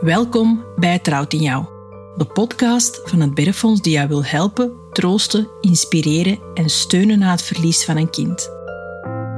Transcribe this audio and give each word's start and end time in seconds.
Welkom 0.00 0.64
bij 0.76 0.98
Trouwt 0.98 1.32
in 1.32 1.40
Jou, 1.40 1.64
de 2.16 2.24
podcast 2.24 3.00
van 3.04 3.20
het 3.20 3.34
Bergfonds 3.34 3.82
die 3.82 3.92
jou 3.92 4.08
wil 4.08 4.24
helpen, 4.24 4.72
troosten, 4.92 5.48
inspireren 5.60 6.38
en 6.54 6.70
steunen 6.70 7.18
na 7.18 7.30
het 7.30 7.42
verlies 7.42 7.84
van 7.84 7.96
een 7.96 8.10
kind. 8.10 8.50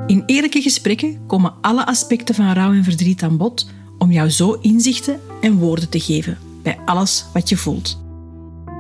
In 0.07 0.23
eerlijke 0.27 0.63
gesprekken 0.63 1.27
komen 1.27 1.55
alle 1.61 1.87
aspecten 1.87 2.35
van 2.35 2.53
rouw 2.53 2.73
en 2.73 2.85
verdriet 2.85 3.23
aan 3.23 3.37
bod 3.37 3.71
om 3.99 4.11
jou 4.11 4.31
zo 4.31 4.53
inzichten 4.53 5.21
en 5.41 5.59
woorden 5.59 5.89
te 5.89 6.01
geven 6.01 6.39
bij 6.63 6.79
alles 6.85 7.25
wat 7.33 7.49
je 7.49 7.57
voelt. 7.57 7.99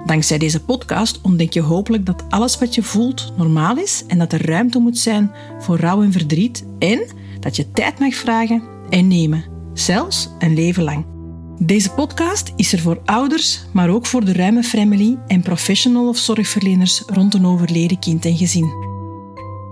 Dankzij 0.06 0.38
deze 0.38 0.64
podcast 0.64 1.20
ontdek 1.22 1.52
je 1.52 1.62
hopelijk 1.62 2.06
dat 2.06 2.24
alles 2.28 2.58
wat 2.58 2.74
je 2.74 2.82
voelt 2.82 3.32
normaal 3.36 3.76
is 3.76 4.04
en 4.06 4.18
dat 4.18 4.32
er 4.32 4.46
ruimte 4.46 4.78
moet 4.78 4.98
zijn 4.98 5.30
voor 5.58 5.78
rouw 5.78 6.02
en 6.02 6.12
verdriet 6.12 6.64
en 6.78 7.06
dat 7.40 7.56
je 7.56 7.70
tijd 7.70 7.98
mag 7.98 8.14
vragen 8.14 8.62
en 8.90 9.08
nemen, 9.08 9.44
zelfs 9.74 10.28
een 10.38 10.54
leven 10.54 10.82
lang. 10.82 11.17
Deze 11.60 11.90
podcast 11.90 12.52
is 12.56 12.72
er 12.72 12.78
voor 12.78 13.00
ouders, 13.04 13.64
maar 13.72 13.88
ook 13.88 14.06
voor 14.06 14.24
de 14.24 14.32
ruime 14.32 14.62
family 14.62 15.18
en 15.26 15.42
professional 15.42 16.08
of 16.08 16.16
zorgverleners 16.16 17.02
rond 17.06 17.34
een 17.34 17.46
overleden 17.46 17.98
kind 17.98 18.24
en 18.24 18.36
gezin. 18.36 18.72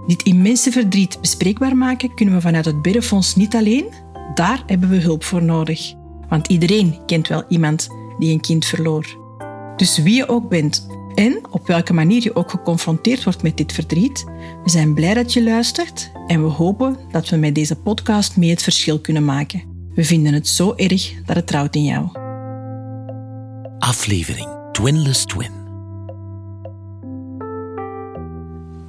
Dit 0.06 0.22
immense 0.22 0.70
verdriet 0.70 1.20
bespreekbaar 1.20 1.76
maken 1.76 2.14
kunnen 2.14 2.34
we 2.34 2.40
vanuit 2.40 2.64
het 2.64 2.82
Biddenfonds 2.82 3.36
niet 3.36 3.54
alleen. 3.54 3.86
Daar 4.34 4.62
hebben 4.66 4.88
we 4.88 4.96
hulp 4.96 5.24
voor 5.24 5.42
nodig. 5.42 5.94
Want 6.28 6.46
iedereen 6.46 6.98
kent 7.06 7.28
wel 7.28 7.44
iemand 7.48 7.88
die 8.18 8.32
een 8.32 8.40
kind 8.40 8.64
verloor. 8.64 9.18
Dus 9.76 9.98
wie 9.98 10.14
je 10.14 10.28
ook 10.28 10.48
bent 10.48 10.86
en 11.14 11.40
op 11.50 11.66
welke 11.66 11.92
manier 11.92 12.22
je 12.22 12.36
ook 12.36 12.50
geconfronteerd 12.50 13.24
wordt 13.24 13.42
met 13.42 13.56
dit 13.56 13.72
verdriet, 13.72 14.24
we 14.64 14.70
zijn 14.70 14.94
blij 14.94 15.14
dat 15.14 15.32
je 15.32 15.42
luistert 15.42 16.10
en 16.26 16.42
we 16.42 16.48
hopen 16.48 16.96
dat 17.10 17.28
we 17.28 17.36
met 17.36 17.54
deze 17.54 17.76
podcast 17.76 18.36
mee 18.36 18.50
het 18.50 18.62
verschil 18.62 19.00
kunnen 19.00 19.24
maken. 19.24 19.75
We 19.96 20.04
vinden 20.04 20.32
het 20.32 20.48
zo 20.48 20.74
erg 20.74 21.12
dat 21.24 21.36
het 21.36 21.46
trouwt 21.46 21.74
in 21.74 21.84
jou. 21.84 22.08
Aflevering 23.78 24.48
Twinless 24.72 25.24
Twin. 25.24 25.50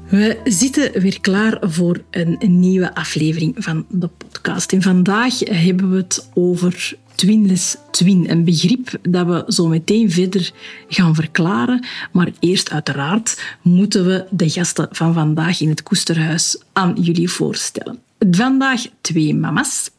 We 0.10 0.40
zitten 0.44 1.02
weer 1.02 1.22
klaar 1.22 1.58
voor 1.62 2.04
een, 2.10 2.38
nieuwe 2.40 2.96
aflevering 2.96 3.56
van 3.58 3.86
de 3.90 4.08
podcast. 4.08 4.74
En 4.74 4.82
vandaag 4.82 5.40
hebben 5.40 5.92
we 5.92 5.98
het 5.98 6.30
over 6.34 6.98
twinless 7.16 7.78
twin, 7.92 8.30
een 8.30 8.44
begrip 8.44 9.00
dat 9.02 9.28
we 9.28 9.44
zo 9.48 9.68
meteen 9.68 10.12
verder 10.12 10.52
gaan 10.88 11.16
verklaren. 11.16 11.86
Maar 12.12 12.32
eerst 12.40 12.72
uiteraard 12.72 13.58
moeten 13.62 14.06
we 14.06 14.26
de 14.30 14.50
gasten 14.50 14.88
van 14.92 15.14
vandaag 15.14 15.62
in 15.62 15.70
het 15.70 15.84
Koesterhuis 15.84 16.58
aan 16.74 16.96
jullie 17.02 17.30
voorstellen. 17.30 18.00
Vandaag 18.32 18.82
twee 19.02 19.36
mama's 19.36 19.90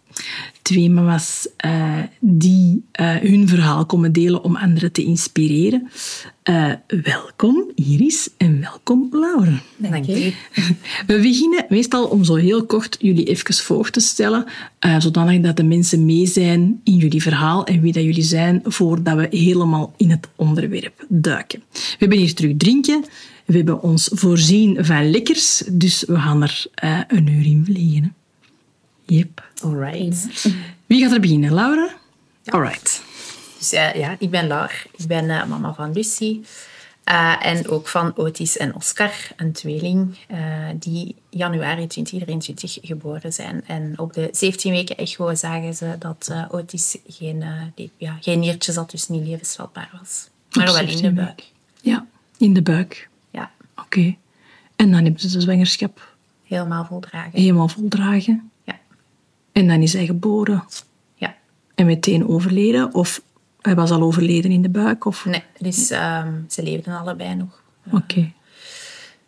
twee 0.63 0.91
mama's 0.91 1.49
uh, 1.67 1.99
die 2.21 2.85
uh, 3.01 3.17
hun 3.17 3.49
verhaal 3.49 3.87
komen 3.87 4.13
delen 4.13 4.43
om 4.43 4.57
anderen 4.57 4.93
te 4.93 5.05
inspireren. 5.05 5.91
Uh, 6.45 6.73
welkom 7.03 7.71
Iris 7.75 8.29
en 8.37 8.61
welkom 8.61 9.09
Laura. 9.11 9.63
Dank 9.77 10.05
je. 10.05 10.33
We 11.07 11.21
beginnen 11.21 11.67
meestal 11.69 12.07
om 12.07 12.25
zo 12.25 12.35
heel 12.35 12.67
kort 12.67 12.97
jullie 13.01 13.25
even 13.25 13.55
voor 13.55 13.91
te 13.91 14.01
stellen, 14.01 14.45
zodanig 14.99 15.41
dat 15.41 15.57
de 15.57 15.65
mensen 15.65 16.05
mee 16.05 16.27
zijn 16.27 16.81
in 16.85 16.97
jullie 16.97 17.23
verhaal 17.23 17.67
en 17.67 17.81
wie 17.81 17.93
dat 17.93 18.03
jullie 18.03 18.23
zijn, 18.23 18.61
voordat 18.65 19.17
we 19.17 19.27
helemaal 19.31 19.95
in 19.97 20.11
het 20.11 20.29
onderwerp 20.37 21.07
duiken. 21.09 21.63
We 21.73 21.97
hebben 21.99 22.19
hier 22.19 22.35
terug 22.35 22.57
drinken. 22.57 23.05
We 23.45 23.57
hebben 23.57 23.83
ons 23.83 24.11
voorzien 24.13 24.85
van 24.85 25.11
lekkers, 25.11 25.63
dus 25.73 26.05
we 26.07 26.17
gaan 26.17 26.43
er 26.43 26.67
een 27.09 27.29
uur 27.29 27.47
in 27.47 27.63
vliegen. 27.65 28.15
Yep. 29.07 29.48
Alright. 29.62 30.47
Wie 30.87 31.03
gaat 31.03 31.12
er 31.12 31.20
beginnen? 31.20 31.55
Laura? 31.55 31.95
Alright. 32.45 33.03
Dus 33.59 33.73
uh, 33.73 33.95
ja, 33.95 34.17
ik 34.19 34.31
ben 34.31 34.47
Laura. 34.47 34.73
Ik 34.97 35.06
ben 35.06 35.25
uh, 35.25 35.47
mama 35.47 35.75
van 35.75 35.92
Lucie. 35.92 36.45
Uh, 37.05 37.47
en 37.47 37.69
ook 37.69 37.89
van 37.89 38.17
Otis 38.17 38.56
en 38.56 38.75
Oscar, 38.75 39.12
een 39.37 39.53
tweeling, 39.53 40.16
die 40.78 41.15
januari 41.31 41.87
2023 41.87 42.78
geboren 42.83 43.33
zijn. 43.33 43.62
En 43.66 43.99
op 43.99 44.12
de 44.12 44.28
17 44.33 44.72
weken 44.72 44.97
echo 44.97 45.34
zagen 45.34 45.75
ze 45.75 45.97
dat 45.99 46.33
Otis 46.50 46.97
geen, 47.06 47.44
ja, 47.97 48.16
geen 48.21 48.38
niertjes 48.38 48.77
had, 48.77 48.91
dus 48.91 49.09
niet 49.09 49.27
levensvatbaar 49.27 49.91
was. 49.99 50.28
Maar 50.53 50.65
wel 50.65 50.78
in 50.78 51.03
de 51.03 51.12
buik. 51.12 51.43
Ja, 51.81 52.06
in 52.38 52.54
de 52.54 52.62
buik. 52.62 53.09
Ja. 53.31 53.50
Oké. 53.71 53.83
Okay. 53.83 54.19
En 54.77 54.91
dan 54.91 55.03
hebben 55.03 55.21
ze 55.21 55.31
de 55.31 55.41
zwangerschap... 55.41 56.16
Helemaal 56.44 56.84
voldragen. 56.84 57.31
Helemaal 57.33 57.69
voldragen. 57.69 58.50
En 59.53 59.69
dan 59.69 59.82
is 59.82 59.92
hij 59.92 60.06
geboren. 60.06 60.64
Ja. 61.14 61.36
En 61.75 61.86
meteen 61.86 62.28
overleden? 62.28 62.94
Of 62.94 63.22
hij 63.60 63.75
was 63.75 63.91
al 63.91 64.03
overleden 64.03 64.50
in 64.50 64.62
de 64.62 64.69
buik? 64.69 65.04
Of? 65.04 65.25
Nee, 65.25 65.42
dus 65.59 65.91
um, 65.91 66.44
ze 66.48 66.62
leefden 66.62 66.98
allebei 66.98 67.34
nog. 67.34 67.62
Oké. 67.86 67.97
Okay. 67.97 68.32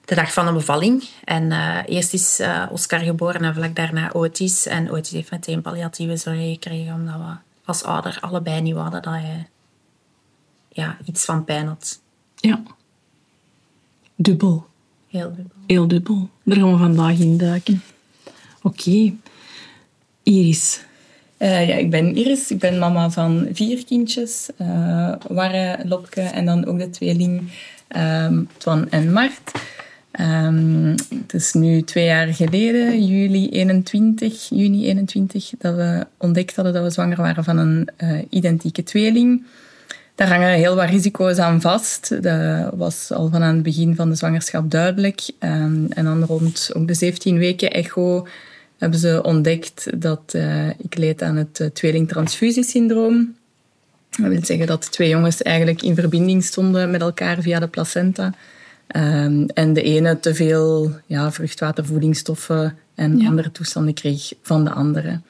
De 0.04 0.14
dag 0.14 0.32
van 0.32 0.46
de 0.46 0.52
bevalling. 0.52 1.04
En 1.24 1.50
uh, 1.50 1.78
eerst 1.86 2.12
is 2.12 2.40
uh, 2.40 2.66
Oscar 2.70 3.00
geboren 3.00 3.44
en 3.44 3.54
vlak 3.54 3.76
daarna 3.76 4.12
Otis. 4.12 4.66
En 4.66 4.90
Otis 4.90 5.10
heeft 5.10 5.30
meteen 5.30 5.62
palliatieve 5.62 6.16
zorg 6.16 6.38
gekregen, 6.38 6.94
omdat 6.94 7.14
we 7.14 7.34
als 7.64 7.82
ouder 7.82 8.18
allebei 8.20 8.60
niet 8.60 8.74
hadden 8.74 9.02
dat 9.02 9.12
hij 9.12 9.48
ja, 10.68 10.96
iets 11.04 11.24
van 11.24 11.44
pijn 11.44 11.66
had. 11.66 12.00
Ja. 12.34 12.62
Dubbel. 14.14 14.66
Heel 15.08 15.34
dubbel. 15.34 15.56
Heel 15.66 15.88
dubbel. 15.88 16.28
Daar 16.42 16.56
gaan 16.56 16.72
we 16.72 16.78
vandaag 16.78 17.18
in 17.18 17.36
duiken. 17.36 17.82
Oké. 18.62 18.88
Okay. 18.88 19.18
Iris? 20.30 20.80
Uh, 21.38 21.68
ja, 21.68 21.74
ik 21.74 21.90
ben 21.90 22.16
Iris. 22.16 22.50
Ik 22.50 22.58
ben 22.58 22.78
mama 22.78 23.10
van 23.10 23.48
vier 23.52 23.84
kindjes. 23.84 24.48
Uh, 24.60 25.12
Warre, 25.28 25.78
Lopke 25.84 26.20
en 26.20 26.44
dan 26.46 26.66
ook 26.66 26.78
de 26.78 26.90
tweeling 26.90 27.50
um, 27.96 28.48
Twan 28.56 28.90
en 28.90 29.12
Mart. 29.12 29.52
Um, 30.20 30.94
het 31.22 31.34
is 31.34 31.52
nu 31.52 31.82
twee 31.82 32.04
jaar 32.04 32.34
geleden, 32.34 33.06
juli 33.06 33.48
21, 33.48 34.48
juni 34.48 34.86
21, 34.86 35.50
dat 35.58 35.74
we 35.74 36.06
ontdekt 36.18 36.56
hadden 36.56 36.74
dat 36.74 36.82
we 36.82 36.90
zwanger 36.90 37.16
waren 37.16 37.44
van 37.44 37.58
een 37.58 37.88
uh, 37.98 38.18
identieke 38.30 38.82
tweeling. 38.82 39.44
Daar 40.14 40.28
hangen 40.28 40.48
heel 40.48 40.74
wat 40.74 40.88
risico's 40.88 41.38
aan 41.38 41.60
vast. 41.60 42.22
Dat 42.22 42.74
was 42.74 43.12
al 43.12 43.28
van 43.28 43.42
aan 43.42 43.54
het 43.54 43.62
begin 43.62 43.94
van 43.94 44.08
de 44.08 44.16
zwangerschap 44.16 44.70
duidelijk. 44.70 45.30
Um, 45.38 45.86
en 45.88 46.04
dan 46.04 46.24
rond 46.24 46.70
ook 46.74 46.86
de 46.86 46.94
17 46.94 47.38
weken 47.38 47.70
echo 47.70 48.26
hebben 48.80 48.98
ze 48.98 49.22
ontdekt 49.22 50.00
dat 50.02 50.32
uh, 50.36 50.68
ik 50.68 50.96
leed 50.96 51.22
aan 51.22 51.36
het 51.36 51.58
uh, 51.60 51.68
tweelingtransfusiesyndroom. 51.68 53.34
Dat 54.10 54.28
wil 54.28 54.44
zeggen 54.44 54.66
dat 54.66 54.82
de 54.84 54.90
twee 54.90 55.08
jongens 55.08 55.42
eigenlijk 55.42 55.82
in 55.82 55.94
verbinding 55.94 56.44
stonden 56.44 56.90
met 56.90 57.00
elkaar 57.00 57.42
via 57.42 57.58
de 57.58 57.68
placenta. 57.68 58.34
Um, 58.96 59.46
en 59.46 59.72
de 59.72 59.82
ene 59.82 60.20
te 60.20 60.34
veel 60.34 60.92
ja, 61.06 61.32
vruchtwatervoedingsstoffen 61.32 62.76
en 62.94 63.18
ja. 63.18 63.28
andere 63.28 63.52
toestanden 63.52 63.94
kreeg 63.94 64.32
van 64.42 64.64
de 64.64 64.70
andere. 64.70 65.20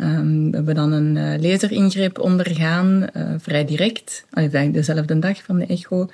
Um, 0.00 0.50
we 0.50 0.56
hebben 0.56 0.74
dan 0.74 0.92
een 0.92 1.16
uh, 1.16 1.50
laseringreep 1.50 2.18
ondergaan, 2.18 3.06
vrij 3.38 3.64
direct, 3.64 4.24
eigenlijk 4.30 4.74
dezelfde 4.74 5.18
dag 5.18 5.42
van 5.42 5.58
de 5.58 5.66
echo. 5.66 6.08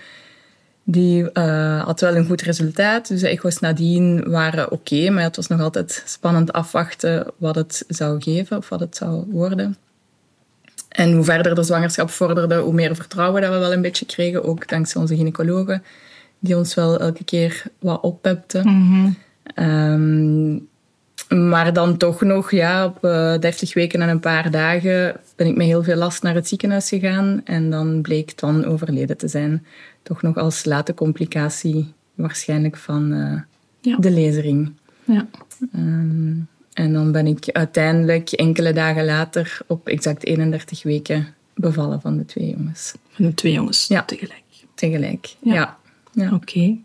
Die 0.85 1.31
uh, 1.33 1.85
had 1.85 2.01
wel 2.01 2.17
een 2.17 2.27
goed 2.27 2.43
resultaat. 2.43 3.09
Dus 3.09 3.21
de 3.21 3.29
echo's 3.29 3.59
nadien 3.59 4.31
waren 4.31 4.65
oké, 4.65 4.75
okay, 4.75 5.09
maar 5.09 5.23
het 5.23 5.37
was 5.37 5.47
nog 5.47 5.61
altijd 5.61 6.03
spannend 6.07 6.53
afwachten 6.53 7.27
wat 7.37 7.55
het 7.55 7.85
zou 7.89 8.23
geven 8.23 8.57
of 8.57 8.69
wat 8.69 8.81
het 8.81 8.97
zou 8.97 9.25
worden. 9.31 9.77
En 10.89 11.13
hoe 11.13 11.25
verder 11.25 11.55
de 11.55 11.63
zwangerschap 11.63 12.11
vorderde, 12.11 12.59
hoe 12.59 12.73
meer 12.73 12.97
vertrouwen 12.97 13.43
dat 13.43 13.53
we 13.53 13.59
wel 13.59 13.73
een 13.73 13.83
beetje 13.83 14.07
kregen. 14.07 14.45
Ook 14.45 14.69
dankzij 14.69 15.01
onze 15.01 15.17
gynaecologen, 15.17 15.83
die 16.39 16.57
ons 16.57 16.75
wel 16.75 17.01
elke 17.01 17.25
keer 17.25 17.63
wat 17.79 18.01
oppepten. 18.01 18.69
Mm 18.69 19.17
-hmm. 19.55 19.65
um, 19.65 20.69
maar 21.35 21.73
dan 21.73 21.97
toch 21.97 22.21
nog, 22.21 22.51
ja, 22.51 22.87
op 22.87 23.05
uh, 23.05 23.39
30 23.39 23.75
weken 23.75 24.03
en 24.03 24.09
een 24.09 24.21
paar 24.21 24.51
dagen 24.51 25.21
ben 25.37 25.47
ik 25.47 25.57
met 25.57 25.67
heel 25.67 25.83
veel 25.83 25.97
last 25.97 26.23
naar 26.23 26.35
het 26.35 26.49
ziekenhuis 26.49 26.89
gegaan. 26.89 27.41
En 27.45 27.71
dan 27.71 28.01
bleek 28.03 28.39
dan 28.39 28.65
overleden 28.65 29.17
te 29.17 29.29
zijn. 29.29 29.67
Toch 30.03 30.23
nog 30.23 30.37
als 30.37 30.65
late 30.65 30.95
complicatie 30.95 31.93
waarschijnlijk 32.15 32.77
van 32.77 33.13
uh, 33.13 33.41
ja. 33.81 33.97
de 33.97 34.11
lezering. 34.11 34.73
Ja. 35.05 35.27
Um, 35.75 36.49
en 36.73 36.93
dan 36.93 37.13
ben 37.13 37.27
ik 37.27 37.49
uiteindelijk 37.49 38.31
enkele 38.31 38.73
dagen 38.73 39.05
later 39.05 39.59
op 39.67 39.89
exact 39.89 40.25
31 40.25 40.83
weken 40.83 41.35
bevallen 41.55 42.01
van 42.01 42.17
de 42.17 42.25
twee 42.25 42.51
jongens. 42.51 42.95
Van 43.09 43.25
de 43.25 43.35
twee 43.35 43.53
jongens 43.53 43.87
ja. 43.87 44.05
tegelijk? 44.05 44.43
Tegelijk, 44.75 45.37
ja. 45.43 45.55
ja. 45.55 45.79
ja. 46.13 46.27
Oké. 46.27 46.35
Okay. 46.35 46.81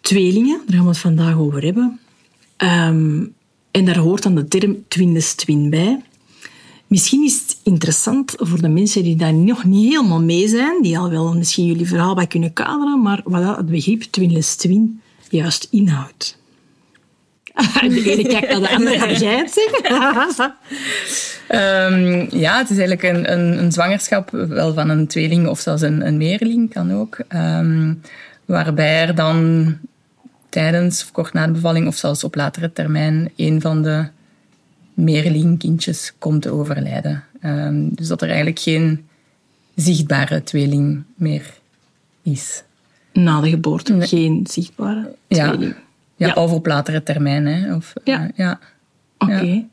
Tweelingen, 0.00 0.60
daar 0.66 0.76
gaan 0.76 0.84
we 0.84 0.90
het 0.90 0.98
vandaag 0.98 1.36
over 1.36 1.62
hebben. 1.62 2.00
Um, 2.56 3.34
en 3.70 3.84
daar 3.84 3.98
hoort 3.98 4.22
dan 4.22 4.34
de 4.34 4.48
term 4.48 4.84
twinless 4.88 5.34
twin 5.34 5.70
bij. 5.70 6.00
Misschien 6.86 7.24
is 7.24 7.42
het 7.46 7.56
interessant 7.62 8.34
voor 8.36 8.60
de 8.60 8.68
mensen 8.68 9.02
die 9.02 9.16
daar 9.16 9.34
nog 9.34 9.64
niet 9.64 9.92
helemaal 9.92 10.22
mee 10.22 10.48
zijn, 10.48 10.82
die 10.82 10.98
al 10.98 11.10
wel 11.10 11.34
misschien 11.34 11.66
jullie 11.66 11.86
verhaal 11.86 12.14
bij 12.14 12.26
kunnen 12.26 12.52
kaderen, 12.52 13.02
maar 13.02 13.20
wat 13.24 13.56
het 13.56 13.66
begrip 13.66 14.02
twinless 14.02 14.56
twin 14.56 15.00
juist 15.28 15.68
inhoudt. 15.70 16.38
De 17.80 18.10
ene 18.10 18.28
kijkt 18.28 18.48
naar 18.48 18.60
de 18.60 18.68
andere, 18.68 18.98
ga 18.98 19.12
jij 19.12 19.36
het 19.36 19.52
zeggen? 19.52 20.54
Ehm, 21.48 22.36
ja, 22.36 22.58
het 22.58 22.70
is 22.70 22.78
eigenlijk 22.78 23.02
een, 23.02 23.32
een, 23.32 23.58
een, 23.58 23.72
zwangerschap, 23.72 24.30
wel 24.30 24.74
van 24.74 24.88
een 24.88 25.06
tweeling 25.06 25.48
of 25.48 25.60
zelfs 25.60 25.82
een, 25.82 26.06
een 26.06 26.16
meerling, 26.16 26.72
kan 26.72 26.92
ook. 26.92 27.18
Ehm, 27.28 27.94
waarbij 28.44 29.06
er 29.06 29.14
dan 29.14 29.66
tijdens 30.56 31.02
of 31.02 31.12
kort 31.12 31.32
na 31.32 31.46
de 31.46 31.52
bevalling 31.52 31.86
of 31.86 31.96
zelfs 31.96 32.24
op 32.24 32.34
latere 32.34 32.72
termijn 32.72 33.32
een 33.36 33.60
van 33.60 33.82
de 33.82 34.06
meerlingkindjes 34.94 36.12
komt 36.18 36.42
te 36.42 36.50
overlijden. 36.50 37.24
Ehm, 37.40 37.88
dus 37.88 38.08
dat 38.08 38.22
er 38.22 38.28
eigenlijk 38.28 38.58
geen 38.58 39.06
zichtbare 39.74 40.42
tweeling 40.42 41.02
meer 41.14 41.54
is. 42.22 42.62
Na 43.12 43.40
de 43.40 43.48
geboorte 43.48 44.06
geen 44.06 44.46
zichtbare 44.50 45.14
tweeling? 45.28 45.74
Ja, 46.16 46.26
ja, 46.26 46.34
of 46.34 46.52
op 46.52 46.66
latere 46.66 47.02
termijn. 47.02 47.46
Hè. 47.46 47.74
Of, 47.74 47.92
ja. 48.04 48.22
Uh, 48.22 48.28
ja. 48.34 48.58
Oké. 49.18 49.64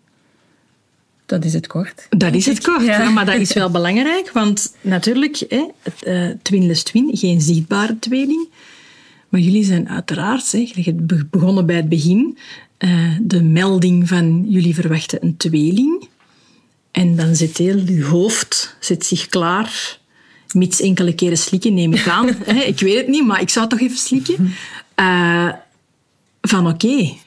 Dat 1.25 1.45
is 1.45 1.53
het 1.53 1.67
kort. 1.67 2.07
Dat 2.09 2.33
is 2.33 2.45
het 2.45 2.63
kort, 2.63 2.85
ja. 2.85 3.09
maar 3.09 3.25
dat 3.25 3.35
is 3.35 3.53
wel 3.53 3.71
belangrijk. 3.79 4.31
Want 4.31 4.75
natuurlijk, 4.81 5.43
hè, 5.49 5.65
uh, 6.05 6.35
twin 6.41 6.65
les 6.65 6.83
twin, 6.83 7.17
geen 7.17 7.41
zichtbare 7.41 7.99
tweeling. 7.99 8.47
Maar 9.33 9.41
jullie 9.41 9.63
zijn 9.63 9.89
uiteraard, 9.89 10.51
hebt 10.51 11.29
begonnen 11.29 11.65
bij 11.65 11.75
het 11.75 11.89
begin, 11.89 12.37
uh, 12.79 13.17
de 13.21 13.43
melding 13.43 14.07
van 14.07 14.45
jullie 14.47 14.75
verwachten 14.75 15.23
een 15.23 15.37
tweeling. 15.37 16.07
En 16.91 17.15
dan 17.15 17.35
zit 17.35 17.57
heel 17.57 17.77
je 17.77 18.03
hoofd 18.03 18.75
zit 18.79 19.05
zich 19.05 19.27
klaar, 19.27 19.99
mits 20.51 20.81
enkele 20.81 21.15
keren 21.15 21.37
slikken, 21.37 21.73
neem 21.73 21.93
ik 21.93 22.07
aan. 22.07 22.27
ik 22.73 22.79
weet 22.79 22.97
het 22.97 23.07
niet, 23.07 23.25
maar 23.25 23.41
ik 23.41 23.49
zou 23.49 23.67
toch 23.67 23.79
even 23.79 23.97
slikken. 23.97 24.53
Uh, 24.99 25.51
van 26.41 26.67
oké, 26.67 26.85
okay, 26.85 27.17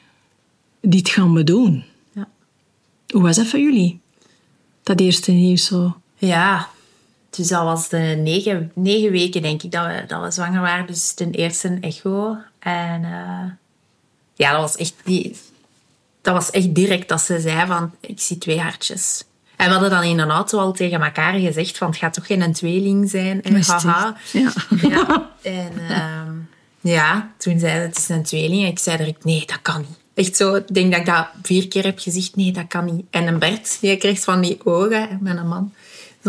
dit 0.81 1.09
gaan 1.09 1.35
we 1.35 1.45
doen. 1.45 1.85
Ja. 2.13 2.29
Hoe 3.09 3.23
was 3.23 3.37
dat 3.37 3.47
voor 3.47 3.61
jullie? 3.61 4.01
Dat 4.83 5.01
eerste 5.01 5.33
nieuws 5.33 5.65
zo? 5.65 5.97
Ja, 6.17 6.69
dus 7.37 7.49
dat 7.49 7.63
was 7.63 7.89
de 7.89 8.21
negen, 8.23 8.71
negen 8.75 9.11
weken, 9.11 9.43
denk 9.43 9.63
ik, 9.63 9.71
dat 9.71 9.87
we, 9.87 10.05
dat 10.07 10.23
we 10.23 10.31
zwanger 10.31 10.61
waren. 10.61 10.87
Dus 10.87 11.13
ten 11.13 11.31
eerste 11.31 11.69
een 11.69 11.83
echo. 11.83 12.37
En 12.59 13.03
uh, 13.03 13.51
ja, 14.35 14.53
dat 14.53 14.61
was 14.61 14.77
echt... 14.77 14.95
Die, 15.05 15.37
dat 16.23 16.35
was 16.35 16.51
echt 16.51 16.75
direct 16.75 17.09
dat 17.09 17.21
ze 17.21 17.41
zei 17.41 17.67
van, 17.67 17.95
ik 18.01 18.21
zie 18.21 18.39
twee 18.39 18.61
hartjes. 18.61 19.25
En 19.57 19.67
we 19.67 19.73
hadden 19.73 19.91
dan 19.91 20.03
in 20.03 20.19
een 20.19 20.31
auto 20.31 20.59
al 20.59 20.73
tegen 20.73 21.03
elkaar 21.03 21.39
gezegd 21.39 21.79
van, 21.79 21.89
het 21.89 21.97
gaat 21.97 22.15
toch 22.15 22.27
geen 22.27 22.53
tweeling 22.53 23.11
zijn? 23.11 23.43
En 23.43 23.63
haha. 23.63 24.17
Ja. 24.33 24.53
ja. 24.83 25.31
En 25.43 25.73
uh, 25.91 26.93
ja, 26.93 27.31
toen 27.37 27.59
zei 27.59 27.73
ze, 27.73 27.79
het 27.79 27.99
is 27.99 28.09
een 28.09 28.23
tweeling. 28.23 28.63
En 28.63 28.71
ik 28.71 28.79
zei 28.79 28.97
direct, 28.97 29.25
nee, 29.25 29.47
dat 29.47 29.63
kan 29.63 29.81
niet. 29.81 29.99
Echt 30.15 30.37
zo, 30.37 30.55
ik 30.55 30.75
denk 30.75 30.91
dat 30.91 31.01
ik 31.01 31.07
dat 31.07 31.29
vier 31.43 31.69
keer 31.69 31.85
heb 31.85 31.99
gezegd, 31.99 32.37
nee, 32.37 32.53
dat 32.53 32.67
kan 32.67 32.85
niet. 32.85 33.05
En 33.11 33.27
een 33.27 33.39
Bert, 33.39 33.79
die 33.81 33.97
kreeg 33.97 34.21
van 34.21 34.41
die 34.41 34.59
ogen, 34.65 35.19
met 35.21 35.37
een 35.37 35.49
man, 35.49 35.73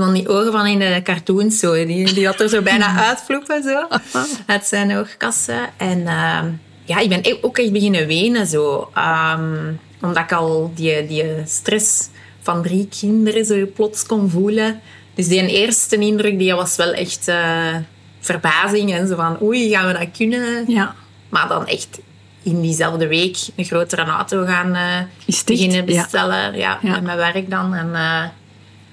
van 0.03 0.13
die 0.13 0.27
ogen 0.27 0.51
van 0.51 0.65
in 0.65 0.79
de 0.79 1.01
cartoons 1.03 1.59
zo. 1.59 1.85
Die, 1.85 2.13
die 2.13 2.25
had 2.25 2.39
er 2.39 2.49
zo 2.49 2.61
bijna 2.61 2.97
uitvloepen, 3.09 3.63
zo, 3.63 3.87
uit 4.53 4.65
zijn 4.65 4.97
oogkassen. 4.97 5.69
En 5.77 5.99
uh, 5.99 6.43
ja, 6.83 6.97
ik 6.99 7.09
ben 7.09 7.37
ook 7.41 7.57
echt 7.57 7.71
beginnen 7.71 8.07
wenen, 8.07 8.47
zo. 8.47 8.91
Um, 8.97 9.79
omdat 10.01 10.23
ik 10.23 10.31
al 10.31 10.71
die, 10.75 11.07
die 11.07 11.25
stress 11.45 12.09
van 12.41 12.63
drie 12.63 12.87
kinderen 12.99 13.45
zo 13.45 13.67
plots 13.75 14.05
kon 14.05 14.29
voelen. 14.29 14.81
Dus 15.13 15.27
die 15.27 15.47
eerste 15.47 15.97
indruk 15.97 16.39
die 16.39 16.53
was 16.53 16.75
wel 16.75 16.93
echt 16.93 17.27
uh, 17.27 17.75
verbazing. 18.19 18.93
En 18.93 19.07
zo 19.07 19.15
van, 19.15 19.41
oei, 19.41 19.69
gaan 19.69 19.87
we 19.87 19.93
dat 19.93 20.17
kunnen? 20.17 20.63
Ja. 20.67 20.95
Maar 21.29 21.47
dan 21.47 21.67
echt 21.67 21.99
in 22.43 22.61
diezelfde 22.61 23.07
week 23.07 23.37
een 23.55 23.65
grotere 23.65 24.03
auto 24.03 24.45
gaan 24.45 24.75
uh, 24.75 25.35
beginnen 25.45 25.85
bestellen. 25.85 26.57
Ja. 26.57 26.79
ja, 26.81 26.91
met 26.91 27.03
mijn 27.03 27.17
werk 27.17 27.49
dan. 27.49 27.73
En 27.73 27.87
uh, 27.87 28.23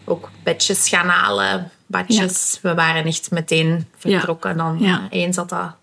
ook 0.05 0.31
bedjes 0.43 0.89
gaan 0.89 1.09
halen, 1.09 1.71
badjes. 1.87 2.59
We 2.63 2.75
waren 2.75 3.05
echt 3.05 3.31
meteen 3.31 3.87
vertrokken. 3.97 4.57
Dan 4.57 4.79
ja. 4.79 5.07
eens 5.11 5.37
dat, 5.37 5.49
dat, 5.49 5.75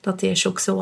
dat 0.00 0.20
die 0.20 0.34
shock 0.34 0.58
zo 0.58 0.76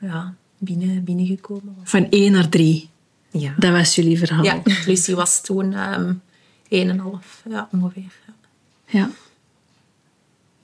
ja, 0.00 0.34
binnen, 0.58 1.04
binnengekomen 1.04 1.74
was. 1.78 1.90
Van 1.90 2.10
één 2.10 2.32
naar 2.32 2.48
drie. 2.48 2.90
Ja. 3.30 3.54
Dat 3.56 3.72
was 3.72 3.94
jullie 3.94 4.18
verhaal. 4.18 4.44
Ja, 4.44 4.62
Lucie 4.86 5.14
was 5.14 5.40
toen 5.40 5.72
um, 5.92 6.22
1,5 6.62 7.50
ja, 7.50 7.68
ongeveer. 7.72 8.02
Ja. 8.26 8.98
ja. 8.98 9.10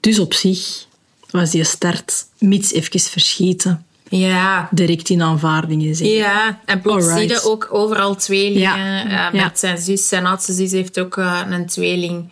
Dus 0.00 0.19
op 0.19 0.34
zich 0.34 0.87
was 1.31 1.50
die 1.50 1.64
start 1.64 2.26
mits 2.38 2.72
even 2.72 3.00
verschieten. 3.00 3.87
Ja. 4.19 4.69
Direct 4.70 5.09
in 5.09 5.23
aanvaardingen 5.23 5.94
zeggen. 5.94 6.17
Ja, 6.17 6.61
en 6.64 6.81
plots 6.81 7.12
zie 7.12 7.29
je 7.29 7.43
ook 7.44 7.69
overal 7.70 8.14
tweelingen. 8.14 8.61
Ja. 8.61 9.05
Uh, 9.05 9.32
met 9.32 9.41
Ja. 9.41 9.50
zijn 9.55 9.79
zus, 9.79 10.09
zijn 10.09 10.26
oudste 10.26 10.53
zus 10.53 10.73
heeft 10.73 11.00
ook 11.00 11.17
uh, 11.17 11.41
een 11.50 11.67
tweeling. 11.67 12.29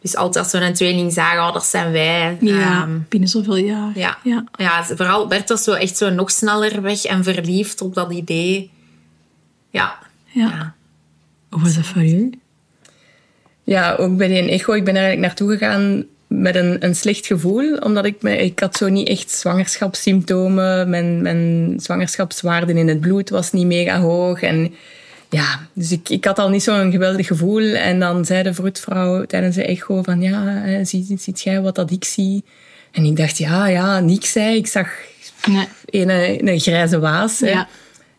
Dus 0.00 0.16
altijd 0.16 0.44
als 0.44 0.52
we 0.52 0.60
een 0.66 0.74
tweeling 0.74 1.12
zagen, 1.12 1.40
oh, 1.46 1.52
dat 1.52 1.64
zijn 1.64 1.92
wij. 1.92 2.36
Ja, 2.40 2.82
Um, 2.82 3.06
binnen 3.08 3.28
zoveel 3.28 3.56
jaar. 3.56 3.90
ja. 3.94 4.18
ja. 4.22 4.44
ja, 4.56 4.84
vooral 4.84 5.26
Bert 5.26 5.48
was 5.48 5.64
zo 5.64 5.72
echt 5.72 5.96
zo 5.96 6.10
nog 6.10 6.30
sneller 6.30 6.82
weg 6.82 7.04
en 7.04 7.24
verliefd 7.24 7.80
op 7.80 7.94
dat 7.94 8.12
idee. 8.12 8.70
Ja. 9.70 9.98
Ja. 10.24 10.48
ja. 10.48 10.74
Hoe 11.50 11.60
was 11.62 11.74
dat 11.74 11.86
voor 11.86 12.02
jullie? 12.02 12.40
Ja, 13.64 13.94
ook 13.94 14.16
bij 14.16 14.28
die 14.28 14.50
echo. 14.50 14.72
Ik 14.72 14.84
ben 14.84 14.94
er 14.96 15.02
eigenlijk 15.02 15.26
naartoe 15.26 15.58
gegaan 15.58 16.04
met 16.40 16.54
een, 16.56 16.84
een 16.84 16.94
slecht 16.94 17.26
gevoel. 17.26 17.76
Omdat 17.76 18.04
ik, 18.04 18.22
me, 18.22 18.36
ik 18.36 18.60
had 18.60 18.76
zo 18.76 18.88
niet 18.88 19.08
echt 19.08 19.30
zwangerschapssymptomen. 19.30 20.90
Mijn, 20.90 21.22
mijn 21.22 21.74
zwangerschapswaarden 21.80 22.76
in 22.76 22.88
het 22.88 23.00
bloed 23.00 23.30
was 23.30 23.52
niet 23.52 23.66
mega 23.66 24.00
hoog. 24.00 24.42
En 24.42 24.74
ja, 25.30 25.66
dus 25.72 25.92
ik, 25.92 26.08
ik 26.08 26.24
had 26.24 26.38
al 26.38 26.48
niet 26.48 26.62
zo'n 26.62 26.90
geweldig 26.90 27.26
gevoel. 27.26 27.74
En 27.74 28.00
dan 28.00 28.24
zei 28.24 28.42
de 28.42 28.54
vroedvrouw 28.54 29.24
tijdens 29.24 29.56
de 29.56 29.64
echo 29.64 30.02
van... 30.02 30.20
Ja, 30.20 30.44
hè, 30.44 30.84
zie, 30.84 31.14
ziet 31.18 31.40
jij 31.40 31.60
wat 31.60 31.74
dat 31.74 31.90
ik 31.90 32.04
zie? 32.04 32.44
En 32.90 33.04
ik 33.04 33.16
dacht, 33.16 33.38
ja, 33.38 33.68
ja, 33.68 34.00
niks. 34.00 34.34
Hè. 34.34 34.50
Ik 34.50 34.66
zag 34.66 34.88
Nee. 35.46 35.68
een, 35.86 36.48
een 36.48 36.60
grijze 36.60 36.98
waas. 36.98 37.38
Ja. 37.38 37.68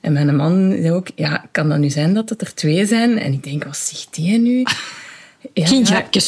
En 0.02 0.14
mijn 0.14 0.36
man 0.36 0.72
zei 0.72 0.92
ook, 0.92 1.08
ja, 1.16 1.46
kan 1.52 1.70
dat 1.70 1.78
nu 1.78 1.90
zijn 1.90 2.14
dat 2.14 2.30
het 2.30 2.42
er 2.42 2.54
twee 2.54 2.86
zijn? 2.86 3.20
En 3.20 3.34
ik 3.34 3.44
denk, 3.44 3.64
wat 3.64 3.78
zegt 3.78 4.08
die 4.12 4.40
nu? 4.40 4.64
Ja, 5.54 5.70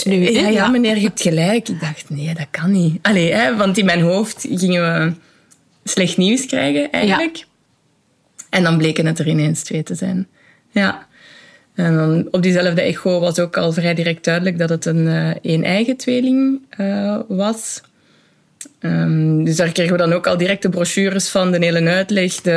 nu? 0.03 0.31
Ja, 0.31 0.39
ja, 0.39 0.47
Ja. 0.47 0.67
meneer, 0.67 0.95
je 0.95 1.01
hebt 1.01 1.21
gelijk. 1.21 1.69
Ik 1.69 1.79
dacht, 1.79 2.09
nee, 2.09 2.33
dat 2.33 2.47
kan 2.51 2.71
niet. 2.71 2.99
Allee, 3.01 3.33
hè, 3.33 3.55
want 3.55 3.77
in 3.77 3.85
mijn 3.85 4.01
hoofd 4.01 4.45
gingen 4.49 4.81
we 4.81 5.13
slecht 5.89 6.17
nieuws 6.17 6.45
krijgen, 6.45 6.91
eigenlijk. 6.91 7.45
En 8.49 8.63
dan 8.63 8.77
bleken 8.77 9.05
het 9.05 9.19
er 9.19 9.27
ineens 9.27 9.63
twee 9.63 9.83
te 9.83 9.95
zijn. 9.95 10.27
Ja. 10.71 11.07
En 11.75 11.95
dan 11.95 12.27
op 12.31 12.41
diezelfde 12.43 12.81
echo 12.81 13.19
was 13.19 13.39
ook 13.39 13.57
al 13.57 13.71
vrij 13.71 13.93
direct 13.93 14.23
duidelijk 14.23 14.57
dat 14.57 14.69
het 14.69 14.85
een 14.85 15.07
eh, 15.07 15.53
een-eigen 15.53 15.97
tweeling 15.97 16.61
eh, 16.69 17.19
was. 17.27 17.81
Ehm, 18.79 19.43
dus 19.43 19.55
daar 19.55 19.71
kregen 19.71 19.91
we 19.91 19.97
dan 19.97 20.13
ook 20.13 20.27
al 20.27 20.37
direct 20.37 20.61
de 20.61 20.69
brochures 20.69 21.29
van, 21.29 21.51
de 21.51 21.65
hele 21.65 21.89
uitleg, 21.89 22.41
de, 22.41 22.51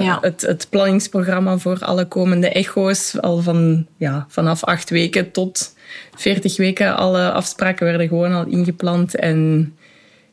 Ja. 0.00 0.18
het, 0.20 0.40
het 0.40 0.66
planningsprogramma 0.70 1.58
voor 1.58 1.78
alle 1.80 2.04
komende 2.04 2.48
echo's. 2.48 3.20
Al 3.20 3.38
van, 3.38 3.86
ja, 3.96 4.26
vanaf 4.28 4.64
acht 4.64 4.90
weken 4.90 5.30
tot 5.30 5.74
veertig 6.14 6.56
weken. 6.56 6.96
Alle 6.96 7.30
afspraken 7.32 7.86
werden 7.86 8.08
gewoon 8.08 8.32
al 8.32 8.46
ingepland 8.46 9.14
en 9.16 9.72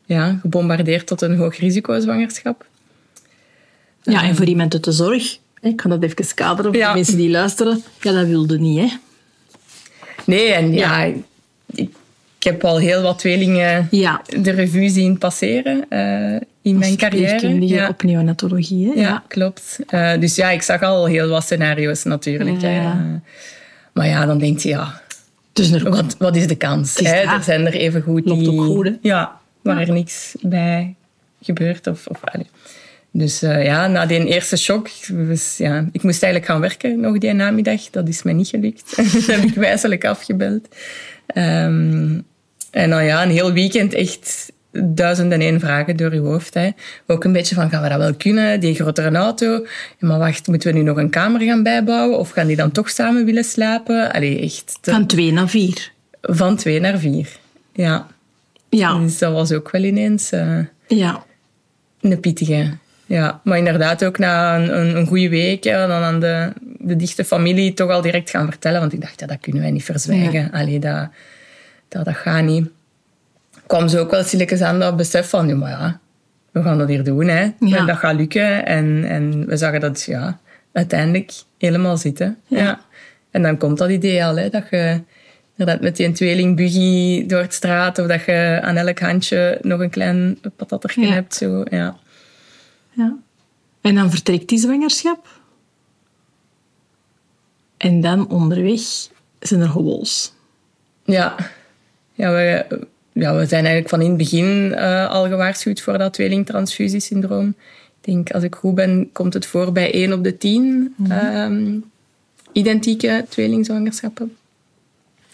ja, 0.04 0.38
gebombardeerd 0.40 1.06
tot 1.06 1.22
een 1.22 1.36
hoog 1.36 1.56
risico-zwangerschap. 1.58 2.66
Ja, 4.02 4.22
en 4.22 4.36
voor 4.36 4.46
iemand 4.46 4.72
uit 4.74 4.84
de 4.84 4.92
zorg, 4.92 5.38
ik 5.60 5.76
kan 5.76 5.90
dat 5.90 6.02
even 6.02 6.34
kaderen 6.34 6.72
voor 6.72 6.80
Ja. 6.80 6.88
de 6.88 6.94
mensen 6.94 7.16
die 7.16 7.30
luisteren, 7.30 7.82
ja, 8.00 8.12
dat 8.12 8.26
wilde 8.26 8.58
niet, 8.58 8.78
hè? 8.78 8.88
Nee, 10.24 10.52
en 10.52 10.72
ja, 10.72 11.02
ik, 11.02 11.16
ik 11.74 11.88
heb 12.38 12.64
al 12.64 12.78
heel 12.78 13.02
wat 13.02 13.18
tweelingen 13.18 13.88
Ja. 13.90 14.22
de 14.40 14.50
revue 14.50 14.88
zien 14.88 15.18
passeren 15.18 15.84
eh, 15.88 16.40
in 16.62 16.78
mijn 16.78 16.96
carrière. 16.96 17.66
Ja. 17.66 17.88
op 17.88 18.02
neonatologie, 18.02 18.86
hè? 18.94 19.00
Ja, 19.00 19.24
klopt. 19.28 19.78
Eh, 19.86 20.12
dus 20.20 20.34
ja, 20.36 20.50
ik 20.50 20.62
zag 20.62 20.82
al 20.82 21.06
heel 21.06 21.28
wat 21.28 21.42
scenario's 21.42 22.02
natuurlijk. 22.04 22.60
Ja. 22.60 23.20
Maar 23.92 24.06
ja, 24.06 24.26
dan 24.26 24.38
denk 24.38 24.58
je, 24.58 24.68
ja, 24.68 25.00
Dus 25.52 25.70
er 25.70 25.90
wat, 25.90 26.16
wat 26.18 26.36
is 26.36 26.46
de 26.46 26.56
kans? 26.56 26.96
Is 26.96 27.06
hè? 27.06 27.20
Er 27.20 27.42
zijn 27.42 27.66
er 27.66 27.72
even 27.72 28.02
goed 28.02 28.24
Loopt 28.24 28.40
die... 28.40 28.50
ook 28.50 28.64
goed, 28.64 28.86
hè? 28.86 28.92
Ja, 29.02 29.40
waar 29.62 29.80
er 29.80 29.92
niks 29.92 30.34
bij 30.40 30.94
gebeurt. 31.42 31.86
Of, 31.86 32.06
of, 32.06 32.20
allee. 32.24 32.46
Dus 33.12 33.42
eh, 33.42 33.64
ja, 33.64 33.86
na 33.86 34.06
die 34.06 34.26
eerste 34.26 34.56
shock, 34.56 34.88
was, 35.08 35.56
ja, 35.56 35.88
ik 35.92 36.02
moest 36.02 36.22
eigenlijk 36.22 36.52
gaan 36.52 36.60
werken 36.60 37.00
nog 37.00 37.18
die 37.18 37.32
namiddag. 37.32 37.90
Dat 37.90 38.08
is 38.08 38.22
mij 38.22 38.32
niet 38.32 38.48
gelukt. 38.48 38.96
dat 38.96 39.26
heb 39.26 39.42
ik 39.42 39.54
wijselijk 39.54 40.04
afgebeld. 40.04 40.68
Ehm, 41.26 42.20
en 42.70 42.90
dan 42.90 43.04
ja, 43.04 43.22
een 43.22 43.30
heel 43.30 43.52
weekend 43.52 43.94
echt 43.94 44.52
duizend 44.72 45.32
en 45.32 45.40
één 45.40 45.60
vragen 45.60 45.96
door 45.96 46.14
je 46.14 46.20
hoofd. 46.20 46.54
Hè. 46.54 46.70
Ook 47.06 47.24
een 47.24 47.32
beetje 47.32 47.54
van, 47.54 47.70
gaan 47.70 47.82
we 47.82 47.88
dat 47.88 47.98
wel 47.98 48.14
kunnen? 48.14 48.60
Die 48.60 48.74
grotere 48.74 49.16
auto. 49.16 49.46
Ja, 49.98 50.08
maar 50.08 50.18
wacht, 50.18 50.46
moeten 50.46 50.72
we 50.72 50.78
nu 50.78 50.84
nog 50.84 50.96
een 50.96 51.10
kamer 51.10 51.40
gaan 51.40 51.62
bijbouwen? 51.62 52.18
Of 52.18 52.30
gaan 52.30 52.46
die 52.46 52.56
dan 52.56 52.70
toch 52.72 52.90
samen 52.90 53.24
willen 53.24 53.44
slapen? 53.44 54.12
Allee, 54.12 54.40
echt. 54.40 54.78
te- 54.80 54.90
Van 54.90 55.06
twee 55.06 55.32
naar 55.32 55.48
vier. 55.48 55.90
van 56.20 56.56
twee 56.56 56.80
naar 56.80 56.98
vier. 56.98 57.28
Ja. 57.72 58.06
Ja, 58.68 58.98
Dus 58.98 59.18
dat 59.18 59.32
was 59.32 59.52
ook 59.52 59.70
wel 59.70 59.82
ineens 59.82 60.30
eh, 60.32 60.58
ja. 60.88 61.24
een 62.00 62.20
pittige. 62.20 62.70
Ja, 63.06 63.40
maar 63.44 63.58
inderdaad 63.58 64.04
ook 64.04 64.18
na 64.18 64.56
een, 64.56 64.78
een, 64.78 64.96
een 64.96 65.06
goede 65.06 65.28
week, 65.28 65.64
ja, 65.64 65.86
dan 65.86 66.02
aan 66.02 66.20
de, 66.20 66.52
de 66.78 66.96
dichte 66.96 67.24
familie 67.24 67.74
toch 67.74 67.90
al 67.90 68.00
direct 68.00 68.30
gaan 68.30 68.48
vertellen. 68.48 68.80
Want 68.80 68.92
ik 68.92 69.00
dacht, 69.00 69.20
ja, 69.20 69.26
dat 69.26 69.40
kunnen 69.40 69.62
wij 69.62 69.70
niet 69.70 69.84
verzwijgen. 69.84 70.50
Allee, 70.52 70.78
dat, 70.78 71.08
dat, 71.88 72.04
dat 72.04 72.14
gaat 72.16 72.44
niet. 72.44 72.68
Kwam 73.70 73.88
ze 73.88 73.98
ook 73.98 74.10
wel 74.10 74.22
stilletjes 74.22 74.60
aan 74.60 74.78
dat 74.78 74.96
besef 74.96 75.28
van, 75.28 75.48
ja, 75.48 75.54
maar 75.54 75.70
ja, 75.70 76.00
we 76.50 76.62
gaan 76.62 76.78
dat 76.78 76.88
hier 76.88 77.04
doen. 77.04 77.28
Hè. 77.28 77.50
Ja. 77.60 77.76
En 77.76 77.86
dat 77.86 77.96
gaat 77.96 78.14
lukken. 78.14 78.66
En, 78.66 79.04
en 79.04 79.46
we 79.46 79.56
zagen 79.56 79.80
dat 79.80 80.02
ja, 80.02 80.40
uiteindelijk 80.72 81.32
helemaal 81.58 81.96
zitten. 81.96 82.38
Ja. 82.46 82.80
En 83.30 83.42
dan 83.42 83.56
komt 83.56 83.78
dat 83.78 83.90
idee 83.90 84.24
al, 84.24 84.36
hè, 84.36 84.48
dat 84.48 84.64
je 84.70 85.00
inderdaad 85.56 85.82
met 85.82 85.96
die 85.96 86.12
tweeling 86.12 86.56
buggy 86.56 87.26
door 87.26 87.40
het 87.40 87.54
straat, 87.54 87.98
of 87.98 88.06
dat 88.06 88.24
je 88.24 88.58
aan 88.62 88.76
elk 88.76 88.98
handje 88.98 89.58
nog 89.62 89.80
een 89.80 89.90
klein 89.90 90.38
patattertje 90.56 91.06
Ja. 91.06 91.12
hebt. 91.12 91.34
Zo, 91.34 91.64
ja. 91.70 91.96
Ja. 92.90 93.16
En 93.80 93.94
dan 93.94 94.10
vertrekt 94.10 94.48
die 94.48 94.58
zwangerschap. 94.58 95.26
En 97.76 98.00
dan 98.00 98.28
onderweg 98.28 98.80
zijn 99.38 99.60
er 99.60 99.68
hobbels. 99.68 100.34
Ja, 101.04 101.36
ja, 102.12 102.30
we, 102.30 102.66
ja, 103.12 103.36
we 103.36 103.46
zijn 103.46 103.64
eigenlijk 103.64 103.88
van 103.88 104.00
in 104.00 104.08
het 104.08 104.18
begin 104.18 104.74
eh, 104.74 105.10
al 105.10 105.28
gewaarschuwd 105.28 105.80
voor 105.80 105.98
dat 105.98 106.12
tweelingtransfusiesyndroom. 106.12 107.48
Ik 108.00 108.12
denk, 108.12 108.30
als 108.30 108.42
ik 108.42 108.54
goed 108.54 108.74
ben, 108.74 109.10
komt 109.12 109.34
het 109.34 109.46
voor 109.46 109.72
bij 109.72 109.92
1 109.92 110.12
op 110.12 110.24
de 110.24 110.36
10 110.36 110.94
ehm, 111.08 111.78
identieke 112.52 113.24
tweelingzwangerschappen. 113.28 114.36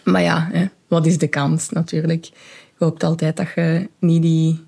Maar 0.05 0.23
ja, 0.23 0.49
hè, 0.53 0.67
wat 0.89 1.07
is 1.07 1.19
de 1.19 1.29
kans 1.29 1.71
natuurlijk? 1.71 2.25
Je 2.25 2.85
hoopt 2.85 3.03
altijd 3.03 3.37
dat 3.37 3.47
je 3.55 3.89
niet 3.99 4.23
die, 4.23 4.65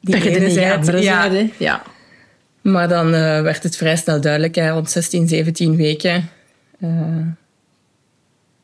die 0.00 0.14
dat 0.14 0.24
ene 0.24 0.50
zijt. 0.50 1.52
Ja. 1.58 1.82
Maar 2.60 2.88
dan 2.88 3.06
eh, 3.06 3.40
werd 3.42 3.62
het 3.62 3.76
vrij 3.76 3.96
snel 3.96 4.20
duidelijk, 4.20 4.54
hè, 4.54 4.70
rond 4.70 4.90
16, 4.90 5.28
17 5.28 5.76
weken, 5.76 6.28
eh, 6.80 6.90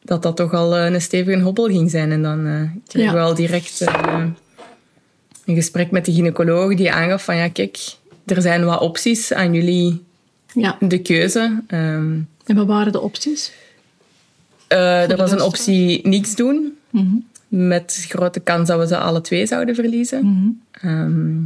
dat 0.04 0.22
dat 0.22 0.36
toch 0.36 0.52
al 0.54 0.76
eh, 0.76 0.92
een 0.92 1.00
stevige 1.00 1.40
hobbel 1.40 1.66
ging 1.66 1.90
zijn. 1.90 2.10
En 2.12 2.22
dan 2.22 2.46
eh 2.46 2.60
kregen 2.86 3.10
Ja. 3.12 3.16
we 3.16 3.20
al 3.20 3.34
direct 3.34 3.80
eh, 3.80 4.24
een 5.44 5.54
gesprek 5.54 5.90
met 5.90 6.04
de 6.04 6.12
gynaecoloog 6.12 6.74
die 6.74 6.92
aangaf 6.92 7.24
van 7.24 7.36
ja, 7.36 7.48
kijk, 7.48 7.78
er 8.26 8.42
zijn 8.42 8.64
wat 8.64 8.80
opties 8.80 9.32
aan 9.32 9.54
jullie 9.54 10.02
ja. 10.54 10.76
de 10.80 10.98
keuze. 10.98 11.62
Ehm, 11.66 12.18
En 12.46 12.56
wat 12.56 12.66
waren 12.66 12.92
de 12.92 13.00
opties? 13.00 13.52
eh, 14.68 15.10
er 15.10 15.16
was 15.16 15.30
een 15.32 15.42
optie 15.42 16.08
niks 16.08 16.34
doen, 16.34 16.76
Mhm. 16.90 17.14
met 17.48 18.06
grote 18.08 18.40
kans 18.40 18.68
dat 18.68 18.78
we 18.78 18.86
ze 18.86 18.96
alle 18.98 19.20
twee 19.20 19.46
zouden 19.46 19.74
verliezen. 19.74 20.24
Mhm. 20.26 20.48
Ehm, 20.88 21.36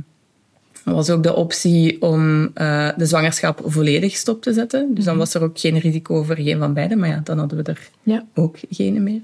er 0.86 0.94
was 0.94 1.10
ook 1.10 1.22
de 1.22 1.34
optie 1.34 2.02
om 2.02 2.50
eh, 2.54 2.88
de 2.96 3.06
zwangerschap 3.06 3.60
volledig 3.64 4.16
stop 4.16 4.42
te 4.42 4.52
zetten. 4.52 4.94
Dus 4.94 5.04
dan 5.04 5.16
was 5.16 5.34
er 5.34 5.42
ook 5.42 5.58
geen 5.58 5.78
risico 5.78 6.22
voor 6.22 6.36
geen 6.36 6.58
van 6.58 6.74
beiden. 6.74 6.98
Maar 6.98 7.08
ja, 7.08 7.20
dan 7.24 7.38
hadden 7.38 7.58
we 7.58 7.64
er 7.70 7.88
Ja. 8.02 8.24
ook 8.34 8.56
geen 8.70 9.02
meer. 9.02 9.20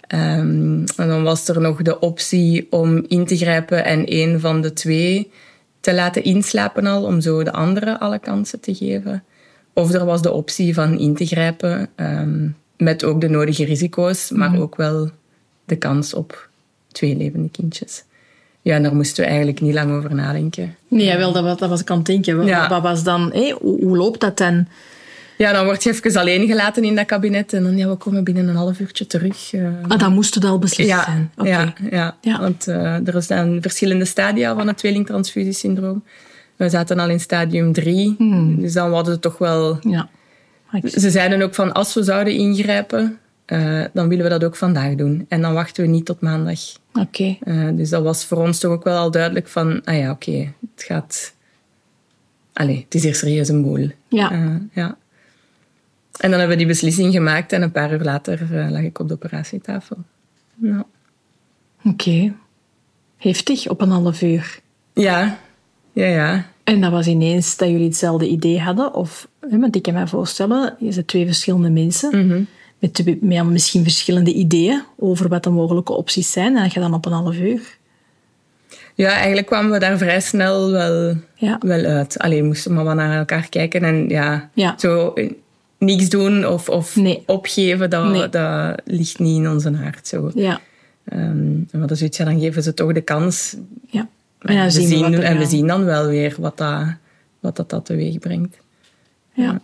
Ehm, 0.00 0.84
en 0.96 1.08
dan 1.08 1.22
was 1.22 1.48
er 1.48 1.60
nog 1.60 1.82
de 1.82 1.98
optie 1.98 2.66
om 2.70 3.04
in 3.08 3.24
te 3.26 3.36
grijpen 3.36 3.84
en 3.84 4.02
een 4.12 4.40
van 4.40 4.60
de 4.62 4.72
twee 4.72 5.30
te 5.80 5.94
laten 5.94 6.24
inslapen 6.24 6.86
al, 6.86 7.04
om 7.04 7.20
zo 7.20 7.42
de 7.42 7.52
andere 7.52 7.98
alle 7.98 8.18
kansen 8.18 8.60
te 8.60 8.74
geven. 8.74 9.24
Of 9.72 9.92
er 9.92 10.04
was 10.04 10.22
de 10.22 10.32
optie 10.32 10.74
van 10.74 10.98
in 10.98 11.14
te 11.14 11.26
grijpen 11.26 11.88
ehm, 11.94 12.48
met 12.76 13.04
ook 13.04 13.20
de 13.20 13.28
nodige 13.28 13.64
risico's, 13.64 14.30
maar 14.30 14.58
ook 14.60 14.76
wel 14.76 15.10
de 15.64 15.76
kans 15.76 16.14
op 16.14 16.48
twee 16.92 17.16
levende 17.16 17.48
kindjes. 17.50 18.04
Ja, 18.66 18.74
en 18.74 18.82
daar 18.82 18.94
moesten 18.94 19.22
we 19.22 19.28
eigenlijk 19.28 19.60
niet 19.60 19.74
lang 19.74 19.92
over 19.92 20.14
nadenken. 20.14 20.76
Nee, 20.88 21.16
wel, 21.16 21.32
dat 21.32 21.42
was, 21.42 21.58
dat 21.58 21.68
was 21.68 21.80
ik 21.80 21.90
aan 21.90 21.96
het 21.96 22.06
denken. 22.06 22.36
Wat, 22.36 22.46
Ja. 22.46 22.68
wat 22.68 22.82
was 22.82 23.02
dan, 23.02 23.30
hé, 23.32 23.50
hoe, 23.60 23.84
hoe 23.84 23.96
loopt 23.96 24.20
dat 24.20 24.38
dan? 24.38 24.66
Ja, 25.38 25.52
dan 25.52 25.64
word 25.64 25.82
je 25.82 25.90
even 25.90 26.20
alleen 26.20 26.46
gelaten 26.46 26.84
in 26.84 26.94
dat 26.94 27.06
kabinet 27.06 27.52
en 27.52 27.62
dan, 27.62 27.76
ja, 27.76 27.88
we 27.88 27.94
komen 27.96 28.24
binnen 28.24 28.48
een 28.48 28.54
half 28.56 28.80
uurtje 28.80 29.06
terug. 29.06 29.52
eh. 29.52 29.62
Ah, 29.88 29.98
dan 29.98 30.12
moest 30.12 30.34
het 30.34 30.44
al 30.44 30.58
beslist 30.58 30.88
Ja, 30.88 31.04
zijn. 31.04 31.30
Ja, 31.42 31.72
ja. 31.90 32.16
Ja. 32.20 32.40
want 32.40 32.66
eh, 32.68 33.14
er 33.14 33.22
zijn 33.22 33.62
verschillende 33.62 34.04
stadia 34.04 34.54
van 34.54 34.66
het 34.66 34.76
tweelingtransfusiesyndroom. 34.78 36.04
We 36.56 36.68
zaten 36.68 36.98
al 36.98 37.08
in 37.08 37.20
stadium 37.20 37.72
3, 37.72 38.14
Hmm. 38.18 38.60
dus 38.60 38.72
dan 38.72 38.92
hadden 38.92 39.14
we 39.14 39.20
toch 39.20 39.38
wel... 39.38 39.78
Ja. 39.80 40.08
Ze 40.82 41.10
zeiden 41.10 41.42
ook 41.42 41.54
van, 41.54 41.72
als 41.72 41.94
we 41.94 42.02
zouden 42.02 42.32
ingrijpen, 42.34 43.18
eh, 43.46 43.84
dan 43.92 44.08
willen 44.08 44.24
we 44.24 44.30
dat 44.30 44.44
ook 44.44 44.56
vandaag 44.56 44.94
doen. 44.94 45.26
En 45.28 45.40
dan 45.40 45.54
wachten 45.54 45.84
we 45.84 45.90
niet 45.90 46.04
tot 46.04 46.20
maandag. 46.20 46.60
Oké. 46.92 47.36
Eh, 47.40 47.68
dus 47.72 47.88
dat 47.88 48.02
was 48.02 48.24
voor 48.24 48.38
ons 48.38 48.58
toch 48.58 48.72
ook 48.72 48.84
wel 48.84 48.98
al 48.98 49.10
duidelijk 49.10 49.48
van, 49.48 49.84
ah 49.84 49.98
ja, 49.98 50.10
oké, 50.10 50.52
het 50.74 50.84
gaat... 50.84 51.34
Allee, 52.52 52.82
het 52.84 52.94
is 52.94 53.02
hier 53.02 53.14
serieus 53.14 53.48
een 53.48 53.62
boel. 53.62 53.90
Ja. 54.08 54.32
Eh, 54.32 54.54
ja. 54.72 54.96
En 56.16 56.30
dan 56.30 56.38
hebben 56.38 56.48
we 56.48 56.56
die 56.56 56.66
beslissing 56.66 57.12
gemaakt 57.12 57.52
en 57.52 57.62
een 57.62 57.72
paar 57.72 57.92
uur 57.92 58.02
later 58.02 58.70
lag 58.70 58.82
ik 58.82 58.98
op 58.98 59.08
de 59.08 59.14
operatietafel. 59.14 59.96
Ja. 60.54 60.86
Oké. 61.84 62.34
Heftig, 63.16 63.68
op 63.68 63.80
een 63.80 63.90
half 63.90 64.22
uur. 64.22 64.60
Ja, 64.92 65.38
ja, 65.92 66.06
ja. 66.06 66.46
En 66.64 66.80
dat 66.80 66.90
was 66.90 67.06
ineens 67.06 67.56
dat 67.56 67.68
jullie 67.68 67.86
hetzelfde 67.86 68.28
idee 68.28 68.60
hadden? 68.60 68.94
Of, 68.94 69.28
want 69.40 69.76
ik 69.76 69.82
kan 69.82 69.94
me 69.94 70.06
voorstellen, 70.06 70.76
je 70.78 70.92
zijn 70.92 71.04
twee 71.04 71.26
verschillende 71.26 71.70
mensen. 71.70 72.26
Mhm. 72.26 72.42
Met, 72.78 73.20
misschien 73.44 73.82
verschillende 73.82 74.32
ideeën 74.32 74.82
over 74.98 75.28
wat 75.28 75.42
de 75.44 75.50
mogelijke 75.50 75.92
opties 75.92 76.32
zijn. 76.32 76.56
En 76.56 76.62
dat 76.62 76.72
je 76.72 76.80
dan 76.80 76.94
op 76.94 77.06
een 77.06 77.12
half 77.12 77.36
uur... 77.36 77.76
Ja, 78.94 79.10
eigenlijk 79.10 79.46
kwamen 79.46 79.70
we 79.70 79.78
daar 79.78 79.98
vrij 79.98 80.20
snel 80.20 80.70
wel, 80.70 81.14
Ja. 81.34 81.58
wel 81.60 81.84
uit. 81.84 82.18
Alleen 82.18 82.44
moesten 82.46 82.76
we 82.76 82.82
maar 82.82 82.94
naar 82.94 83.18
elkaar 83.18 83.48
kijken 83.48 83.82
en 83.84 84.08
ja, 84.08 84.50
Ja. 84.54 84.74
zo 84.78 85.12
eh, 85.12 85.30
niks 85.78 86.08
doen 86.08 86.46
of, 86.46 86.68
of 86.68 86.96
Nee. 86.96 87.22
opgeven, 87.26 87.90
dat, 87.90 88.04
Nee. 88.10 88.28
dat 88.28 88.80
ligt 88.84 89.18
niet 89.18 89.36
in 89.36 89.48
onze 89.50 89.72
hart. 89.72 90.06
Zo. 90.08 90.30
Ja. 90.34 90.60
We 91.04 91.78
hadden 91.78 91.96
zoiets, 91.96 92.16
ja, 92.18 92.24
dan 92.24 92.40
geven 92.40 92.62
ze 92.62 92.74
toch 92.74 92.92
de 92.92 93.00
kans. 93.00 93.56
ja. 93.90 94.08
En 94.38 94.56
dan 94.56 94.64
we 94.64 94.70
zien 94.70 94.88
we 94.88 94.94
zien, 94.94 95.22
en 95.22 95.38
we 95.38 95.46
zien 95.46 95.66
dan 95.66 95.84
wel 95.84 96.06
weer 96.06 96.34
wat 96.38 96.56
dat, 96.58 96.84
wat 97.40 97.56
dat, 97.56 97.70
dat 97.70 97.84
teweeg 97.84 98.18
brengt. 98.18 98.56
Ja. 99.32 99.60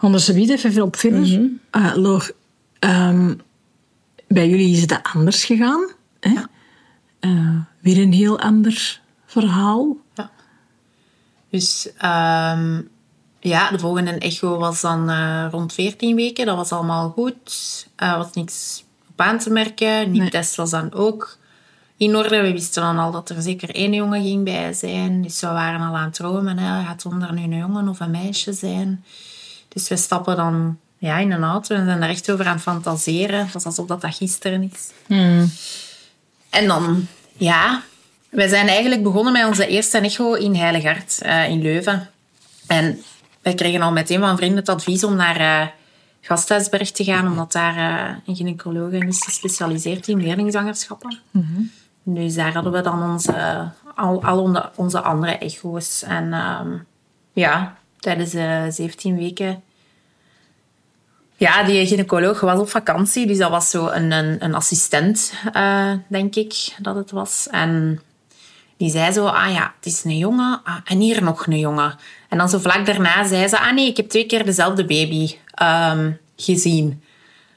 Gebied 0.00 0.50
even 0.50 0.82
op 0.82 0.96
verder. 0.96 1.20
Mhm. 1.20 1.46
Eh, 1.70 1.92
Loor, 1.94 2.30
ehm, 2.78 3.34
bij 4.28 4.48
jullie 4.48 4.72
is 4.72 4.80
het 4.80 5.00
anders 5.12 5.44
gegaan. 5.44 5.90
Hè? 6.20 6.34
Eh, 7.20 7.54
weer 7.80 7.98
een 7.98 8.12
heel 8.12 8.38
ander 8.40 9.00
verhaal. 9.26 9.96
Ja. 10.14 10.30
Dus 11.50 11.88
ehm, 11.96 12.80
ja, 13.40 13.70
de 13.70 13.78
volgende 13.78 14.10
echo 14.10 14.58
was 14.58 14.80
dan 14.80 15.10
eh, 15.10 15.46
rond 15.50 15.72
14 15.72 16.16
weken. 16.16 16.46
Dat 16.46 16.56
was 16.56 16.72
allemaal 16.72 17.10
goed. 17.10 17.86
Er 17.96 18.16
was 18.18 18.32
niks 18.32 18.84
op 19.10 19.20
aan 19.20 19.38
te 19.38 19.50
merken. 19.50 20.12
Die 20.12 20.20
Nee. 20.20 20.30
test 20.30 20.56
was 20.56 20.70
dan 20.70 20.92
ook 20.92 21.38
in 21.96 22.16
orde. 22.16 22.40
We 22.40 22.52
wisten 22.52 22.82
dan 22.82 22.98
al 22.98 23.10
dat 23.10 23.30
er 23.30 23.42
zeker 23.42 23.74
één 23.74 23.92
jongen 23.92 24.22
ging 24.22 24.44
bij 24.44 24.72
zijn. 24.72 25.22
Dus 25.22 25.40
we 25.40 25.46
waren 25.46 25.80
al 25.80 25.96
aan 25.96 26.04
het 26.04 26.14
dromen. 26.14 26.58
Hè. 26.58 26.84
Gaat 26.84 27.02
het 27.02 27.12
onder 27.12 27.32
nu 27.32 27.42
een 27.42 27.56
jongen 27.56 27.88
of 27.88 28.00
een 28.00 28.10
meisje 28.10 28.52
zijn? 28.52 29.04
Dus 29.68 29.88
we 29.88 29.96
stappen 29.96 30.36
dan 30.36 30.78
ja, 30.98 31.18
in 31.18 31.32
een 31.32 31.44
auto 31.44 31.74
en 31.74 31.84
zijn 31.84 32.02
er 32.02 32.08
echt 32.08 32.30
over 32.30 32.46
aan 32.46 32.52
het 32.52 32.62
fantaseren. 32.62 33.38
Het 33.38 33.52
was 33.52 33.64
alsof 33.64 33.86
dat, 33.86 34.00
dat 34.00 34.14
gisteren 34.14 34.70
is. 34.72 34.90
En 36.50 36.66
dan, 36.66 37.06
ja, 37.36 37.82
wij 38.28 38.48
zijn 38.48 38.68
eigenlijk 38.68 39.02
begonnen 39.02 39.32
met 39.32 39.46
onze 39.46 39.66
eerste 39.66 39.98
echo 39.98 40.32
in 40.32 40.54
Heiligard, 40.54 41.22
eh, 41.22 41.48
in 41.48 41.62
Leuven. 41.62 42.10
En 42.66 43.02
wij 43.42 43.54
kregen 43.54 43.82
al 43.82 43.92
meteen 43.92 44.20
van 44.20 44.36
vrienden 44.36 44.58
het 44.58 44.68
advies 44.68 45.04
om 45.04 45.16
naar 45.16 45.36
eh 45.36 45.66
Gasthuisberg 46.20 46.90
te 46.90 47.04
gaan, 47.04 47.26
omdat 47.26 47.52
daar 47.52 47.76
eh, 47.76 48.14
een 48.26 48.36
gynaecoloog 48.36 48.92
is 48.92 49.24
gespecialiseerd 49.24 50.08
in 50.08 50.20
leerlingzwangerschappen. 50.20 51.18
Dus 52.02 52.34
daar 52.34 52.52
hadden 52.52 52.72
we 52.72 52.80
dan 52.80 53.02
onze, 53.02 53.68
al, 53.94 54.24
al 54.24 54.42
onze, 54.42 54.70
onze 54.74 55.00
andere 55.00 55.32
echo's. 55.32 56.02
En 56.02 56.32
ehm, 56.32 56.68
ja, 57.32 57.76
tijdens 58.00 58.30
de 58.30 58.66
17 58.70 59.16
weken 59.16 59.62
ja, 61.38 61.62
die 61.62 61.86
gynaecoloog 61.86 62.40
was 62.40 62.58
op 62.58 62.68
vakantie, 62.68 63.26
dus 63.26 63.38
dat 63.38 63.50
was 63.50 63.70
zo 63.70 63.88
een, 63.88 64.12
een, 64.12 64.44
een 64.44 64.54
assistent, 64.54 65.32
eh, 65.52 65.92
denk 66.08 66.34
ik 66.34 66.74
dat 66.78 66.94
het 66.94 67.10
was. 67.10 67.48
En 67.50 68.00
die 68.76 68.90
zei 68.90 69.12
zo, 69.12 69.26
ah 69.26 69.52
ja, 69.52 69.74
het 69.76 69.86
is 69.86 70.04
een 70.04 70.18
jongen, 70.18 70.60
ah, 70.64 70.76
en 70.84 70.98
hier 71.00 71.22
nog 71.22 71.46
een 71.46 71.58
jongen. 71.58 71.96
En 72.28 72.38
dan 72.38 72.48
zo 72.48 72.58
vlak 72.58 72.86
daarna 72.86 73.26
zei 73.26 73.48
ze, 73.48 73.58
ah 73.58 73.72
nee, 73.72 73.86
ik 73.86 73.96
heb 73.96 74.08
twee 74.08 74.26
keer 74.26 74.44
dezelfde 74.44 74.84
baby 74.84 75.36
ehm, 75.54 76.12
gezien. 76.36 77.02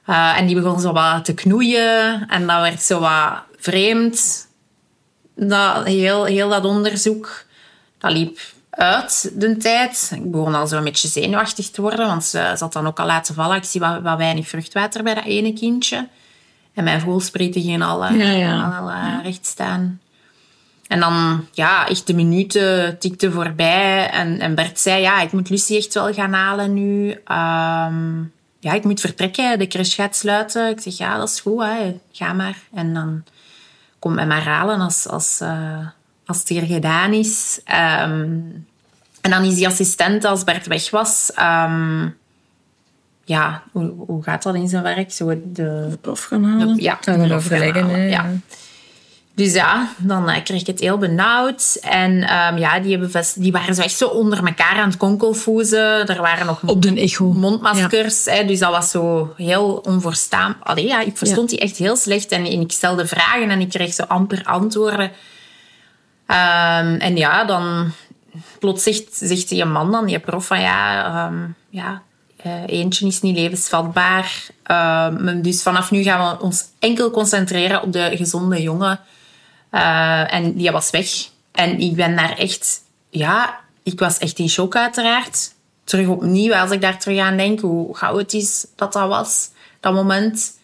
Eh, 0.05 0.39
en 0.39 0.45
die 0.45 0.55
begon 0.55 0.79
zo 0.79 0.91
wat 0.91 1.25
te 1.25 1.33
knoeien 1.33 2.27
en 2.27 2.47
dat 2.47 2.61
werd 2.61 2.81
zo 2.81 2.99
wat 2.99 3.43
vreemd. 3.57 4.47
Dat, 5.35 5.85
heel, 5.85 6.25
heel 6.25 6.49
dat 6.49 6.65
onderzoek, 6.65 7.45
dat 7.97 8.11
liep 8.11 8.39
uit 8.71 9.31
de 9.33 9.57
tijd. 9.57 10.11
Ik 10.15 10.31
begon 10.31 10.55
al 10.55 10.67
zo 10.67 10.77
een 10.77 10.83
beetje 10.83 11.07
zenuwachtig 11.07 11.69
te 11.69 11.81
worden, 11.81 12.07
want 12.07 12.23
ze, 12.23 12.55
had 12.59 12.73
dan 12.73 12.87
ook 12.87 12.99
al 12.99 13.05
laten 13.05 13.35
vallen. 13.35 13.57
Ik 13.57 13.63
zie 13.63 13.79
wat, 13.79 14.01
wat 14.01 14.17
weinig 14.17 14.47
vruchtwater 14.47 15.03
bij 15.03 15.13
dat 15.13 15.25
ene 15.25 15.53
kindje. 15.53 16.07
En 16.73 16.83
mijn 16.83 17.01
voelsprieten 17.01 17.61
gingen 17.61 17.81
al, 17.81 18.05
eh, 18.05 18.17
Ja, 18.17 18.29
ja. 18.29 18.77
al 18.77 18.89
eh, 18.89 19.23
recht 19.23 19.45
staan. 19.45 19.99
En 20.87 20.99
dan, 20.99 21.47
ja, 21.51 21.87
echt 21.87 22.07
de 22.07 22.13
minuten 22.13 22.99
tikten 22.99 23.31
voorbij. 23.31 24.09
En, 24.09 24.39
en 24.39 24.55
Bert 24.55 24.79
zei, 24.79 25.01
ja, 25.01 25.21
ik 25.21 25.31
moet 25.31 25.49
Lucie 25.49 25.77
echt 25.77 25.93
wel 25.93 26.13
gaan 26.13 26.33
halen 26.33 26.73
nu. 26.73 27.11
Ehm, 27.25 28.19
ja, 28.59 28.73
ik 28.73 28.83
moet 28.83 28.99
vertrekken. 28.99 29.59
De 29.59 29.67
crash 29.67 29.95
gaat 29.95 30.15
sluiten. 30.15 30.69
Ik 30.69 30.81
zeg, 30.81 30.97
ja, 30.97 31.17
dat 31.17 31.29
is 31.29 31.39
goed, 31.39 31.63
hè. 31.63 31.99
ga 32.11 32.33
maar. 32.33 32.57
En 32.73 32.93
dan 32.93 33.23
kom 33.99 34.13
mij 34.13 34.27
maar 34.27 34.43
halen 34.43 34.79
als, 34.79 35.07
als, 35.07 35.39
uh, 35.43 35.87
als 36.31 36.39
het 36.39 36.49
hier 36.49 36.65
gedaan 36.65 37.13
is. 37.13 37.61
Ehm, 37.65 38.39
en 39.21 39.29
dan 39.29 39.43
is 39.43 39.55
die 39.55 39.67
assistent, 39.67 40.25
als 40.25 40.43
Bert 40.43 40.67
weg 40.67 40.89
was... 40.89 41.31
Um, 41.39 42.19
ja, 43.25 43.63
hoe, 43.71 43.93
hoe 44.07 44.23
gaat 44.23 44.43
dat 44.43 44.55
in 44.55 44.67
zijn 44.67 44.83
werk? 44.83 45.11
Zo 45.11 45.27
de, 45.27 45.41
de 45.53 45.97
prof 46.01 46.23
gaan 46.23 46.43
halen? 46.43 46.75
De, 46.75 46.81
ja, 46.81 46.97
gaan 47.01 47.31
overleggen. 47.31 47.89
Ja. 47.89 48.07
ja. 48.07 48.29
Dus 49.35 49.53
ja, 49.53 49.89
dan 49.97 50.29
uh, 50.29 50.35
kreeg 50.43 50.61
ik 50.61 50.67
het 50.67 50.79
heel 50.79 50.97
benauwd. 50.97 51.77
En 51.81 52.11
um, 52.11 52.57
ja, 52.57 52.79
die, 52.79 52.91
hebben 52.91 53.11
vast, 53.11 53.41
die 53.41 53.51
waren 53.51 53.75
zo 53.75 53.81
echt 53.81 53.97
zo 53.97 54.07
onder 54.07 54.45
elkaar 54.45 54.75
aan 54.75 54.89
het 54.89 54.97
konkelfoezen. 54.97 56.07
Er 56.07 56.21
waren 56.21 56.45
nog 56.45 56.61
Op 56.65 56.81
de 56.81 56.95
echo. 56.95 57.25
mondmaskers. 57.25 58.23
Ja. 58.23 58.33
Hè, 58.33 58.45
dus 58.45 58.59
dat 58.59 58.71
was 58.71 58.89
zo 58.89 59.33
heel 59.37 59.81
onverstaanbaar. 59.85 60.63
Allee, 60.63 60.87
ja, 60.87 61.01
ik 61.01 61.17
verstond 61.17 61.51
ja. 61.51 61.57
die 61.57 61.65
echt 61.65 61.77
heel 61.77 61.95
slecht. 61.95 62.31
En, 62.31 62.45
en, 62.45 62.59
ik 62.61 62.71
stelde 62.71 63.07
vragen 63.07 63.49
en 63.49 63.59
ik 63.61 63.69
kreeg 63.69 63.93
zo 63.93 64.03
amper 64.03 64.41
antwoorden. 64.43 65.11
Um, 66.31 66.95
en 66.95 67.15
ja, 67.15 67.45
dan 67.45 67.91
plots 68.59 68.83
zegt, 68.83 69.07
zegt 69.11 69.49
die 69.49 69.65
man 69.65 69.91
dan, 69.91 70.05
die 70.05 70.19
prof, 70.19 70.45
van 70.45 70.61
ja... 70.61 71.27
Um, 71.27 71.55
ja 71.69 72.01
uh, 72.45 72.63
eentje 72.65 73.07
is 73.07 73.21
niet 73.21 73.37
levensvatbaar. 73.37 74.45
Uh, 74.67 75.07
dus 75.41 75.61
vanaf 75.61 75.91
nu 75.91 76.03
gaan 76.03 76.37
we 76.37 76.43
ons 76.43 76.65
enkel 76.79 77.11
concentreren 77.11 77.81
op 77.81 77.93
de 77.93 78.11
gezonde 78.15 78.61
jongen. 78.61 78.99
Uh, 79.71 80.33
en 80.33 80.53
die 80.53 80.71
was 80.71 80.89
weg. 80.89 81.09
En 81.51 81.79
ik 81.79 81.95
ben 81.95 82.15
daar 82.15 82.37
echt... 82.37 82.81
Ja, 83.09 83.59
ik 83.83 83.99
was 83.99 84.17
echt 84.17 84.39
in 84.39 84.49
shock 84.49 84.75
uiteraard. 84.75 85.53
Terug 85.83 86.07
opnieuw, 86.07 86.55
als 86.55 86.71
ik 86.71 86.81
daar 86.81 86.99
terug 86.99 87.19
aan 87.19 87.37
denk, 87.37 87.59
hoe 87.59 87.97
chaotisch 87.97 88.65
dat 88.75 88.93
dat 88.93 89.07
was, 89.07 89.49
dat 89.79 89.93
moment. 89.93 90.59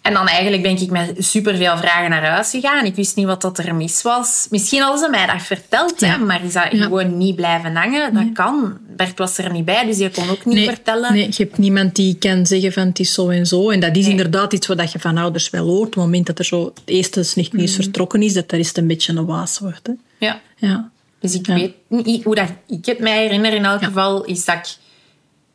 En 0.00 0.12
dan 0.12 0.26
eigenlijk 0.26 0.62
ben 0.62 0.80
ik 0.80 0.90
met 0.90 1.14
superveel 1.18 1.76
vragen 1.76 2.10
naar 2.10 2.24
huis 2.24 2.50
gegaan. 2.50 2.84
Ik 2.84 2.94
wist 2.94 3.16
niet 3.16 3.26
wat 3.26 3.42
dat 3.42 3.58
er 3.58 3.74
mis 3.74 4.02
was. 4.02 4.46
Misschien 4.50 4.80
hadden 4.80 5.00
ze 5.00 5.10
mij 5.10 5.26
dat 5.26 5.42
verteld, 5.42 6.00
ja. 6.00 6.08
hè, 6.08 6.18
maar 6.18 6.44
is 6.44 6.52
dat 6.52 6.72
ja. 6.72 6.82
gewoon 6.82 7.18
niet 7.18 7.36
blijven 7.36 7.76
hangen? 7.76 8.14
Dat 8.14 8.22
nee. 8.22 8.32
kan. 8.32 8.78
Bert 8.96 9.18
was 9.18 9.38
er 9.38 9.52
niet 9.52 9.64
bij, 9.64 9.86
dus 9.86 9.98
je 9.98 10.10
kon 10.10 10.30
ook 10.30 10.44
niet 10.44 10.54
nee, 10.54 10.64
vertellen. 10.64 11.12
Nee, 11.12 11.26
je 11.26 11.42
hebt 11.42 11.58
niemand 11.58 11.94
die 11.94 12.16
kan 12.18 12.46
zeggen 12.46 12.72
van 12.72 12.86
het 12.86 12.98
is 12.98 13.14
zo 13.14 13.28
en 13.28 13.46
zo. 13.46 13.70
En 13.70 13.80
dat 13.80 13.96
is 13.96 14.06
inderdaad 14.06 14.52
iets 14.52 14.66
wat 14.66 14.92
je 14.92 14.98
van 14.98 15.16
ouders 15.16 15.50
wel 15.50 15.64
hoort. 15.66 15.86
Op 15.86 15.94
het 15.94 16.04
moment 16.04 16.26
dat 16.26 16.38
er 16.38 16.44
zo 16.44 16.64
het 16.64 16.82
eerste 16.84 17.22
snichtnieuws 17.22 17.76
mm. 17.76 17.82
vertrokken 17.82 18.22
is, 18.22 18.32
dat 18.32 18.48
dat 18.48 18.60
is 18.60 18.76
een 18.76 18.86
beetje 18.86 19.12
een 19.12 19.26
waas 19.26 19.58
wordt. 19.58 19.86
Hè. 19.86 19.92
Ja. 20.26 20.40
ja. 20.56 20.90
Dus 21.18 21.34
ik 21.34 21.46
weet 21.46 21.74
niet 21.88 22.24
hoe 22.24 22.34
dat... 22.34 22.48
Ik 22.66 22.86
het 22.86 22.98
mij 22.98 23.22
herinner 23.22 23.52
in 23.52 23.64
elk 23.64 23.84
geval, 23.84 24.24
is 24.24 24.44
dat 24.44 24.54
ik 24.54 24.76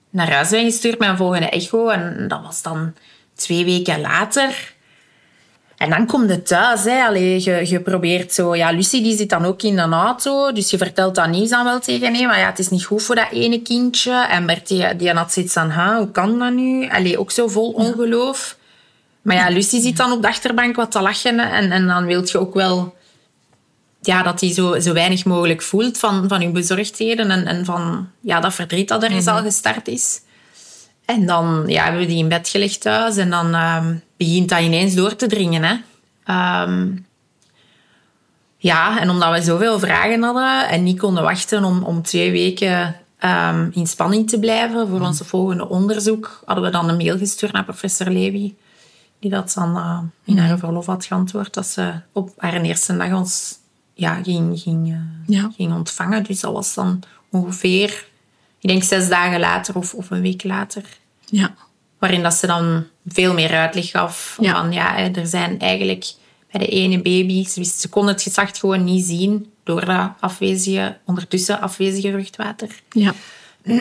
naar 0.10 0.32
huis 0.32 0.50
ben 0.50 0.64
gestuurd 0.64 1.00
met 1.00 1.10
een 1.10 1.18
volgende 1.18 1.50
echo. 1.50 1.90
En 1.90 2.26
dat 2.28 2.42
was 2.44 2.62
dan 2.62 2.94
twee 3.36 3.66
weken 3.66 4.02
later. 4.02 4.74
En 5.78 5.90
dan 5.90 6.06
komt 6.06 6.30
het 6.30 6.48
thuis. 6.48 6.84
Hè. 6.84 7.04
Allee, 7.04 7.44
je, 7.44 7.70
je 7.70 7.80
probeert 7.80 8.34
zo... 8.34 8.56
Ja, 8.56 8.72
Lucie 8.72 9.04
die 9.04 9.18
zit 9.18 9.30
dan 9.30 9.46
ook 9.46 9.62
in 9.62 9.78
een 9.78 9.94
auto. 9.94 10.52
Dus 10.52 10.70
je 10.70 10.78
vertelt 10.78 11.16
dat 11.16 11.30
nieuws 11.30 11.50
dan 11.50 11.64
wel 11.64 11.80
tegen 11.80 12.16
hem. 12.16 12.28
Maar 12.28 12.40
ja, 12.40 12.46
het 12.46 12.60
is 12.60 12.70
niet 12.70 12.86
goed 12.86 13.04
voor 13.04 13.16
dat 13.16 13.32
ene 13.32 13.62
kindje. 13.62 14.26
En 14.30 14.46
Bert 14.46 14.68
die, 14.68 14.96
die 14.96 15.12
had 15.12 15.34
zoiets 15.34 15.54
van... 15.54 15.70
Ha, 15.70 15.98
hoe 15.98 16.12
kan 16.12 16.40
dat 16.40 16.54
nu? 16.54 16.90
Allee, 16.90 17.20
ook 17.20 17.32
zo 17.32 17.48
vol 17.48 17.72
ongeloof. 17.72 18.58
Maar 19.22 19.36
ja, 19.36 19.50
Lucie 19.50 19.82
zit 19.82 19.98
dan 19.98 20.12
op 20.12 20.22
de 20.22 20.28
achterbank 20.28 20.76
wat 20.76 20.92
te 20.92 21.02
lachen. 21.02 21.40
En, 21.40 21.72
en 21.72 21.88
dan 21.88 22.06
wil 22.06 22.22
je 22.26 22.40
ook 22.40 22.54
wel... 22.54 22.96
Ja, 24.02 24.24
dat 24.24 24.42
hij 24.42 24.54
zo, 24.54 24.80
zo 24.80 24.94
weinig 24.94 25.26
mogelijk 25.26 25.62
voelt 25.62 25.98
van, 25.98 26.28
van 26.28 26.42
uw 26.42 26.52
bezorgdheden. 26.52 27.32
En, 27.32 27.46
en 27.46 27.66
van 27.66 28.10
ja, 28.20 28.40
dat 28.40 28.54
verdriet 28.54 28.88
dat 28.88 29.04
er 29.04 29.12
eens 29.12 29.28
al 29.28 29.42
gestart 29.42 29.88
is. 29.88 30.22
En 31.06 31.26
dan 31.26 31.64
ja, 31.68 31.84
hebben 31.84 32.02
we 32.02 32.08
die 32.08 32.18
in 32.18 32.30
bed 32.30 32.48
gelegd 32.50 32.82
thuis. 32.82 33.18
En 33.18 33.30
dan 33.30 33.56
um, 33.56 34.04
begint 34.18 34.50
dat 34.50 34.60
ineens 34.62 34.94
door 34.94 35.16
te 35.16 35.28
dringen. 35.28 35.64
Hè. 35.64 35.76
Um, 36.64 37.06
ja, 38.58 39.00
en 39.00 39.10
omdat 39.10 39.34
we 39.34 39.42
zoveel 39.42 39.80
vragen 39.80 40.24
hadden 40.24 40.70
en 40.70 40.84
niet 40.84 41.00
konden 41.00 41.24
wachten 41.24 41.64
om, 41.64 41.84
om 41.84 42.02
twee 42.02 42.32
weken 42.32 42.96
um, 43.24 43.72
in 43.74 43.88
spanning 43.88 44.30
te 44.30 44.40
blijven 44.40 44.88
voor 44.88 45.02
ons 45.02 45.22
volgende 45.24 45.70
onderzoek, 45.70 46.42
hadden 46.46 46.64
we 46.64 46.72
dan 46.72 46.90
een 46.90 46.98
mail 46.98 47.18
gestuurd 47.18 47.52
naar 47.52 47.64
professor 47.64 48.10
Levy. 48.10 48.54
Die 49.20 49.30
dat 49.30 49.54
dan 49.56 49.78
uh, 49.78 50.00
in 50.24 50.38
haar 50.38 50.58
verlof 50.58 50.86
had 50.86 51.06
geantwoord. 51.06 51.54
Dat 51.54 51.68
ze 51.68 51.94
op 52.12 52.34
haar 52.38 52.62
eerste 52.62 52.98
dag 52.98 53.14
ons 53.14 53.58
ja, 53.94 54.24
ging, 54.24 54.60
ging, 54.60 54.88
uh, 54.88 54.98
ja. 55.26 55.52
ging 55.56 55.74
ontvangen. 55.74 56.24
Dus 56.24 56.40
dat 56.40 56.54
was 56.54 56.74
dan 56.74 57.04
ongeveer 57.32 58.08
ik 58.66 58.72
denk 58.72 58.84
zes 58.84 59.10
dagen 59.10 59.40
later 59.40 59.76
of, 59.76 59.94
of 59.94 60.12
een 60.12 60.22
week 60.22 60.44
later. 60.44 60.84
Ja. 61.26 61.56
Waarin 62.00 62.24
dat 62.24 62.34
ze 62.34 62.48
dan 62.48 62.86
veel 63.08 63.34
meer 63.34 63.56
uitleg 63.56 63.90
gaf. 63.90 64.38
Ja. 64.40 64.62
Van 64.62 64.72
ja, 64.72 64.98
er 64.98 65.28
zijn 65.28 65.60
eigenlijk 65.60 66.14
bij 66.52 66.66
de 66.66 66.68
ene 66.68 67.02
baby, 67.02 67.46
ze, 67.46 67.60
wist, 67.60 67.80
ze 67.80 67.90
kon 67.90 68.08
het 68.08 68.22
geslacht 68.22 68.58
gewoon 68.58 68.84
niet 68.84 69.06
zien 69.06 69.52
door 69.64 69.86
dat 69.86 70.10
afwezige, 70.20 70.98
ondertussen 71.06 71.62
afwezige 71.62 72.12
vruchtwater. 72.12 72.70
Ja. 72.90 73.14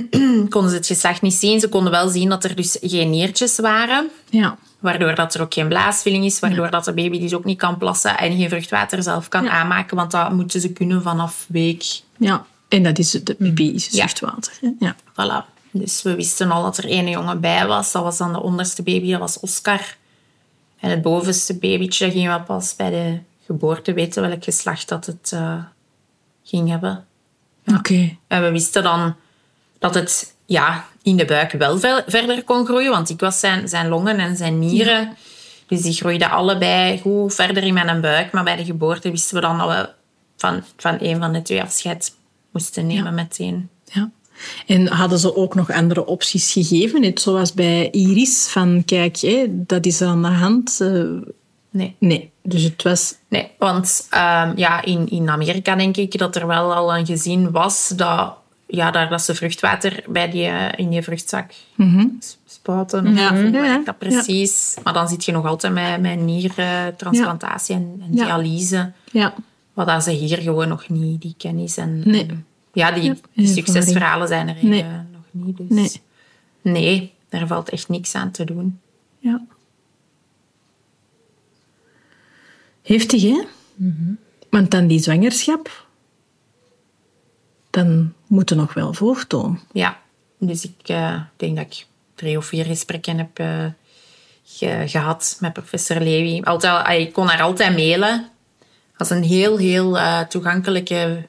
konden 0.48 0.70
ze 0.70 0.76
het 0.76 0.86
geslacht 0.86 1.22
niet 1.22 1.34
zien. 1.34 1.60
Ze 1.60 1.68
konden 1.68 1.92
wel 1.92 2.08
zien 2.08 2.28
dat 2.28 2.44
er 2.44 2.56
dus 2.56 2.76
geen 2.80 3.10
neertjes 3.10 3.58
waren. 3.58 4.10
Ja. 4.30 4.56
Waardoor 4.78 5.14
dat 5.14 5.34
er 5.34 5.40
ook 5.40 5.54
geen 5.54 5.68
blaasvulling 5.68 6.24
is, 6.24 6.40
waardoor 6.40 6.64
ja. 6.64 6.70
dat 6.70 6.84
de 6.84 6.92
baby 6.92 7.20
dus 7.20 7.34
ook 7.34 7.44
niet 7.44 7.58
kan 7.58 7.78
plassen 7.78 8.18
en 8.18 8.36
geen 8.36 8.48
vruchtwater 8.48 9.02
zelf 9.02 9.28
kan 9.28 9.44
ja. 9.44 9.50
aanmaken, 9.50 9.96
want 9.96 10.10
dat 10.10 10.32
moeten 10.32 10.60
ze 10.60 10.72
kunnen 10.72 11.02
vanaf 11.02 11.44
week 11.48 11.84
ja. 12.16 12.46
En 12.74 12.82
dat 12.82 12.98
is 12.98 13.12
het 13.12 13.38
biologische 13.38 13.90
vruchtwater. 13.90 14.52
Ja. 14.78 14.96
Voilà. 15.12 15.52
Dus 15.70 16.02
we 16.02 16.14
wisten 16.14 16.50
al 16.50 16.62
dat 16.62 16.78
er 16.78 16.88
één 16.88 17.08
jongen 17.08 17.40
bij 17.40 17.66
was. 17.66 17.92
Dat 17.92 18.02
was 18.02 18.18
dan 18.18 18.32
de 18.32 18.42
onderste 18.42 18.82
baby, 18.82 19.10
dat 19.10 19.20
was 19.20 19.40
Oscar. 19.40 19.96
En 20.80 20.90
het 20.90 21.02
bovenste 21.02 21.58
babytje 21.58 22.10
gingen 22.10 22.38
we 22.38 22.44
pas 22.44 22.76
bij 22.76 22.90
de 22.90 23.18
geboorte 23.46 23.92
weten 23.92 24.22
welk 24.22 24.44
geslacht 24.44 24.88
dat 24.88 25.06
het 25.06 25.30
uh, 25.34 25.64
ging 26.44 26.68
hebben. 26.68 27.04
Ja. 27.62 27.76
Oké. 27.76 27.92
Okay. 27.92 28.18
En 28.26 28.42
we 28.42 28.50
wisten 28.50 28.82
dan 28.82 29.14
dat 29.78 29.94
het 29.94 30.34
ja, 30.46 30.86
in 31.02 31.16
de 31.16 31.24
buik 31.24 31.52
wel 31.52 31.78
verder 32.06 32.44
kon 32.44 32.66
groeien, 32.66 32.90
want 32.90 33.10
ik 33.10 33.20
was 33.20 33.40
zijn, 33.40 33.68
zijn 33.68 33.88
longen 33.88 34.18
en 34.18 34.36
zijn 34.36 34.58
nieren. 34.58 35.00
Ja. 35.00 35.14
Dus 35.66 35.82
die 35.82 35.92
groeiden 35.92 36.30
allebei 36.30 37.00
goed 37.00 37.34
verder 37.34 37.62
in 37.62 37.74
mijn 37.74 38.00
buik. 38.00 38.32
Maar 38.32 38.44
bij 38.44 38.56
de 38.56 38.64
geboorte 38.64 39.10
wisten 39.10 39.34
we 39.34 39.40
dan 39.40 39.58
dat 39.58 39.68
we 39.68 39.88
van, 40.36 40.64
van 40.76 40.96
een 41.00 41.18
van 41.18 41.32
de 41.32 41.42
twee 41.42 41.62
afscheid 41.62 42.12
moesten 42.54 42.86
nemen 42.86 43.04
ja. 43.04 43.10
meteen. 43.10 43.68
Ja. 43.84 44.10
En 44.66 44.86
hadden 44.86 45.18
ze 45.18 45.36
ook 45.36 45.54
nog 45.54 45.70
andere 45.72 46.06
opties 46.06 46.52
gegeven? 46.52 47.00
Net 47.00 47.20
zoals 47.20 47.52
bij 47.52 47.90
Iris, 47.90 48.48
van 48.48 48.82
kijk, 48.84 49.16
hé, 49.16 49.46
dat 49.50 49.86
is 49.86 50.02
aan 50.02 50.22
de 50.22 50.28
hand. 50.28 50.78
Uh, 50.82 51.20
nee. 51.70 51.96
Nee, 51.98 52.30
dus 52.42 52.62
het 52.62 52.82
was... 52.82 53.14
Nee, 53.28 53.50
want 53.58 54.08
um, 54.10 54.56
ja, 54.56 54.82
in, 54.82 55.10
in 55.10 55.30
Amerika 55.30 55.74
denk 55.74 55.96
ik 55.96 56.18
dat 56.18 56.36
er 56.36 56.46
wel 56.46 56.74
al 56.74 56.96
een 56.96 57.06
gezien 57.06 57.50
was 57.50 57.88
dat, 57.96 58.34
ja, 58.66 58.90
daar, 58.90 59.08
dat 59.08 59.22
ze 59.22 59.34
vruchtwater 59.34 60.04
bij 60.08 60.30
die, 60.30 60.46
uh, 60.46 60.68
in 60.76 60.90
die 60.90 61.02
vruchtzak 61.02 61.52
mm 61.74 61.94
-hmm. 61.94 62.18
spuiten. 62.46 63.14
Ja. 63.14 63.32
Of 63.32 63.52
ja, 63.52 63.64
ja. 63.64 63.82
dat 63.84 63.98
precies. 63.98 64.76
Maar 64.82 64.92
dan 64.92 65.08
zit 65.08 65.24
je 65.24 65.32
nog 65.32 65.46
altijd 65.46 65.72
met, 65.72 66.00
met 66.00 66.20
niertransplantatie 66.20 67.74
en, 67.74 68.02
en 68.02 68.10
dialyse. 68.10 68.92
Ja. 69.12 69.34
Wat 69.74 69.86
dat 69.86 70.02
ze 70.02 70.10
hier 70.10 70.38
gewoon 70.38 70.68
nog 70.68 70.88
niet, 70.88 71.22
die 71.22 71.34
kennis 71.38 71.76
en... 71.76 72.02
Nee. 72.04 72.26
Ja, 72.72 72.90
die, 72.90 73.20
die 73.32 73.46
succesverhalen 73.46 74.28
zijn 74.28 74.48
er 74.48 74.64
nee. 74.64 74.82
uh, 74.82 74.88
nog 75.12 75.22
niet. 75.30 75.56
Dus 75.56 75.68
nee. 75.68 76.00
nee, 76.60 77.12
daar 77.28 77.46
valt 77.46 77.68
echt 77.68 77.88
niks 77.88 78.14
aan 78.14 78.30
te 78.30 78.44
doen. 78.44 78.80
Ja. 79.18 79.46
Heftig, 82.82 83.22
hè? 83.22 83.44
Mm 83.74 83.96
-hmm. 83.98 84.18
Want 84.50 84.70
dan 84.70 84.86
die 84.86 84.98
zwangerschap, 84.98 85.86
dan 87.70 88.12
moet 88.26 88.50
er 88.50 88.56
nog 88.56 88.74
wel 88.74 88.94
voortoon. 88.94 89.60
Ja, 89.72 90.00
dus 90.38 90.64
ik 90.64 90.88
uh, 90.88 91.20
denk 91.36 91.56
dat 91.56 91.66
ik 91.66 91.86
drie 92.14 92.36
of 92.36 92.46
vier 92.46 92.64
gesprekken 92.64 93.18
heb 93.18 93.38
uh, 93.38 93.66
ge 94.44 94.82
gehad 94.86 95.36
met 95.40 95.52
professor 95.52 96.00
Levy. 96.00 96.42
Altijd, 96.42 97.00
ik 97.00 97.12
kon 97.12 97.26
haar 97.26 97.42
altijd 97.42 97.76
mailen 97.76 98.28
als 98.96 99.10
een 99.10 99.22
heel, 99.22 99.56
heel 99.56 99.96
uh, 99.96 100.20
toegankelijke, 100.20 101.28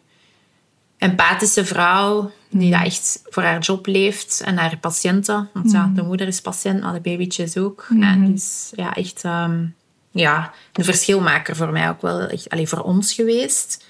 empathische 0.97 1.65
vrouw. 1.65 2.32
Die 2.49 2.71
dat 2.71 2.84
echt 2.84 3.21
voor 3.30 3.43
haar 3.43 3.60
job 3.60 3.86
leeft 3.86 4.41
en 4.45 4.58
haar 4.58 4.78
patiënten. 4.78 5.49
Want 5.54 5.71
ja, 5.71 5.91
de 5.95 6.01
moeder 6.01 6.28
is 6.28 6.41
patiënt, 6.41 6.82
maar 6.82 6.93
de 6.93 6.99
babytjes 6.99 7.58
ook. 7.58 7.88
En 7.99 8.32
dus 8.32 8.71
ja, 8.75 8.93
echt 8.93 9.23
um, 9.23 9.75
ja, 10.12 10.54
een 10.73 10.84
verschilmaker 10.84 11.56
voor 11.56 11.71
mij 11.71 11.89
ook 11.89 12.01
wel. 12.01 12.19
Echt, 12.21 12.49
allee, 12.49 12.67
voor 12.67 12.80
ons 12.80 13.13
geweest. 13.13 13.86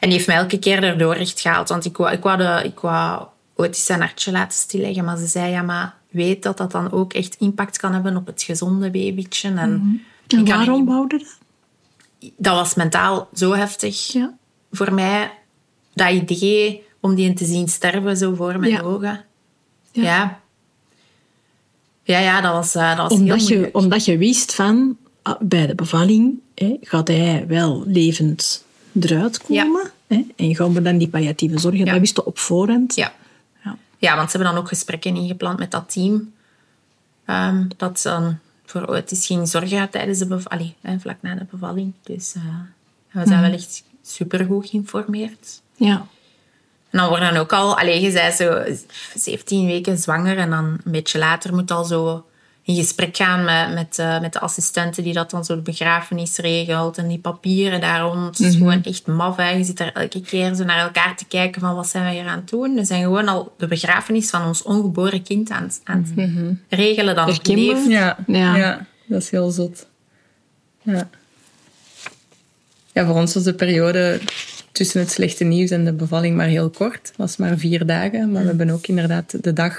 En 0.00 0.08
die 0.08 0.12
heeft 0.12 0.26
mij 0.26 0.36
elke 0.36 0.58
keer 0.58 0.82
erdoor 0.82 1.14
echt 1.14 1.40
gehaald. 1.40 1.68
Want 1.68 1.84
ik 1.84 1.96
wou, 1.96 2.12
ik 2.12 2.22
wou, 2.22 2.36
de, 2.36 2.60
ik 2.64 2.80
wou 2.80 3.26
Otis 3.54 3.84
zijn 3.84 4.00
hartje 4.00 4.30
laten 4.30 4.58
stilleggen. 4.58 5.04
Maar 5.04 5.16
ze 5.16 5.26
zei, 5.26 5.50
ja, 5.50 5.62
maar 5.62 5.94
weet 6.10 6.42
dat 6.42 6.56
dat 6.56 6.70
dan 6.70 6.92
ook 6.92 7.12
echt 7.12 7.36
impact 7.38 7.78
kan 7.78 7.92
hebben 7.92 8.16
op 8.16 8.26
het 8.26 8.42
gezonde 8.42 8.90
babytje. 8.90 9.48
En, 9.48 9.70
mm 9.70 10.02
-hmm. 10.26 10.38
en 10.38 10.46
waarom 10.46 10.86
wou 10.86 11.08
dat? 11.08 11.38
Dat 12.36 12.54
was 12.54 12.74
mentaal 12.74 13.28
zo 13.34 13.52
heftig 13.54 14.12
Ja. 14.12 14.34
voor 14.72 14.92
mij. 14.94 15.30
Dat 15.94 16.10
idee 16.12 16.82
om 17.00 17.14
die 17.14 17.32
te 17.32 17.44
zien 17.44 17.68
sterven 17.68 18.16
zo 18.16 18.34
voor 18.34 18.58
mijn 18.58 18.72
Ja. 18.72 18.80
ogen. 18.80 19.24
Ja. 19.92 20.02
Ja. 20.02 20.40
ja. 22.02 22.18
Ja, 22.18 22.40
dat 22.40 22.52
was, 22.52 22.74
eh, 22.74 22.88
dat 22.96 23.08
was 23.10 23.12
Omdat, 23.20 23.36
heel 23.38 23.46
je, 23.46 23.52
moeilijk. 23.54 23.76
omdat 23.76 24.04
je 24.04 24.18
wist 24.18 24.54
van, 24.54 24.96
ah, 25.22 25.40
bij 25.40 25.66
de 25.66 25.74
bevalling 25.74 26.34
hè, 26.54 26.76
gaat 26.80 27.08
hij 27.08 27.44
wel 27.48 27.82
levend 27.86 28.64
eruit 29.00 29.38
komen. 29.42 29.90
Hè, 30.06 30.26
en 30.36 30.54
gaan 30.56 30.72
we 30.72 30.82
dan 30.82 30.98
die 30.98 31.08
palliatieve 31.08 31.58
zorg, 31.58 31.76
Ja. 31.76 31.84
dat 31.84 32.00
wist 32.00 32.16
je 32.16 32.24
op 32.24 32.38
voorhand. 32.38 32.94
Ja. 32.94 33.12
Ja. 33.64 33.76
ja, 33.98 34.16
want 34.16 34.30
ze 34.30 34.36
hebben 34.36 34.54
dan 34.54 34.62
ook 34.62 34.68
gesprekken 34.68 35.16
ingepland 35.16 35.58
met 35.58 35.70
dat 35.70 35.92
team. 35.92 36.32
Ehm, 37.24 37.64
dat 37.76 38.00
dan 38.02 38.38
voor 38.70 38.86
Otis 38.86 39.26
ging 39.26 39.48
zorgen 39.48 39.90
tijdens 39.90 40.18
de 40.18 40.26
bevalling, 40.26 40.74
vlak 40.98 41.16
na 41.20 41.34
de 41.34 41.46
bevalling. 41.50 41.92
Dus 42.02 42.34
we 43.10 43.26
zijn 43.26 43.40
wel 43.40 43.52
echt 43.52 43.84
supergoed 44.02 44.68
geïnformeerd. 44.68 45.62
Ja. 45.74 46.06
En 46.90 46.98
dan 46.98 47.08
worden 47.08 47.32
dan 47.32 47.40
ook 47.40 47.52
al, 47.52 47.78
allee, 47.78 48.00
je 48.00 48.10
zei 48.10 48.32
zo 48.32 48.64
17 49.14 49.66
weken 49.66 49.98
zwanger 49.98 50.38
en 50.38 50.50
dan 50.50 50.64
een 50.64 50.92
beetje 50.92 51.18
later 51.18 51.54
moet 51.54 51.70
al 51.70 51.84
zo 51.84 52.27
in 52.68 52.74
gesprek 52.76 53.16
gaan 53.16 53.44
met, 53.44 53.74
met, 53.74 53.98
eh, 53.98 54.20
met 54.20 54.32
de 54.32 54.40
assistenten 54.40 55.02
die 55.04 55.12
dat 55.12 55.30
dan 55.30 55.44
zo 55.44 55.54
de 55.54 55.60
begrafenis 55.62 56.36
regelt 56.36 56.98
en 56.98 57.08
die 57.08 57.18
papieren 57.18 57.80
daar 57.80 58.00
rond. 58.00 58.38
Het 58.38 58.46
is 58.46 58.54
gewoon 58.56 58.82
echt 58.82 59.06
maf. 59.06 59.36
Hè. 59.36 59.50
Je 59.50 59.64
zit 59.64 59.76
daar 59.76 59.92
elke 59.92 60.20
keer 60.20 60.54
zo 60.54 60.64
naar 60.64 60.78
elkaar 60.78 61.16
te 61.16 61.24
kijken 61.26 61.60
van 61.60 61.74
wat 61.74 61.86
zijn 61.88 62.04
we 62.04 62.10
hier 62.10 62.26
aan 62.26 62.38
het 62.38 62.48
doen. 62.48 62.74
We 62.74 62.84
zijn 62.84 63.02
gewoon 63.02 63.28
al 63.28 63.54
de 63.58 63.66
begrafenis 63.66 64.30
van 64.30 64.46
ons 64.46 64.62
ongeboren 64.62 65.22
kind 65.22 65.50
aan, 65.50 65.62
het- 65.62 65.80
aan 65.84 66.06
het 66.16 66.28
regelen 66.68 67.14
dat 67.14 67.26
nog 67.26 67.34
Herkenbaar. 67.34 67.64
leeft. 67.74 67.86
Ja, 67.90 68.16
Ja. 68.26 68.56
ja. 68.56 68.86
dat 69.06 69.22
is 69.22 69.30
heel 69.30 69.50
zot. 69.50 69.86
Ja. 70.82 71.08
ja, 72.92 73.06
voor 73.06 73.14
ons 73.14 73.34
was 73.34 73.42
de 73.42 73.54
periode 73.54 74.20
tussen 74.72 75.00
het 75.00 75.10
slechte 75.10 75.44
nieuws 75.44 75.70
en 75.70 75.84
de 75.84 75.92
bevalling 75.92 76.36
maar 76.36 76.46
heel 76.46 76.70
kort. 76.70 77.06
Het 77.08 77.16
was 77.16 77.36
maar 77.36 77.58
vier 77.58 77.86
dagen, 77.86 78.32
maar 78.32 78.42
we 78.42 78.48
hebben 78.48 78.70
ook 78.70 78.86
inderdaad 78.86 79.42
de 79.44 79.52
dag 79.52 79.76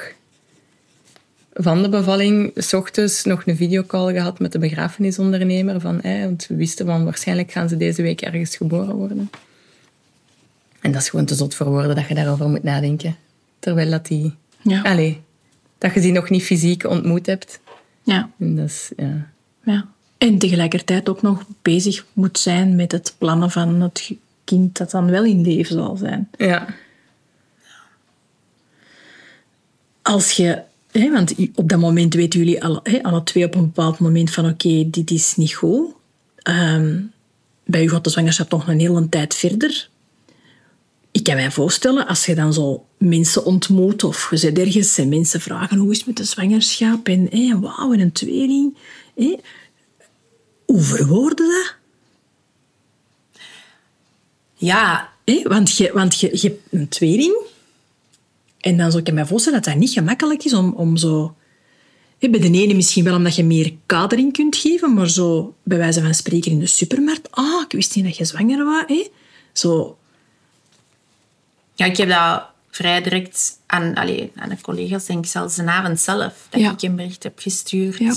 van 1.62 1.82
de 1.82 1.90
bevalling, 1.90 2.52
s 2.56 2.74
ochtends, 2.74 3.24
nog 3.24 3.46
een 3.46 3.56
videocall 3.56 4.14
gehad 4.14 4.40
met 4.40 4.52
de 4.52 4.60
begrafenisondernemer. 4.60 5.82
Van, 5.82 6.02
want 6.02 6.48
we 6.48 6.56
wisten 6.56 6.86
van 6.86 7.04
waarschijnlijk 7.04 7.52
gaan 7.52 7.70
ze 7.70 7.78
deze 7.78 8.02
week 8.02 8.22
ergens 8.22 8.56
geboren 8.56 8.96
worden. 8.96 9.30
En 10.82 10.92
dat 10.92 11.02
is 11.02 11.10
gewoon 11.10 11.26
te 11.26 11.36
zot 11.36 11.56
voor 11.56 11.70
woorden 11.70 11.96
dat 11.96 12.08
je 12.08 12.16
daarover 12.16 12.50
moet 12.50 12.64
nadenken. 12.64 13.16
Terwijl 13.60 13.90
dat 13.90 14.06
die... 14.06 14.34
Ja. 14.62 14.96
Dat 15.78 15.94
je 15.94 16.00
die 16.00 16.12
nog 16.12 16.30
niet 16.30 16.44
fysiek 16.44 16.84
ontmoet 16.84 17.26
hebt. 17.26 17.60
Ja. 18.04 18.30
En 18.40 18.56
dat 18.56 18.66
is, 18.66 18.92
ja. 18.98 19.28
ja. 19.64 19.88
En 20.18 20.38
tegelijkertijd 20.38 21.10
ook 21.10 21.22
nog 21.22 21.46
bezig 21.62 22.06
moet 22.14 22.40
zijn 22.40 22.76
met 22.76 22.92
het 22.92 23.16
plannen 23.18 23.52
van 23.52 23.82
het 23.82 24.12
kind 24.44 24.78
dat 24.78 24.92
dan 24.92 25.10
wel 25.10 25.24
in 25.24 25.42
leven 25.42 25.76
zal 25.76 25.98
zijn. 25.98 26.30
Ja. 26.38 26.68
Als 30.02 30.32
je, 30.32 30.62
want 31.08 31.36
op 31.56 31.70
dat 31.70 31.80
moment 31.80 32.14
weten 32.14 32.40
jullie 32.40 32.64
alle, 32.64 32.80
hè, 32.84 33.04
alle 33.04 33.24
twee 33.24 33.46
op 33.46 33.56
een 33.56 33.66
bepaald 33.66 34.00
moment 34.00 34.32
van 34.32 34.50
oké, 34.50 34.90
dit 34.90 35.12
is 35.12 35.36
niet 35.36 35.54
goed. 35.54 35.92
Ehm, 36.36 36.98
bij 37.66 37.84
u 37.84 37.90
gaat 37.90 38.04
de 38.04 38.10
zwangerschap 38.10 38.50
nog 38.50 38.68
een 38.68 38.80
hele 38.80 39.10
tijd 39.10 39.36
verder. 39.36 39.90
Ik 41.12 41.24
kan 41.24 41.36
mij 41.36 41.52
voorstellen, 41.52 42.08
als 42.08 42.26
je 42.26 42.36
dan 42.36 42.54
zo 42.54 42.86
mensen 42.98 43.46
ontmoet 43.46 44.04
of 44.04 44.30
je 44.30 44.38
zit 44.38 44.60
ergens 44.60 44.98
en 44.98 45.10
mensen 45.10 45.42
vragen 45.42 45.78
hoe 45.78 45.92
is 45.92 45.98
het 45.98 46.08
met 46.08 46.18
de 46.18 46.24
zwangerschap 46.24 47.08
en 47.08 47.62
wauw, 47.62 47.94
en 47.94 48.00
een 48.00 48.12
tweeling. 48.12 48.78
Hoe 50.66 50.82
verwoorden 50.82 51.48
dat? 51.48 51.76
Ja, 54.56 55.10
want 55.44 55.78
je, 55.78 55.92
want 55.94 56.20
je, 56.20 56.30
je 56.32 56.48
hebt 56.48 56.62
een 56.72 56.88
tweeling. 56.88 57.38
En 58.60 58.78
dan 58.78 58.92
zou 58.92 59.04
ik 59.04 59.14
me 59.14 59.26
voorstellen 59.26 59.62
dat 59.62 59.72
dat 59.74 59.80
niet 59.82 59.92
gemakkelijk 59.92 60.44
is 60.44 60.54
om, 60.54 60.74
om 60.74 60.98
zo... 60.98 61.36
bij 62.20 62.30
de 62.30 62.52
ene 62.52 62.74
misschien 62.74 63.04
wel 63.04 63.16
omdat 63.16 63.36
je 63.36 63.44
meer 63.44 63.74
kadering 63.86 64.34
kunt 64.34 64.56
geven, 64.56 64.94
maar 64.94 65.10
zo 65.10 65.56
bij 65.64 65.78
wijze 65.78 66.02
van 66.02 66.14
spreken 66.14 66.52
in 66.52 66.60
de 66.60 66.66
supermarkt. 66.68 67.32
Ah, 67.32 67.62
ik 67.66 67.72
wist 67.72 67.96
niet 67.96 68.06
dat 68.06 68.18
je 68.18 68.26
zwanger 68.26 68.66
was. 68.66 68.84
Hé. 68.88 69.08
Zo, 69.54 69.98
Ja, 71.76 71.86
ik 71.86 71.98
heb 71.98 72.10
dat 72.10 72.44
vrij 72.72 73.02
direct 73.02 73.60
aan, 73.66 73.94
allee, 73.96 74.32
aan 74.36 74.50
de 74.50 74.62
collega's, 74.62 75.06
denk 75.06 75.24
ik 75.26 75.32
zelfs 75.32 75.56
de 75.56 75.64
avond 75.64 76.00
zelf, 76.00 76.48
dat 76.50 76.62
Ja. 76.62 76.72
ik 76.72 76.82
een 76.82 76.96
bericht 76.96 77.24
heb 77.24 77.40
gestuurd. 77.40 77.98
Ja. 77.98 78.16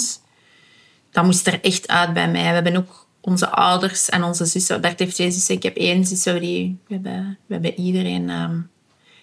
Dat 1.10 1.24
moest 1.24 1.46
er 1.46 1.60
echt 1.60 1.88
uit 1.88 2.12
bij 2.12 2.30
mij. 2.30 2.42
We 2.42 2.48
hebben 2.48 2.76
ook 2.76 3.06
onze 3.20 3.48
ouders 3.50 4.08
en 4.08 4.22
onze 4.22 4.44
zussen. 4.44 4.80
Bert 4.80 4.98
heeft 4.98 5.14
twee 5.14 5.30
zussen, 5.30 5.54
ik 5.54 5.62
heb 5.62 5.76
één 5.76 6.06
zus. 6.06 6.22
zo 6.22 6.38
Die, 6.38 6.78
we, 6.86 6.94
hebben, 6.94 7.38
we 7.46 7.52
hebben 7.54 7.80
iedereen 7.80 8.30
ehm, 8.30 8.60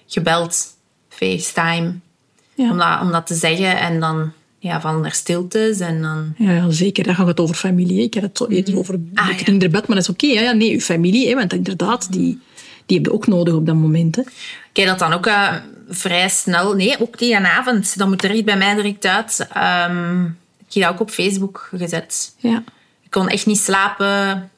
gebeld, 0.08 0.78
FaceTime, 1.20 1.94
ja. 2.54 2.72
om, 2.72 2.78
dat, 2.78 3.02
om 3.02 3.12
dat 3.12 3.28
te 3.28 3.36
zeggen. 3.36 3.80
En 3.80 4.00
dan 4.00 4.32
ja, 4.60 4.82
vallen 4.82 5.06
er 5.06 5.12
stiltes 5.12 5.80
en 5.80 6.02
dan... 6.02 6.34
Ja, 6.38 6.52
ja, 6.52 6.70
zeker. 6.72 7.04
Dan 7.04 7.16
gaat 7.16 7.28
het 7.28 7.40
over 7.40 7.56
familie. 7.56 8.02
Ik 8.04 8.14
had 8.14 8.24
het 8.24 8.38
zo 8.38 8.48
eerder 8.48 8.78
over 8.78 9.00
Ah, 9.14 9.28
de 9.28 9.34
ja. 9.34 9.44
kinderbed, 9.44 9.88
maar 9.88 9.96
dat 9.96 10.06
is 10.06 10.10
oké. 10.10 10.26
ja, 10.26 10.42
ja, 10.42 10.52
nee, 10.52 10.74
uw 10.74 10.80
familie. 10.80 11.28
Hè, 11.28 11.36
want 11.36 11.54
inderdaad, 11.54 12.12
die, 12.12 12.40
die 12.86 12.98
heb 12.98 13.06
je 13.06 13.14
ook 13.14 13.28
nodig 13.28 13.54
op 13.54 13.66
dat 13.66 13.76
moment. 13.76 14.16
Hè. 14.16 14.22
Ik 14.72 14.86
heb 14.86 14.88
dat 14.88 15.00
dan 15.00 15.14
ook 15.14 15.26
eh, 15.26 15.54
vrij 15.90 16.30
snel... 16.30 16.74
Nee, 16.76 17.02
ook 17.02 17.18
die 17.18 17.38
avond. 17.38 17.98
Dat 17.98 18.08
moet 18.08 18.24
er 18.24 18.32
echt 18.32 18.46
bij 18.46 18.58
mij 18.58 18.76
direct 18.76 19.06
uit. 19.06 19.48
Ehm, 19.54 20.26
ik 20.68 20.74
heb 20.74 20.84
dat 20.84 20.92
ook 20.94 21.00
op 21.00 21.10
Facebook 21.10 21.70
gezet. 21.76 22.34
Ja. 22.38 22.64
Ik 23.04 23.10
kon 23.12 23.30
echt 23.30 23.46
niet 23.46 23.58
slapen. 23.60 24.52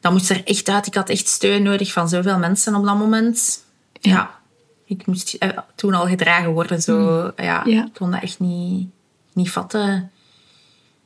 Dat 0.00 0.12
moest 0.12 0.30
er 0.30 0.44
echt 0.44 0.68
uit. 0.68 0.86
Ik 0.86 0.94
had 0.94 1.08
echt 1.08 1.28
steun 1.28 1.62
nodig 1.62 1.92
van 1.92 2.08
zoveel 2.08 2.38
mensen 2.38 2.74
op 2.74 2.84
dat 2.84 2.98
moment. 2.98 3.64
Ja. 4.00 4.39
Ik 4.90 5.06
moest 5.06 5.34
eh, 5.34 5.48
toen 5.74 5.94
al 5.94 6.06
gedragen 6.06 6.50
worden. 6.52 6.82
Zo. 6.82 7.22
Ja, 7.36 7.62
Ja. 7.64 7.84
Ik 7.84 7.92
kon 7.94 8.10
dat 8.10 8.22
echt 8.22 8.40
niet, 8.40 8.88
niet 9.32 9.50
vatten. 9.50 10.10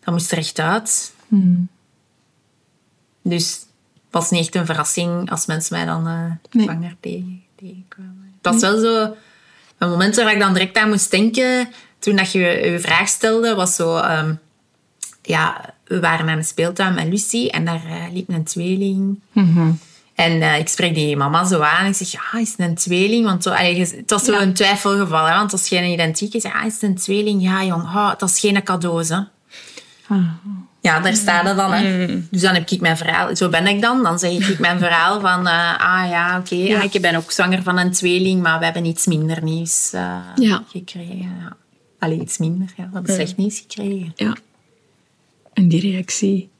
Dat 0.04 0.14
moest 0.14 0.32
er 0.32 0.38
echt 0.38 0.58
uit. 0.58 1.14
Dus 3.22 3.52
het 3.52 3.66
was 4.10 4.30
niet 4.30 4.40
echt 4.40 4.54
een 4.54 4.66
verrassing 4.66 5.30
als 5.30 5.46
mensen 5.46 5.76
mij 5.76 5.84
dan 5.84 6.06
eh 6.06 6.30
Nee. 6.50 6.64
zwanger 6.64 6.96
tegen, 7.00 7.42
tegenkwamen. 7.56 8.32
Het 8.42 8.52
was 8.52 8.60
wel 8.60 8.80
zo... 8.80 9.14
Een 9.78 9.88
moment 9.90 10.16
waar 10.16 10.32
ik 10.32 10.38
dan 10.40 10.52
direct 10.52 10.76
aan 10.76 10.88
moest 10.88 11.10
denken, 11.10 11.68
toen 11.98 12.16
dat 12.16 12.32
je 12.32 12.38
je 12.38 12.78
vraag 12.80 13.08
stelde, 13.08 13.54
was 13.54 13.74
zo... 13.74 13.96
ehm, 13.96 14.34
ja, 15.22 15.74
we 15.84 16.00
waren 16.00 16.28
aan 16.28 16.38
de 16.38 16.42
speeltuin 16.44 16.94
met 16.94 17.06
Lucie 17.08 17.50
en 17.50 17.64
daar 17.64 17.84
eh, 17.86 18.12
liep 18.12 18.28
een 18.28 18.44
tweeling. 18.44 19.20
En 20.14 20.42
eh, 20.42 20.58
ik 20.58 20.68
spreek 20.68 20.94
die 20.94 21.16
mama 21.16 21.44
zo 21.44 21.60
aan 21.60 21.84
en 21.84 21.90
ik 21.90 21.94
zeg, 21.96 22.10
ja, 22.12 22.40
is 22.40 22.50
het 22.50 22.58
een 22.60 22.74
tweeling? 22.74 23.24
Want 23.24 23.42
zo, 23.42 23.50
allee, 23.50 23.78
het 23.80 24.10
was 24.10 24.24
zo 24.24 24.32
Ja. 24.32 24.40
een 24.40 24.54
twijfelgeval, 24.54 25.26
hè, 25.26 25.34
want 25.36 25.52
als 25.52 25.68
geen 25.68 25.84
identiek 25.92 26.34
is, 26.34 26.42
ja, 26.42 26.62
is 26.64 26.72
het 26.72 26.82
een 26.82 26.94
tweeling? 26.96 27.42
Ja, 27.42 27.64
jong, 27.64 27.82
oh, 27.82 28.10
dat 28.18 28.30
is 28.30 28.40
geen 28.40 28.62
cadeau, 28.62 29.04
hè. 29.06 29.18
Ja, 30.80 31.00
daar 31.00 31.14
staat 31.14 31.46
het 31.46 31.56
dan. 31.56 31.72
Hè. 31.72 32.06
Dus 32.30 32.40
dan 32.40 32.54
heb 32.54 32.70
ik 32.70 32.80
mijn 32.80 32.96
verhaal. 32.96 33.36
Zo 33.36 33.48
ben 33.48 33.66
ik 33.66 33.80
dan. 33.82 34.02
Dan 34.02 34.18
zeg 34.18 34.48
ik 34.48 34.58
mijn 34.58 34.78
verhaal 34.78 35.20
van... 35.20 35.46
eh, 35.46 35.78
ah 35.80 36.08
ja, 36.10 36.38
oké. 36.38 36.54
ja, 36.54 36.82
ik 36.82 37.00
ben 37.00 37.14
ook 37.14 37.30
zwanger 37.30 37.62
van 37.62 37.78
een 37.78 37.90
tweeling, 37.92 38.42
maar 38.42 38.58
we 38.58 38.64
hebben 38.64 38.84
iets 38.84 39.06
minder 39.06 39.42
nieuws 39.42 39.90
Ja. 40.34 40.62
gekregen. 40.70 41.18
Ja. 41.40 41.56
Allee, 41.98 42.20
iets 42.20 42.38
minder. 42.38 42.68
Ja. 42.76 42.84
We 42.88 42.90
hebben 42.94 43.14
slecht 43.14 43.36
nieuws 43.36 43.58
gekregen. 43.58 44.12
ja. 44.16 44.36
En 45.52 45.68
die 45.68 45.80
reactie. 45.80 46.50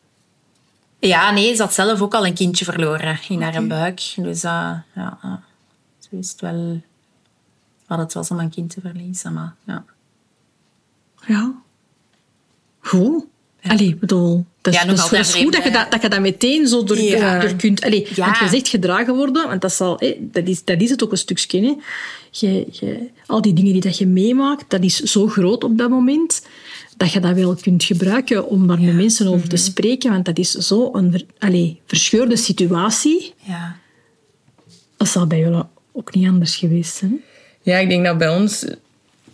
Ja, 1.09 1.31
nee, 1.31 1.55
ze 1.55 1.63
had 1.63 1.75
zelf 1.75 2.01
ook 2.01 2.15
al 2.15 2.27
een 2.27 2.35
kindje 2.35 2.65
verloren 2.65 3.19
in 3.29 3.43
haar 3.43 3.67
buik. 3.67 4.01
Dus 4.17 4.43
eh, 4.45 4.73
ja, 4.95 5.19
zo 5.99 6.09
is 6.17 6.31
het 6.31 6.41
wel... 6.41 6.81
Wat 7.87 7.99
het 7.99 8.13
was 8.13 8.31
om 8.31 8.39
een 8.39 8.51
kind 8.51 8.71
te 8.71 8.81
verliezen, 8.81 9.33
maar 9.33 9.55
ja. 9.65 9.85
Ja. 11.27 11.53
Goed. 12.81 13.25
Allee, 13.63 13.97
bedoel, 13.97 14.45
dat 14.61 14.75
is, 14.75 14.81
Ja, 14.81 14.87
dat 14.87 14.99
is, 14.99 15.09
dat 15.09 15.21
is 15.21 15.35
goed 15.35 15.53
dat 15.53 15.65
je 15.65 15.71
dat, 15.71 15.91
dat 15.91 16.03
je 16.03 16.09
dat 16.09 16.21
meteen 16.21 16.67
zo 16.69 16.85
door, 16.85 16.99
Ja. 16.99 17.41
door 17.41 17.55
kunt... 17.55 17.85
Allee, 17.85 18.09
Ja. 18.15 18.25
Want 18.25 18.39
je 18.39 18.49
zegt 18.49 18.69
gedragen 18.69 19.15
worden, 19.15 19.49
want 19.49 19.61
dat, 19.61 19.73
zal, 19.73 19.97
hé, 19.99 20.17
dat, 20.21 20.49
is, 20.49 20.65
dat 20.65 20.81
is 20.81 20.91
het 20.91 21.05
ook 21.05 21.11
een 21.11 21.19
stukje. 21.19 21.61
Hè. 21.61 21.75
Je, 22.31 22.67
je, 22.71 23.11
al 23.27 23.41
die 23.41 23.53
dingen 23.53 23.73
die 23.73 23.81
dat 23.81 23.99
je 23.99 24.07
meemaakt, 24.07 24.71
dat 24.71 24.83
is 24.83 24.97
zo 24.97 25.27
groot 25.27 25.65
op 25.65 25.79
dat 25.79 25.91
moment, 25.91 26.47
dat 26.97 27.13
je 27.13 27.21
dat 27.21 27.35
wel 27.35 27.55
kunt 27.55 27.85
gebruiken 27.85 28.49
om 28.49 28.67
daar 28.67 28.81
met 28.81 28.95
mensen 28.95 29.27
over 29.27 29.39
Mhm. 29.41 29.49
te 29.49 29.57
spreken, 29.57 30.11
want 30.11 30.25
dat 30.25 30.39
is 30.39 30.51
zo 30.51 30.91
een 30.93 31.11
ver, 31.11 31.25
allee, 31.39 31.81
verscheurde 31.87 32.37
situatie. 32.37 33.35
ja. 33.43 33.77
Dat 34.97 35.09
zal 35.09 35.27
bij 35.27 35.39
jullie 35.39 35.63
ook 35.93 36.15
niet 36.15 36.29
anders 36.29 36.57
geweest 36.57 36.95
zijn. 36.97 37.11
hè? 37.11 37.71
Ja, 37.71 37.79
ik 37.79 37.89
denk 37.89 38.05
dat 38.05 38.19
bij 38.19 38.29
ons 38.37 38.65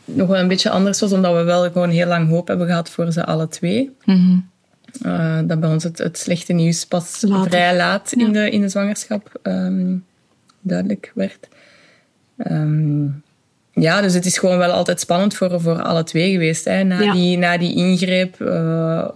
nog 0.05 0.29
wel 0.29 0.39
een 0.39 0.49
beetje 0.49 0.71
anders 0.71 1.01
was, 1.01 1.13
omdat 1.13 1.35
we 1.37 1.43
wel 1.43 1.71
gewoon 1.71 1.91
heel 1.91 2.07
lang 2.07 2.29
hoop 2.29 2.49
hebben 2.49 2.67
gehad 2.67 2.91
voor 2.91 3.13
ze 3.13 3.25
alle 3.27 3.49
twee. 3.49 3.91
Eh, 5.03 5.39
dat 5.45 5.61
bij 5.61 5.71
ons 5.71 5.85
het, 5.85 5.99
het 5.99 6.19
slechte 6.19 6.53
nieuws 6.53 6.85
pas 6.87 7.21
Later. 7.21 7.51
vrij 7.51 7.77
laat 7.77 8.13
in, 8.13 8.33
de, 8.33 8.51
in 8.51 8.61
de 8.61 8.69
zwangerschap 8.69 9.39
ehm, 9.43 9.97
duidelijk 10.61 11.13
werd. 11.15 11.49
Ehm, 12.37 13.07
ja, 13.81 14.01
dus 14.01 14.15
het 14.15 14.27
is 14.27 14.39
gewoon 14.39 14.59
wel 14.59 14.71
altijd 14.71 15.01
spannend 15.01 15.35
voor, 15.35 15.61
voor 15.61 15.83
alle 15.83 16.05
twee 16.05 16.33
geweest. 16.33 16.65
Hè. 16.65 16.83
Na, 16.83 17.01
Ja. 17.01 17.13
die, 17.13 17.39
na 17.39 17.59
die 17.59 17.75
ingreep 17.75 18.41
eh, 18.41 19.09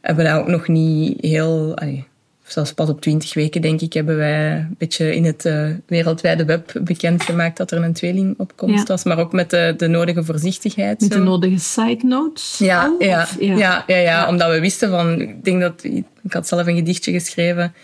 hebben 0.00 0.24
we 0.24 0.32
ook 0.32 0.46
nog 0.46 0.68
niet 0.68 1.20
heel... 1.20 1.76
allee, 1.76 2.04
zelfs 2.44 2.72
pas 2.72 2.88
op 2.88 3.00
20 3.00 3.34
weken, 3.34 3.60
denk 3.60 3.80
ik, 3.80 3.92
hebben 3.92 4.16
wij 4.16 4.56
een 4.56 4.74
beetje 4.78 5.14
in 5.14 5.24
het 5.24 5.44
uh, 5.44 5.68
wereldwijde 5.86 6.44
web 6.44 6.72
bekendgemaakt 6.80 7.56
dat 7.56 7.70
er 7.70 7.82
een 7.82 7.92
tweeling 7.92 8.34
op 8.38 8.52
komst 8.56 8.88
was. 8.88 9.04
Maar 9.04 9.18
ook 9.18 9.32
met 9.32 9.50
de, 9.50 9.74
de 9.76 9.86
nodige 9.86 10.24
voorzichtigheid. 10.24 11.00
Met 11.00 11.12
de 11.12 11.18
nodige 11.18 11.58
side 11.58 12.06
notes? 12.06 12.58
Ja, 12.58 12.94
ja, 12.98 13.26
ja. 13.38 13.56
Ja, 13.56 13.84
ja, 13.86 13.96
ja, 13.96 14.28
omdat 14.28 14.50
we 14.50 14.60
wisten 14.60 14.90
van... 14.90 15.20
Ik 15.20 15.44
denk 15.44 15.60
dat... 15.60 15.84
Ik 16.22 16.32
had 16.32 16.48
zelf 16.48 16.66
een 16.66 16.76
gedichtje 16.76 17.12
geschreven 17.12 17.74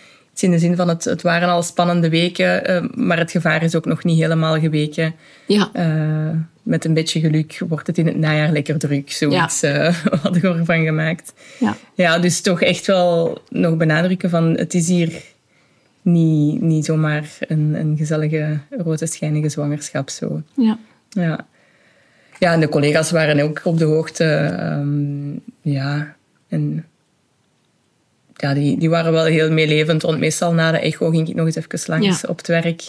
in 0.40 0.50
de 0.50 0.58
zin 0.58 0.76
van 0.76 0.88
het, 0.88 1.04
het 1.04 1.22
waren 1.22 1.48
al 1.48 1.62
spannende 1.62 2.08
weken, 2.08 2.70
uh, 2.70 2.88
maar 2.94 3.18
het 3.18 3.30
gevaar 3.30 3.62
is 3.62 3.74
ook 3.74 3.84
nog 3.84 4.04
niet 4.04 4.20
helemaal 4.20 4.60
geweken. 4.60 5.14
Ja. 5.46 5.70
Uh, 5.76 6.36
met 6.62 6.84
een 6.84 6.94
beetje 6.94 7.20
geluk 7.20 7.62
wordt 7.68 7.86
het 7.86 7.98
in 7.98 8.06
het 8.06 8.16
najaar 8.16 8.52
lekker 8.52 8.78
druk. 8.78 9.12
Zoiets 9.12 9.60
ja. 9.60 9.86
uh, 9.86 9.94
hadden 10.22 10.42
we 10.42 10.48
ervan 10.48 10.84
gemaakt. 10.84 11.32
Ja. 11.58 11.76
ja, 11.94 12.18
dus 12.18 12.40
toch 12.40 12.62
echt 12.62 12.86
wel 12.86 13.42
nog 13.48 13.76
benadrukken 13.76 14.30
van 14.30 14.44
het 14.44 14.74
is 14.74 14.88
hier 14.88 15.22
niet, 16.02 16.60
niet 16.60 16.84
zomaar 16.84 17.24
een, 17.40 17.74
een 17.74 17.96
gezellige, 17.96 18.58
roze 18.70 19.06
schijnige 19.06 19.48
zwangerschap. 19.48 20.10
Zo. 20.10 20.42
Ja. 20.56 20.78
ja. 21.08 21.46
Ja, 22.38 22.52
en 22.52 22.60
de 22.60 22.68
collega's 22.68 23.10
waren 23.10 23.40
ook 23.40 23.60
op 23.64 23.78
de 23.78 23.84
hoogte. 23.84 24.56
Um, 24.60 25.40
ja, 25.60 26.16
en 26.48 26.84
ja, 28.42 28.54
die, 28.54 28.78
die 28.78 28.90
waren 28.90 29.12
wel 29.12 29.24
heel 29.24 29.50
meelevend. 29.50 30.02
Want 30.02 30.18
meestal 30.18 30.52
na 30.52 30.70
de 30.70 30.78
echo 30.78 31.10
ging 31.10 31.28
ik 31.28 31.34
nog 31.34 31.46
eens 31.46 31.56
even 31.56 31.80
langs 31.86 32.26
op 32.26 32.36
het 32.36 32.46
werk. 32.46 32.82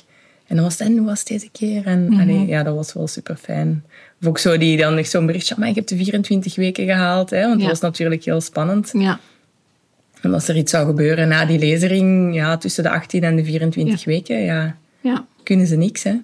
En 0.48 0.56
dan 0.56 0.64
was 0.64 0.78
het, 0.78 0.88
en 0.88 0.98
hoe 0.98 1.06
was 1.06 1.20
het 1.20 1.28
deze 1.28 1.50
keer? 1.52 1.86
En 1.86 2.08
mm 2.10 2.48
ja, 2.48 2.64
dat 2.64 2.76
was 2.76 2.94
wel 2.94 3.08
super 3.08 3.36
fijn. 3.36 3.84
Of 4.22 4.28
ook 4.28 4.38
zo 4.38 4.58
die 4.58 4.78
dan 4.78 4.96
nog 4.96 5.08
zo'n 5.08 5.26
berichtje, 5.26 5.56
maar 5.58 5.70
ik 5.70 5.76
heb 5.76 5.88
de 5.88 5.96
24 5.96 6.56
weken 6.56 6.86
gehaald. 6.86 7.30
Hè, 7.30 7.48
want 7.48 7.60
dat 7.60 7.70
was 7.70 7.80
natuurlijk 7.80 8.24
heel 8.24 8.42
spannend. 8.42 8.90
Ja. 8.94 9.20
En 10.22 10.34
als 10.34 10.48
er 10.48 10.58
iets 10.58 10.72
zou 10.72 10.86
gebeuren 10.86 11.28
na 11.28 11.46
die 11.46 11.60
lezering, 11.60 12.36
ja, 12.36 12.58
tussen 12.58 12.84
de 12.84 12.90
18 12.90 13.24
en 13.24 13.36
de 13.36 13.46
24 13.46 14.06
weken, 14.06 14.44
ja, 14.44 14.76
ja, 15.02 15.26
kunnen 15.44 15.68
ze 15.68 15.76
niks. 15.76 16.04
Hè. 16.04 16.16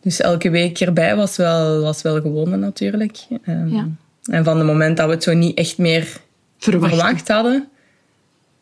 Dus 0.00 0.20
elke 0.20 0.50
week 0.50 0.80
erbij 0.80 1.16
was 1.16 1.36
wel, 1.36 1.80
was 1.80 2.02
wel 2.02 2.20
gewonnen 2.20 2.60
natuurlijk. 2.60 3.16
Um, 3.48 3.68
ja. 3.68 3.88
En 4.30 4.44
van 4.44 4.56
het 4.56 4.66
moment 4.66 4.96
dat 4.96 5.06
we 5.06 5.12
het 5.12 5.22
zo 5.22 5.34
niet 5.34 5.58
echt 5.58 5.78
meer 5.78 6.20
verwacht 6.58 7.28
hadden, 7.28 7.68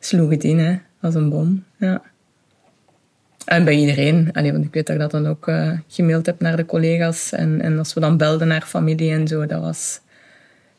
sloeg 0.04 0.30
het 0.30 0.44
in, 0.44 0.58
hè, 0.58 0.76
als 1.00 1.14
een 1.14 1.28
bom. 1.28 1.64
Ja. 1.78 2.02
En 3.44 3.64
bij 3.64 3.74
iedereen. 3.74 4.32
Allee, 4.32 4.52
want 4.52 4.64
ik 4.64 4.72
weet 4.72 4.86
dat 4.86 4.96
ik 4.96 5.02
dat 5.02 5.10
dan 5.10 5.26
ook 5.26 5.48
uh, 5.48 5.70
gemaild 5.88 6.26
heb 6.26 6.40
naar 6.40 6.56
de 6.56 6.66
collega's. 6.66 7.32
En, 7.32 7.60
en 7.60 7.78
als 7.78 7.94
we 7.94 8.00
dan 8.00 8.16
belden 8.16 8.48
naar 8.48 8.62
familie 8.62 9.12
en 9.12 9.28
zo, 9.28 9.46
dat 9.46 9.60
was 9.60 10.00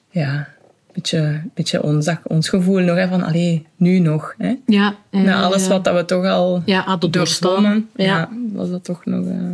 ja, 0.09 0.37
een 0.37 0.45
beetje, 0.93 1.41
beetje 1.53 1.83
ons, 1.83 2.09
ons 2.23 2.49
gevoel 2.49 2.79
nog. 2.79 2.95
Hè, 2.95 3.07
van, 3.07 3.23
allee, 3.23 3.67
nu 3.75 3.99
nog. 3.99 4.35
Hè. 4.37 4.55
Ja, 4.65 4.95
Na 5.11 5.41
alles 5.41 5.67
wat 5.67 5.83
dat 5.83 5.95
we 5.95 6.05
toch 6.05 6.25
al 6.25 6.61
ja, 6.65 6.81
hadden 6.81 7.11
doorstaan. 7.11 7.89
Ja. 7.95 8.05
ja. 8.05 8.29
was 8.53 8.69
dat 8.69 8.83
toch 8.83 9.05
nog... 9.05 9.25
Uh, 9.25 9.53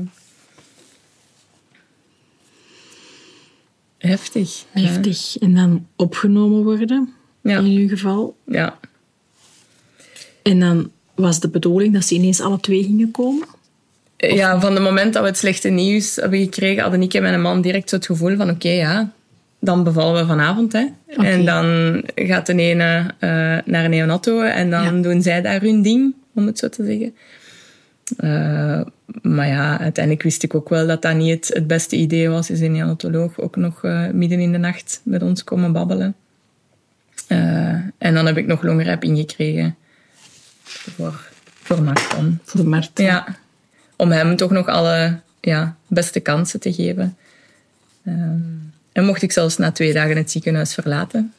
heftig. 3.97 4.65
Heftig. 4.71 5.37
En 5.37 5.55
dan 5.55 5.87
opgenomen 5.95 6.63
worden, 6.63 7.13
in 7.41 7.65
uw 7.65 7.87
geval. 7.87 8.35
Ja. 8.45 8.79
En 10.41 10.59
dan 10.59 10.91
was 11.15 11.39
de 11.39 11.49
bedoeling 11.49 11.93
dat 11.93 12.05
ze 12.05 12.15
ineens 12.15 12.41
alle 12.41 12.59
twee 12.59 12.83
gingen 12.83 13.11
komen? 13.11 13.47
Ja, 14.17 14.59
van 14.59 14.73
het 14.73 14.83
moment 14.83 15.13
dat 15.13 15.21
we 15.21 15.27
het 15.27 15.37
slechte 15.37 15.69
nieuws 15.69 16.15
hebben 16.15 16.39
gekregen, 16.39 16.81
hadden 16.81 17.01
ik 17.01 17.13
en 17.13 17.21
mijn 17.21 17.41
man 17.41 17.61
direct 17.61 17.89
zo 17.89 17.95
het 17.95 18.05
gevoel 18.05 18.35
van 18.35 18.49
oké, 18.49 18.69
ja, 18.69 19.11
dan 19.59 19.83
bevallen 19.83 20.21
we 20.21 20.27
vanavond. 20.27 20.73
Hè. 20.73 20.85
En 21.07 21.45
dan 21.45 21.65
gaat 22.15 22.45
de 22.45 22.55
ene 22.55 22.99
uh, 23.19 23.29
naar 23.65 23.83
een 23.83 23.89
neonato 23.89 24.41
en 24.41 24.69
dan 24.69 25.01
doen 25.01 25.21
zij 25.21 25.41
daar 25.41 25.61
hun 25.61 25.81
ding, 25.81 26.13
om 26.33 26.45
het 26.45 26.59
zo 26.59 26.69
te 26.69 26.85
zeggen. 26.85 27.15
Uh, 28.17 28.81
maar 29.21 29.47
ja, 29.47 29.79
uiteindelijk 29.79 30.23
wist 30.23 30.43
ik 30.43 30.55
ook 30.55 30.69
wel 30.69 30.87
dat 30.87 31.01
dat 31.01 31.15
niet 31.15 31.29
het, 31.29 31.55
het 31.55 31.67
beste 31.67 31.95
idee 31.95 32.29
was. 32.29 32.49
Is 32.49 32.59
een 32.59 32.71
neonatoloog 32.71 33.39
ook 33.39 33.55
nog 33.55 33.83
uh, 33.83 34.09
midden 34.09 34.39
in 34.39 34.51
de 34.51 34.57
nacht 34.57 35.01
met 35.03 35.23
ons 35.23 35.43
komen 35.43 35.71
babbelen. 35.71 36.15
en 37.97 38.13
dan 38.13 38.25
heb 38.25 38.37
ik 38.37 38.47
nog 38.47 38.63
longerep 38.63 39.03
ingekregen 39.03 39.75
voor, 40.71 41.29
voor 41.61 41.81
Martin. 41.81 42.39
Voor 42.43 42.67
Martin. 42.67 43.05
Ja. 43.05 43.35
Om 43.95 44.11
hem 44.11 44.35
toch 44.35 44.51
nog 44.51 44.67
alle 44.67 45.19
ja, 45.39 45.75
beste 45.87 46.19
kansen 46.19 46.59
te 46.59 46.73
geven. 46.73 47.17
Um, 48.07 48.73
en 48.91 49.05
mocht 49.05 49.21
ik 49.21 49.31
zelfs 49.31 49.57
na 49.57 49.71
twee 49.71 49.93
dagen 49.93 50.17
het 50.17 50.31
ziekenhuis 50.31 50.73
verlaten. 50.73 51.33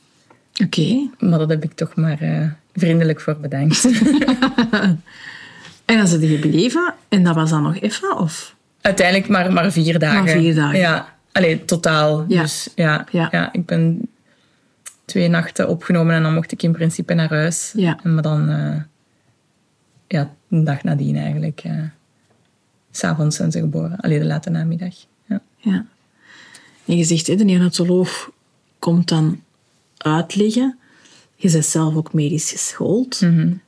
Oké. 0.65 1.09
Maar 1.19 1.39
dat 1.39 1.49
heb 1.49 1.65
ik 1.65 1.73
toch 1.73 1.95
maar 1.95 2.23
uh, 2.23 2.47
vriendelijk 2.75 3.21
voor 3.21 3.37
bedankt. 3.37 3.85
en 5.85 5.97
dan 5.97 6.09
ze 6.09 6.21
je 6.21 6.39
gebleven 6.39 6.95
en 7.09 7.25
dat 7.25 7.35
was 7.35 7.51
dan 7.51 7.63
nog 7.63 7.81
even? 7.81 8.19
Of? 8.19 8.55
Uiteindelijk 8.81 9.29
maar, 9.29 9.53
maar 9.53 9.73
vier 9.73 9.99
dagen. 9.99 10.25
Maar 10.25 10.33
vier 10.33 10.55
dagen. 10.55 10.79
Ja, 10.79 11.15
alleen 11.33 11.65
totaal. 11.65 12.25
Ja. 12.29 12.43
Dus 12.43 12.69
ja, 12.75 13.07
ja. 13.11 13.29
ja, 13.31 13.53
ik 13.53 13.67
ben 13.67 14.09
twee 15.05 15.29
nachten 15.29 15.69
opgenomen 15.69 16.15
en 16.15 16.23
dan 16.23 16.35
mocht 16.35 16.53
ik 16.53 16.63
in 16.63 16.73
principe 16.73 17.15
naar 17.15 17.29
huis. 17.29 17.73
Ja. 17.77 17.99
En 18.03 18.15
maar 18.15 18.23
dan... 18.23 18.51
Uh, 18.51 18.77
ja, 20.13 20.35
een 20.49 20.65
dag 20.65 20.83
nadien 20.83 21.17
eigenlijk. 21.17 21.65
Uh, 21.67 21.83
S'avonds 22.91 23.37
zijn 23.37 23.53
ze 23.53 23.59
geboren. 23.59 23.97
Alleen 23.97 24.19
de 24.19 24.25
late 24.25 24.51
namiddag. 24.51 24.95
Ja. 25.27 25.41
ja. 25.57 25.87
En 26.85 26.97
je 26.97 27.05
zegt, 27.05 27.27
de 27.27 27.45
neonatoloog 27.45 28.31
komt 28.79 29.09
dan 29.09 29.43
uitleggen. 29.97 30.79
Je 31.37 31.51
bent 31.51 31.65
zelf 31.65 31.95
ook 31.95 32.13
medisch 32.13 32.51
geschoold. 32.51 33.21
Mm 33.21 33.61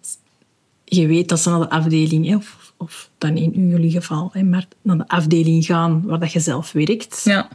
Je 0.85 1.07
weet 1.07 1.28
dat 1.28 1.40
ze 1.40 1.50
naar 1.50 1.59
de 1.59 1.70
afdeling, 1.70 2.35
of, 2.37 2.72
of 2.76 3.11
dan 3.18 3.37
in 3.37 3.68
jullie 3.68 3.90
geval, 3.90 4.33
maar 4.35 4.66
naar 4.83 4.96
de 4.96 5.09
afdeling 5.09 5.64
gaan 5.64 6.02
waar 6.02 6.18
dat 6.18 6.33
je 6.33 6.40
zelf 6.40 6.72
werkt. 6.72 7.20
Ja. 7.24 7.48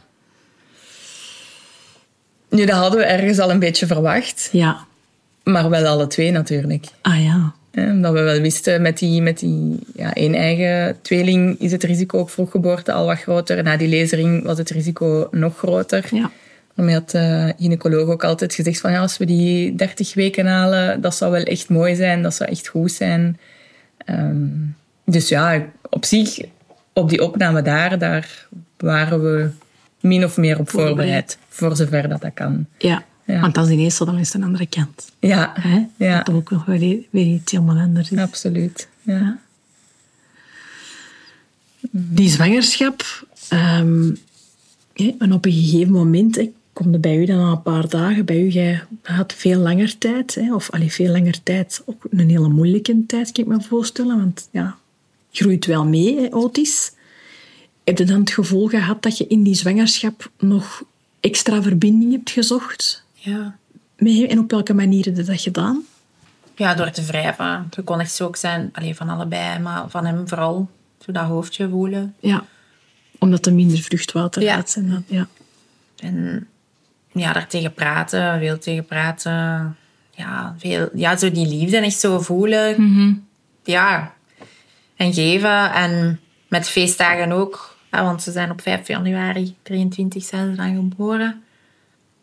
Nu, 2.48 2.64
dat 2.66 2.76
hadden 2.76 2.98
we 2.98 3.04
ergens 3.04 3.38
al 3.38 3.50
een 3.50 3.58
beetje 3.58 3.86
verwacht. 3.86 4.48
Ja. 4.52 4.86
Maar 5.44 5.70
wel 5.70 5.86
alle 5.86 6.06
twee 6.06 6.30
natuurlijk. 6.30 6.86
Ah 7.00 7.24
ja 7.24 7.54
omdat 7.74 8.12
we 8.12 8.20
wel 8.20 8.40
wisten, 8.40 8.82
met 8.82 8.98
die, 8.98 9.22
met 9.22 9.38
die 9.38 9.78
ja, 9.94 10.14
één 10.14 10.34
eigen 10.34 10.96
tweeling 11.02 11.60
is 11.60 11.72
het 11.72 11.82
risico 11.82 12.18
ook 12.18 12.30
voor 12.30 12.48
geboorte 12.48 12.92
al 12.92 13.06
wat 13.06 13.18
groter. 13.18 13.62
Na 13.62 13.76
die 13.76 13.88
lezering 13.88 14.44
was 14.44 14.58
het 14.58 14.70
risico 14.70 15.28
nog 15.30 15.58
groter. 15.58 16.08
Ja. 16.10 16.30
Daarmee 16.74 16.94
had 16.94 17.10
de 17.10 17.54
gynaecoloog 17.58 18.08
ook 18.08 18.24
altijd 18.24 18.54
gezegd 18.54 18.80
van 18.80 18.92
ja, 18.92 19.00
als 19.00 19.18
we 19.18 19.24
die 19.24 19.74
30 19.74 20.14
weken 20.14 20.46
halen, 20.46 21.00
dat 21.00 21.14
zou 21.14 21.30
wel 21.30 21.42
echt 21.42 21.68
mooi 21.68 21.94
zijn, 21.94 22.22
dat 22.22 22.34
zou 22.34 22.50
echt 22.50 22.68
goed 22.68 22.92
zijn. 22.92 23.38
Ehm, 24.04 24.46
dus 25.04 25.28
ja, 25.28 25.64
op 25.90 26.04
zich, 26.04 26.38
op 26.92 27.08
die 27.08 27.22
opname 27.22 27.62
daar, 27.62 27.98
daar 27.98 28.46
waren 28.76 29.22
we 29.22 29.50
min 30.00 30.24
of 30.24 30.36
meer 30.36 30.58
op 30.58 30.70
voorbereid, 30.70 31.38
voor 31.48 31.76
zover 31.76 32.08
dat 32.08 32.20
dat 32.20 32.34
kan. 32.34 32.66
Ja. 32.78 33.04
Ja. 33.24 33.40
Want 33.40 33.58
als 33.58 33.68
ineens 33.68 33.96
zo, 33.96 34.04
dan 34.04 34.18
is 34.18 34.26
het 34.26 34.36
een 34.36 34.46
andere 34.46 34.66
kant. 34.66 35.12
Ja. 35.18 35.52
Hè? 35.54 35.86
ja. 35.96 36.22
Dat 36.22 36.34
ook 36.34 36.50
nog 36.50 36.64
weer, 36.64 37.04
weer 37.10 37.26
iets 37.26 37.52
helemaal 37.52 37.78
anders 37.78 38.10
is. 38.10 38.18
Absoluut. 38.18 38.88
Ja. 39.02 39.38
Die 41.90 42.28
zwangerschap, 42.28 43.26
um, 43.52 44.18
en 45.18 45.32
op 45.32 45.44
een 45.44 45.52
gegeven 45.52 45.92
moment 45.92 46.36
hè, 46.36 46.52
komt 46.72 46.94
er 46.94 47.00
bij 47.00 47.16
u 47.16 47.24
dan 47.24 47.38
al 47.38 47.52
een 47.52 47.62
paar 47.62 47.88
dagen 47.88 48.24
bij 48.24 48.40
u. 48.40 48.48
Jij 48.48 48.82
had 49.02 49.32
veel 49.32 49.58
langer 49.58 49.98
tijd, 49.98 50.34
hè, 50.34 50.54
of 50.54 50.70
allee, 50.70 50.92
veel 50.92 51.10
langer 51.10 51.42
tijd, 51.42 51.82
ook 51.84 52.04
een 52.10 52.28
hele 52.30 52.48
moeilijke 52.48 53.06
tijd, 53.06 53.32
kan 53.32 53.44
ik 53.44 53.50
me 53.50 53.60
voorstellen. 53.60 54.16
Want 54.16 54.48
ja, 54.50 54.76
groeit 55.32 55.66
wel 55.66 55.84
mee, 55.84 56.20
hè, 56.20 56.34
Otis. 56.34 56.92
Heb 57.84 57.98
je 57.98 58.04
dan 58.04 58.20
het 58.20 58.30
gevoel 58.30 58.68
gehad 58.68 59.02
dat 59.02 59.18
je 59.18 59.26
in 59.26 59.42
die 59.42 59.54
zwangerschap 59.54 60.30
nog 60.38 60.82
extra 61.20 61.62
verbinding 61.62 62.12
hebt 62.12 62.30
gezocht 62.30 63.04
ja. 63.20 63.56
En 64.28 64.38
op 64.38 64.50
welke 64.50 64.74
manier 64.74 65.04
heb 65.04 65.16
je 65.16 65.22
dat 65.22 65.40
gedaan? 65.40 65.82
Ja, 66.54 66.74
door 66.74 66.90
te 66.90 67.02
wrijven. 67.02 67.66
Het 67.70 67.84
kon 67.84 68.00
echt 68.00 68.12
zo 68.12 68.26
ook 68.26 68.36
zijn, 68.36 68.70
alleen 68.72 68.94
van 68.94 69.08
allebei, 69.08 69.58
maar 69.58 69.90
van 69.90 70.06
hem 70.06 70.28
vooral. 70.28 70.68
Zo 71.04 71.12
dat 71.12 71.24
hoofdje 71.24 71.68
voelen. 71.68 72.14
Ja, 72.20 72.44
omdat 73.18 73.46
er 73.46 73.54
minder 73.54 73.78
vruchtwater 73.78 74.42
ja. 74.42 74.54
gaat 74.54 74.70
zijn. 74.70 75.04
Ja. 75.06 75.26
En 75.96 76.48
ja, 77.12 77.32
daar 77.32 77.46
tegen 77.46 77.74
praten, 77.74 78.38
veel 78.38 78.58
tegen 78.58 78.84
praten. 78.84 79.76
Ja, 80.10 80.54
veel, 80.58 80.88
ja, 80.94 81.16
zo 81.16 81.30
die 81.30 81.46
liefde 81.46 81.76
echt 81.76 81.98
zo 81.98 82.20
voelen. 82.20 82.82
Mhm. 82.82 83.14
Ja, 83.64 84.14
en 84.96 85.12
geven. 85.14 85.72
En 85.72 86.20
met 86.48 86.68
feestdagen 86.68 87.32
ook. 87.32 87.76
want 87.90 88.22
ze 88.22 88.32
zijn 88.32 88.50
op 88.50 88.60
5 88.60 88.86
januari 88.86 89.56
23 89.62 90.24
zijn 90.24 90.50
ze 90.50 90.56
dan 90.56 90.74
geboren 90.74 91.42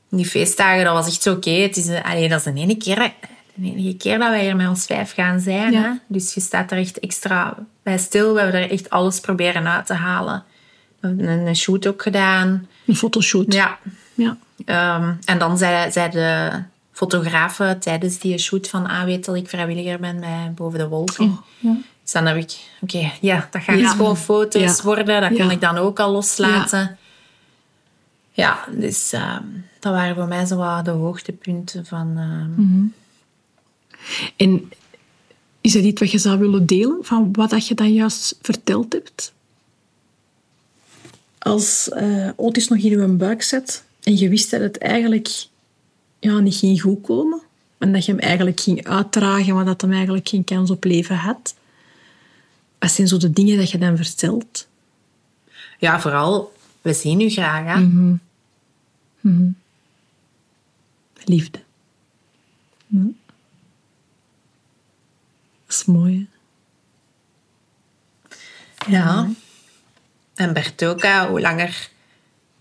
die 0.09 0.25
feestdagen, 0.25 0.83
dat 0.83 0.93
was 0.93 1.07
echt 1.07 1.21
zo 1.21 1.33
oké. 1.33 1.49
Het 1.49 1.77
is, 1.77 1.89
allee, 2.03 2.29
dat 2.29 2.37
is 2.45 2.53
de 2.53 2.59
ene 2.59 2.77
keer, 2.77 3.13
de 3.53 3.67
enige 3.67 3.97
keer 3.97 4.19
dat 4.19 4.29
wij 4.29 4.43
hier 4.43 4.55
met 4.55 4.67
ons 4.67 4.85
vijf 4.85 5.13
gaan 5.13 5.39
zijn. 5.39 5.75
Hè? 5.75 5.89
Dus 6.07 6.33
je 6.33 6.41
staat 6.41 6.71
er 6.71 6.77
echt 6.77 6.99
extra 6.99 7.57
bij 7.83 7.97
stil. 7.97 8.33
We 8.33 8.41
hebben 8.41 8.61
er 8.61 8.71
echt 8.71 8.89
alles 8.89 9.19
proberen 9.19 9.67
uit 9.67 9.85
te 9.85 9.93
halen. 9.93 10.43
We 10.99 11.07
hebben 11.07 11.27
een 11.27 11.55
shoot 11.55 11.87
ook 11.87 12.01
gedaan. 12.01 12.67
Een 12.85 12.95
fotoshoot. 12.95 13.53
Ja. 13.53 13.77
ja. 14.13 14.37
Um, 14.97 15.19
en 15.25 15.39
dan 15.39 15.57
zei, 15.57 15.91
zei 15.91 16.09
de 16.09 16.49
fotografen 16.91 17.79
tijdens 17.79 18.19
die 18.19 18.37
shoot 18.37 18.69
van 18.69 18.89
A 18.89 19.05
weet 19.05 19.25
dat 19.25 19.35
ik 19.35 19.49
vrijwilliger 19.49 19.99
ben 19.99 20.19
bij 20.19 20.51
Boven 20.55 20.79
de 20.79 20.87
Wolken. 20.87 21.25
Oh, 21.25 21.37
ja. 21.59 21.75
Dus 22.03 22.11
dan 22.11 22.25
heb 22.25 22.37
ik, 22.37 22.57
oké, 22.81 23.11
ja, 23.21 23.47
dat 23.51 23.61
gaan 23.61 23.77
Ja. 23.77 23.89
gewoon 23.89 24.17
foto's 24.17 24.81
worden. 24.81 25.21
Dat 25.21 25.37
kan 25.37 25.51
ik 25.51 25.61
dan 25.61 25.77
ook 25.77 25.99
al 25.99 26.11
loslaten. 26.11 26.97
Ja, 28.31 28.65
dus 28.71 29.13
ehm, 29.13 29.43
dat 29.79 29.93
waren 29.93 30.15
voor 30.15 30.27
mij 30.27 30.45
zo 30.45 30.55
wat 30.55 30.85
de 30.85 30.91
hoogtepunten 30.91 31.85
van... 31.85 32.17
ehm, 32.17 32.61
En 34.35 34.71
is 35.61 35.75
er 35.75 35.81
iets 35.83 35.99
wat 35.99 36.11
je 36.11 36.17
zou 36.17 36.39
willen 36.39 36.65
delen 36.65 36.97
van 37.01 37.29
wat 37.31 37.49
dat 37.49 37.67
je 37.67 37.75
dan 37.75 37.93
juist 37.93 38.37
verteld 38.41 38.93
hebt? 38.93 39.33
Als 41.37 41.89
eh 41.89 42.29
Otis 42.35 42.67
nog 42.67 42.77
in 42.77 42.99
uw 42.99 43.15
buik 43.15 43.41
zat 43.41 43.83
en 44.03 44.17
je 44.17 44.29
wist 44.29 44.51
dat 44.51 44.61
het 44.61 44.77
eigenlijk 44.77 45.47
ja, 46.19 46.39
niet 46.39 46.55
ging 46.55 46.81
goed 46.81 47.01
komen, 47.01 47.41
en 47.77 47.93
dat 47.93 48.05
je 48.05 48.11
hem 48.11 48.21
eigenlijk 48.21 48.59
ging 48.59 48.87
uitdragen, 48.87 49.53
maar 49.53 49.65
dat 49.65 49.81
hem 49.81 49.91
eigenlijk 49.91 50.27
geen 50.27 50.43
kans 50.43 50.69
op 50.69 50.83
leven 50.83 51.15
had. 51.15 51.55
Wat 52.79 52.91
zijn 52.91 53.07
zo 53.07 53.17
de 53.17 53.31
dingen 53.31 53.57
dat 53.57 53.71
je 53.71 53.77
dan 53.77 53.97
vertelt? 53.97 54.67
Ja, 55.79 55.99
vooral, 55.99 56.53
we 56.81 56.93
zien 56.93 57.21
u 57.21 57.29
graag. 57.29 57.65
Hè? 57.65 57.81
Liefde. 61.27 61.59
Ja. 62.87 62.99
Dat 65.65 65.75
is 65.75 65.85
mooi, 65.85 66.27
hè? 66.29 66.35
Ja. 68.91 69.29
En 70.35 70.53
Bert 70.53 70.85
ook, 70.85 71.01
hè, 71.01 71.27
hoe 71.27 71.41
langer 71.41 71.89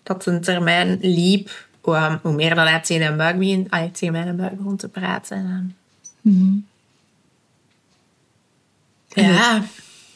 dat 0.02 0.26
een 0.26 0.40
termijn 0.40 0.98
liep, 1.00 1.66
hoe, 1.80 2.18
hoe 2.22 2.32
meer 2.32 2.54
dat 2.54 2.68
hij 2.68 2.80
tegen 2.80 3.10
de 3.10 3.16
buik 3.16 3.38
begint, 3.38 3.70
ah, 3.70 3.90
tegen 3.90 4.12
mijn 4.12 4.36
buik 4.36 4.56
begon 4.56 4.76
te 4.76 4.88
praten. 4.88 5.76
Ja, 9.08 9.62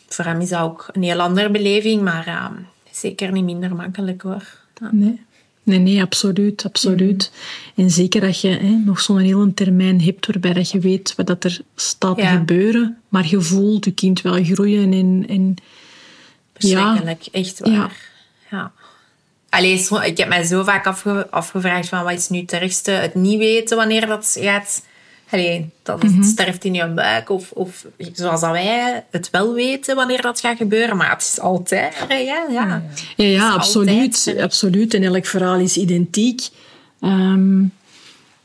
voor 0.08 0.24
hem 0.24 0.40
is 0.40 0.48
dat 0.48 0.60
ook 0.60 0.88
een 0.92 1.02
heel 1.02 1.20
andere 1.20 1.50
beleving, 1.50 2.02
maar 2.02 2.26
ehm, 2.26 2.54
zeker 2.90 3.32
niet 3.32 3.44
minder 3.44 3.74
makkelijk 3.74 4.22
hoor. 4.22 4.58
Nee. 4.90 5.24
Nee, 5.62 5.78
nee, 5.78 6.02
absoluut, 6.02 6.64
absoluut. 6.64 7.32
En 7.74 7.90
zeker 7.90 8.20
dat 8.20 8.40
je 8.40 8.48
hè, 8.48 8.68
nog 8.84 9.00
zo'n 9.00 9.18
hele 9.18 9.54
termijn 9.54 10.02
hebt 10.02 10.26
waarbij 10.26 10.52
dat 10.52 10.70
je 10.70 10.78
weet 10.78 11.14
wat 11.16 11.26
dat 11.26 11.44
er 11.44 11.60
staat 11.74 12.16
te 12.16 12.22
Ja. 12.22 12.30
gebeuren, 12.36 12.98
maar 13.08 13.26
je 13.28 13.40
voelt 13.40 13.84
je 13.84 13.90
kind 13.90 14.20
wel 14.20 14.44
groeien 14.44 14.92
en... 14.92 15.24
en 15.28 15.54
ja, 16.58 17.02
echt 17.32 17.58
waar. 17.58 17.70
Ja. 17.72 17.90
Ja. 18.50 18.72
Allee, 19.48 19.86
ik 20.04 20.16
heb 20.16 20.28
mij 20.28 20.44
zo 20.44 20.64
vaak 20.64 20.86
afge- 20.86 21.30
afgevraagd 21.30 21.88
van 21.88 22.04
wat 22.04 22.12
is 22.12 22.28
nu 22.28 22.38
het 22.38 22.52
ergste? 22.52 22.90
Het 22.90 23.14
niet 23.14 23.38
weten 23.38 23.76
wanneer 23.76 24.06
dat 24.06 24.36
gaat... 24.40 24.82
Allee, 25.30 25.70
dat 25.82 26.02
het 26.02 26.24
sterft 26.24 26.64
in 26.64 26.74
je 26.74 26.86
buik. 26.88 27.30
Of, 27.30 27.50
of 27.52 27.86
zoals 28.12 28.40
dat 28.40 28.50
wij 28.50 29.04
het 29.10 29.30
wel 29.30 29.52
weten 29.54 29.96
wanneer 29.96 30.22
dat 30.22 30.40
gaat 30.40 30.56
gebeuren. 30.56 30.96
Maar 30.96 31.10
het 31.10 31.22
is 31.22 31.40
altijd... 31.40 31.94
hè, 32.08 32.14
Ja, 32.14 32.46
ja. 32.50 32.82
ja, 33.16 33.24
ja 33.24 33.52
absoluut, 33.52 34.14
altijd- 34.14 34.38
absoluut. 34.40 34.94
En 34.94 35.02
elk 35.02 35.26
verhaal 35.26 35.58
is 35.58 35.76
identiek. 35.76 36.48
Ehm, 37.00 37.60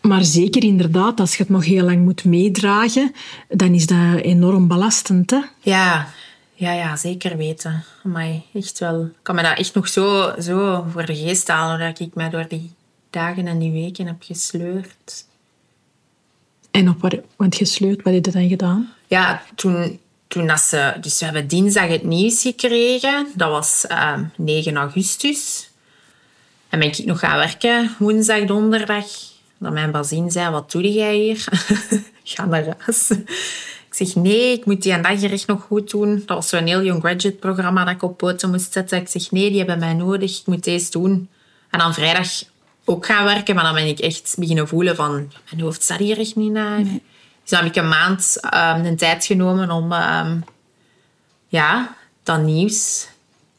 maar 0.01 0.23
zeker 0.23 0.63
inderdaad, 0.63 1.19
als 1.19 1.31
je 1.35 1.43
het 1.43 1.51
nog 1.51 1.65
heel 1.65 1.83
lang 1.85 2.03
moet 2.03 2.25
meedragen, 2.25 3.13
dan 3.49 3.73
is 3.73 3.85
dat 3.87 4.21
enorm 4.21 4.67
belastend. 4.67 5.31
Hè? 5.31 5.39
Ja, 5.59 6.07
ja, 6.53 6.71
ja, 6.73 6.95
zeker 6.95 7.37
weten. 7.37 7.83
Maar 8.03 8.29
echt 8.53 8.79
wel. 8.79 9.01
Ik 9.05 9.11
kan 9.21 9.35
me 9.35 9.41
dat 9.41 9.57
echt 9.57 9.73
nog 9.73 9.87
zo, 9.87 10.33
zo 10.41 10.85
voor 10.91 11.05
de 11.05 11.15
geest 11.15 11.47
halen. 11.47 11.79
Dat 11.79 11.99
ik 11.99 12.15
mij 12.15 12.29
door 12.29 12.45
die 12.47 12.71
dagen 13.09 13.47
en 13.47 13.59
die 13.59 13.71
weken 13.71 14.05
heb 14.05 14.15
gesleurd. 14.19 15.25
En 16.75 16.89
op 16.89 17.01
wat, 17.01 17.15
want 17.35 17.55
gesleurd, 17.55 18.03
wat 18.03 18.13
heb 18.13 18.25
je 18.25 18.31
dan 18.31 18.47
gedaan? 18.47 18.93
Ja, 19.07 19.41
toen, 19.55 19.99
toen 20.27 20.47
dat 20.47 20.59
ze... 20.59 20.93
Dus 21.01 21.19
we 21.19 21.25
hebben 21.25 21.47
dinsdag 21.47 21.87
het 21.87 22.03
nieuws 22.03 22.41
gekregen. 22.41 23.27
Dat 23.35 23.49
was 23.49 23.85
ehm, 23.87 24.23
9 24.35 24.75
augustus. 24.75 25.69
En 26.69 26.79
ben 26.79 26.87
ik 26.87 27.05
nog 27.05 27.19
gaan 27.19 27.37
werken, 27.37 27.95
woensdag, 27.99 28.45
donderdag. 28.45 29.05
Dat 29.57 29.73
mijn 29.73 29.91
bazin 29.91 30.31
zei, 30.31 30.49
wat 30.49 30.71
doe 30.71 30.93
jij 30.93 31.15
hier? 31.15 31.47
Ga 32.23 32.45
naar 32.45 32.75
huis. 32.77 33.09
Ik 33.09 34.07
zeg, 34.07 34.15
nee, 34.15 34.51
ik 34.51 34.65
moet 34.65 34.81
die 34.81 34.93
een 34.93 35.01
dag 35.01 35.19
hier 35.19 35.31
echt 35.31 35.47
nog 35.47 35.61
goed 35.61 35.91
doen. 35.91 36.23
Dat 36.25 36.37
was 36.37 36.49
zo'n 36.49 36.67
heel 36.67 36.83
Young 36.83 36.99
Graduate 36.99 37.37
programma 37.37 37.83
dat 37.83 37.93
ik 37.93 38.03
op 38.03 38.17
poten 38.17 38.49
moest 38.49 38.73
zetten. 38.73 38.99
Ik 38.99 39.07
zeg, 39.07 39.31
nee, 39.31 39.49
die 39.49 39.57
hebben 39.57 39.79
mij 39.79 39.93
nodig. 39.93 40.39
Ik 40.39 40.45
moet 40.45 40.63
deze 40.63 40.91
doen. 40.91 41.29
En 41.69 41.79
dan 41.79 41.93
vrijdag 41.93 42.27
ook 42.85 43.05
gaan 43.05 43.23
werken. 43.25 43.55
Maar 43.55 43.63
dan 43.63 43.73
ben 43.73 43.87
ik 43.87 43.99
echt 43.99 44.35
beginnen 44.39 44.67
voelen 44.67 44.95
van... 44.95 45.31
Mijn 45.49 45.61
hoofd 45.63 45.83
staat 45.83 45.99
hier 45.99 46.19
echt 46.19 46.35
niet 46.35 46.51
naar. 46.51 46.83
Dus 46.83 47.49
dan 47.49 47.59
heb 47.63 47.69
ik 47.69 47.75
een 47.75 47.89
maand 47.89 48.37
ehm, 48.41 48.83
de 48.83 48.95
tijd 48.95 49.25
genomen 49.25 49.71
om... 49.71 49.91
ehm, 49.91 50.39
ja, 51.47 51.95
dat 52.23 52.41
nieuws 52.41 53.07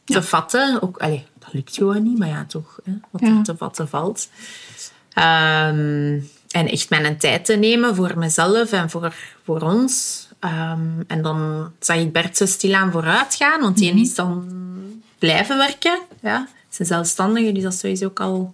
te 0.03 0.23
vatten. 0.23 0.81
Ook, 0.81 0.99
dat 0.99 1.53
lukt 1.53 1.75
gewoon 1.75 2.03
niet, 2.03 2.17
maar 2.17 2.27
ja, 2.27 2.45
toch. 2.47 2.79
Hè, 2.83 2.91
wat 3.09 3.21
Ja. 3.21 3.37
er 3.37 3.43
te 3.43 3.57
vatten 3.57 3.89
valt. 3.89 4.29
Ehm, 5.13 6.19
en 6.51 6.67
echt 6.69 6.89
mijn 6.89 7.17
tijd 7.17 7.45
te 7.45 7.53
nemen 7.55 7.95
voor 7.95 8.17
mezelf 8.17 8.71
en 8.71 8.89
voor, 8.89 9.13
voor 9.43 9.61
ons. 9.61 10.25
En 11.07 11.21
dan 11.21 11.71
zag 11.79 11.97
ik 11.97 12.11
Bert 12.11 12.37
zo 12.37 12.45
stilaan 12.45 12.91
vooruit 12.91 13.35
gaan, 13.35 13.61
want 13.61 13.77
die 13.77 14.01
is 14.01 14.15
dan 14.15 14.47
blijven 15.19 15.57
werken. 15.57 15.99
Ja. 16.21 16.47
Ze 16.69 16.81
is 16.81 16.87
zelfstandige, 16.87 17.51
dus 17.51 17.63
dat 17.63 17.73
is 17.73 17.79
sowieso 17.79 18.05
ook 18.05 18.19
al... 18.19 18.53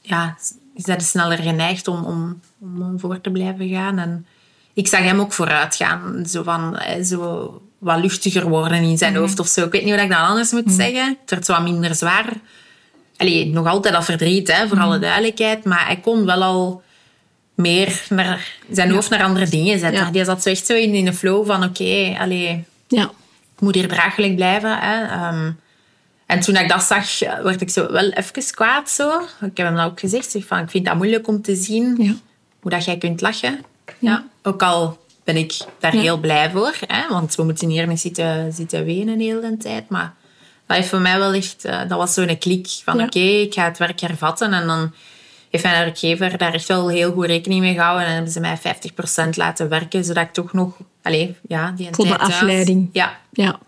Ja, 0.00 0.36
is 0.74 0.82
dat 0.84 1.02
sneller 1.02 1.38
geneigd 1.38 1.88
om, 1.88 2.04
om, 2.04 2.40
om 2.60 3.00
voor 3.00 3.20
te 3.20 3.30
blijven 3.30 3.68
gaan. 3.68 3.98
En 3.98 4.26
ik 4.74 4.88
zag 4.88 5.00
hem 5.00 5.20
ook 5.20 5.32
vooruit 5.32 5.76
gaan. 5.76 6.26
Zo 6.28 6.42
van, 6.42 6.78
eh, 6.78 7.02
zo 7.04 7.60
wat 7.78 7.98
luchtiger 8.00 8.48
worden 8.48 8.82
in 8.82 8.98
zijn 8.98 9.16
hoofd 9.16 9.38
of 9.38 9.46
zo. 9.46 9.64
Ik 9.64 9.72
weet 9.72 9.84
niet 9.84 9.94
hoe 9.94 10.02
ik 10.02 10.10
dat 10.10 10.18
anders 10.18 10.52
moet 10.52 10.72
zeggen. 10.72 11.16
Het 11.20 11.30
werd 11.30 11.46
wat 11.46 11.62
minder 11.62 11.94
zwaar. 11.94 12.32
Allee, 13.16 13.46
nog 13.46 13.66
altijd 13.66 13.94
dat 13.94 14.04
verdriet, 14.04 14.52
hè, 14.52 14.68
voor 14.68 14.80
alle 14.80 14.98
duidelijkheid. 14.98 15.64
Maar 15.64 15.86
hij 15.86 15.96
kon 15.96 16.24
wel 16.26 16.42
al 16.42 16.82
meer 17.54 18.02
naar 18.08 18.52
zijn 18.70 18.90
hoofd 18.90 19.10
naar 19.10 19.22
andere 19.22 19.48
dingen 19.48 19.78
zetten. 19.78 20.04
Ja. 20.04 20.10
Die 20.10 20.24
zat 20.24 20.42
zo 20.42 20.48
echt 20.48 20.66
zo 20.66 20.74
in, 20.74 20.94
in 20.94 21.04
de 21.04 21.12
flow 21.12 21.46
van... 21.46 21.64
Oké, 21.64 22.16
allee, 22.18 22.64
Ja. 22.88 23.02
ik 23.54 23.60
moet 23.60 23.74
hier 23.74 23.88
draaglijk 23.88 24.34
blijven. 24.34 24.78
Hè. 24.78 25.02
Ehm, 25.04 25.50
en 26.26 26.40
toen 26.40 26.56
ik 26.56 26.68
dat 26.68 26.82
zag, 26.82 27.20
eh, 27.22 27.38
werd 27.42 27.60
ik 27.60 27.70
zo 27.70 27.92
wel 27.92 28.10
even 28.10 28.54
kwaad. 28.54 28.90
Zo. 28.90 29.20
Ik 29.20 29.56
heb 29.56 29.66
hem 29.66 29.76
dat 29.76 29.84
ook 29.86 30.00
gezegd. 30.00 30.30
zeg 30.30 30.46
Van, 30.46 30.58
ik 30.58 30.70
vind 30.70 30.84
dat 30.86 30.94
moeilijk 30.94 31.28
om 31.28 31.42
te 31.42 31.54
zien 31.54 31.96
Ja. 31.98 32.12
hoe 32.60 32.70
dat 32.70 32.84
jij 32.84 32.98
kunt 32.98 33.20
lachen. 33.20 33.64
Ja. 33.98 34.24
Ook 34.42 34.62
al 34.62 34.98
ben 35.24 35.36
ik 35.36 35.54
daar 35.80 35.92
heel 35.92 36.18
blij 36.18 36.50
voor. 36.50 36.74
Hè? 36.86 37.08
Want 37.08 37.34
we 37.34 37.42
moeten 37.44 37.68
hier 37.68 37.86
niet 37.86 38.00
zitten, 38.00 38.52
zitten 38.52 38.84
wenen 38.84 39.18
de 39.18 39.24
hele 39.24 39.56
tijd. 39.56 39.88
Maar 39.88 40.14
dat 40.66 40.76
heeft 40.76 40.88
voor 40.88 41.00
mij 41.00 41.18
wel 41.18 41.32
echt... 41.32 41.64
eh, 41.64 41.78
dat 41.88 41.98
was 41.98 42.14
zo'n 42.14 42.38
klik 42.38 42.66
van 42.84 42.98
Ja. 42.98 43.04
oké, 43.04 43.18
ik 43.18 43.54
ga 43.54 43.64
het 43.64 43.78
werk 43.78 44.00
hervatten. 44.00 44.52
En 44.52 44.66
dan 44.66 44.94
heeft 45.50 45.64
mijn 45.64 45.84
werkgever 45.84 46.38
daar 46.38 46.54
echt 46.54 46.68
wel 46.68 46.88
heel 46.88 47.12
goed 47.12 47.26
rekening 47.26 47.60
mee 47.60 47.74
gehouden. 47.74 48.06
En 48.06 48.12
hebben 48.12 48.32
ze 48.32 48.40
mij 48.40 48.58
50% 48.58 49.36
laten 49.36 49.68
werken, 49.68 50.04
zodat 50.04 50.24
ik 50.24 50.32
toch 50.32 50.52
nog... 50.52 50.76
Allee, 51.02 51.36
ja, 51.48 51.70
die 51.76 51.88
Voor 51.92 52.04
de 52.04 52.10
tijd 52.10 52.20
thuis- 52.22 52.34
afleiding. 52.34 52.88
Ja, 52.92 53.16
Ja. 53.32 53.58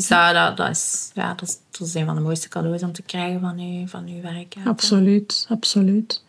Dus 0.00 0.08
dat, 0.08 0.34
dat, 0.34 0.56
dat, 0.56 0.70
is, 0.70 1.10
ja, 1.14 1.34
dat, 1.34 1.48
is, 1.48 1.56
dat 1.78 1.88
is 1.88 1.94
een 1.94 2.04
van 2.04 2.14
de 2.14 2.20
mooiste 2.20 2.48
cadeaus 2.48 2.82
om 2.82 2.92
te 2.92 3.02
krijgen 3.02 3.40
van 3.40 3.58
uw, 3.58 3.86
van 3.86 4.06
uw 4.06 4.20
werk. 4.20 4.54
Absoluut, 4.64 5.46
absoluut. 5.48 6.22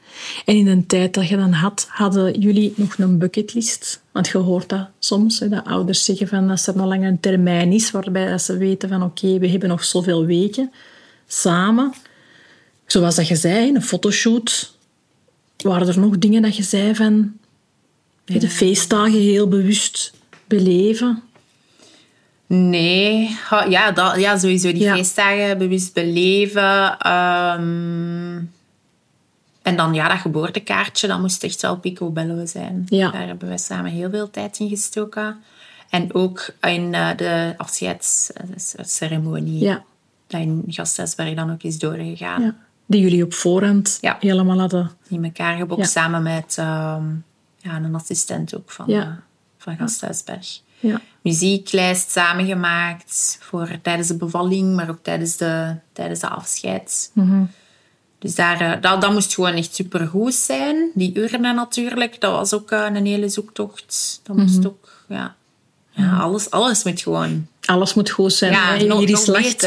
En 0.45 0.55
in 0.55 0.65
de 0.65 0.85
tijd 0.85 1.13
dat 1.13 1.27
je 1.27 1.37
dan 1.37 1.51
had, 1.51 1.87
hadden 1.89 2.39
jullie 2.39 2.73
nog 2.75 2.97
een 2.97 3.17
bucketlist? 3.17 4.01
Want 4.11 4.27
je 4.27 4.37
hoort 4.37 4.69
dat 4.69 4.87
soms, 4.99 5.39
hè, 5.39 5.49
dat 5.49 5.65
ouders 5.65 6.05
zeggen 6.05 6.27
van 6.27 6.49
als 6.49 6.67
er 6.67 6.75
nog 6.75 6.85
lang 6.85 7.05
een 7.05 7.19
termijn 7.19 7.71
is, 7.71 7.91
waarbij 7.91 8.29
dat 8.29 8.41
ze 8.41 8.57
weten 8.57 8.89
van 8.89 9.03
oké, 9.03 9.39
we 9.39 9.47
hebben 9.49 9.69
nog 9.69 9.83
zoveel 9.83 10.25
weken 10.25 10.71
samen. 11.27 11.93
Zoals 12.85 13.15
dat 13.15 13.27
je 13.27 13.35
zei, 13.35 13.75
een 13.75 13.83
fotoshoot. 13.83 14.75
Waren 15.57 15.87
er 15.87 15.99
nog 15.99 16.17
dingen 16.17 16.41
dat 16.41 16.55
je 16.55 16.63
zei 16.63 16.95
van 16.95 17.33
de 18.23 18.49
feestdagen 18.49 19.19
heel 19.19 19.47
bewust 19.47 20.13
beleven? 20.47 21.23
Nee, 22.53 23.37
ja, 23.69 23.91
dat, 23.91 24.19
ja, 24.19 24.37
sowieso 24.37 24.71
die 24.71 24.81
Ja. 24.81 24.95
feestdagen 24.95 25.57
bewust 25.57 25.93
beleven. 25.93 26.97
ehm, 26.99 28.37
en 29.61 29.75
dan 29.75 29.93
ja, 29.93 30.07
dat 30.07 30.17
geboortekaartje, 30.17 31.07
dat 31.07 31.19
moest 31.19 31.43
echt 31.43 31.61
wel 31.61 31.77
picobello 31.77 32.45
zijn. 32.45 32.85
Ja. 32.89 33.11
Daar 33.11 33.27
hebben 33.27 33.49
we 33.49 33.57
samen 33.57 33.91
heel 33.91 34.09
veel 34.09 34.29
tijd 34.29 34.59
in 34.59 34.69
gestoken. 34.69 35.37
En 35.89 36.13
ook 36.13 36.53
in 36.61 36.93
eh, 36.93 37.09
de 37.17 37.53
afscheidsceremonie. 37.57 39.59
Ja. 39.59 39.83
Dat 40.27 40.41
in 40.41 40.63
Gasthuisberg 40.67 41.35
dan 41.35 41.51
ook 41.51 41.63
is 41.63 41.79
doorgegaan. 41.79 42.41
ja. 42.41 42.55
Die 42.85 43.01
jullie 43.01 43.23
op 43.23 43.33
voorhand 43.33 43.97
helemaal 44.19 44.59
hadden. 44.59 44.91
in 45.07 45.23
elkaar 45.23 45.57
gebokt 45.57 45.89
samen 45.89 46.23
met 46.23 46.55
ehm, 46.59 47.03
ja, 47.57 47.75
een 47.75 47.95
assistent 47.95 48.55
ook 48.55 48.71
van, 48.71 49.15
van 49.57 49.77
Gasthuisberg. 49.77 50.59
Ja. 50.79 51.01
Muzieklijst 51.21 52.11
samengemaakt 52.11 53.37
voor 53.41 53.69
tijdens 53.81 54.07
de 54.07 54.15
bevalling, 54.17 54.75
maar 54.75 54.89
ook 54.89 54.99
tijdens 55.01 55.37
de, 55.37 55.75
tijdens 55.93 56.19
de 56.19 56.27
afscheid. 56.29 57.11
Mhm. 57.13 57.43
Dus 58.19 58.35
daar, 58.35 58.61
eh, 58.61 58.81
dat, 58.81 59.01
dat 59.01 59.11
moest 59.11 59.33
gewoon 59.33 59.53
echt 59.53 59.75
supergoed 59.75 60.33
zijn. 60.33 60.89
Die 60.93 61.19
urne 61.19 61.53
natuurlijk, 61.53 62.21
dat 62.21 62.31
was 62.31 62.53
ook 62.53 62.71
eh, 62.71 62.85
een 62.93 63.05
hele 63.05 63.29
zoektocht. 63.29 64.19
Dat 64.23 64.35
moest 64.37 64.65
ook, 64.67 64.89
ja... 65.07 65.35
Ja, 65.93 66.17
alles, 66.17 66.49
alles 66.51 66.83
moet 66.83 67.01
gewoon... 67.01 67.47
Alles 67.65 67.93
moet 67.93 68.09
goed 68.09 68.33
zijn. 68.33 68.51
Ja, 68.51 68.75
nog- 68.83 68.99
Hier 68.99 69.09
is 69.09 69.23
slecht. 69.23 69.61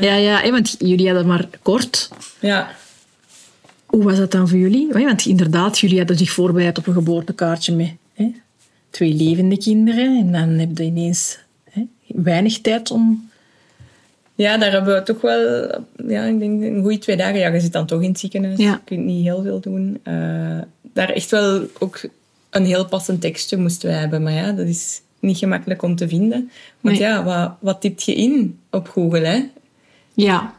Ja, 0.00 0.14
ja, 0.14 0.50
want 0.50 0.76
jullie 0.78 1.06
hadden 1.06 1.26
maar 1.26 1.48
kort. 1.62 2.08
Ja. 2.40 2.70
Hoe 3.86 4.04
was 4.04 4.16
dat 4.16 4.30
dan 4.30 4.48
voor 4.48 4.58
jullie? 4.58 4.88
Want 4.92 5.26
inderdaad, 5.26 5.78
jullie 5.78 5.98
hadden 5.98 6.16
zich 6.18 6.30
voorbereid 6.30 6.78
op 6.78 6.86
een 6.86 6.92
geboortekaartje 6.92 7.76
hè, 7.76 7.96
twee 8.90 9.14
levende 9.14 9.58
kinderen. 9.58 10.18
En 10.18 10.32
dan 10.32 10.48
heb 10.48 10.78
je 10.78 10.84
ineens 10.84 11.38
hè, 11.70 11.86
weinig 12.06 12.60
tijd 12.60 12.90
om... 12.90 13.30
Ja, 14.34 14.58
daar 14.58 14.72
hebben 14.72 14.94
we 14.94 15.02
toch 15.02 15.20
wel, 15.20 15.70
ja, 16.06 16.24
ik 16.24 16.38
denk 16.38 16.62
een 16.62 16.82
goede 16.82 16.98
twee 16.98 17.16
dagen. 17.16 17.38
Ja, 17.38 17.48
je 17.48 17.60
zit 17.60 17.72
dan 17.72 17.86
toch 17.86 18.02
in 18.02 18.08
het 18.08 18.18
ziekenhuis. 18.18 18.58
Ja. 18.58 18.70
Je 18.70 18.80
kunt 18.84 19.04
niet 19.04 19.24
heel 19.24 19.42
veel 19.42 19.60
doen. 19.60 20.00
Eh, 20.02 20.14
daar 20.92 21.08
echt 21.08 21.30
wel 21.30 21.66
ook 21.78 22.00
een 22.50 22.64
heel 22.64 22.86
passend 22.86 23.20
tekstje 23.20 23.56
moesten 23.56 23.88
wij 23.88 23.98
hebben. 23.98 24.22
Maar 24.22 24.32
ja, 24.32 24.52
dat 24.52 24.66
is 24.66 25.00
niet 25.20 25.38
gemakkelijk 25.38 25.82
om 25.82 25.96
te 25.96 26.08
vinden. 26.08 26.50
Want 26.80 26.98
Nee. 26.98 27.08
ja, 27.08 27.24
wat, 27.24 27.52
wat 27.60 27.80
typt 27.80 28.02
je 28.04 28.14
in 28.14 28.58
op 28.70 28.88
Google, 28.88 29.26
hè? 29.26 29.44
Ja. 30.14 30.57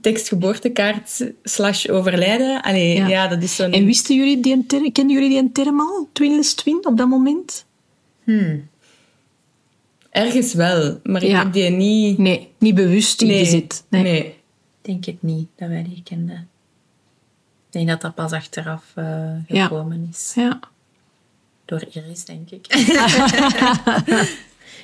Tekst 0.00 0.28
geboortekaart 0.28 1.30
slash 1.42 1.86
overlijden. 1.88 2.62
Allee, 2.62 2.94
Ja. 2.96 3.06
ja. 3.08 3.28
dat 3.28 3.42
is 3.42 3.56
zo'n... 3.56 3.72
En 3.72 3.84
wisten 3.84 4.16
jullie 4.16 4.40
die 4.40 4.66
term, 4.66 4.92
kenden 4.92 5.16
jullie 5.16 5.40
die 5.42 5.52
term 5.52 5.80
al? 5.80 6.08
Twinless 6.12 6.54
twin, 6.54 6.86
op 6.86 6.96
dat 6.96 7.08
moment? 7.08 7.64
Ergens 10.10 10.54
wel, 10.54 11.00
maar 11.02 11.22
ik 11.22 11.28
Ja. 11.30 11.42
heb 11.42 11.52
die 11.52 11.70
niet... 11.70 12.18
Nee, 12.18 12.48
niet 12.58 12.74
bewust 12.74 13.20
Nee, 13.20 13.38
ingezet. 13.38 13.84
Nee. 13.88 14.02
nee. 14.02 14.24
Ik 14.24 14.34
denk 14.80 15.04
het 15.04 15.22
niet, 15.22 15.48
dat 15.56 15.68
wij 15.68 15.82
die 15.82 16.02
kenden. 16.04 16.48
Ik 17.66 17.72
denk 17.76 17.88
dat 17.88 18.00
dat 18.00 18.14
pas 18.14 18.32
achteraf 18.32 18.82
eh, 18.94 19.04
Ja. 19.46 19.62
gekomen 19.66 20.08
is. 20.10 20.32
Ja. 20.34 20.60
Door 21.64 21.84
Iris, 21.92 22.24
denk 22.24 22.50
ik. 22.50 22.66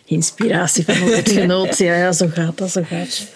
Inspiratie 0.05 0.85
van 0.85 0.95
een 0.95 1.11
lotgenoot. 1.11 1.79
Ja, 1.79 1.95
ja, 1.97 2.13
zo 2.13 2.29
gaat 2.29 2.59
dat, 2.59 2.71
zo 2.71 2.83
gaat 2.83 3.07
het. 3.07 3.33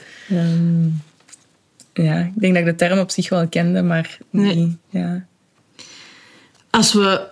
Ja, 2.02 2.18
ik 2.18 2.40
denk 2.40 2.54
dat 2.54 2.62
ik 2.66 2.68
de 2.68 2.84
term 2.86 2.98
op 2.98 3.10
zich 3.10 3.28
wel 3.28 3.48
kende, 3.48 3.82
maar 3.82 4.18
Nee. 4.30 4.54
niet... 4.54 4.76
Ja. 4.88 5.26
Als 6.70 6.92
we... 6.92 7.28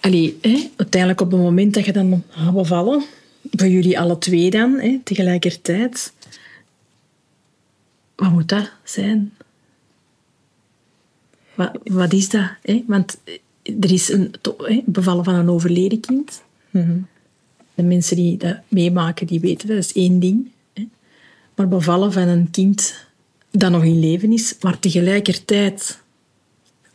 Allee, 0.00 0.38
hè, 0.42 0.70
uiteindelijk 0.76 1.20
op 1.20 1.30
het 1.30 1.40
moment 1.40 1.74
dat 1.74 1.84
je 1.84 1.92
dan 1.92 2.22
gaat 2.28 2.54
bevallen, 2.54 3.04
voor 3.50 3.68
jullie 3.68 4.00
alle 4.00 4.18
twee 4.18 4.50
dan, 4.50 4.78
hè, 4.80 5.00
tegelijkertijd, 5.04 6.12
wat 8.16 8.30
moet 8.30 8.48
dat 8.48 8.70
zijn? 8.84 9.32
Wat, 11.54 11.78
wat 11.84 12.12
is 12.12 12.28
dat? 12.28 12.50
Hè? 12.62 12.84
Want 12.86 13.18
er 13.62 13.92
is 13.92 14.08
een 14.12 14.34
hè, 14.58 14.82
bevallen 14.86 15.24
van 15.24 15.34
een 15.34 15.50
overleden 15.50 16.00
kind. 16.00 16.42
De 17.74 17.82
mensen 17.82 18.16
die 18.16 18.36
dat 18.36 18.56
meemaken, 18.68 19.26
die 19.26 19.40
weten 19.40 19.68
dat, 19.68 19.76
dat 19.76 19.84
is 19.84 19.92
één 19.92 20.20
ding. 20.20 20.50
Hè? 20.72 20.88
Maar 21.54 21.68
bevallen 21.68 22.12
van 22.12 22.28
een 22.28 22.50
kind 22.50 23.05
dat 23.58 23.70
nog 23.70 23.84
in 23.84 24.00
leven 24.00 24.32
is, 24.32 24.56
maar 24.60 24.78
tegelijkertijd 24.78 25.98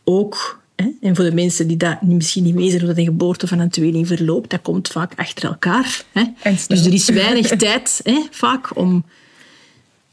ook, 0.04 0.60
hè, 0.76 0.88
en 1.00 1.16
voor 1.16 1.24
de 1.24 1.34
mensen 1.34 1.66
die 1.66 1.76
dat 1.76 2.02
misschien 2.02 2.44
niet 2.44 2.54
weten 2.54 2.78
hoe 2.78 2.86
dat 2.86 2.96
de 2.96 3.04
geboorte 3.04 3.46
van 3.46 3.58
een 3.58 3.70
tweeling 3.70 4.06
verloopt, 4.06 4.50
dat 4.50 4.62
komt 4.62 4.88
vaak 4.88 5.12
achter 5.16 5.48
elkaar. 5.48 6.02
Hè. 6.12 6.22
Dus 6.68 6.86
er 6.86 6.92
is 6.92 7.08
weinig 7.08 7.48
tijd 7.56 8.00
hè, 8.04 8.26
vaak 8.30 8.76
om... 8.76 9.04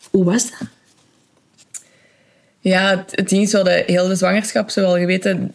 Hoe 0.09 0.23
was 0.23 0.49
dat? 0.49 0.67
Ja, 2.59 2.89
het, 2.89 3.11
het 3.15 3.29
ding 3.29 3.43
is, 3.43 3.51
we 3.51 3.57
hadden 3.57 3.83
heel 3.85 4.07
de 4.07 4.15
zwangerschap, 4.15 4.69
zowel 4.69 4.97
geweten, 4.97 5.53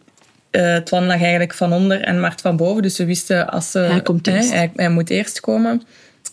eh 0.50 0.76
Twan 0.76 1.06
lag 1.06 1.20
eigenlijk 1.20 1.54
van 1.54 1.72
onder 1.72 2.00
en 2.00 2.20
Mart 2.20 2.40
van 2.40 2.56
boven. 2.56 2.82
Dus 2.82 2.98
we 2.98 3.04
wisten 3.04 3.50
als 3.50 3.70
ze... 3.70 3.78
Hij 3.78 4.02
komt 4.02 4.26
hè, 4.26 4.36
eerst. 4.36 4.52
hij, 4.52 4.70
hij 4.74 4.90
moet 4.90 5.10
eerst 5.10 5.40
komen. 5.40 5.82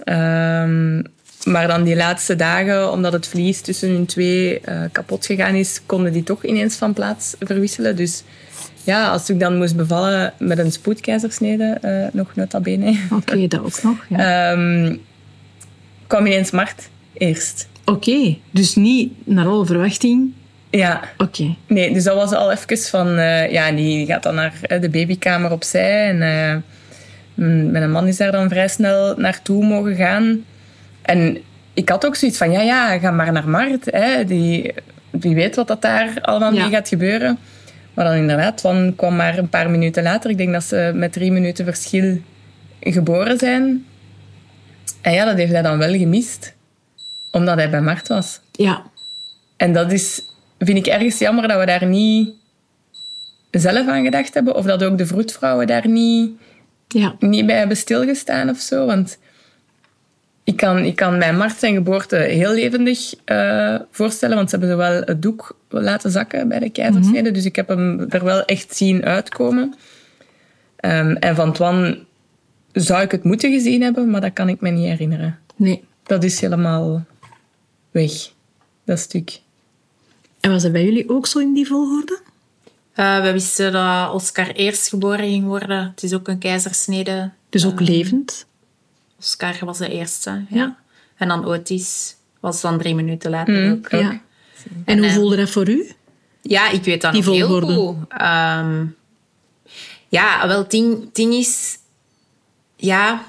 Ehm, 0.03 1.01
maar 1.45 1.67
dan 1.67 1.83
die 1.83 1.95
laatste 1.95 2.35
dagen, 2.35 2.91
omdat 2.91 3.13
het 3.13 3.27
vlies 3.27 3.61
tussen 3.61 3.89
hun 3.89 4.05
twee 4.05 4.59
eh, 4.59 4.81
kapot 4.91 5.25
gegaan 5.25 5.55
is, 5.55 5.81
konden 5.85 6.13
die 6.13 6.23
toch 6.23 6.43
ineens 6.45 6.75
van 6.75 6.93
plaats 6.93 7.35
verwisselen. 7.39 7.95
Dus 7.95 8.23
ja, 8.83 9.09
als 9.09 9.29
ik 9.29 9.39
dan 9.39 9.57
moest 9.57 9.75
bevallen 9.75 10.33
met 10.37 10.57
een 10.57 10.71
spoedkeizersnede, 10.71 11.77
eh, 11.81 12.13
nog 12.13 12.35
nota 12.35 12.59
bene, 12.59 12.95
Oké, 13.11 13.47
dat 13.47 13.59
ook 13.59 13.83
nog. 13.83 14.05
Ja. 14.09 14.51
ehm, 14.51 14.95
kwam 16.07 16.25
ineens 16.25 16.51
Mart 16.51 16.89
eerst. 17.13 17.67
Oké, 17.85 18.37
dus 18.51 18.75
niet 18.75 19.13
naar 19.23 19.47
alle 19.47 19.65
verwachting. 19.65 20.31
Ja, 20.69 21.01
Oké. 21.17 21.55
Nee, 21.67 21.93
dus 21.93 22.03
dat 22.03 22.15
was 22.15 22.31
al 22.31 22.51
even 22.51 22.77
van... 22.77 23.17
eh, 23.17 23.51
ja, 23.51 23.71
die 23.71 24.05
gaat 24.05 24.23
dan 24.23 24.35
naar 24.35 24.53
de 24.81 24.89
babykamer 24.89 25.51
opzij. 25.51 26.09
En 26.09 26.17
mijn 27.71 27.91
man 27.91 28.07
is 28.07 28.17
daar 28.17 28.31
dan 28.31 28.49
vrij 28.49 28.67
snel 28.67 29.15
naartoe 29.17 29.65
mogen 29.65 29.95
gaan. 29.95 30.43
En 31.01 31.37
ik 31.73 31.89
had 31.89 32.05
ook 32.05 32.15
zoiets 32.15 32.37
van... 32.37 32.51
Ja, 32.51 32.61
ja, 32.61 32.99
ga 32.99 33.11
maar 33.11 33.31
naar 33.31 33.49
Mart. 33.49 33.85
Hè, 33.91 34.25
die, 34.25 34.73
wie 35.09 35.35
weet 35.35 35.55
wat 35.55 35.67
dat 35.67 35.81
daar 35.81 36.21
allemaal 36.21 36.53
Ja. 36.53 36.61
mee 36.61 36.71
gaat 36.71 36.87
gebeuren. 36.87 37.37
Maar 37.93 38.05
dan 38.05 38.15
inderdaad, 38.15 38.57
Twan 38.57 38.93
kwam 38.95 39.15
maar 39.15 39.37
een 39.37 39.49
paar 39.49 39.69
minuten 39.69 40.03
later. 40.03 40.29
Ik 40.29 40.37
denk 40.37 40.51
dat 40.53 40.63
ze 40.63 40.91
met 40.95 41.13
drie 41.13 41.31
minuten 41.31 41.65
verschil 41.65 42.17
geboren 42.79 43.37
zijn. 43.39 43.85
En 45.01 45.13
ja, 45.13 45.25
dat 45.25 45.37
heeft 45.37 45.51
hij 45.51 45.61
dan 45.61 45.77
wel 45.77 45.93
gemist. 45.93 46.53
Omdat 47.31 47.55
hij 47.55 47.69
bij 47.69 47.81
Mart 47.81 48.07
was. 48.07 48.39
Ja. 48.51 48.81
En 49.57 49.73
dat 49.73 49.91
is, 49.91 50.21
vind 50.59 50.77
ik 50.77 50.85
ergens 50.87 51.17
jammer 51.17 51.47
dat 51.47 51.59
we 51.59 51.65
daar 51.65 51.85
niet 51.85 52.29
zelf 53.51 53.87
aan 53.87 54.03
gedacht 54.03 54.33
hebben. 54.33 54.55
Of 54.55 54.65
dat 54.65 54.83
ook 54.83 54.97
de 54.97 55.05
vroedvrouwen 55.05 55.67
daar 55.67 55.87
niet, 55.87 56.31
Ja. 56.87 57.15
niet 57.19 57.45
bij 57.45 57.57
hebben 57.57 57.77
stilgestaan 57.77 58.49
of 58.49 58.59
zo. 58.59 58.85
Want 58.85 59.17
ik 60.43 60.55
kan, 60.55 60.77
ik 60.77 60.95
kan 60.95 61.17
mijn 61.17 61.37
Mart 61.37 61.59
zijn 61.59 61.73
geboorte 61.73 62.15
heel 62.15 62.53
levendig 62.53 63.13
eh, 63.25 63.75
voorstellen. 63.91 64.35
Want 64.35 64.49
ze 64.49 64.57
hebben 64.57 64.75
zowel 64.75 65.01
het 65.01 65.21
doek 65.21 65.57
laten 65.69 66.11
zakken 66.11 66.47
bij 66.47 66.59
de 66.59 66.69
keizersnede. 66.69 67.31
Dus 67.31 67.45
ik 67.45 67.55
heb 67.55 67.67
hem 67.67 67.99
er 68.09 68.23
wel 68.23 68.45
echt 68.45 68.75
zien 68.75 69.05
uitkomen. 69.05 69.75
Ehm, 70.75 71.11
en 71.11 71.35
van 71.35 71.53
Twan 71.53 71.97
zou 72.71 73.01
ik 73.01 73.11
het 73.11 73.23
moeten 73.23 73.51
gezien 73.51 73.81
hebben, 73.81 74.09
maar 74.09 74.21
dat 74.21 74.33
kan 74.33 74.49
ik 74.49 74.61
me 74.61 74.69
niet 74.69 74.87
herinneren. 74.87 75.39
Nee. 75.55 75.83
Dat 76.03 76.23
is 76.23 76.41
helemaal 76.41 77.05
weg, 77.91 78.11
dat 78.85 78.99
stuk. 78.99 79.39
En 80.39 80.51
was 80.51 80.63
dat 80.63 80.71
bij 80.71 80.83
jullie 80.83 81.09
ook 81.09 81.27
zo 81.27 81.39
in 81.39 81.53
die 81.53 81.67
volgorde? 81.67 82.19
Eh, 82.93 83.21
we 83.21 83.31
wisten 83.31 83.71
dat 83.71 84.13
Oscar 84.13 84.51
eerst 84.51 84.87
geboren 84.87 85.29
ging 85.29 85.45
worden. 85.45 85.87
Het 85.89 86.03
is 86.03 86.13
ook 86.13 86.27
een 86.27 86.37
keizersnede. 86.37 87.31
Dus 87.49 87.65
ook 87.65 87.79
levend? 87.79 88.45
Oscar 89.21 89.55
was 89.65 89.77
de 89.77 89.89
eerste, 89.89 90.45
ja. 90.49 90.75
En 91.17 91.27
dan 91.27 91.45
Otis 91.45 92.15
was 92.39 92.61
dan 92.61 92.77
drie 92.77 92.95
minuten 92.95 93.31
later 93.31 93.71
ook. 93.71 93.89
Ja. 93.89 94.21
En 94.85 94.97
hoe 94.97 95.07
eh, 95.07 95.13
voelde 95.13 95.35
dat 95.35 95.49
voor 95.49 95.69
u? 95.69 95.91
Ja, 96.41 96.69
ik 96.69 96.83
weet 96.83 97.01
dat 97.01 97.13
Die 97.13 97.23
nog 97.23 97.33
heel 97.35 97.47
goed. 97.47 97.95
Ehm, 98.09 98.85
ja, 100.09 100.47
wel, 100.47 100.67
ding, 100.67 101.09
is... 101.13 101.77
Ja... 102.75 103.23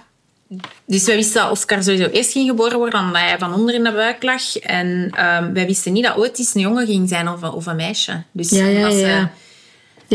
Dus 0.84 1.04
wij 1.04 1.16
wisten 1.16 1.42
dat 1.42 1.50
Oscar 1.50 1.82
sowieso 1.82 2.06
eerst 2.08 2.32
ging 2.32 2.48
geboren 2.48 2.78
worden, 2.78 3.00
omdat 3.00 3.22
hij 3.22 3.38
van 3.38 3.54
onder 3.54 3.74
in 3.74 3.84
de 3.84 3.92
buik 3.92 4.22
lag. 4.22 4.56
En 4.56 5.10
ehm, 5.14 5.52
wij 5.52 5.66
wisten 5.66 5.92
niet 5.92 6.04
dat 6.04 6.16
Otis 6.16 6.54
een 6.54 6.60
jongen 6.60 6.86
ging 6.86 7.08
zijn 7.08 7.28
of, 7.28 7.42
een- 7.42 7.50
of 7.50 7.66
een 7.66 7.76
meisje. 7.76 8.22
Dus 8.32 8.50
Ja, 8.50 8.66
ja, 8.66 8.90
ze 8.90 8.96
ja. 8.96 9.32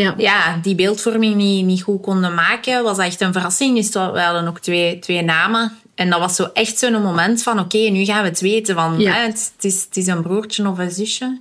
Ja. 0.01 0.13
ja, 0.17 0.59
die 0.61 0.75
beeldvorming 0.75 1.35
niet, 1.35 1.65
niet 1.65 1.81
goed 1.81 2.01
konden 2.01 2.33
maken, 2.33 2.83
was 2.83 2.97
dat 2.97 3.05
echt 3.05 3.21
een 3.21 3.33
verrassing. 3.33 3.75
Dus 3.75 3.89
we 3.89 3.99
hadden 3.99 4.47
ook 4.47 4.59
twee, 4.59 4.99
twee 4.99 5.21
namen. 5.21 5.77
En 5.95 6.09
dat 6.09 6.19
was 6.19 6.35
zo 6.35 6.49
echt 6.53 6.77
zo'n 6.77 7.01
moment 7.01 7.43
van, 7.43 7.59
oké, 7.59 7.77
nu 7.77 8.05
gaan 8.05 8.21
we 8.23 8.29
het 8.29 8.39
weten. 8.39 8.75
Van, 8.75 8.99
Ja. 8.99 9.11
hè, 9.13 9.19
het, 9.25 9.51
het 9.55 9.65
is, 9.65 9.83
het 9.83 9.97
is 9.97 10.07
een 10.07 10.21
broertje 10.21 10.67
of 10.69 10.77
een 10.77 10.91
zusje. 10.91 11.39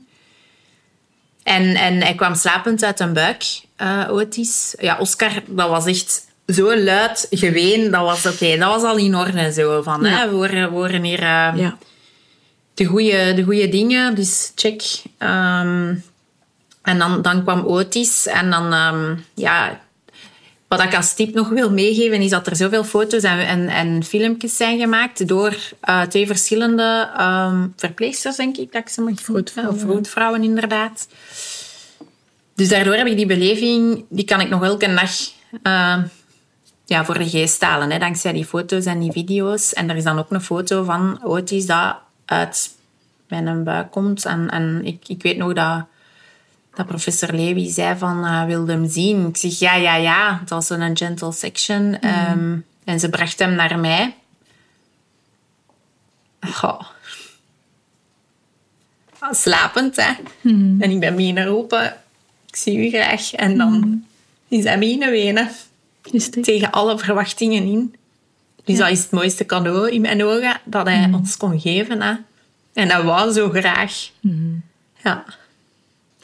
En, 1.42 1.74
en 1.74 2.02
hij 2.02 2.14
kwam 2.14 2.34
slapend 2.34 2.84
uit 2.84 3.00
een 3.00 3.12
buik, 3.12 3.44
eh, 3.76 4.02
Otis. 4.10 4.74
Ja, 4.80 4.96
Oscar, 4.98 5.30
dat 5.46 5.68
was 5.68 5.86
echt 5.86 6.26
zo 6.46 6.76
luid 6.76 7.26
geween. 7.30 7.90
Dat 7.90 8.00
was 8.02 8.26
oké, 8.26 8.56
dat 8.58 8.68
was 8.68 8.82
al 8.82 8.96
in 8.96 9.16
orde. 9.16 9.52
Zo, 9.52 9.82
van, 9.82 10.02
Ja. 10.04 10.08
hè, 10.08 10.28
we, 10.28 10.34
horen, 10.34 10.68
we 10.70 10.74
horen 10.76 11.02
hier 11.02 11.18
eh, 11.18 11.52
Ja. 11.56 11.78
de 12.74 12.84
goede 12.84 13.32
de 13.34 13.42
goeie 13.42 13.68
dingen, 13.68 14.14
dus 14.14 14.52
check. 14.54 14.82
Ehm, 15.18 15.94
en 16.86 16.98
dan, 16.98 17.22
dan 17.22 17.42
kwam 17.42 17.64
Otis 17.64 18.26
en 18.26 18.50
dan, 18.50 18.72
ehm, 18.72 19.14
ja, 19.34 19.80
wat 20.68 20.82
ik 20.82 20.94
als 20.94 21.14
tip 21.14 21.34
nog 21.34 21.48
wil 21.48 21.70
meegeven 21.70 22.20
is 22.20 22.30
dat 22.30 22.46
er 22.46 22.56
zoveel 22.56 22.84
foto's 22.84 23.22
en, 23.22 23.46
en, 23.46 23.68
en 23.68 24.04
filmpjes 24.04 24.56
zijn 24.56 24.78
gemaakt 24.78 25.28
door 25.28 25.56
eh, 25.80 26.02
twee 26.02 26.26
verschillende 26.26 27.10
ehm, 27.16 27.66
verpleegsters, 27.76 28.36
denk 28.36 28.56
ik, 28.56 28.72
dat 28.72 28.82
ik 28.82 28.88
ze 28.88 29.00
mag 29.00 29.20
Vroedvrouwen. 29.20 29.74
Of 29.74 29.80
vroedvrouwen, 29.80 30.42
inderdaad. 30.42 31.08
Dus 32.54 32.68
daardoor 32.68 32.94
heb 32.94 33.06
ik 33.06 33.16
die 33.16 33.26
beleving, 33.26 34.04
die 34.08 34.24
kan 34.24 34.40
ik 34.40 34.48
nog 34.48 34.64
elke 34.64 34.94
dag 34.94 35.10
eh, 35.62 36.02
ja, 36.84 37.04
voor 37.04 37.18
de 37.18 37.28
geest 37.28 37.62
halen. 37.62 37.90
Hè, 37.90 37.98
dankzij 37.98 38.32
die 38.32 38.44
foto's 38.44 38.84
en 38.84 38.98
die 38.98 39.12
video's. 39.12 39.72
En 39.72 39.90
er 39.90 39.96
is 39.96 40.04
dan 40.04 40.18
ook 40.18 40.30
een 40.30 40.42
foto 40.42 40.84
van 40.84 41.20
Otis 41.24 41.66
dat 41.66 41.96
uit 42.24 42.70
mijn 43.28 43.64
buik 43.64 43.90
komt. 43.90 44.24
En, 44.24 44.50
en 44.50 44.84
ik, 44.84 45.08
ik 45.08 45.22
weet 45.22 45.36
nog 45.36 45.52
dat 45.52 45.86
dat 46.76 46.86
professor 46.86 47.32
Levy 47.32 47.68
zei 47.70 47.98
van, 47.98 48.24
uh, 48.24 48.44
wilde 48.44 48.72
hem 48.72 48.88
zien? 48.88 49.26
Ik 49.26 49.36
zeg, 49.36 49.58
ja, 49.58 49.74
ja, 49.74 49.94
ja. 49.94 50.38
Het 50.40 50.50
was 50.50 50.70
een 50.70 50.96
gentle 50.96 51.32
section. 51.32 52.00
Ehm, 52.00 52.56
en 52.84 53.00
ze 53.00 53.08
bracht 53.08 53.38
hem 53.38 53.54
naar 53.54 53.78
mij. 53.78 54.14
Goh. 56.40 56.80
Slapend, 59.30 59.96
hè. 59.96 60.12
En 60.80 60.90
ik 60.90 61.00
ben 61.00 61.16
beginnen 61.16 61.46
roepen, 61.46 61.96
ik 62.46 62.56
zie 62.56 62.86
u 62.86 62.88
graag. 62.88 63.32
En 63.32 63.58
dan 63.58 64.04
is 64.48 64.64
hij 64.64 64.78
beginnen 64.78 65.10
wenen. 65.10 65.50
Tegen 66.42 66.70
alle 66.70 66.98
verwachtingen 66.98 67.62
in. 67.62 67.94
Dus 68.64 68.78
dat 68.78 68.90
is 68.90 69.02
het 69.02 69.10
mooiste 69.10 69.46
cadeau 69.46 69.90
in 69.90 70.00
mijn 70.00 70.24
ogen 70.24 70.60
dat 70.64 70.86
hij 70.86 71.10
ons 71.12 71.36
kon 71.36 71.60
geven. 71.60 72.02
Hè. 72.02 72.14
En 72.72 72.88
dat 72.88 73.04
wou 73.04 73.32
zo 73.32 73.50
graag. 73.50 74.10
Ja. 75.02 75.24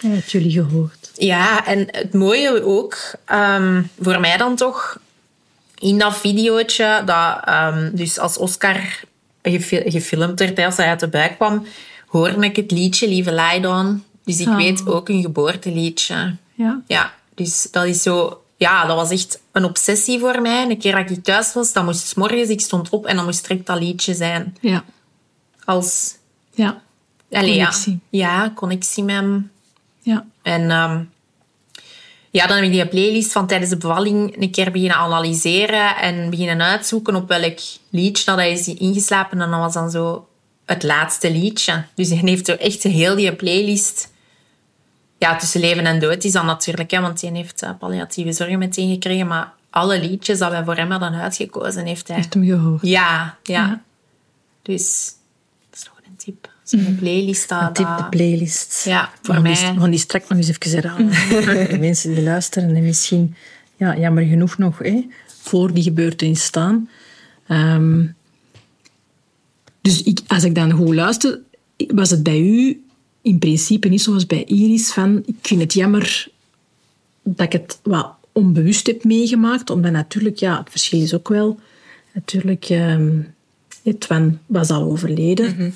Heeft 0.03 0.30
jullie 0.30 0.50
gehoord. 0.53 1.11
Ja, 1.14 1.66
en 1.66 1.86
het 1.90 2.12
mooie 2.14 2.64
ook, 2.64 2.96
ehm, 3.24 3.82
voor 4.00 4.20
mij 4.20 4.36
dan 4.36 4.57
toch, 4.57 4.98
in 5.78 5.98
dat 5.98 6.16
videootje, 6.16 7.03
dat 7.05 7.48
um, 7.48 7.90
dus 7.94 8.18
als 8.18 8.38
Oscar 8.38 9.00
gefi- 9.42 9.90
gefilmd 9.90 10.38
werd, 10.38 10.59
als 10.59 10.76
hij 10.76 10.86
uit 10.86 11.00
de 11.00 11.09
buik 11.09 11.34
kwam, 11.36 11.66
hoorde 12.07 12.44
ik 12.46 12.57
het 12.57 12.70
liedje 12.70 13.09
Lieve 13.09 13.32
Lie 13.34 13.61
Down. 13.61 14.05
Dus 14.24 14.40
ik 14.40 14.48
Ah. 14.48 14.57
weet 14.57 14.86
ook 14.86 15.09
een 15.09 15.22
geboorteliedje. 15.22 16.36
Ja. 16.55 16.80
Ja, 16.86 17.12
dus 17.34 17.68
dat 17.70 17.84
is 17.84 18.03
zo... 18.03 18.42
Ja, 18.57 18.86
dat 18.86 18.96
was 18.96 19.11
echt 19.11 19.40
een 19.53 19.64
obsessie 19.64 20.18
voor 20.18 20.40
mij. 20.40 20.62
Een 20.70 20.78
keer 20.78 20.94
dat 20.94 21.11
ik 21.11 21.24
thuis 21.24 21.53
was, 21.55 21.72
dan 21.72 21.84
moest 21.84 22.07
's 22.07 22.14
morgens, 22.14 22.48
ik 22.48 22.61
stond 22.61 22.88
op 22.90 23.07
en 23.07 23.16
dan 23.16 23.24
moest 23.24 23.48
direct 23.48 23.66
dat 23.66 23.78
liedje 23.78 24.14
zijn. 24.14 24.57
Ja. 24.61 24.84
Als... 25.64 26.14
Ja. 26.55 26.80
Allee, 27.30 27.50
Connectie. 27.55 27.98
Ja, 28.11 28.42
ja, 28.42 28.53
connectie 28.55 29.05
met 29.05 29.14
hem. 29.14 29.50
Ja. 30.03 30.26
En 30.42 30.70
ehm, 30.70 31.03
ja, 32.30 32.46
dan 32.46 32.57
heb 32.57 32.64
ik 32.64 32.72
die 32.72 32.88
playlist 32.88 33.32
van 33.32 33.46
tijdens 33.46 33.70
de 33.70 33.76
bevalling 33.76 34.42
een 34.42 34.50
keer 34.50 34.70
beginnen 34.70 34.96
analyseren 34.96 35.96
en 35.96 36.30
beginnen 36.30 36.62
uitzoeken 36.62 37.14
op 37.14 37.28
welk 37.28 37.59
liedje 37.90 38.24
dat 38.24 38.36
hij 38.36 38.53
is 38.53 38.68
ingeslapen. 38.68 39.40
En 39.40 39.50
dat 39.50 39.59
was 39.59 39.72
dan 39.72 39.90
zo 39.90 40.28
het 40.64 40.82
laatste 40.82 41.32
liedje. 41.32 41.84
Dus 41.94 42.09
hij 42.09 42.18
heeft 42.18 42.46
zo 42.46 42.53
echt 42.53 42.82
heel 42.82 43.16
die 43.16 43.34
playlist... 43.34 44.11
Ja, 45.18 45.36
tussen 45.36 45.61
leven 45.61 45.86
en 45.86 46.00
dood 46.00 46.24
is 46.24 46.32
dan 46.32 46.46
natuurlijk, 46.46 46.90
hè, 46.90 47.00
want 47.00 47.20
hij 47.20 47.30
heeft 47.32 47.62
eh, 47.62 47.70
palliatieve 47.78 48.32
zorgen 48.32 48.59
meteen 48.59 48.92
gekregen. 48.92 49.26
Maar 49.26 49.53
alle 49.70 50.00
liedjes 50.00 50.38
dat 50.38 50.50
wij 50.50 50.64
voor 50.64 50.76
hem 50.76 50.90
hadden 50.90 51.14
uitgekozen, 51.14 51.86
heeft 51.86 52.09
hij... 52.09 52.16
Heeft 52.16 52.34
hem 52.34 52.44
gehoord. 52.44 52.82
Ja, 52.82 53.38
ja. 53.42 53.66
Ja. 53.66 53.82
Dus 54.62 55.12
dat 55.70 55.78
is 55.78 55.84
nog 55.84 55.94
een 56.05 56.38
tip. 56.79 56.85
Zo'n 56.85 56.97
playlist. 56.97 57.51
Een 57.51 57.73
tip, 57.73 57.87
de 57.97 58.07
playlist. 58.11 58.85
Ja, 58.85 59.11
voor 59.23 59.35
gaan 59.35 59.43
mij- 59.43 59.55
Die, 59.55 59.81
gaan 59.81 59.91
die 59.91 59.99
straks 59.99 60.29
nog 60.29 60.39
eens 60.39 60.49
even 60.49 60.70
herhalen. 60.70 61.09
de 61.70 61.77
mensen 61.81 62.14
die 62.14 62.23
luisteren 62.23 62.75
en 62.77 62.83
misschien, 62.83 63.35
ja, 63.77 63.99
jammer 63.99 64.25
genoeg 64.25 64.59
nog, 64.59 64.79
hè, 64.79 65.07
voor 65.43 65.73
die 65.75 65.83
gebeurtenis 65.83 66.45
staan. 66.45 66.89
Ehm, 67.47 68.07
dus 69.81 70.03
ik, 70.03 70.20
als 70.27 70.45
ik 70.45 70.55
dan 70.55 70.70
goed 70.70 70.95
luister, 70.95 71.41
was 71.77 72.11
het 72.11 72.23
bij 72.23 72.41
u 72.41 72.83
in 73.23 73.39
principe 73.39 73.89
niet 73.89 74.03
zoals 74.03 74.27
bij 74.27 74.45
Iris 74.45 74.93
van 74.93 75.23
ik 75.27 75.35
vind 75.43 75.61
het 75.61 75.73
jammer 75.73 76.29
dat 77.23 77.47
ik 77.47 77.53
het 77.53 77.79
wat 77.83 78.11
onbewust 78.33 78.87
heb 78.87 79.05
meegemaakt, 79.05 79.70
omdat 79.70 79.93
natuurlijk, 79.93 80.37
ja, 80.37 80.59
het 80.59 80.70
verschil 80.70 81.01
is 81.01 81.14
ook 81.14 81.29
wel, 81.29 81.59
natuurlijk, 82.12 82.64
ehm 82.64 83.11
Twan 83.99 84.39
was 84.47 84.70
al 84.70 84.83
overleden, 84.83 85.75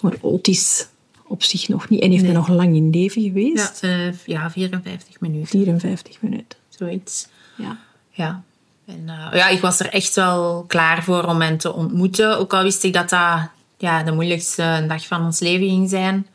maar 0.00 0.16
Otis 0.20 0.88
op 1.26 1.42
zich 1.42 1.68
nog 1.68 1.88
niet. 1.88 2.02
En 2.02 2.10
heeft 2.10 2.24
er 2.24 2.32
nog 2.32 2.48
lang 2.48 2.74
in 2.74 2.90
leven 2.90 3.22
geweest. 3.22 3.80
Ja, 3.80 4.12
ja, 4.26 4.50
54 4.50 5.20
minuten, 5.20 5.48
54 5.48 6.22
minuten. 6.22 6.58
zoiets. 6.68 7.28
Ja. 7.56 7.78
Ja. 8.10 8.42
En, 8.86 9.02
eh, 9.06 9.38
ja, 9.38 9.48
ik 9.48 9.60
was 9.60 9.80
er 9.80 9.88
echt 9.88 10.14
wel 10.14 10.64
klaar 10.66 11.02
voor 11.02 11.24
om 11.24 11.40
hen 11.40 11.58
te 11.58 11.72
ontmoeten. 11.72 12.38
Ook 12.38 12.54
al 12.54 12.62
wist 12.62 12.84
ik 12.84 12.92
dat 12.92 13.08
dat 13.08 13.48
ja, 13.78 14.02
de 14.02 14.12
moeilijkste 14.12 14.84
dag 14.88 15.06
van 15.06 15.24
ons 15.24 15.38
leven 15.40 15.68
ging 15.68 15.88
zijn. 15.90 16.26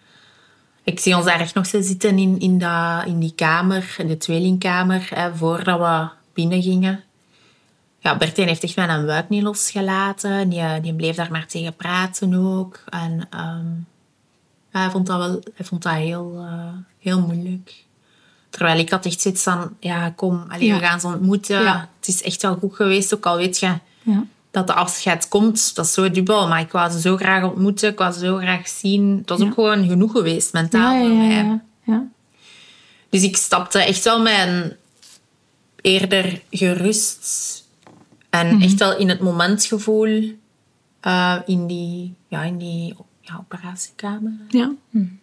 Ik 0.84 1.00
zie 1.00 1.16
ons 1.16 1.26
daar 1.26 1.40
echt 1.40 1.54
nog 1.54 1.66
zitten 1.66 2.18
in, 2.18 2.40
in, 2.40 2.58
dat, 2.58 3.06
in 3.06 3.20
die 3.20 3.34
kamer, 3.36 3.96
in 3.98 4.08
de 4.08 4.18
tweelingkamer, 4.18 5.10
hè, 5.14 5.36
voordat 5.36 5.80
we 5.80 6.08
binnen 6.34 6.62
gingen. 6.62 7.04
Ja, 8.04 8.18
Bertijn 8.18 8.48
heeft 8.48 8.64
echt 8.64 8.78
een 8.78 9.06
buik 9.06 9.30
niet 9.30 9.44
losgelaten. 9.44 10.50
Die, 10.50 10.82
die 10.82 10.94
bleef 10.94 11.16
daar 11.16 11.32
maar 11.32 11.48
tegen 11.48 11.76
praten 11.76 12.34
ook. 12.34 12.80
En 12.90 13.28
ehm, 13.30 13.66
hij 14.72 14.90
vond 14.90 15.08
dat, 15.08 15.18
wel, 15.18 15.42
hij 15.56 15.66
vond 15.66 15.84
dat 15.84 15.94
heel, 15.94 16.36
eh, 16.38 16.74
heel 17.00 17.20
moeilijk. 17.22 17.84
Terwijl 18.50 18.80
ik 18.80 18.90
had 18.90 19.06
echt 19.06 19.22
zoiets 19.22 19.44
van, 19.44 19.76
ja, 19.80 20.10
kom, 20.10 20.46
allee, 20.48 20.68
Ja. 20.68 20.80
we 20.80 20.86
gaan 20.86 21.00
ze 21.00 21.08
ontmoeten. 21.08 21.62
Ja. 21.62 21.90
Het 22.00 22.08
is 22.08 22.22
echt 22.24 22.42
wel 22.42 22.56
goed 22.56 22.76
geweest, 22.76 23.14
ook 23.14 23.26
al 23.26 23.38
weet 23.38 23.60
je 23.60 23.74
Ja. 24.02 24.24
dat 24.52 24.68
de 24.68 24.74
afscheid 24.74 25.28
komt. 25.28 25.76
Dat 25.76 25.86
is 25.86 25.94
zo 25.94 26.12
dubbel, 26.12 26.48
maar 26.48 26.60
ik 26.60 26.72
wou 26.72 26.92
ze 26.92 27.00
zo 27.00 27.16
graag 27.18 27.44
ontmoeten, 27.44 27.90
ik 27.92 27.98
wou 27.98 28.14
ze 28.14 28.20
zo 28.20 28.38
graag 28.38 28.68
zien. 28.68 29.18
Het 29.18 29.30
was 29.30 29.42
ook 29.42 29.54
gewoon 29.54 29.88
genoeg 29.88 30.12
geweest, 30.12 30.54
mentaal 30.54 31.00
voor 31.00 31.16
mij. 31.16 31.28
ja, 31.36 31.62
ja. 31.84 32.04
Dus 33.10 33.24
ik 33.24 33.38
stapte 33.38 33.80
echt 33.80 34.04
wel 34.04 34.28
een 34.28 34.74
eerder 35.82 36.42
gerust 36.50 37.63
en 38.40 38.62
echt 38.62 38.80
wel 38.80 38.98
in 38.98 39.10
het 39.10 39.20
momentgevoel 39.20 40.32
eh, 41.00 41.36
in 41.46 41.68
die, 41.68 42.14
ja, 42.28 42.44
in 42.44 42.58
die 42.58 42.96
ja, 43.22 43.36
operatiekamer. 43.40 44.32
Ja. 44.50 44.72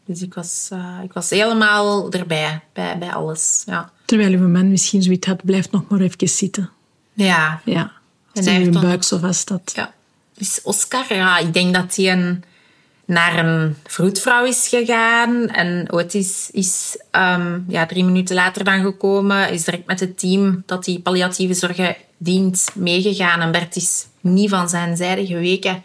Dus 0.05 0.23
ik 0.23 0.35
was, 0.35 0.69
eh, 0.73 0.99
ik 1.03 1.13
was 1.13 1.31
helemaal 1.31 2.13
erbij, 2.13 2.61
bij, 2.73 2.99
bij 2.99 3.13
alles. 3.13 3.63
Ja. 3.67 3.91
Terwijl 4.05 4.33
uw 4.33 4.49
man 4.49 4.71
misschien 4.71 5.03
zoiets 5.03 5.27
had, 5.27 5.45
blijft 5.45 5.71
nog 5.71 5.89
maar 5.89 6.01
even 6.01 6.29
zitten. 6.29 6.71
ja. 7.15 7.61
Ja. 7.65 7.93
En 8.33 8.37
Als 8.43 8.47
uw 8.47 8.53
heeft 8.53 8.73
dan- 8.73 8.83
buik 8.83 9.03
zo 9.03 9.19
vast 9.19 9.49
had. 9.49 9.73
Ja. 9.75 9.93
Dus 10.35 10.61
Oscar, 10.63 11.15
ja, 11.15 11.39
ik 11.39 11.53
denk 11.53 11.75
dat 11.75 11.97
hij 11.97 12.13
een, 12.13 12.45
naar 13.05 13.45
een 13.47 13.77
vroedvrouw 13.87 14.45
is 14.45 14.69
gegaan. 14.69 15.49
En 15.49 15.93
Otis 15.93 16.49
is 16.53 16.99
ehm, 17.11 17.59
ja, 17.69 17.87
drie 17.87 18.05
minuten 18.05 18.35
later 18.35 18.65
dan 18.65 18.83
gekomen. 18.83 19.51
Is 19.53 19.65
direct 19.65 19.87
met 19.87 20.01
het 20.01 20.19
team 20.19 20.63
dat 20.67 20.85
die 20.85 21.01
palliatieve 21.01 21.55
zorgen 21.55 21.97
dient 22.23 22.69
meegegaan. 22.75 23.41
En 23.41 23.53
Bert 23.53 23.77
is 23.77 24.07
niet 24.21 24.51
van 24.51 24.69
zijn 24.69 24.97
zijde 24.97 25.27
geweken. 25.27 25.83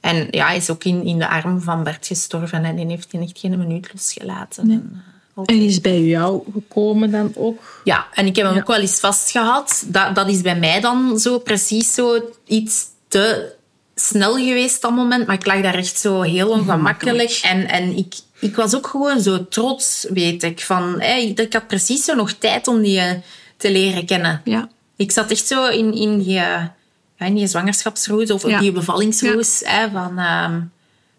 En 0.00 0.28
ja, 0.30 0.46
hij 0.46 0.56
is 0.56 0.70
ook 0.70 0.84
in, 0.84 1.04
in 1.04 1.18
de 1.18 1.28
arm 1.28 1.60
van 1.60 1.82
Bert 1.82 2.06
gestorven. 2.06 2.64
En 2.64 2.76
die 2.76 2.86
heeft 2.86 3.12
hij 3.12 3.20
echt 3.20 3.38
geen 3.38 3.58
minuut 3.58 3.90
losgelaten. 3.92 4.70
En, 4.70 5.04
eh, 5.34 5.42
En 5.46 5.60
is 5.60 5.80
bij 5.80 6.02
jou 6.02 6.42
gekomen 6.52 7.10
dan 7.10 7.32
ook? 7.36 7.80
ja, 7.84 8.06
en 8.12 8.26
ik 8.26 8.36
heb 8.36 8.46
hem 8.46 8.56
ook 8.56 8.66
wel 8.66 8.80
eens 8.80 9.00
vastgehad. 9.00 9.84
Dat, 9.86 10.14
dat 10.14 10.28
is 10.28 10.40
bij 10.40 10.58
mij 10.58 10.80
dan 10.80 11.18
zo 11.18 11.38
precies 11.38 11.94
zo 11.94 12.20
iets 12.46 12.84
te 13.08 13.54
snel 13.94 14.34
geweest 14.34 14.82
dat 14.82 14.90
moment. 14.90 15.26
Maar 15.26 15.36
ik 15.36 15.46
lag 15.46 15.62
daar 15.62 15.74
echt 15.74 15.98
zo 15.98 16.20
heel 16.20 16.48
ongemakkelijk. 16.48 17.40
En, 17.42 17.68
en 17.68 17.96
ik, 17.96 18.14
ik 18.38 18.56
was 18.56 18.74
ook 18.74 18.86
gewoon 18.86 19.20
zo 19.20 19.48
trots, 19.48 20.06
weet 20.10 20.42
ik. 20.42 20.60
Van, 20.60 21.00
hé, 21.00 21.14
ik 21.14 21.52
had 21.52 21.66
precies 21.66 22.04
zo 22.04 22.14
nog 22.14 22.32
tijd 22.32 22.68
om 22.68 22.82
die 22.82 22.98
eh, 22.98 23.12
te 23.56 23.70
leren 23.70 24.06
kennen. 24.06 24.40
Ja. 24.44 24.68
Ik 24.96 25.12
zat 25.12 25.30
echt 25.30 25.46
zo 25.46 25.66
in, 25.68 25.94
in, 25.94 26.18
die, 26.18 26.32
ja, 26.32 26.74
in 27.18 27.34
die 27.34 27.46
zwangerschapsroes 27.46 28.30
of 28.30 28.46
Ja. 28.46 28.54
op 28.54 28.60
die 28.60 28.72
bevallingsroes. 28.72 29.60
Hè, 29.64 29.90
van 29.90 30.18
ehm, 30.18 30.60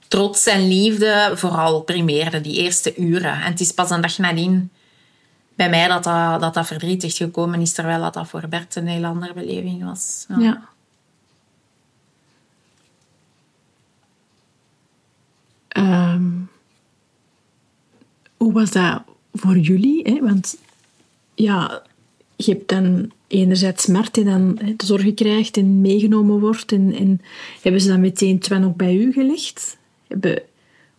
trots 0.08 0.46
en 0.46 0.68
liefde 0.68 1.32
vooral 1.36 1.82
primeerde, 1.82 2.42
die 2.42 2.56
eerste 2.58 2.96
uren. 2.96 3.34
En 3.34 3.52
het 3.52 3.60
is 3.60 3.72
pas 3.72 3.90
een 3.90 4.02
dag 4.02 4.18
nadien 4.18 4.70
bij 5.56 5.70
mij 5.70 5.88
dat 5.88 6.04
dat, 6.04 6.42
dat, 6.42 6.54
dat 6.54 6.68
verdriet 6.68 7.04
echt 7.04 7.18
gekomen 7.18 7.62
is, 7.62 7.74
terwijl 7.74 8.02
dat, 8.02 8.14
dat 8.14 8.28
voor 8.28 8.48
Bert 8.50 8.76
een 8.76 8.88
heel 8.88 9.06
andere 9.06 9.34
beleving 9.34 9.84
was. 9.84 10.26
Ja. 10.28 10.38
ja. 10.40 10.70
Ehm, 15.68 16.32
hoe 18.38 18.54
was 18.54 18.72
dat 18.72 19.02
voor 19.34 19.58
jullie? 19.58 20.02
Hè? 20.04 20.20
Want 20.22 20.58
ja, 21.36 21.82
je 22.36 22.52
hebt 22.52 22.70
dan 22.70 23.12
enerzijds 23.28 23.84
smart 23.84 24.14
die 24.14 24.24
dan 24.24 24.56
de 24.56 24.86
zorgen 24.86 25.14
krijgt 25.14 25.58
en 25.58 25.82
meegenomen 25.82 26.40
wordt. 26.40 26.72
En, 26.72 26.96
en 27.00 27.22
hebben 27.62 27.82
ze 27.82 27.88
dan 27.88 28.00
meteen 28.00 28.40
Twan 28.40 28.66
ook 28.66 28.76
bij 28.76 28.96
u 28.96 29.14
gelegd? 29.14 29.78
Hebben, 30.08 30.42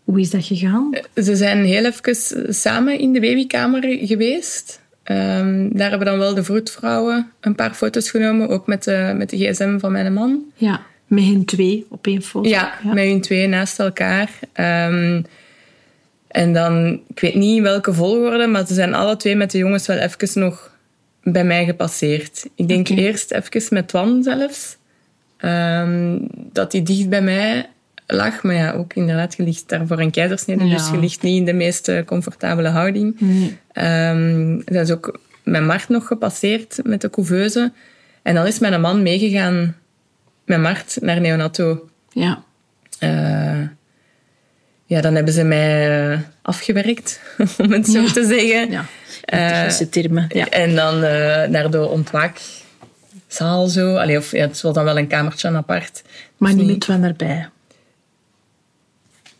hoe 0.05 0.21
is 0.21 0.31
dat 0.31 0.45
gegaan? 0.45 0.91
Ze 1.15 1.37
zijn 1.37 1.65
heel 1.65 1.85
even 1.85 2.55
samen 2.55 2.99
in 2.99 3.13
de 3.13 3.21
babykamer 3.21 3.83
geweest. 3.83 4.81
Ehm, 5.03 5.69
daar 5.73 5.91
hebben 5.91 6.07
dan 6.07 6.19
wel 6.19 6.35
de 6.35 6.45
vroedvrouwen 6.45 7.31
een 7.41 7.55
paar 7.55 7.75
foto's 7.75 8.11
genomen, 8.11 8.49
ook 8.49 8.67
met 8.67 8.85
de, 8.85 9.13
met 9.17 9.31
de 9.31 9.37
gsm 9.37 9.79
van 9.79 9.93
mijn 9.93 10.13
man. 10.13 10.45
Ja, 10.55 10.83
met 11.07 11.25
hen 11.25 11.45
twee 11.45 11.87
op 11.89 12.07
één 12.07 12.23
foto. 12.23 12.49
Ja, 12.49 12.73
met 12.83 13.05
hun 13.05 13.21
twee 13.21 13.47
naast 13.47 13.79
elkaar. 13.79 14.31
Ehm, 14.53 15.23
en 16.29 16.53
dan, 16.53 17.01
ik 17.09 17.21
weet 17.21 17.35
niet 17.35 17.57
in 17.57 17.63
welke 17.63 17.93
volgorde, 17.93 18.47
maar 18.47 18.67
ze 18.67 18.75
zijn 18.75 18.95
alle 18.95 19.17
twee 19.17 19.37
met 19.37 19.51
de 19.51 19.59
jongens 19.59 19.87
wel 19.87 19.97
even 19.97 20.41
nog 20.41 20.76
bij 21.33 21.45
mij 21.45 21.65
gepasseerd. 21.65 22.49
Ik 22.55 22.69
denk 22.69 22.89
eerst 22.89 23.31
even 23.31 23.63
met 23.71 23.89
Twan 23.89 24.23
zelfs. 24.23 24.77
Ehm, 25.37 26.19
dat 26.53 26.73
hij 26.73 26.83
dicht 26.83 27.09
bij 27.09 27.23
mij 27.23 27.69
lag. 28.07 28.43
Maar 28.43 28.55
ja, 28.55 28.73
ook 28.73 28.95
inderdaad, 28.95 29.37
je 29.37 29.43
ligt 29.43 29.69
daar 29.69 29.87
voor 29.87 30.01
een 30.01 30.11
keizersnede. 30.11 30.65
Ja. 30.65 30.77
Dus 30.77 30.91
je 30.91 30.99
ligt 30.99 31.23
niet 31.23 31.37
in 31.37 31.45
de 31.45 31.53
meest 31.53 31.89
eh, 31.89 32.05
comfortabele 32.05 32.69
houding. 32.69 33.21
Nee. 33.21 33.59
Ehm, 33.73 34.61
dat 34.65 34.89
is 34.89 34.91
ook 34.91 35.21
mijn 35.43 35.67
Mart 35.67 35.89
nog 35.89 36.07
gepasseerd 36.07 36.81
met 36.85 37.01
de 37.01 37.11
couveuse. 37.11 37.73
En 38.23 38.35
dan 38.35 38.47
is 38.47 38.59
mijn 38.59 38.81
man 38.81 39.03
meegegaan 39.03 39.77
met 40.45 40.61
Mart 40.61 40.99
naar 41.01 41.21
neonato. 41.21 41.89
Ja. 42.13 42.43
Eh, 42.99 43.63
ja, 44.87 45.01
dan 45.01 45.15
hebben 45.15 45.33
ze 45.35 45.43
mij 45.45 46.11
eh, 46.13 46.19
afgewerkt, 46.43 47.21
om 47.59 47.73
het 47.73 47.87
zo 47.89 48.01
Ja. 48.01 48.13
te 48.13 48.25
zeggen. 48.27 48.71
Ja. 48.71 48.85
Eh, 49.25 49.49
Technische 49.49 49.89
termen. 49.89 50.27
Ja. 50.29 50.49
En 50.49 50.75
dan 50.75 51.03
eh, 51.03 51.49
naar 51.49 51.71
de 51.71 51.87
ontwaakzaal 51.87 53.67
zo. 53.67 53.97
Allee, 53.97 54.19
of, 54.19 54.31
ja, 54.33 54.41
het 54.47 54.61
was 54.61 54.75
dan 54.75 54.85
wel 54.85 54.99
een 54.99 55.07
kamertje 55.07 55.49
apart. 55.49 56.03
Maar 56.37 56.55
Dus 56.55 56.67
niet 56.67 56.89
met 56.89 57.03
erbij. 57.03 57.49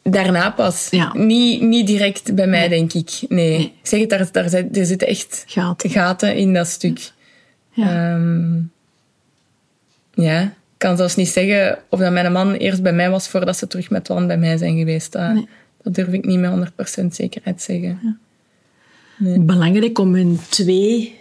Daarna 0.03 0.51
pas. 0.51 0.89
Ja. 0.91 1.11
Niet, 1.17 1.63
niet 1.63 1.87
direct 1.87 2.35
bij 2.35 2.47
mij, 2.47 2.69
denk 2.69 2.93
ik. 2.93 3.11
Nee. 3.29 3.61
Ik 3.61 3.73
zeg 3.83 4.01
het, 4.01 4.09
daar, 4.11 4.29
daar, 4.33 4.49
zit- 4.49 4.77
er 4.77 4.87
zitten 4.87 5.09
echt 5.09 5.45
Gaten. 5.47 5.91
gaten 5.91 6.37
in 6.37 6.55
dat 6.55 6.67
stuk. 6.67 7.11
Ja. 7.71 8.13
Ehm, 8.15 8.55
ja, 10.15 10.53
kan 10.77 10.97
zelfs 10.97 11.17
niet 11.17 11.29
zeggen 11.29 11.79
of 11.89 11.99
dat 11.99 12.13
mijn 12.13 12.33
man 12.33 12.53
eerst 12.55 12.83
bij 12.83 12.93
mij 12.93 13.11
was 13.11 13.29
voordat 13.29 13.57
ze 13.57 13.67
terug 13.67 13.91
met 13.91 14.05
Twan 14.05 14.27
bij 14.27 14.39
mij 14.39 14.57
zijn 14.57 14.79
geweest. 14.79 15.13
Dat, 15.13 15.33
Nee. 15.33 15.49
dat 15.83 15.95
durf 15.95 16.09
ik 16.09 16.25
niet 16.25 16.39
met 16.39 16.51
100% 16.51 17.15
zekerheid 17.15 17.63
zeggen. 17.63 18.19
Belangrijk 19.39 19.99
om 19.99 20.15
hun 20.15 20.39
twee 20.49 21.19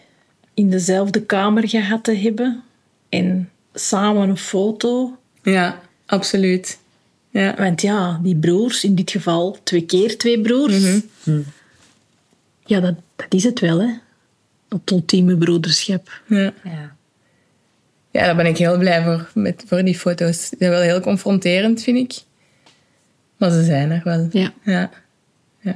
in 0.53 0.69
dezelfde 0.69 1.21
kamer 1.21 1.69
gehad 1.69 2.03
te 2.03 2.15
hebben. 2.15 2.63
En 3.09 3.49
samen 3.73 4.29
een 4.29 4.37
foto. 4.37 5.17
Ja, 5.43 5.79
absoluut. 6.05 6.79
Ja. 7.29 7.55
Want 7.57 7.81
ja, 7.81 8.19
die 8.23 8.35
broers, 8.35 8.83
in 8.83 8.95
dit 8.95 9.11
geval 9.11 9.57
twee 9.63 9.81
keer 9.85 10.17
twee 10.17 10.41
broers. 10.41 11.01
Ja, 12.65 12.79
dat, 12.79 12.95
dat 13.15 13.33
is 13.33 13.43
het 13.43 13.59
wel, 13.59 13.79
hè. 13.81 13.93
Het 14.69 14.91
ultieme 14.91 15.37
broederschap. 15.37 16.21
Ja. 16.27 16.53
Ja. 16.63 16.94
Ja, 18.15 18.25
daar 18.25 18.35
ben 18.35 18.45
ik 18.45 18.57
heel 18.57 18.77
blij 18.77 19.03
voor, 19.03 19.29
met, 19.33 19.63
voor 19.67 19.83
die 19.83 19.97
foto's. 19.97 20.47
Ze 20.47 20.55
zijn 20.59 20.71
wel 20.71 20.81
heel 20.81 20.99
confronterend, 20.99 21.83
vind 21.83 21.97
ik. 21.97 22.21
Maar 23.37 23.51
ze 23.51 23.63
zijn 23.63 23.91
er 23.91 24.01
wel. 24.03 24.27
Ja. 24.31 24.53
Ja. 24.63 24.89
ja. 25.59 25.75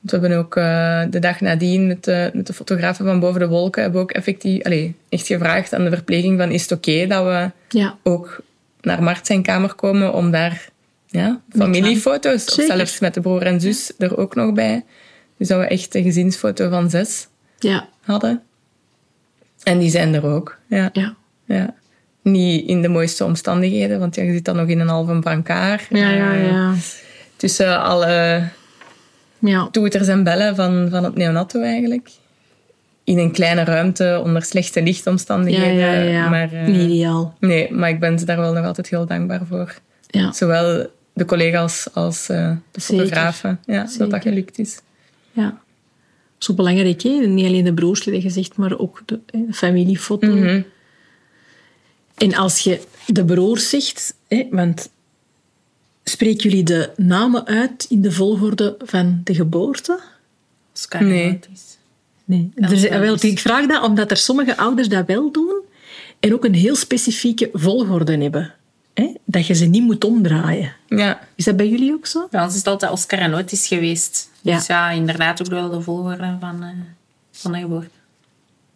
Want 0.00 0.10
We 0.10 0.18
hebben 0.18 0.38
ook 0.38 0.56
eh, 0.56 1.02
de 1.10 1.18
dag 1.18 1.40
nadien 1.40 1.86
met 1.86 2.04
de, 2.04 2.30
met 2.34 2.46
de 2.46 2.52
fotografen 2.52 3.04
van 3.04 3.20
Boven 3.20 3.40
de 3.40 3.48
Wolken 3.48 3.82
hebben 3.82 4.00
we 4.00 4.06
ook 4.06 4.12
effectief, 4.12 4.64
allee, 4.64 4.94
echt 5.08 5.26
gevraagd 5.26 5.72
aan 5.74 5.84
de 5.84 5.90
verpleging 5.90 6.38
van 6.38 6.50
is 6.50 6.62
het 6.62 6.72
oké 6.72 7.06
dat 7.06 7.24
we 7.24 7.50
Ja. 7.78 7.96
ook 8.02 8.42
naar 8.80 9.02
Mart 9.02 9.26
zijn 9.26 9.42
kamer 9.42 9.74
komen 9.74 10.12
om 10.14 10.30
daar 10.30 10.68
ja, 11.06 11.40
familiefoto's, 11.56 12.58
of 12.58 12.64
zelfs 12.66 12.98
met 12.98 13.14
de 13.14 13.20
broer 13.20 13.42
en 13.42 13.60
zus 13.60 13.92
er 13.98 14.16
ook 14.18 14.34
nog 14.34 14.52
bij. 14.52 14.84
Dus 15.36 15.48
dat 15.48 15.58
we 15.58 15.66
echt 15.66 15.94
een 15.94 16.02
gezinsfoto 16.02 16.68
van 16.68 16.90
zes 16.90 17.26
Ja. 17.58 17.88
hadden. 18.02 18.42
En 19.62 19.78
die 19.78 19.90
zijn 19.90 20.14
er 20.14 20.26
ook. 20.26 20.58
Ja. 20.66 20.90
Ja. 20.92 21.14
Ja. 21.54 21.74
Niet 22.22 22.66
in 22.66 22.82
de 22.82 22.88
mooiste 22.88 23.24
omstandigheden, 23.24 23.98
want 23.98 24.14
ja, 24.14 24.22
je 24.22 24.32
zit 24.32 24.44
dan 24.44 24.56
nog 24.56 24.68
in 24.68 24.80
een 24.80 24.88
halve 24.88 25.18
brancard. 25.18 25.86
Ja, 25.90 26.10
ja, 26.10 26.32
eh, 26.34 26.50
ja. 26.50 26.74
Tussen 27.36 27.82
alle 27.82 28.42
Ja. 29.38 29.68
toeters 29.70 30.08
en 30.08 30.24
bellen 30.24 30.56
van, 30.56 30.88
van 30.90 31.04
het 31.04 31.14
neonato 31.16 31.60
eigenlijk. 31.62 32.08
In 33.04 33.18
een 33.18 33.32
kleine 33.32 33.64
ruimte, 33.64 34.20
onder 34.24 34.42
slechte 34.42 34.78
Ja, 34.78 34.84
lichtomstandigheden. 34.84 35.74
ja, 35.74 35.92
ja. 35.92 36.28
Maar, 36.28 36.52
eh, 36.52 36.66
Niet 36.66 36.90
ideaal. 36.90 37.36
Nee, 37.40 37.72
maar 37.72 37.88
ik 37.90 38.00
ben 38.00 38.18
ze 38.18 38.24
daar 38.24 38.36
wel 38.38 38.52
nog 38.52 38.64
altijd 38.64 38.88
heel 38.88 39.06
dankbaar 39.06 39.40
voor. 39.48 39.74
Ja. 40.06 40.32
Zowel 40.32 40.86
de 41.12 41.24
collega's 41.24 41.88
als 41.94 42.28
eh, 42.28 42.52
de 42.70 42.80
Zeker. 42.80 43.04
fotografen. 43.04 43.60
Ja, 43.66 43.86
dat 43.98 44.10
dat 44.10 44.22
gelukt 44.22 44.58
is. 44.58 44.80
ja. 45.32 45.58
Zo 46.38 46.54
belangrijk, 46.54 47.02
hè? 47.02 47.10
Niet 47.10 47.46
alleen 47.46 47.64
de 47.64 47.74
broersleden 47.74 48.20
gezegd, 48.20 48.56
maar 48.56 48.78
ook 48.78 49.02
de, 49.06 49.20
de 49.26 49.46
familiefoto. 49.52 50.26
Mhm. 50.34 50.60
En 52.20 52.34
als 52.34 52.58
je 52.58 52.80
de 53.06 53.24
broers 53.24 53.68
zegt, 53.68 54.14
hè, 54.28 54.46
want 54.50 54.90
spreken 56.04 56.42
jullie 56.50 56.64
de 56.64 56.90
namen 56.96 57.46
uit 57.46 57.86
in 57.88 58.00
de 58.02 58.12
volgorde 58.12 58.76
van 58.84 59.20
de 59.24 59.34
geboorte? 59.34 60.00
Oscar 60.74 61.04
Nee. 61.04 61.24
en 61.28 61.34
Otis. 61.36 61.60
Nee. 62.24 62.50
Er 62.54 63.00
wel 63.00 63.12
eens. 63.12 63.24
ik 63.24 63.38
vraag 63.38 63.66
dat 63.66 63.82
omdat 63.82 64.10
er 64.10 64.16
sommige 64.16 64.56
ouders 64.56 64.88
dat 64.88 65.06
wel 65.06 65.32
doen 65.32 65.60
en 66.20 66.32
ook 66.34 66.44
een 66.44 66.54
heel 66.54 66.76
specifieke 66.76 67.50
volgorde 67.52 68.16
hebben. 68.16 68.54
Hè? 68.94 69.14
Dat 69.24 69.46
je 69.46 69.54
ze 69.54 69.64
niet 69.64 69.82
moet 69.82 70.04
omdraaien. 70.04 70.74
Ja. 70.88 71.20
Is 71.34 71.44
dat 71.44 71.56
bij 71.56 71.68
jullie 71.68 71.92
ook 71.92 72.06
zo? 72.06 72.28
Bij 72.30 72.42
ons 72.42 72.52
is 72.52 72.58
het 72.58 72.66
altijd 72.68 72.92
Oscar 72.92 73.18
en 73.18 73.34
Otis 73.34 73.66
geweest. 73.66 74.30
Ja. 74.40 74.56
Dus 74.56 74.66
ja, 74.66 74.90
inderdaad 74.90 75.40
ook 75.40 75.48
wel 75.48 75.70
de 75.70 75.80
volgorde 75.80 76.36
van, 76.40 76.62
eh, 76.62 76.68
van 77.32 77.52
de 77.52 77.58
geboorte. 77.58 77.88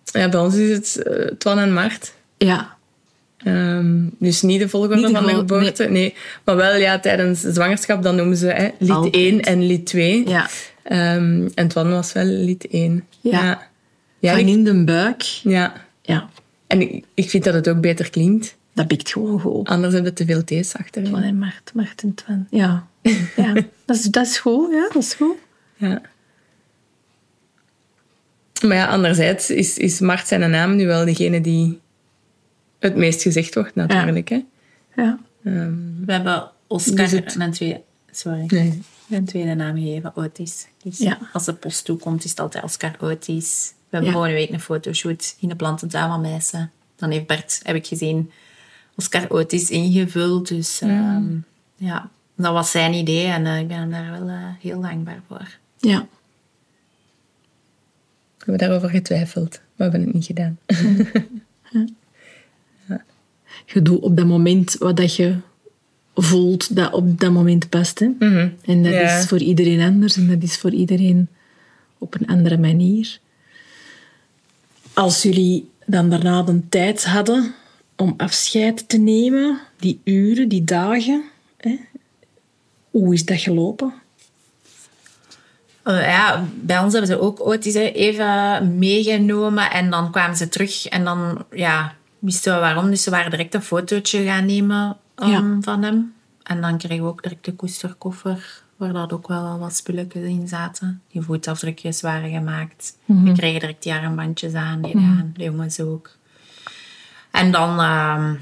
ja, 0.04 0.28
bij 0.28 0.40
ons 0.40 0.54
is 0.54 0.76
het 0.76 0.96
eh, 1.06 1.26
Twan 1.38 1.58
en 1.58 1.72
Mart. 1.72 2.12
Ja. 2.38 2.73
Ehm, 3.44 3.96
dus 4.18 4.42
niet 4.42 4.60
de 4.60 4.68
volgorde 4.68 4.96
Niet 4.96 5.06
de 5.06 5.12
van 5.12 5.26
de 5.26 5.34
geboorte, 5.34 5.84
nee. 5.84 6.14
Maar 6.44 6.56
wel 6.56 6.76
ja, 6.76 6.98
tijdens 7.00 7.40
de 7.40 7.52
zwangerschap, 7.52 8.02
dan 8.02 8.16
noemen 8.16 8.36
ze 8.36 8.46
hè, 8.46 8.68
lied 8.78 8.90
Altijd. 8.90 9.14
1 9.14 9.40
en 9.40 9.66
lied 9.66 9.86
2. 9.86 10.28
Ja. 10.28 10.48
Ehm, 10.82 11.48
en 11.54 11.68
Twan 11.68 11.90
was 11.90 12.12
wel 12.12 12.24
lied 12.24 12.66
1. 12.70 13.04
Ja. 13.20 13.30
Ja. 13.42 13.68
Ja, 14.18 14.30
Van 14.30 14.40
ik- 14.40 14.46
in 14.46 14.64
de 14.64 14.84
buik. 14.84 15.22
ja. 15.22 15.72
Ja. 16.02 16.28
En 16.66 16.80
ik, 16.80 17.04
ik 17.14 17.30
vind 17.30 17.44
dat 17.44 17.54
het 17.54 17.68
ook 17.68 17.80
beter 17.80 18.10
klinkt. 18.10 18.56
Dat 18.72 18.88
bikt 18.88 19.10
gewoon 19.12 19.40
goed. 19.40 19.68
Anders 19.68 19.94
heb 19.94 20.04
je 20.04 20.12
te 20.12 20.24
veel 20.24 20.44
T's 20.44 20.74
achterin. 20.74 21.08
Twan 21.08 21.22
en 21.22 21.38
Mart, 21.38 21.70
Mart 21.74 22.02
en 22.02 22.14
Twan. 22.14 22.46
Ja. 22.50 22.86
ja. 23.36 23.52
Dat, 23.84 23.96
is, 23.96 24.02
dat 24.02 24.26
is 24.26 24.38
goed, 24.38 24.72
ja. 24.72 24.88
Dat 24.92 25.02
is 25.02 25.14
goed. 25.14 25.36
Ja. 25.76 26.00
Maar 28.66 28.76
ja, 28.76 28.86
anderzijds 28.86 29.50
is, 29.50 29.78
is 29.78 30.00
Mart 30.00 30.26
zijn 30.26 30.50
naam 30.50 30.76
nu 30.76 30.86
wel 30.86 31.04
degene 31.04 31.40
die 31.40 31.80
het 32.84 32.96
meest 32.96 33.22
gezegd 33.22 33.54
wordt, 33.54 33.74
natuurlijk. 33.74 34.28
Hè? 34.28 34.44
Ja. 34.96 35.18
Ehm, 35.44 35.72
We 36.06 36.12
hebben 36.12 36.50
Oscar 36.66 36.96
Dus 36.96 37.10
het- 37.10 37.34
een 37.38 37.50
tweede, 37.52 37.80
sorry, 38.10 38.44
nee. 38.46 38.82
een 39.10 39.24
tweede 39.24 39.54
naam 39.54 39.76
gegeven, 39.76 40.16
Otis. 40.16 40.66
Dus 40.82 40.98
Ja. 40.98 41.18
als 41.32 41.44
de 41.44 41.52
post 41.54 41.84
toekomt, 41.84 42.24
is 42.24 42.30
het 42.30 42.40
altijd 42.40 42.64
Oscar 42.64 42.94
Otis. 43.00 43.72
We 43.88 44.00
hebben 44.00 44.08
Ja. 44.08 44.14
volgende 44.16 44.36
week 44.36 44.50
een 44.50 44.60
fotoshoot 44.60 45.36
in 45.40 45.48
de 45.48 45.56
plantentuin 45.56 46.08
van 46.08 46.20
Meissen. 46.20 46.70
Dan 46.96 47.10
heeft 47.10 47.26
Bert, 47.26 47.60
heb 47.62 47.76
ik 47.76 47.86
gezien, 47.86 48.30
Oscar 48.96 49.30
Otis 49.30 49.70
ingevuld. 49.70 50.48
Dus 50.48 50.80
ehm, 50.80 51.24
ja, 51.76 52.10
dat 52.36 52.52
was 52.52 52.70
zijn 52.70 52.92
idee 52.94 53.26
en 53.26 53.46
eh, 53.46 53.58
ik 53.58 53.68
ben 53.68 53.76
hem 53.78 53.90
daar 53.90 54.10
wel 54.10 54.28
eh, 54.28 54.36
heel 54.60 54.80
dankbaar 54.80 55.20
voor. 55.28 55.58
Ja. 55.78 56.06
We 58.38 58.50
hebben 58.50 58.68
daarover 58.68 58.90
getwijfeld, 58.90 59.50
maar 59.76 59.90
we 59.90 59.96
hebben 59.96 60.00
het 60.02 60.12
niet 60.12 60.24
gedaan. 60.26 60.58
Je 63.66 63.82
doet 63.82 64.00
op 64.00 64.16
dat 64.16 64.26
moment 64.26 64.76
wat 64.78 64.96
dat 64.96 65.16
je 65.16 65.36
voelt 66.14 66.76
dat 66.76 66.92
op 66.92 67.20
dat 67.20 67.32
moment 67.32 67.68
past. 67.68 67.98
Hè? 67.98 68.08
Mhm. 68.18 68.48
En 68.64 68.82
dat 68.82 68.92
Ja. 68.92 69.18
is 69.18 69.26
voor 69.26 69.38
iedereen 69.38 69.80
anders 69.80 70.16
en 70.16 70.28
dat 70.28 70.42
is 70.42 70.56
voor 70.56 70.70
iedereen 70.72 71.28
op 71.98 72.14
een 72.14 72.26
andere 72.26 72.58
manier. 72.58 73.18
Als 74.92 75.22
jullie 75.22 75.68
dan 75.86 76.10
daarna 76.10 76.42
de 76.42 76.60
tijd 76.68 77.04
hadden 77.04 77.54
om 77.96 78.14
afscheid 78.16 78.88
te 78.88 78.98
nemen, 78.98 79.60
die 79.78 80.00
uren, 80.04 80.48
die 80.48 80.64
dagen, 80.64 81.22
hè? 81.56 81.78
hoe 82.90 83.14
is 83.14 83.24
dat 83.24 83.40
gelopen? 83.40 83.94
Eh, 85.82 86.00
ja, 86.00 86.44
bij 86.60 86.78
ons 86.78 86.92
hebben 86.92 87.10
ze 87.10 87.20
ook 87.20 87.38
hè, 87.74 87.80
even 87.80 88.78
meegenomen 88.78 89.70
en 89.70 89.90
dan 89.90 90.10
kwamen 90.10 90.36
ze 90.36 90.48
terug 90.48 90.86
en 90.86 91.04
dan 91.04 91.44
ja, 91.52 91.94
wisten 92.24 92.54
we 92.54 92.60
waarom. 92.60 92.90
Dus 92.90 93.02
ze 93.02 93.10
waren 93.10 93.30
direct 93.30 93.54
een 93.54 93.62
fotootje 93.62 94.24
gaan 94.24 94.46
nemen 94.46 94.96
um, 95.16 95.28
Ja. 95.28 95.56
van 95.60 95.82
hem. 95.82 96.14
En 96.42 96.60
dan 96.60 96.78
kregen 96.78 97.04
we 97.04 97.10
ook 97.10 97.22
direct 97.22 97.44
de 97.44 97.52
koesterkoffer, 97.54 98.62
waar 98.76 98.92
dat 98.92 99.12
ook 99.12 99.28
wel 99.28 99.44
al 99.44 99.58
wat 99.58 99.76
spulletjes 99.76 100.22
in 100.22 100.48
zaten. 100.48 101.02
Die 101.12 101.22
voetafdrukjes 101.22 102.00
waren 102.00 102.30
gemaakt. 102.30 102.96
We 103.04 103.32
kregen 103.32 103.60
direct 103.60 103.82
die 103.82 103.92
armbandjes 103.92 104.54
aan, 104.54 104.82
die 104.82 104.96
aan, 104.96 105.34
de 105.36 105.44
jongens 105.44 105.80
ook. 105.80 106.10
En 107.30 107.50
dan, 107.50 107.80
ehm 107.80 108.34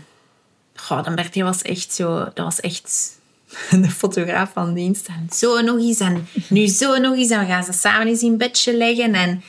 goh, 0.74 1.04
dan 1.04 1.14
Bertie 1.14 1.44
was 1.44 1.62
echt 1.62 1.92
zo, 1.92 2.18
dat 2.18 2.44
was 2.44 2.60
echt 2.60 3.18
de 3.70 3.90
fotograaf 3.90 4.52
van 4.52 4.74
dienst. 4.74 5.06
En 5.08 5.28
zo 5.32 5.60
nog 5.60 5.78
eens 5.78 6.00
en 6.00 6.26
nu 6.48 6.66
zo 6.66 6.96
nog 6.96 7.14
eens. 7.16 7.30
En 7.30 7.40
we 7.40 7.46
gaan 7.46 7.64
ze 7.64 7.72
samen 7.72 8.06
eens 8.06 8.22
in 8.22 8.36
bedje 8.36 8.76
leggen. 8.76 9.14
En 9.14 9.42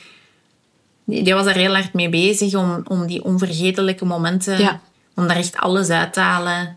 die, 1.04 1.34
was 1.34 1.46
er 1.46 1.54
heel 1.54 1.74
hard 1.74 1.92
mee 1.92 2.08
bezig 2.08 2.54
om, 2.54 2.80
om 2.88 3.06
die 3.06 3.24
onvergetelijke 3.24 4.04
momenten, 4.04 4.58
Ja. 4.58 4.80
om 5.14 5.26
daar 5.26 5.36
echt 5.36 5.56
alles 5.56 5.88
uit 5.88 6.12
te 6.12 6.20
halen. 6.20 6.76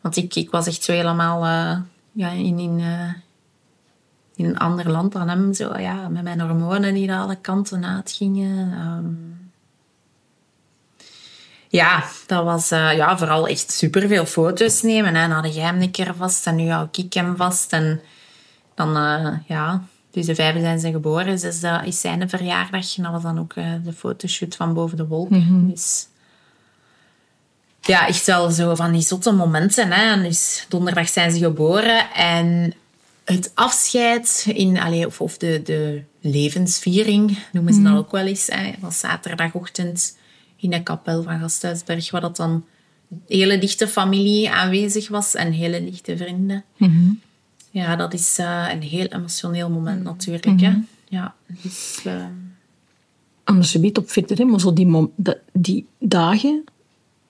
Want 0.00 0.16
ik, 0.16 0.34
ik 0.34 0.50
was 0.50 0.66
echt 0.66 0.82
zo 0.82 0.92
helemaal 0.92 1.44
eh, 1.44 1.80
ja, 2.12 2.28
in, 2.30 2.58
in, 2.58 2.80
eh, 2.80 3.12
in 4.34 4.44
een 4.44 4.58
ander 4.58 4.90
land 4.90 5.12
dan 5.12 5.28
hem. 5.28 5.54
Zo, 5.54 5.78
ja, 5.78 6.08
met 6.08 6.22
mijn 6.22 6.40
hormonen 6.40 6.94
die 6.94 7.06
naar 7.06 7.22
alle 7.22 7.36
kanten 7.40 7.84
uitgingen. 7.84 8.72
Ehm, 8.72 9.38
Ja, 11.68 12.04
dat 12.26 12.44
was 12.44 12.72
uh, 12.72 12.96
ja, 12.96 13.18
vooral 13.18 13.48
echt 13.48 13.72
superveel 13.72 14.26
foto's 14.26 14.82
nemen. 14.82 15.14
Hè. 15.14 15.28
Dan 15.28 15.44
had 15.44 15.54
jij 15.54 15.64
hem 15.64 15.80
een 15.80 15.90
keer 15.90 16.14
vast 16.14 16.46
en 16.46 16.56
nu 16.56 16.68
hou 16.70 16.88
ik 16.92 17.12
hem 17.12 17.36
vast. 17.36 17.72
En 17.72 18.00
dan, 18.74 18.92
ja, 19.46 19.82
dus 20.10 20.26
de 20.26 20.34
vijfde 20.34 20.60
zijn 20.60 20.80
ze 20.80 20.90
geboren. 20.90 21.40
Dus 21.40 21.60
dat 21.60 21.84
is 21.84 22.00
zijn 22.00 22.28
verjaardag. 22.28 22.96
En 22.96 23.02
dat 23.02 23.12
was 23.12 23.22
dan 23.22 23.38
ook 23.38 23.54
uh, 23.54 23.72
de 23.84 23.92
fotoshoot 23.92 24.56
van 24.56 24.74
Boven 24.74 24.96
de 24.96 25.06
Wolk. 25.06 25.30
Mm 25.30 25.46
-hmm. 25.46 25.70
Dus 25.70 26.08
ja, 27.80 28.06
echt 28.06 28.26
wel 28.26 28.50
zo 28.50 28.74
van 28.74 28.92
die 28.92 29.02
zotte 29.02 29.32
momenten. 29.32 29.92
Hè. 29.92 30.22
Dus 30.22 30.66
donderdag 30.68 31.08
zijn 31.08 31.32
ze 31.32 31.38
geboren. 31.38 32.12
En 32.14 32.74
het 33.24 33.52
afscheid, 33.54 34.46
in, 34.54 35.06
of, 35.06 35.20
of 35.20 35.36
de, 35.38 35.60
de 35.64 36.02
levensviering, 36.20 37.38
noemen 37.52 37.74
ze 37.74 37.82
dat 37.82 37.96
ook 37.96 38.10
wel 38.10 38.26
eens. 38.26 38.46
Hè. 38.46 38.72
was 38.80 38.98
zaterdagochtend 38.98 40.16
in 40.56 40.70
de 40.70 40.82
kapel 40.82 41.22
van 41.22 41.40
Gasthuisberg, 41.40 42.10
waar 42.10 42.20
dat 42.20 42.36
dan 42.36 42.64
hele 43.26 43.58
dichte 43.58 43.88
familie 43.88 44.50
aanwezig 44.50 45.08
was 45.08 45.34
en 45.34 45.52
hele 45.52 45.84
dichte 45.84 46.16
vrienden. 46.16 46.64
Mm 46.76 46.88
-hmm. 46.88 47.20
Ja, 47.70 47.96
dat 47.96 48.14
is 48.14 48.38
uh, 48.40 48.68
een 48.72 48.82
heel 48.82 49.06
emotioneel 49.06 49.70
moment 49.70 50.02
natuurlijk. 50.02 50.46
Mm 50.46 50.58
-hmm. 50.58 50.88
hè. 51.08 51.16
Ja, 51.16 51.34
dus... 51.62 52.00
Uh... 52.06 52.24
Anders 53.44 53.72
je 53.72 53.96
op 53.96 54.10
verder, 54.10 54.38
hè, 54.38 54.44
maar 54.44 54.60
zo 54.60 54.72
die, 54.72 55.10
die 55.52 55.86
dagen, 55.98 56.64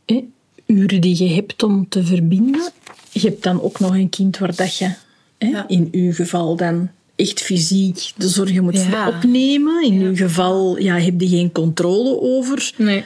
hè, 0.06 0.24
uren 0.66 1.00
die 1.00 1.24
je 1.24 1.34
hebt 1.34 1.62
om 1.62 1.88
te 1.88 2.04
verbinden, 2.04 2.70
je 3.12 3.20
hebt 3.20 3.42
dan 3.42 3.62
ook 3.62 3.80
nog 3.80 3.94
een 3.94 4.08
kind 4.08 4.38
waar 4.38 4.54
dat 4.54 4.76
je, 4.76 4.94
hè, 5.38 5.48
ja. 5.48 5.68
in 5.68 5.88
uw 5.92 6.12
geval 6.12 6.56
dan 6.56 6.90
echt 7.16 7.40
fysiek 7.40 8.12
de 8.16 8.28
zorgen 8.28 8.64
moet 8.64 8.82
ja. 8.82 9.08
opnemen. 9.08 9.84
In 9.84 10.00
ja. 10.00 10.06
uw 10.06 10.16
geval 10.16 10.78
ja, 10.78 10.98
heb 10.98 11.20
je 11.20 11.28
geen 11.28 11.52
controle 11.52 12.20
over. 12.20 12.72
Nee. 12.76 13.04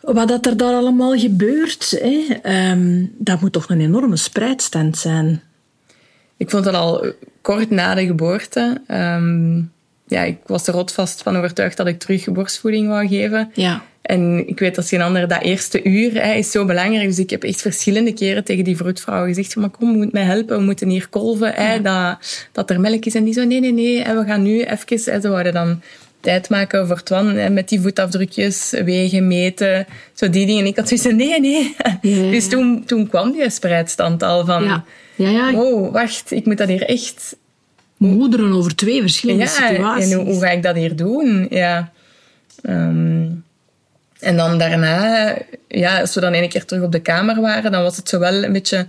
Wat 0.00 0.28
dat 0.28 0.46
er 0.46 0.56
daar 0.56 0.74
allemaal 0.74 1.18
gebeurt, 1.18 1.90
hè, 2.00 2.70
um, 2.70 3.12
dat 3.18 3.40
moet 3.40 3.52
toch 3.52 3.68
een 3.68 3.80
enorme 3.80 4.16
spreidstand 4.16 4.98
zijn. 4.98 5.42
Ik 6.36 6.50
vond 6.50 6.64
dat 6.64 6.74
al 6.74 7.06
kort 7.40 7.70
na 7.70 7.94
de 7.94 8.06
geboorte. 8.06 8.80
Um, 8.88 9.72
ja, 10.06 10.22
ik 10.22 10.36
was 10.46 10.66
er 10.66 10.74
rotvast 10.74 11.22
van 11.22 11.36
overtuigd 11.36 11.76
dat 11.76 11.86
ik 11.86 11.98
terug 11.98 12.24
borstvoeding 12.24 12.88
wou 12.88 13.08
geven. 13.08 13.50
Ja. 13.54 13.82
En 14.02 14.48
ik 14.48 14.58
weet 14.58 14.76
als 14.76 14.88
geen 14.88 15.02
ander, 15.02 15.28
dat 15.28 15.42
eerste 15.42 15.82
uur 15.82 16.22
hè, 16.22 16.32
is 16.32 16.50
zo 16.50 16.64
belangrijk. 16.64 17.08
Dus 17.08 17.18
ik 17.18 17.30
heb 17.30 17.44
echt 17.44 17.60
verschillende 17.60 18.12
keren 18.12 18.44
tegen 18.44 18.64
die 18.64 18.76
vroedvrouw 18.76 19.24
gezegd: 19.24 19.56
maar 19.56 19.70
kom, 19.70 19.90
je 19.90 19.96
moet 19.96 20.12
mij 20.12 20.22
helpen, 20.22 20.56
we 20.56 20.62
moeten 20.62 20.88
hier 20.88 21.08
kolven, 21.08 21.52
hè, 21.54 21.80
dat, 21.80 22.18
dat 22.52 22.70
er 22.70 22.80
melk 22.80 23.04
is. 23.04 23.14
En 23.14 23.24
die 23.24 23.34
zo: 23.34 23.44
nee, 23.44 23.60
nee, 23.60 23.72
nee, 23.72 24.04
we 24.04 24.24
gaan 24.26 24.42
nu 24.42 24.62
even. 24.62 25.12
Hè, 25.12 25.20
ze 25.20 25.28
wouden 25.28 25.52
dan 25.52 25.80
tijd 26.20 26.48
maken 26.48 26.86
voor 26.86 27.02
Twan 27.02 27.26
hè, 27.26 27.50
met 27.50 27.68
die 27.68 27.80
voetafdrukjes, 27.80 28.74
wegen, 28.84 29.26
meten, 29.26 29.86
zo 30.12 30.30
die 30.30 30.46
dingen. 30.46 30.62
En 30.62 30.68
ik 30.68 30.76
had 30.76 30.88
zoiets 30.88 31.06
nee, 31.06 31.40
nee. 31.40 31.76
Ja. 32.00 32.30
Dus 32.30 32.48
toen, 32.48 32.84
toen 32.84 33.08
kwam 33.08 33.32
die 33.32 33.50
spreidstand 33.50 34.22
al 34.22 34.44
van: 34.44 34.64
ja. 34.64 34.84
Ja, 35.14 35.28
ja. 35.28 35.52
oh, 35.52 35.92
wacht, 35.92 36.30
ik 36.30 36.46
moet 36.46 36.58
dat 36.58 36.68
hier 36.68 36.82
echt. 36.82 37.36
Moederen 37.96 38.52
over 38.52 38.74
twee 38.76 39.00
verschillende 39.00 39.42
ja, 39.42 39.48
situaties. 39.48 40.10
En 40.10 40.18
hoe, 40.18 40.26
hoe, 40.26 40.40
ga 40.40 40.50
ik 40.50 40.62
dat 40.62 40.76
hier 40.76 40.96
doen? 40.96 41.46
Ja. 41.50 41.92
Um, 42.62 43.44
en 44.20 44.36
dan 44.36 44.58
daarna, 44.58 45.36
ja, 45.68 46.00
als 46.00 46.14
we 46.14 46.20
dan 46.20 46.32
een 46.32 46.48
keer 46.48 46.64
terug 46.64 46.82
op 46.82 46.92
de 46.92 47.00
kamer 47.00 47.40
waren, 47.40 47.72
dan 47.72 47.82
was 47.82 47.96
het 47.96 48.08
zowel 48.08 48.44
een 48.44 48.52
beetje... 48.52 48.86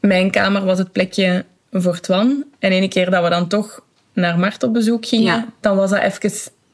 Mijn 0.00 0.30
kamer 0.30 0.64
was 0.64 0.78
het 0.78 0.92
plekje 0.92 1.44
voor 1.70 2.00
Twan. 2.00 2.44
En 2.58 2.72
ene 2.72 2.88
keer 2.88 3.10
dat 3.10 3.22
we 3.22 3.30
dan 3.30 3.48
toch 3.48 3.82
naar 4.12 4.38
Mart 4.38 4.62
op 4.62 4.72
bezoek 4.72 5.06
gingen, 5.06 5.34
ja. 5.34 5.48
dan 5.60 5.76
was 5.76 5.90
dat 5.90 6.02
even 6.02 6.30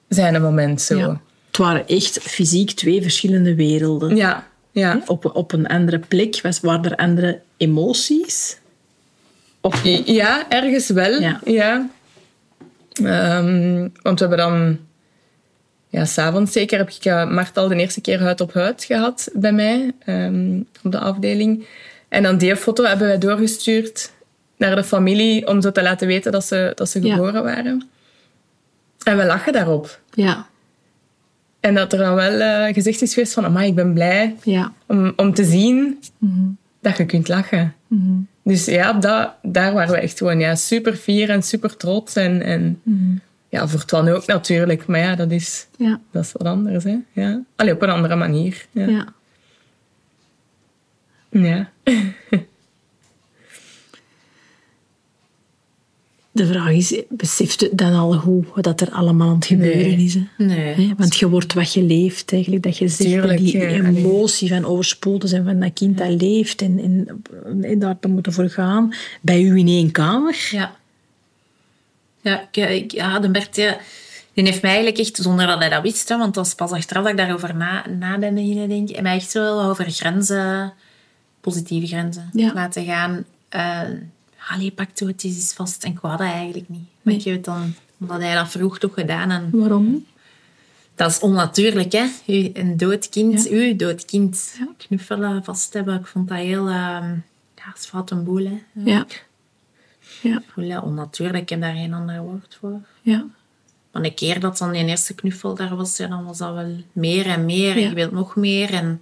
zijn 0.09 0.43
moment 0.43 0.81
zo. 0.81 0.99
Ja. 0.99 1.20
Het 1.47 1.57
waren 1.57 1.87
echt 1.87 2.18
fysiek 2.22 2.70
twee 2.70 3.03
verschillende 3.03 3.55
werelden. 3.55 4.16
Ja, 4.16 4.47
ja. 4.70 5.01
Op, 5.07 5.31
op 5.35 5.53
een 5.53 5.66
andere 5.66 5.99
plek 5.99 6.41
was, 6.43 6.61
waren 6.61 6.85
er 6.85 6.97
andere 6.97 7.41
emoties? 7.57 8.59
Of... 9.67 9.83
Ja, 10.05 10.49
ergens 10.49 10.89
wel. 10.89 11.21
Ja. 11.21 11.41
ja. 11.45 11.89
Um, 13.03 13.93
want 14.03 14.21
we 14.21 14.27
hebben 14.27 14.39
dan 14.39 14.79
ja, 15.89 16.05
s'avonds 16.05 16.53
zeker 16.53 16.79
heb 16.79 16.91
ik 16.91 17.05
uh, 17.05 17.31
Mart 17.31 17.57
al 17.57 17.69
de 17.69 17.77
eerste 17.77 18.01
keer 18.01 18.21
huid 18.21 18.41
op 18.41 18.53
huid 18.53 18.85
gehad 18.85 19.29
bij 19.35 19.53
mij 19.53 19.93
um, 20.07 20.67
op 20.83 20.93
de 20.93 20.99
afdeling. 20.99 21.67
En 22.09 22.23
dan 22.23 22.39
die 22.39 22.57
foto 22.57 22.85
hebben 22.85 23.07
wij 23.07 23.19
doorgestuurd 23.19 24.12
naar 24.57 24.75
de 24.75 24.85
familie 24.85 25.47
om 25.47 25.62
zo 25.62 25.73
te 25.73 25.83
laten 25.83 26.07
weten 26.07 26.33
dat 26.33 26.45
ze, 26.45 26.73
dat 26.75 26.89
ze 26.89 27.01
geboren 27.01 27.33
ja. 27.33 27.43
waren. 27.43 27.89
En 29.03 29.17
we 29.17 29.25
lachen 29.25 29.53
daarop. 29.53 30.01
Ja. 30.14 30.47
En 31.61 31.75
dat 31.75 31.93
er 31.93 31.99
dan 31.99 32.14
wel 32.14 32.41
uh, 32.41 32.75
gezegd 32.75 33.03
is 33.03 33.14
geweest 33.14 33.33
van, 33.33 33.45
amai, 33.45 33.69
ik 33.69 33.75
ben 33.75 33.93
blij 33.93 34.37
ja. 34.43 34.73
om, 34.87 35.12
om 35.17 35.35
te 35.35 35.45
zien 35.45 36.01
mm-hmm. 36.19 36.57
dat 36.81 36.97
je 36.97 37.07
kunt 37.07 37.29
lachen. 37.29 37.75
Mm-hmm. 37.87 38.27
Dus 38.47 38.65
ja, 38.65 38.93
dat, 38.93 39.33
daar 39.43 39.73
waren 39.73 39.93
we 39.93 40.01
echt 40.01 40.19
gewoon 40.19 40.41
ja, 40.41 40.55
super 40.55 40.95
fier 40.95 41.31
en 41.31 41.43
super 41.43 41.77
trots. 41.77 42.17
En, 42.17 42.43
en 42.43 42.81
mm-hmm. 42.83 43.21
ja, 43.49 43.69
voor 43.69 43.85
Twan 43.85 44.09
ook 44.09 44.27
natuurlijk. 44.27 44.87
Maar 44.87 45.01
ja, 45.01 45.15
dat 45.15 45.31
is, 45.31 45.67
ja. 45.77 46.01
dat 46.11 46.25
is 46.25 46.33
wat 46.33 46.47
anders. 46.47 46.85
Hè? 46.85 46.97
Ja. 47.13 47.43
Allee, 47.57 47.73
op 47.73 47.83
een 47.83 47.91
andere 47.91 48.17
manier. 48.17 48.67
Ja. 48.71 48.87
Ja. 48.89 49.07
ja. 51.31 51.71
De 56.37 56.47
vraag 56.47 56.70
is, 56.70 57.03
beseft 57.09 57.61
je 57.61 57.70
dan 57.72 57.93
al 57.95 58.14
hoe 58.14 58.45
dat 58.61 58.80
er 58.80 58.91
allemaal 58.91 59.28
aan 59.28 59.34
het 59.34 59.47
gebeuren 59.47 59.80
Nee. 59.97 60.05
is? 60.05 60.14
Hè? 60.14 60.45
Nee. 60.45 60.95
Want 60.97 61.16
je 61.16 61.28
wordt 61.28 61.53
wat 61.55 61.72
je 61.72 61.82
leeft, 61.82 62.32
eigenlijk. 62.32 62.62
Dat 62.62 62.76
je 62.78 62.89
zegt, 62.89 63.11
Tuurlijk, 63.11 63.39
die 63.39 63.59
ja, 63.59 63.68
emotie 63.68 64.49
van 64.49 64.64
overspoeld 64.64 65.20
te 65.20 65.26
zijn 65.26 65.45
van 65.45 65.61
dat 65.61 65.72
kind 65.72 65.99
dat 65.99 66.20
leeft 66.20 66.62
en, 66.62 66.78
en, 66.78 67.22
en 67.62 67.78
daar 67.78 67.99
te 67.99 68.09
moeten 68.09 68.32
voor 68.32 68.49
gaan. 68.51 68.93
Bij 69.20 69.43
u 69.43 69.59
in 69.59 69.66
één 69.68 69.91
kamer. 69.91 70.49
Ja. 70.51 70.76
Ja, 72.20 72.49
ik, 72.53 72.93
ja 72.93 73.18
de 73.18 73.30
Bert, 73.30 73.57
ja, 73.57 73.78
die 74.34 74.45
heeft 74.45 74.62
mij 74.62 74.70
eigenlijk 74.70 75.01
echt, 75.01 75.16
zonder 75.16 75.47
dat 75.47 75.59
hij 75.59 75.68
dat 75.68 75.82
wist, 75.82 76.09
hè, 76.09 76.18
want 76.18 76.34
dat 76.34 76.45
was 76.45 76.55
pas 76.55 76.70
achteraf 76.70 77.03
dat 77.03 77.12
ik 77.12 77.18
daarover 77.18 77.57
na, 77.57 77.84
na 77.99 78.18
ben 78.18 78.34
beginnen 78.34 78.68
denken, 78.68 78.97
en 78.97 79.03
mij 79.03 79.16
echt 79.16 79.32
wel 79.32 79.62
over 79.62 79.91
grenzen, 79.91 80.72
positieve 81.41 81.87
grenzen, 81.87 82.28
Ja. 82.32 82.53
laten 82.55 82.84
gaan. 82.84 83.24
Uh, 83.57 83.80
allee, 84.49 84.71
pak 84.73 84.91
toe, 84.91 85.09
het 85.09 85.25
is 85.25 85.53
vast. 85.53 85.85
En 85.85 85.91
ik 85.91 85.99
wou 86.01 86.17
dat 86.17 86.27
eigenlijk 86.27 86.69
niet. 86.69 86.81
Maar 87.03 87.15
Nee. 87.15 87.17
ik 87.17 87.25
heb 87.25 87.35
het 87.35 87.45
dan, 87.45 87.75
omdat 88.01 88.21
hij 88.21 88.35
dat 88.35 88.49
vroeg 88.49 88.79
toch 88.79 88.95
gedaan. 88.95 89.31
En 89.31 89.49
Waarom 89.53 89.91
niet? 89.91 90.07
dat 90.95 91.11
is 91.11 91.19
onnatuurlijk, 91.21 91.93
hè? 91.93 92.07
U, 92.27 92.51
een 92.53 92.77
dood 92.77 93.09
kind, 93.09 93.45
Ja. 93.45 93.51
u, 93.51 93.77
dood 93.77 94.05
kind, 94.05 94.55
Ja. 94.59 94.69
knuffelen, 94.77 95.45
vast 95.45 95.73
hebben. 95.73 95.99
Ik 96.01 96.07
vond 96.07 96.29
dat 96.29 96.39
heel, 96.39 96.69
ehm 96.69 97.15
ja, 97.55 97.73
het 97.73 97.79
is 97.79 98.11
een 98.11 98.25
boel, 98.25 98.45
hè? 98.45 98.63
Ja. 98.73 99.07
Ja. 100.23 100.43
Voel 100.53 100.81
onnatuurlijk, 100.81 101.43
ik 101.43 101.49
heb 101.49 101.61
daar 101.61 101.75
geen 101.75 101.95
ander 101.95 102.21
woord 102.21 102.57
voor. 102.61 102.81
Ja. 103.03 103.27
Maar 103.93 104.05
een 104.05 104.15
keer 104.15 104.41
dat 104.41 104.59
dan 104.59 104.73
die 104.73 104.85
eerste 104.87 105.15
knuffel 105.15 105.55
daar 105.55 105.77
was, 105.77 105.97
ja, 105.97 106.07
dan 106.07 106.25
was 106.25 106.39
dat 106.39 106.55
wel 106.55 106.77
meer 106.93 107.27
en 107.27 107.45
meer. 107.45 107.79
Ja. 107.79 107.89
Je 107.89 107.95
wilt 107.95 108.13
nog 108.13 108.37
meer. 108.37 108.73
En 108.73 109.01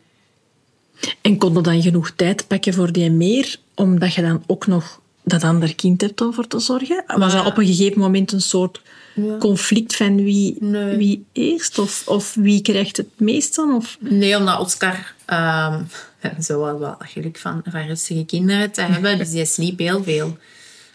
En 1.21 1.39
kon 1.39 1.55
je 1.55 1.61
dan 1.61 1.83
genoeg 1.83 2.11
tijd 2.11 2.47
pakken 2.47 2.75
voor 2.75 2.93
die 2.93 3.11
meer, 3.11 3.57
omdat 3.75 4.15
je 4.15 4.23
dan 4.23 4.43
ook 4.47 4.67
nog 4.67 5.01
dat 5.25 5.43
ander 5.45 5.75
kind 5.75 6.01
hebt 6.01 6.21
om 6.21 6.35
voor 6.35 6.47
te 6.47 6.59
zorgen? 6.59 7.05
Was 7.07 7.33
dat 7.33 7.47
op 7.47 7.59
een 7.59 7.67
gegeven 7.67 8.01
moment 8.01 8.33
een 8.33 8.41
soort 8.43 8.81
Ja. 9.15 9.37
conflict 9.39 9.97
van 9.97 10.17
wie, 10.25 10.57
Nee. 10.61 10.97
wie 10.97 11.25
eerst? 11.33 11.79
Of, 11.79 12.03
of 12.07 12.35
wie 12.35 12.63
krijgt 12.63 12.97
het 12.97 13.09
meest 13.17 13.55
dan? 13.55 13.75
Of... 13.75 13.97
nee, 14.01 14.37
omdat 14.37 14.61
Oscar 14.61 15.15
ehm 15.25 15.83
zo 16.47 16.61
wel 16.61 16.79
wat 16.79 16.97
geluk 16.99 17.39
van, 17.39 17.61
van 17.65 17.87
rustige 17.87 18.25
kinderen 18.25 18.71
te 18.71 18.81
hebben. 18.81 19.19
Dus 19.19 19.31
die 19.31 19.45
sliep 19.45 19.79
heel 19.79 20.03
veel. 20.03 20.37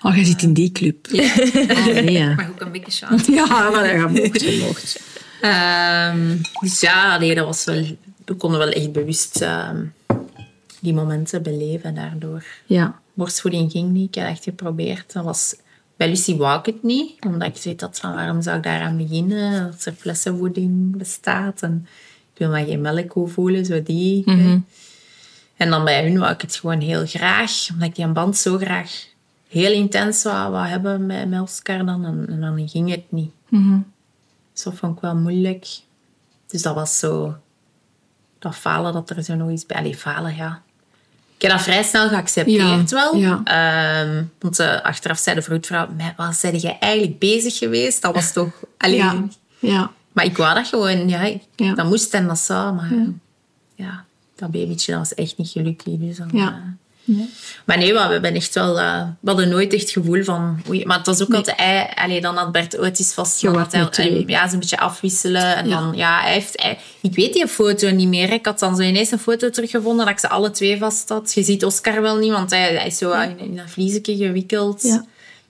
Oh, 0.01 0.15
je 0.15 0.25
zit 0.25 0.41
in 0.41 0.53
die 0.53 0.71
club. 0.71 1.07
Ja. 1.11 1.33
nee, 1.85 2.11
ja. 2.11 2.33
Maar 2.35 2.49
ook 2.49 2.61
een 2.61 2.71
beetje 2.71 2.91
schaam. 2.91 3.17
Ja, 3.35 3.69
maar 3.69 3.97
dat 3.97 4.09
mocht, 4.09 4.41
je 4.41 4.63
mocht. 4.67 4.99
Ehm, 5.41 6.37
dus 6.59 6.79
ja, 6.79 7.17
nee, 7.17 7.35
dat 7.35 7.45
was 7.45 7.65
wel, 7.65 7.85
we 8.25 8.33
konden 8.33 8.59
wel 8.59 8.69
echt 8.69 8.91
bewust 8.91 9.41
ehm, 9.41 9.83
die 10.79 10.93
momenten 10.93 11.43
beleven 11.43 11.95
daardoor. 11.95 12.43
Ja. 12.65 12.99
Borstvoeding 13.19 13.71
ging 13.71 13.91
niet, 13.91 14.07
ik 14.07 14.15
heb 14.15 14.27
echt 14.27 14.43
geprobeerd. 14.43 15.13
Dat 15.13 15.23
was, 15.23 15.55
bij 15.97 16.07
Lucie 16.07 16.37
wou 16.37 16.59
ik 16.59 16.65
het 16.65 16.83
niet, 16.83 17.25
omdat 17.25 17.47
ik 17.47 17.57
zoiets 17.57 17.83
had 17.83 17.99
van 17.99 18.13
waarom 18.13 18.41
zou 18.41 18.57
ik 18.57 18.63
daaraan 18.63 18.97
beginnen? 18.97 19.71
Als 19.71 19.85
er 19.85 19.93
flessenvoeding 19.93 20.97
bestaat 20.97 21.61
en 21.61 21.87
ik 22.33 22.39
wil 22.39 22.49
maar 22.49 22.65
geen 22.65 22.81
melkkoe 22.81 23.27
voelen, 23.27 23.65
zo 23.65 23.83
die. 23.83 24.21
Mhm. 24.25 24.59
En 25.55 25.69
dan 25.69 25.83
bij 25.83 26.03
hun 26.03 26.19
wou 26.19 26.33
ik 26.33 26.41
het 26.41 26.55
gewoon 26.55 26.79
heel 26.79 27.05
graag, 27.05 27.67
omdat 27.71 27.87
ik 27.87 27.95
die 27.95 28.07
band 28.07 28.37
zo 28.37 28.57
graag 28.57 29.07
heel 29.49 29.71
intens 29.71 30.23
wou, 30.23 30.51
wou 30.51 30.67
hebben 30.67 31.05
met, 31.05 31.29
met 31.29 31.41
Oscar 31.41 31.85
dan. 31.85 32.05
En, 32.05 32.25
en 32.29 32.39
dan 32.41 32.69
ging 32.69 32.89
het 32.89 33.11
niet. 33.11 33.31
Dus 34.53 34.63
dat 34.63 34.75
vond 34.75 34.95
ik 34.95 35.01
wel 35.01 35.15
moeilijk. 35.15 35.67
Dus 36.47 36.61
dat 36.61 36.75
was 36.75 36.99
zo... 36.99 37.37
Dat 38.39 38.55
falen 38.55 38.93
dat 38.93 39.09
er 39.09 39.23
zo 39.23 39.35
nog 39.35 39.51
iets 39.51 39.65
bij... 39.65 39.77
Allee, 39.77 39.95
falen, 39.95 40.35
ja. 40.35 40.61
Ik 41.39 41.45
heb 41.47 41.51
dat 41.57 41.61
vrij 41.61 41.83
snel 41.83 42.07
geaccepteerd 42.09 42.89
Ja, 42.89 42.95
wel. 43.11 43.15
ja. 43.15 43.41
Ehm, 43.43 44.23
want 44.39 44.59
eh, 44.59 44.81
achteraf 44.81 45.17
zei 45.19 45.35
de 45.35 45.41
vroedvrouw... 45.41 45.87
"Met 45.97 46.13
wat 46.17 46.39
ben 46.41 46.57
jij 46.57 46.77
eigenlijk 46.79 47.19
bezig 47.19 47.57
geweest? 47.57 48.01
Dat 48.01 48.13
was 48.13 48.33
toch... 48.33 48.49
Allee, 48.77 48.97
Ja. 48.97 49.23
Ja. 49.59 49.91
Maar 50.11 50.25
ik 50.25 50.37
wou 50.37 50.55
dat 50.55 50.67
gewoon, 50.67 51.09
ja. 51.09 51.31
Dat 51.75 51.85
moest 51.85 52.13
en 52.13 52.27
dat 52.27 52.39
zou, 52.39 52.73
maar... 52.75 52.91
ja, 53.75 54.05
dat 54.35 54.51
babytje 54.51 54.91
dat 54.91 54.99
was 55.01 55.13
echt 55.13 55.37
niet 55.37 55.49
gelukkig. 55.49 55.93
Dus 55.97 56.17
dan, 56.17 56.29
Ja. 56.31 56.63
Nee. 57.15 57.29
maar 57.65 57.77
nee, 57.77 57.93
we 57.93 57.99
hebben 57.99 58.33
echt 58.33 58.53
wel... 58.55 58.79
eh, 58.79 59.01
we 59.19 59.29
hadden 59.29 59.49
nooit 59.49 59.73
echt 59.73 59.81
het 59.81 59.91
gevoel 59.91 60.23
van... 60.23 60.61
Oei, 60.69 60.85
maar 60.85 60.97
het 60.97 61.05
was 61.05 61.21
ook 61.21 61.33
altijd... 61.33 61.57
Hij, 61.57 61.91
allee, 61.95 62.21
dan 62.21 62.35
had 62.35 62.51
Bert 62.51 62.77
Otis 62.77 63.13
vast... 63.13 63.41
Had 63.45 63.71
hij, 63.71 64.23
ja, 64.27 64.47
ze 64.47 64.53
een 64.53 64.59
beetje 64.59 64.79
afwisselen. 64.79 65.55
En 65.55 65.67
Ja. 65.67 65.79
dan... 65.79 65.95
Ja, 65.95 66.21
hij 66.21 66.33
heeft... 66.33 66.61
hij- 66.61 66.77
ik 67.01 67.15
weet 67.15 67.33
die 67.33 67.47
foto 67.47 67.89
niet 67.89 68.07
meer. 68.07 68.31
Ik 68.33 68.45
had 68.45 68.59
dan 68.59 68.75
zo 68.75 68.81
ineens 68.81 69.11
een 69.11 69.19
foto 69.19 69.49
teruggevonden 69.49 70.05
dat 70.05 70.13
ik 70.13 70.19
ze 70.19 70.29
alle 70.29 70.51
twee 70.51 70.77
vast 70.77 71.09
had. 71.09 71.33
Je 71.33 71.43
ziet 71.43 71.65
Oscar 71.65 72.01
wel 72.01 72.17
niet, 72.17 72.31
want 72.31 72.49
hij, 72.51 72.73
hij 72.75 72.87
is 72.87 72.97
zo 72.97 73.11
in, 73.11 73.39
in 73.39 73.59
een 73.59 73.69
vliesje 73.69 74.01
gewikkeld. 74.03 74.81
Ja. 74.81 75.05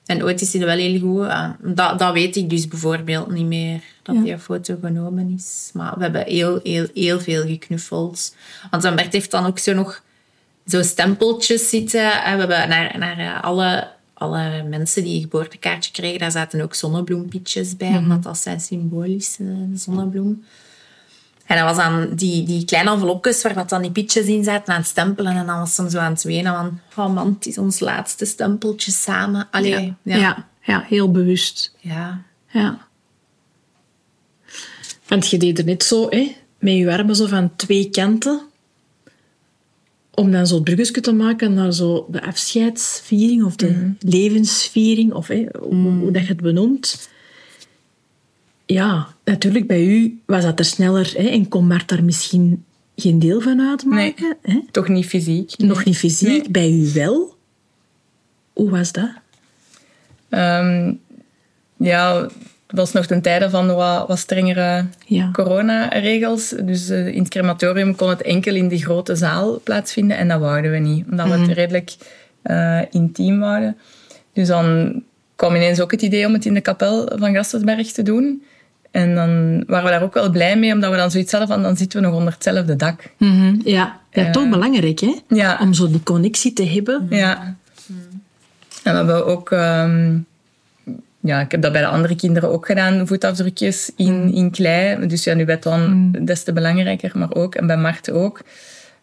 En 0.06 0.24
Otis 0.24 0.56
is 0.56 0.64
wel 0.64 0.78
heel 0.78 1.00
goed. 1.00 1.28
Eh, 1.28 1.50
dat, 1.64 2.00
dat 2.00 2.14
weet 2.14 2.36
ik 2.36 2.50
dus 2.50 2.68
bijvoorbeeld 2.68 3.32
niet 3.32 3.46
meer. 3.46 3.82
Dat 4.04 4.16
Ja. 4.16 4.22
die 4.22 4.38
foto 4.38 4.78
genomen 4.82 5.34
is. 5.38 5.70
Maar 5.74 5.94
we 5.98 6.02
hebben 6.04 6.24
heel, 6.26 6.60
heel, 6.64 6.88
heel 6.94 7.20
veel 7.20 7.44
geknuffeld. 7.44 8.36
Want 8.72 8.84
dan 8.84 8.96
Bert 8.96 9.14
heeft 9.14 9.32
dan 9.32 9.46
ook 9.46 9.60
zo 9.60 9.74
nog 9.74 10.02
zo 10.70 10.82
stempeltjes 10.82 11.70
zitten. 11.70 12.24
En 12.24 12.34
we 12.34 12.40
hebben 12.40 12.70
naar, 12.70 12.98
naar 12.98 13.18
eh, 13.18 13.44
alle, 13.44 13.88
alle 14.14 14.64
mensen 14.64 15.04
die 15.04 15.16
een 15.16 15.22
geboortekaartje 15.22 15.92
kregen, 15.92 16.20
daar 16.20 16.32
zaten 16.32 16.62
ook 16.62 16.76
zonnebloempietjes 16.76 17.78
bij. 17.78 17.98
Omdat 17.98 18.24
dat 18.24 18.38
zijn 18.38 18.60
symbolisch, 18.60 19.38
eh, 19.40 19.48
zonnebloem. 19.74 20.44
En 21.46 21.58
dat 21.58 21.76
was 21.76 21.86
dan 21.86 22.16
die, 22.16 22.44
die 22.44 22.66
kleine 22.66 22.92
envelopjes 22.92 23.42
waar 23.42 23.54
dat 23.54 23.70
dan 23.70 23.82
die 23.82 23.92
pietjes 23.92 24.26
in 24.26 24.44
zaten 24.44 24.74
aan 24.74 24.80
het 24.80 24.90
stempelen. 24.90 25.36
En 25.36 25.46
dan 25.46 25.60
was 25.60 25.76
ze 25.76 25.90
zo 25.90 25.98
aan 25.98 26.12
het 26.12 26.24
wenen 26.24 26.54
van... 26.54 26.80
Oh 27.06 27.14
man, 27.14 27.34
het 27.34 27.46
is 27.46 27.58
ons 27.58 27.80
laatste 27.80 28.26
stempeltje 28.26 28.92
samen. 28.92 29.48
Allee, 29.52 29.72
Ja. 29.72 29.94
ja. 30.04 30.18
Ja. 30.18 30.48
Ja. 30.62 30.86
heel 30.88 31.12
bewust. 31.12 31.76
ja. 31.80 32.22
Ja. 32.52 32.88
Want 35.08 35.30
je 35.30 35.38
deed 35.38 35.60
er 35.60 35.66
net 35.66 35.84
zo, 35.84 36.10
hè, 36.10 36.36
met 36.60 36.74
je 36.74 36.92
armen 36.92 37.16
zo 37.16 37.26
van 37.26 37.56
twee 37.56 37.90
kanten. 37.90 38.42
Om 40.20 40.32
dan 40.32 40.48
zo 40.48 40.56
het 40.56 40.64
bruggetje 40.64 41.02
te 41.02 41.14
maken 41.14 41.54
naar 41.54 41.74
zo 41.74 42.08
de 42.12 42.24
afscheidsviering 42.24 43.44
of 43.44 43.56
de 43.56 43.92
levensviering, 44.00 45.14
of 45.14 45.28
hoe, 45.28 45.50
hoe 45.80 46.12
dat 46.12 46.22
je 46.22 46.28
het 46.28 46.42
benoemt. 46.42 47.10
Ja, 48.66 49.08
natuurlijk, 49.24 49.68
bij 49.68 49.86
u 49.86 50.20
was 50.26 50.44
dat 50.44 50.60
er 50.60 50.66
sneller 50.66 51.16
en 51.16 51.48
kon 51.48 51.68
Mart 51.68 51.90
daar 51.90 52.04
misschien 52.04 52.64
geen 52.96 53.20
deel 53.20 53.42
van 53.42 53.62
uitmaken. 53.62 54.38
Hè? 54.42 54.60
Toch 54.72 54.88
niet 54.88 55.06
fysiek. 55.06 55.58
Nog 55.58 55.86
niet 55.86 55.98
fysiek, 55.98 56.52
bij 56.52 56.72
u 56.72 56.92
wel. 56.94 57.36
Hoe 58.54 58.70
was 58.70 58.92
dat? 58.92 59.10
Ehm, 60.30 60.94
ja, 61.78 62.30
het 62.70 62.78
was 62.78 62.92
nog 62.92 63.06
ten 63.06 63.22
tijde 63.22 63.50
van 63.50 63.76
wat, 63.76 64.08
wat 64.08 64.18
strengere 64.20 64.86
Ja. 65.06 65.30
coronaregels. 65.32 66.54
Dus 66.64 66.90
eh, 66.90 67.08
in 67.08 67.20
het 67.20 67.30
crematorium 67.30 67.96
kon 67.96 68.10
het 68.10 68.22
enkel 68.22 68.56
in 68.56 68.68
die 68.68 68.84
grote 68.84 69.16
zaal 69.16 69.62
plaatsvinden 69.64 70.18
en 70.18 70.28
dat 70.28 70.40
wouden 70.40 70.72
we 70.72 70.78
niet. 70.78 71.06
Omdat 71.12 71.28
we 71.28 71.38
het 71.38 71.52
redelijk 71.52 71.96
eh, 72.42 72.80
intiem 72.92 73.40
wouden. 73.40 73.78
Dus 74.34 74.48
dan 74.48 74.94
kwam 75.36 75.56
ineens 75.56 75.80
ook 75.80 75.92
het 75.92 76.02
idee 76.02 76.26
om 76.26 76.34
het 76.34 76.46
in 76.46 76.54
de 76.54 76.62
kapel 76.62 77.12
van 77.16 77.34
Gastelsberg 77.34 77.92
te 77.92 78.04
doen. 78.04 78.44
En 78.92 79.16
dan 79.16 79.64
waren 79.68 79.86
we 79.86 79.92
daar 79.92 80.04
ook 80.04 80.14
wel 80.14 80.30
blij 80.30 80.58
mee, 80.58 80.74
omdat 80.74 80.92
we 80.92 80.98
dan 80.98 81.12
zoiets 81.12 81.32
hadden 81.32 81.50
van 81.50 81.62
dan 81.62 81.78
zitten 81.78 82.02
we 82.02 82.08
nog 82.08 82.16
onder 82.16 82.34
hetzelfde 82.34 82.76
dak. 82.76 83.04
Mhm, 83.18 83.56
Ja, 83.64 84.00
ja 84.12 84.26
Eh, 84.26 84.30
toch 84.32 84.50
belangrijk, 84.50 85.00
hè? 85.00 85.16
Ja, 85.28 85.58
Om 85.62 85.74
zo 85.74 85.88
die 85.88 86.04
connectie 86.04 86.54
te 86.54 86.66
hebben. 86.68 87.08
Ja. 87.10 87.56
En 88.84 88.92
we 88.92 88.98
hebben 88.98 89.26
ook... 89.26 89.52
ehm, 89.52 90.18
ja, 91.20 91.40
ik 91.42 91.52
heb 91.52 91.62
dat 91.62 91.72
bij 91.72 91.82
de 91.82 91.88
andere 91.88 92.16
kinderen 92.16 92.50
ook 92.52 92.66
gedaan, 92.66 93.08
voetafdrukjes 93.08 93.92
in, 93.96 94.34
in 94.34 94.52
klei. 94.52 95.08
Dus 95.08 95.24
ja, 95.24 95.34
nu 95.34 95.46
bij 95.46 95.58
Ton 95.58 96.12
des 96.22 96.44
te 96.44 96.54
belangrijker, 96.54 97.12
maar 97.18 97.34
ook. 97.34 97.56
En 97.56 97.68
bij 97.68 97.78
Mart 97.78 98.12
ook. 98.12 98.42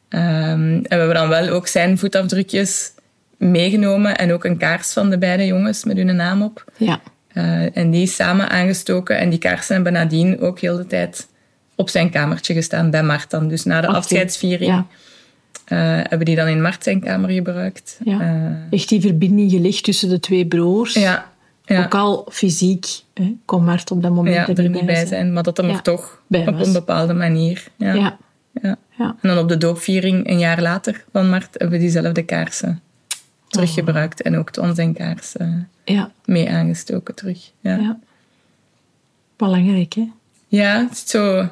Ehm, 0.09 0.23
en 0.63 0.83
we 0.83 0.95
hebben 0.97 1.15
dan 1.15 1.29
wel 1.29 1.49
ook 1.49 1.67
zijn 1.67 1.99
voetafdrukjes 1.99 2.93
meegenomen. 3.37 4.17
En 4.19 4.33
ook 4.33 4.45
een 4.45 4.57
kaars 4.57 4.93
van 4.93 5.11
de 5.11 5.19
beide 5.19 5.47
jongens 5.47 5.85
met 5.85 5.97
hun 5.97 6.17
naam 6.17 6.43
op. 6.43 6.65
Ja. 6.77 7.01
Eh, 7.33 7.77
en 7.77 7.91
die 7.91 8.03
is 8.03 8.15
samen 8.15 8.49
aangestoken. 8.49 9.19
En 9.19 9.31
die 9.31 9.39
kaarsen 9.39 9.75
hebben 9.75 9.93
nadien 9.93 10.41
ook 10.41 10.59
heel 10.61 10.77
de 10.77 10.87
tijd 10.87 11.27
op 11.75 11.89
zijn 11.89 12.11
kamertje 12.11 12.55
gestaan 12.55 12.91
bij 12.91 13.03
Mart 13.03 13.31
dan. 13.31 13.49
Dus 13.49 13.65
na 13.65 13.81
de 13.81 13.87
afscheidsviering 13.87 14.71
Ja. 14.71 14.87
eh, 15.65 16.05
hebben 16.09 16.25
die 16.27 16.37
dan 16.37 16.49
in 16.49 16.63
Mart 16.63 16.83
zijn 16.83 17.01
kamer 17.01 17.31
gebruikt. 17.31 17.99
Ja. 18.05 18.21
Eh, 18.21 18.79
Echt 18.79 18.89
die 18.89 19.01
verbinding 19.01 19.51
gelegd 19.51 19.85
tussen 19.85 20.09
de 20.09 20.21
twee 20.21 20.47
broers. 20.47 20.95
ja, 20.95 21.31
ja. 21.67 21.85
Ook 21.85 21.95
al 21.95 22.27
fysiek 22.31 22.87
hè, 23.15 23.37
kon 23.45 23.65
Mart 23.65 23.91
op 23.91 24.03
dat 24.03 24.13
moment 24.13 24.35
ja, 24.37 24.55
er 24.55 24.69
niet 24.69 24.87
bij 24.87 25.07
zijn, 25.07 25.33
maar 25.33 25.43
dat 25.43 25.57
hem 25.57 25.67
Ja. 25.69 25.73
er 25.75 25.83
toch 25.83 26.23
op 26.29 26.61
een 26.61 26.73
bepaalde 26.73 27.15
manier. 27.15 27.67
Ja. 27.77 27.93
Ja. 27.93 28.19
Ja. 28.63 28.77
Ja. 28.99 29.17
En 29.21 29.29
dan 29.29 29.39
op 29.39 29.49
de 29.49 29.57
doopviering 29.57 30.29
een 30.29 30.39
jaar 30.39 30.63
later 30.63 31.05
van 31.13 31.29
Mart 31.29 31.49
hebben 31.51 31.71
we 31.71 31.79
diezelfde 31.79 32.23
kaarsen 32.23 32.81
teruggebruikt 33.49 34.23
en 34.23 34.37
ook 34.37 34.51
Ton 34.51 34.75
zijn 34.75 34.93
kaars 34.93 35.37
eh, 35.37 35.49
Ja. 35.85 36.13
mee 36.25 36.51
aangestoken 36.51 37.15
terug. 37.15 37.51
Ja, 37.61 37.75
ja. 37.75 37.81
ja. 37.81 37.99
Belangrijk, 39.37 39.95
hè? 39.95 40.09
het 40.59 40.93
is 40.93 41.07
zo 41.07 41.49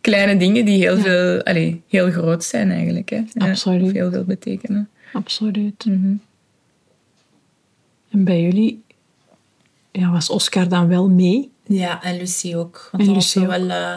kleine 0.00 0.36
dingen 0.36 0.64
die 0.64 0.78
heel, 0.78 0.96
veel, 0.96 1.42
allee, 1.42 1.82
heel 1.88 2.10
groot 2.10 2.44
zijn 2.44 2.70
eigenlijk. 2.70 3.10
Hè. 3.10 3.24
Ja, 3.32 3.48
Absoluut. 3.48 3.92
heel 3.92 4.10
veel 4.10 4.24
betekenen. 4.24 4.88
Absoluut. 5.12 5.84
Mhm. 5.84 6.14
En 8.10 8.24
bij 8.24 8.42
jullie 8.42 8.82
ja, 10.00 10.10
was 10.10 10.30
Oscar 10.30 10.68
dan 10.68 10.88
wel 10.88 11.08
mee? 11.08 11.50
Ja, 11.66 12.02
en 12.02 12.16
Lucie 12.16 12.56
ook. 12.56 12.88
Want 12.92 13.08
En 13.08 13.14
was 13.14 13.34
wel... 13.34 13.50
eh, 13.70 13.96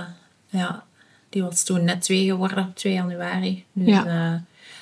ja, 0.50 0.84
die 1.30 1.44
was 1.44 1.64
toen 1.64 1.84
net 1.84 2.02
twee 2.02 2.26
geworden 2.26 2.58
op 2.64 2.76
2 2.76 2.94
januari. 2.94 3.66
Dus 3.74 3.88
Ja. 3.88 4.06
eh, 4.06 4.40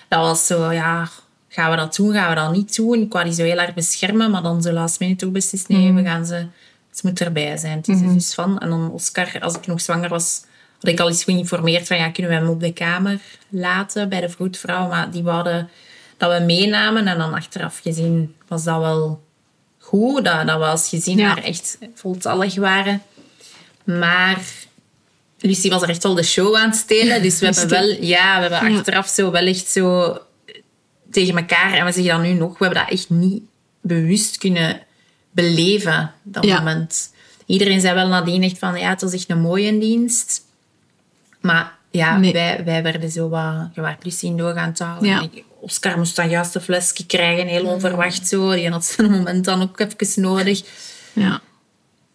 dat 0.08 0.20
was 0.20 0.46
zo, 0.46 0.72
ja... 0.72 1.10
Gaan 1.48 1.72
we 1.72 1.78
dat 1.78 1.96
doen? 1.96 2.14
Gaan 2.14 2.30
we 2.30 2.36
dat 2.36 2.52
niet 2.52 2.76
doen? 2.76 3.02
Ik 3.02 3.12
wou 3.14 3.26
die 3.26 3.34
zo 3.34 3.44
heel 3.44 3.58
erg 3.58 3.74
beschermen, 3.74 4.32
maar 4.32 4.42
dan 4.44 4.62
zo 4.62 4.72
last 4.72 5.00
minute 5.00 5.26
ook 5.26 5.32
beslist, 5.32 5.68
nee, 5.68 5.86
Mhm. 5.92 5.96
we 5.96 6.04
gaan 6.10 6.26
ze... 6.26 6.34
Het 6.90 7.04
moet 7.04 7.22
erbij 7.22 7.58
zijn. 7.58 7.78
Het 7.78 7.88
is 7.88 8.02
er 8.02 8.14
dus 8.14 8.34
van. 8.34 8.58
En 8.60 8.70
dan 8.70 8.92
Oscar, 8.92 9.38
als 9.40 9.56
ik 9.56 9.68
nog 9.68 9.82
zwanger 9.82 10.10
was, 10.10 10.44
had 10.82 10.90
ik 10.92 11.00
al 11.00 11.08
eens 11.08 11.24
geïnformeerd 11.24 11.88
van, 11.88 11.98
ja, 11.98 12.10
kunnen 12.10 12.32
we 12.32 12.38
hem 12.38 12.50
op 12.50 12.60
de 12.60 12.74
kamer 12.74 13.22
laten 13.50 14.10
bij 14.10 14.22
de 14.22 14.30
vroedvrouw? 14.30 14.88
Maar 14.88 15.12
die 15.12 15.24
wouden 15.24 15.70
dat 16.18 16.38
we 16.38 16.44
meenamen. 16.46 17.08
En 17.08 17.18
dan 17.18 17.34
achteraf 17.34 17.80
gezien 17.80 18.36
was 18.48 18.64
dat 18.64 18.80
wel 18.80 19.24
goed. 19.86 20.26
Dat, 20.26 20.48
dat 20.48 20.58
we 20.60 20.66
als 20.66 20.90
gezin 20.90 21.18
Ja. 21.18 21.36
daar 21.36 21.44
echt 21.44 21.78
voltallig 21.94 22.56
waren. 22.56 23.02
Maar 23.84 24.40
Lucie 25.40 25.70
was 25.70 25.82
er 25.82 25.90
echt 25.90 26.04
wel 26.04 26.14
de 26.16 26.24
show 26.24 26.56
aan 26.56 26.70
het 26.70 26.78
stelen. 26.80 27.22
Dus 27.22 27.40
we 27.40 27.46
hebben 27.56 27.70
wel, 27.70 27.84
ja, 28.04 28.36
we 28.36 28.42
hebben 28.42 28.72
Ja. 28.72 28.78
achteraf 28.78 29.08
zo 29.08 29.32
wel 29.32 29.46
echt 29.46 29.68
zo 29.68 30.18
tegen 31.12 31.38
elkaar. 31.38 31.74
En 31.74 31.86
we 31.86 31.92
zeggen 31.92 32.14
dat 32.18 32.22
nu 32.26 32.34
nog, 32.34 32.58
we 32.58 32.66
hebben 32.66 32.84
dat 32.84 32.92
echt 32.94 33.10
niet 33.10 33.44
bewust 33.82 34.38
kunnen 34.38 34.82
beleven, 35.32 36.12
dat 36.24 36.46
Ja. 36.46 36.58
moment. 36.58 37.14
Iedereen 37.46 37.82
zei 37.82 37.94
wel 37.94 38.08
nadien 38.08 38.44
echt 38.44 38.58
van, 38.58 38.80
ja, 38.80 38.90
het 38.90 39.02
was 39.02 39.14
echt 39.14 39.30
een 39.30 39.42
mooie 39.42 39.80
dienst. 39.80 40.42
Maar 41.42 41.74
ja, 41.92 42.18
Nee. 42.18 42.34
wij, 42.34 42.62
wij 42.66 42.84
werden 42.84 43.12
zo 43.12 43.30
wat... 43.30 43.70
Je 43.74 43.96
Lucie 44.02 44.30
in 44.30 44.38
doorgaan 44.38 44.74
te 44.74 44.84
houden. 44.84 45.10
Ja. 45.10 45.18
En 45.18 45.24
ik- 45.34 45.44
Oscar 45.66 45.98
moest 45.98 46.16
dan 46.16 46.30
juist 46.30 46.56
een 46.56 46.62
flesje 46.62 47.06
krijgen, 47.06 47.48
heel 47.48 47.66
onverwacht 47.66 48.28
zo. 48.28 48.52
Die 48.52 48.70
had 48.70 48.86
zijn 48.86 49.12
moment 49.12 49.46
dan 49.46 49.62
ook 49.62 49.80
even 49.80 50.22
nodig. 50.22 50.62
Ja. 51.14 51.42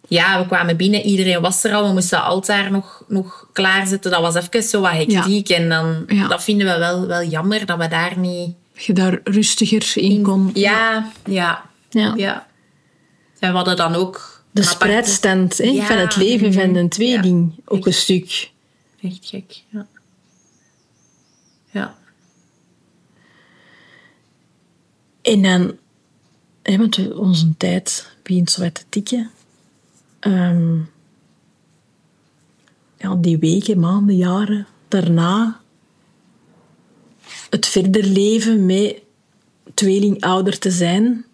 Ja, 0.08 0.40
we 0.40 0.46
kwamen 0.46 0.76
binnen, 0.76 1.02
iedereen 1.02 1.40
was 1.40 1.64
er 1.64 1.74
al. 1.74 1.86
We 1.86 1.92
moesten 1.92 2.22
altaar 2.22 2.70
nog, 2.70 3.04
nog 3.08 3.48
klaarzetten. 3.52 4.10
Dat 4.10 4.20
was 4.20 4.34
even 4.34 4.62
zo 4.62 4.80
wat 4.80 4.90
hectiek. 4.92 5.48
En 5.48 5.68
dan, 5.68 6.04
Ja. 6.06 6.28
dat 6.28 6.42
vinden 6.44 6.66
we 6.66 6.78
wel, 6.78 7.06
wel 7.06 7.24
jammer, 7.24 7.66
dat 7.66 7.78
we 7.78 7.88
daar 7.88 8.18
niet... 8.18 8.54
Dat 8.74 8.84
je 8.84 8.92
daar 8.92 9.20
rustiger 9.24 9.92
in 9.94 10.22
kon. 10.22 10.50
Ja, 10.54 11.10
ja, 11.24 11.62
Ja. 11.90 12.14
ja. 12.16 12.46
En 13.38 13.50
we 13.50 13.56
hadden 13.56 13.76
dan 13.76 13.94
ook... 13.94 14.42
De 14.50 14.62
spreidstand 14.62 15.58
hè, 15.58 15.64
Ja. 15.64 15.84
van 15.86 15.96
het 15.96 16.16
leven 16.16 16.52
van 16.52 16.74
een 16.74 16.88
tweeling. 16.88 17.52
Ook 17.64 17.86
een 17.86 17.94
stuk. 17.94 18.50
Echt 19.02 19.18
gek, 19.22 19.62
ja. 19.70 19.78
Ja. 19.78 19.86
En 25.30 25.42
dan, 25.42 25.76
hè, 26.62 26.76
want 26.76 26.96
we- 26.96 27.18
onze 27.18 27.56
tijd 27.56 28.12
begint 28.22 28.50
zo 28.50 28.62
wat 28.62 28.74
te 28.74 28.82
tikken. 28.88 29.30
Ehm, 30.20 30.76
ja, 32.96 33.14
die 33.18 33.38
weken, 33.38 33.80
maanden, 33.80 34.16
jaren 34.16 34.66
daarna. 34.88 35.60
Het 37.50 37.66
verder 37.66 38.04
leven 38.04 38.66
met 38.66 39.02
tweelingouder 39.74 40.58
te 40.58 40.70
zijn. 40.70 41.24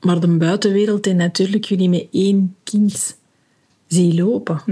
Maar 0.00 0.20
de 0.20 0.36
buitenwereld 0.36 1.06
en 1.06 1.16
natuurlijk 1.16 1.64
jullie 1.64 1.88
met 1.88 2.06
één 2.10 2.56
kind 2.64 3.16
zie 3.86 4.14
lopen. 4.14 4.62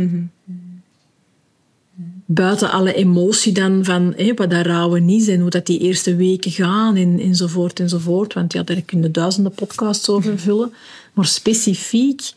Buiten 2.30 2.70
alle 2.70 2.94
emotie 2.94 3.52
dan 3.52 3.84
van 3.84 4.14
wat 4.34 4.50
dat 4.50 4.66
rouwen 4.66 5.08
is 5.08 5.28
en 5.28 5.40
hoe 5.40 5.50
dat 5.50 5.66
die 5.66 5.78
eerste 5.78 6.16
weken 6.16 6.50
gaan 6.50 6.96
en, 6.96 7.20
enzovoort 7.20 7.80
enzovoort. 7.80 8.34
Want 8.34 8.52
ja, 8.52 8.62
daar 8.62 8.80
kun 8.80 9.02
je 9.02 9.10
duizenden 9.10 9.52
podcasts 9.52 10.08
over 10.08 10.38
vullen. 10.38 10.74
Maar 11.12 11.26
specifiek 11.26 12.32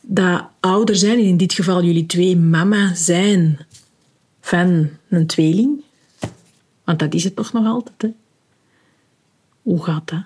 dat 0.00 0.44
ouder 0.60 0.96
zijn, 0.96 1.18
en 1.18 1.24
in 1.24 1.36
dit 1.36 1.52
geval 1.52 1.82
jullie 1.82 2.06
twee 2.06 2.36
mama 2.36 2.94
zijn 2.94 3.66
van 4.40 4.90
een 5.08 5.26
tweeling? 5.26 5.82
Want 6.84 6.98
dat 6.98 7.14
is 7.14 7.24
het 7.24 7.36
toch 7.36 7.52
nog 7.52 7.66
altijd, 7.66 8.02
hè? 8.02 8.08
Hoe 9.62 9.84
gaat 9.84 10.08
dat? 10.08 10.22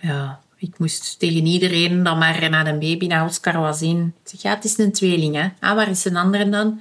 Ja, 0.00 0.40
ik 0.56 0.78
moest 0.78 1.18
tegen 1.18 1.46
iedereen 1.46 2.02
dan 2.02 2.18
maar 2.18 2.50
naar 2.50 2.66
een 2.66 2.78
baby 2.78 3.06
naar 3.06 3.26
Oscar 3.26 3.60
was 3.60 3.78
zien. 3.78 4.14
Ik 4.22 4.30
zeg, 4.30 4.42
ja, 4.42 4.54
het 4.54 4.64
is 4.64 4.78
een 4.78 4.92
tweeling, 4.92 5.34
hè. 5.34 5.48
Ah, 5.60 5.74
waar 5.74 5.90
is 5.90 6.04
een 6.04 6.16
andere 6.16 6.48
dan? 6.48 6.80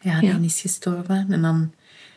Ja, 0.00 0.20
die 0.20 0.28
Ja. 0.28 0.38
is 0.42 0.60
gestorven. 0.60 1.26
En 1.30 1.42
dan 1.42 1.72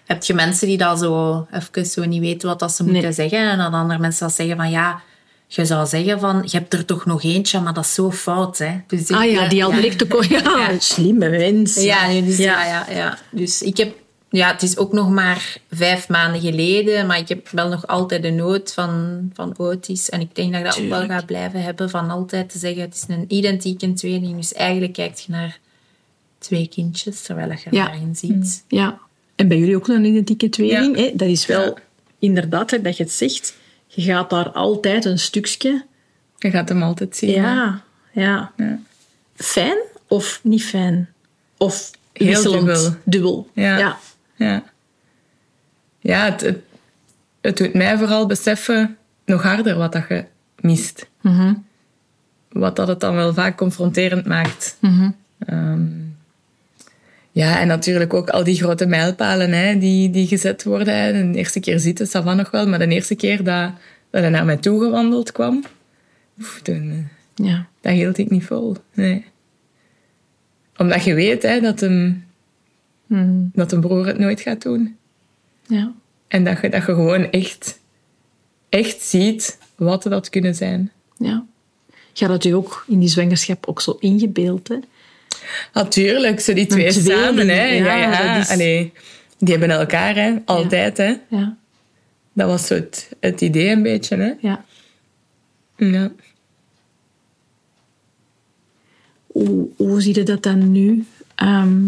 heb 0.05 0.23
je 0.23 0.33
mensen 0.33 0.67
die 0.67 0.77
dat 0.77 0.99
zo 0.99 1.47
even 1.51 1.85
zo 1.85 2.05
niet 2.05 2.21
weten 2.21 2.47
wat 2.49 2.59
dat 2.59 2.71
ze 2.71 2.83
moeten 2.83 3.01
Nee. 3.01 3.11
zeggen. 3.11 3.39
En 3.49 3.57
dan 3.57 3.73
andere 3.73 3.99
mensen 3.99 4.25
dat 4.27 4.35
zeggen 4.35 4.55
van, 4.55 4.69
ja, 4.69 5.01
je 5.47 5.65
zou 5.65 5.87
zeggen 5.87 6.19
van, 6.19 6.41
je 6.45 6.57
hebt 6.57 6.73
er 6.73 6.85
toch 6.85 7.05
nog 7.05 7.23
eentje, 7.23 7.59
maar 7.59 7.73
dat 7.73 7.83
is 7.85 7.93
zo 7.93 8.11
fout, 8.11 8.57
hè. 8.57 8.71
Dus 8.87 9.01
ik, 9.09 9.15
Ah 9.15 9.31
ja, 9.31 9.47
die 9.47 9.63
al 9.65 9.69
ja. 9.71 9.75
direct 9.81 10.13
ook... 10.13 10.23
Ja, 10.29 10.39
Ja. 10.43 10.79
slimme 10.79 11.29
mens. 11.29 11.75
Ja, 11.83 12.07
nee, 12.07 12.23
dus, 12.25 12.37
Ja. 12.37 12.65
ja. 12.65 12.85
Ja, 12.89 12.95
ja, 12.95 13.17
Dus 13.31 13.61
ik 13.61 13.77
heb... 13.77 13.99
Ja, 14.29 14.51
het 14.51 14.61
is 14.61 14.77
ook 14.77 14.93
nog 14.93 15.09
maar 15.09 15.57
vijf 15.71 16.09
maanden 16.09 16.41
geleden, 16.41 17.07
maar 17.07 17.17
ik 17.17 17.27
heb 17.27 17.49
wel 17.49 17.67
nog 17.69 17.87
altijd 17.87 18.21
de 18.23 18.29
nood 18.29 18.73
van, 18.73 19.19
van 19.33 19.53
Otis. 19.57 20.09
En 20.09 20.21
ik 20.21 20.35
denk 20.35 20.51
dat 20.51 20.59
ik 20.61 20.65
dat 20.67 20.79
ook 20.79 20.89
wel 20.89 21.05
ga 21.17 21.21
blijven 21.25 21.63
hebben, 21.63 21.89
van 21.89 22.09
altijd 22.09 22.49
te 22.49 22.57
zeggen, 22.57 22.81
het 22.81 22.95
is 22.95 23.15
een 23.15 23.25
identieke 23.27 23.93
tweeling. 23.93 24.35
Dus 24.37 24.53
eigenlijk 24.53 24.93
kijk 24.93 25.17
je 25.17 25.31
naar 25.31 25.59
twee 26.41 26.67
kindjes, 26.67 27.21
terwijl 27.21 27.49
je 27.51 27.57
Ja. 27.69 27.85
daarin 27.85 28.15
ziet. 28.15 28.63
Ja. 28.67 28.99
En 29.35 29.47
bij 29.47 29.57
jullie 29.57 29.75
ook 29.75 29.87
een 29.87 30.05
identieke 30.05 30.49
tweeling. 30.49 30.95
Hè? 30.95 31.11
Dat 31.15 31.27
is 31.27 31.45
wel 31.45 31.77
inderdaad, 32.19 32.71
hè, 32.71 32.81
dat 32.81 32.97
je 32.97 33.03
het 33.03 33.11
zegt, 33.11 33.55
je 33.87 34.01
gaat 34.01 34.29
daar 34.29 34.49
altijd 34.49 35.05
een 35.05 35.19
stukje... 35.19 35.85
Je 36.37 36.49
gaat 36.51 36.69
hem 36.69 36.83
altijd 36.83 37.15
zien. 37.17 37.29
Ja, 37.29 37.81
ja. 38.11 38.51
Ja. 38.57 38.79
Fijn 39.35 39.77
of 40.07 40.39
niet 40.43 40.63
fijn? 40.63 41.09
Of 41.57 41.91
Heel 42.13 42.27
wisselend? 42.27 42.65
dubbel. 42.65 42.95
Dubbel. 43.03 43.49
Ja. 43.53 43.77
ja. 43.77 43.97
Ja, 44.35 44.63
ja 45.99 46.23
het, 46.25 46.41
het, 46.41 46.57
het 47.41 47.57
doet 47.57 47.73
mij 47.73 47.97
vooral 47.97 48.25
beseffen 48.25 48.97
nog 49.25 49.43
harder 49.43 49.75
wat 49.77 49.91
dat 49.91 50.05
je 50.09 50.25
mist. 50.59 51.07
Mhm. 51.21 51.53
Wat 52.49 52.75
dat 52.75 52.87
het 52.87 52.99
dan 52.99 53.15
wel 53.15 53.33
vaak 53.33 53.57
confronterend 53.57 54.25
maakt. 54.25 54.77
Mhm. 54.79 55.09
Ehm, 55.39 55.87
ja, 57.31 57.59
en 57.59 57.67
natuurlijk 57.67 58.13
ook 58.13 58.29
al 58.29 58.43
die 58.43 58.55
grote 58.55 58.85
mijlpalen 58.85 59.51
hè, 59.51 59.77
die, 59.77 60.09
die 60.09 60.27
gezet 60.27 60.63
worden. 60.63 60.95
Hè. 60.95 61.31
De 61.31 61.37
eerste 61.37 61.59
keer 61.59 61.79
zitten, 61.79 62.07
ça 62.07 62.23
va 62.23 62.33
nog 62.33 62.51
wel. 62.51 62.67
Maar 62.67 62.79
de 62.79 62.87
eerste 62.87 63.15
keer 63.15 63.43
dat, 63.43 63.71
dat 64.09 64.21
hij 64.21 64.29
naar 64.29 64.45
mij 64.45 64.57
toe 64.57 64.83
gewandeld 64.83 65.31
kwam, 65.31 65.63
oef, 66.39 66.59
toen, 66.63 66.89
eh, 66.91 67.45
Ja. 67.47 67.67
dat 67.81 67.93
hield 67.93 68.17
ik 68.17 68.29
niet 68.29 68.45
vol. 68.45 68.75
Nee. 68.93 69.25
Omdat 70.77 71.03
je 71.03 71.13
weet 71.13 71.43
hè, 71.43 71.59
dat, 71.59 71.81
een, 71.81 72.23
Mhm. 73.05 73.43
dat 73.53 73.71
een 73.71 73.81
broer 73.81 74.05
het 74.07 74.17
nooit 74.17 74.41
gaat 74.41 74.61
doen. 74.61 74.95
ja. 75.67 75.91
En 76.27 76.43
dat 76.43 76.61
je, 76.61 76.69
dat 76.69 76.85
je 76.85 76.93
gewoon 76.93 77.31
echt, 77.31 77.79
echt 78.69 79.01
ziet 79.01 79.57
wat 79.75 80.03
dat 80.03 80.29
kunnen 80.29 80.55
zijn. 80.55 80.91
Ja. 81.17 81.45
Je 82.13 82.25
had 82.25 82.33
het 82.33 82.43
je 82.43 82.55
ook 82.55 82.85
in 82.87 82.99
die 82.99 83.09
zwangerschap 83.09 83.65
ook 83.67 83.81
zo 83.81 83.97
ingebeeld, 83.99 84.67
hè? 84.67 84.75
Natuurlijk, 85.73 86.39
zo 86.39 86.53
die 86.53 86.65
twee 86.67 86.91
samen. 86.91 87.47
Hè. 87.49 87.63
Ja, 87.63 87.95
ja, 87.95 88.35
is- 88.37 88.49
Allee, 88.49 88.93
die 89.37 89.57
hebben 89.57 89.69
elkaar, 89.77 90.15
hè. 90.15 90.35
altijd. 90.45 90.97
Hè. 90.97 91.13
Ja. 91.29 91.57
Dat 92.33 92.47
was 92.47 92.67
zo 92.67 92.73
het, 92.73 93.09
het 93.19 93.41
idee 93.41 93.69
een 93.69 93.83
beetje. 93.83 94.15
Hè. 94.17 94.31
ja. 94.39 94.65
Ja. 95.77 96.11
Hoe, 99.27 99.67
hoe 99.75 100.01
zie 100.01 100.15
je 100.15 100.23
dat 100.23 100.43
dan 100.43 100.71
nu? 100.71 101.05
Ehm, 101.35 101.83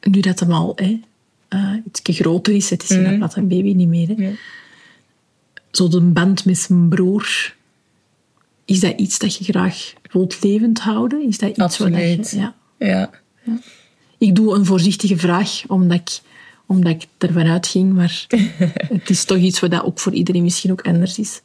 nu 0.00 0.20
dat 0.20 0.40
hem 0.40 0.52
al 0.52 0.72
hè, 0.76 1.00
eh, 1.48 1.72
iets 1.86 2.00
groter 2.04 2.54
is, 2.54 2.70
het 2.70 2.82
is 2.82 2.88
Mhm. 2.88 2.98
inderdaad 3.04 3.36
een 3.36 3.48
baby 3.48 3.72
niet 3.72 3.88
meer. 3.88 4.08
Hè. 4.08 4.14
Ja. 4.16 4.30
Zo 5.70 5.88
de 5.88 6.00
band 6.00 6.44
met 6.44 6.58
zijn 6.58 6.88
broer. 6.88 7.54
Is 8.64 8.80
dat 8.80 8.98
iets 8.98 9.18
dat 9.18 9.36
je 9.36 9.44
graag 9.44 9.92
wilt 10.10 10.42
levend 10.42 10.80
houden? 10.80 11.26
Is 11.28 11.38
dat 11.38 11.48
iets 11.48 11.58
Absoluut. 11.58 12.30
je, 12.30 12.38
ja. 12.38 12.54
Ja. 12.78 13.10
Ik 14.18 14.34
doe 14.34 14.54
een 14.54 14.64
voorzichtige 14.64 15.16
vraag, 15.16 15.62
omdat 15.66 15.98
ik, 15.98 16.18
omdat 16.66 16.92
ik 16.92 17.06
ervan 17.18 17.46
uitging. 17.46 17.92
Maar 17.92 18.26
het 18.98 19.10
is 19.10 19.24
toch 19.24 19.38
iets 19.38 19.60
wat 19.60 19.70
dat 19.70 19.84
ook 19.84 19.98
voor 19.98 20.12
iedereen 20.12 20.42
misschien 20.42 20.72
ook 20.72 20.86
anders 20.86 21.18
is. 21.18 21.40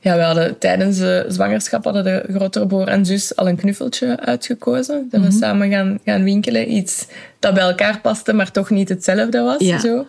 ja, 0.00 0.16
we 0.16 0.22
hadden 0.22 0.58
tijdens 0.58 0.98
de 0.98 1.24
zwangerschap 1.28 1.84
hadden 1.84 2.04
de 2.04 2.24
grotere 2.28 2.66
broer 2.66 2.88
en 2.88 3.06
zus 3.06 3.36
al 3.36 3.48
een 3.48 3.56
knuffeltje 3.56 4.20
uitgekozen. 4.20 5.08
Dat 5.10 5.20
we 5.20 5.30
samen 5.30 5.70
gaan, 5.70 5.98
gaan 6.04 6.24
winkelen. 6.24 6.72
Iets 6.72 7.06
dat 7.38 7.54
bij 7.54 7.62
elkaar 7.62 8.00
paste, 8.00 8.32
maar 8.32 8.50
toch 8.50 8.70
niet 8.70 8.88
hetzelfde 8.88 9.40
was. 9.40 9.60
Ja. 9.60 9.78
Zo. 9.78 10.06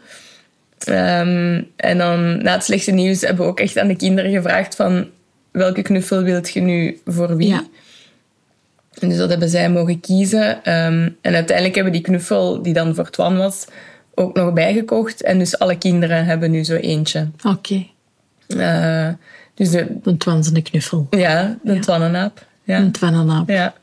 Ehm, 0.79 1.63
en 1.75 1.97
dan 1.97 2.43
na 2.43 2.53
het 2.53 2.63
slechte 2.63 2.91
nieuws 2.91 3.21
hebben 3.21 3.45
we 3.45 3.51
ook 3.51 3.59
echt 3.59 3.77
aan 3.77 3.87
de 3.87 3.95
kinderen 3.95 4.31
gevraagd 4.31 4.75
van 4.75 5.07
welke 5.55 5.81
knuffel 5.81 6.23
wilt 6.23 6.49
je 6.49 6.61
nu 6.61 6.99
voor 7.05 7.35
wie? 7.35 7.47
Ja. 7.47 7.63
En 8.99 9.09
dus 9.09 9.17
dat 9.17 9.29
hebben 9.29 9.49
zij 9.49 9.69
mogen 9.69 9.99
kiezen. 9.99 10.63
Ehm, 10.63 11.09
en 11.21 11.33
uiteindelijk 11.33 11.75
hebben 11.75 11.93
die 11.93 12.01
knuffel, 12.01 12.61
die 12.61 12.73
dan 12.73 12.95
voor 12.95 13.09
Twan 13.09 13.37
was, 13.37 13.65
ook 14.15 14.35
nog 14.35 14.53
bijgekocht. 14.53 15.21
En 15.23 15.39
dus 15.39 15.59
alle 15.59 15.77
kinderen 15.77 16.25
hebben 16.25 16.51
nu 16.51 16.63
zo 16.63 16.75
eentje. 16.75 17.27
Oké, 17.43 17.85
Eh, 18.47 19.09
dus 19.53 19.69
de, 19.69 19.87
een 20.03 20.63
knuffel. 20.63 21.07
ja, 21.09 21.57
de 21.63 21.73
Ja. 21.73 21.79
Twannenaap. 21.79 22.45
Ja. 22.63 22.77
Een 22.77 22.91
twannenaap. 22.91 23.49
ja. 23.49 23.73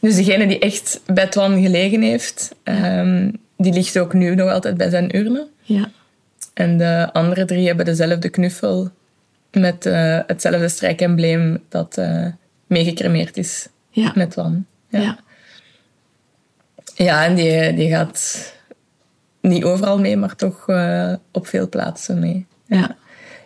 Dus 0.00 0.16
degene 0.16 0.46
die 0.46 0.58
echt 0.58 1.00
bij 1.06 1.26
Twan 1.26 1.62
gelegen 1.62 2.02
heeft, 2.02 2.54
ehm, 2.62 3.30
die 3.56 3.72
ligt 3.72 3.98
ook 3.98 4.12
nu 4.12 4.34
nog 4.34 4.50
altijd 4.50 4.76
bij 4.76 4.90
zijn 4.90 5.16
urne. 5.16 5.46
Ja. 5.62 5.90
En 6.54 6.78
de 6.78 7.08
andere 7.12 7.44
drie 7.44 7.66
hebben 7.66 7.84
dezelfde 7.84 8.28
knuffel 8.28 8.90
met 9.60 9.86
eh, 9.86 10.18
hetzelfde 10.26 10.68
strijkembleem 10.68 11.64
dat 11.68 11.96
eh 11.98 12.26
meegecremeerd 12.66 13.36
is 13.36 13.68
Ja. 13.90 14.12
met 14.14 14.30
Twan. 14.30 14.66
Ja. 14.88 15.00
Ja. 15.00 15.18
Ja, 16.94 17.24
en 17.24 17.34
die, 17.34 17.74
die 17.74 17.88
gaat 17.90 18.52
niet 19.40 19.64
overal 19.64 19.98
mee, 19.98 20.16
maar 20.16 20.36
toch 20.36 20.68
eh, 20.68 21.12
op 21.32 21.46
veel 21.46 21.68
plaatsen 21.68 22.18
mee. 22.18 22.46
Ja. 22.66 22.96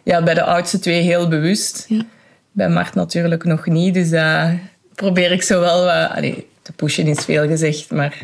Ja, 0.04 0.22
bij 0.22 0.34
de 0.34 0.42
oudste 0.44 0.78
twee 0.78 1.00
heel 1.02 1.28
bewust. 1.28 1.84
Ja. 1.88 2.02
Bij 2.52 2.68
Mart 2.68 2.94
natuurlijk 2.94 3.44
nog 3.44 3.66
niet. 3.66 3.94
Dus 3.94 4.10
dat 4.10 4.50
probeer 4.94 5.32
ik 5.32 5.42
zo 5.42 5.60
wel 5.60 5.84
wat... 5.84 6.10
Allee, 6.10 6.46
te 6.62 6.72
pushen 6.72 7.06
is 7.06 7.24
veel 7.24 7.46
gezegd, 7.46 7.90
maar... 7.90 8.22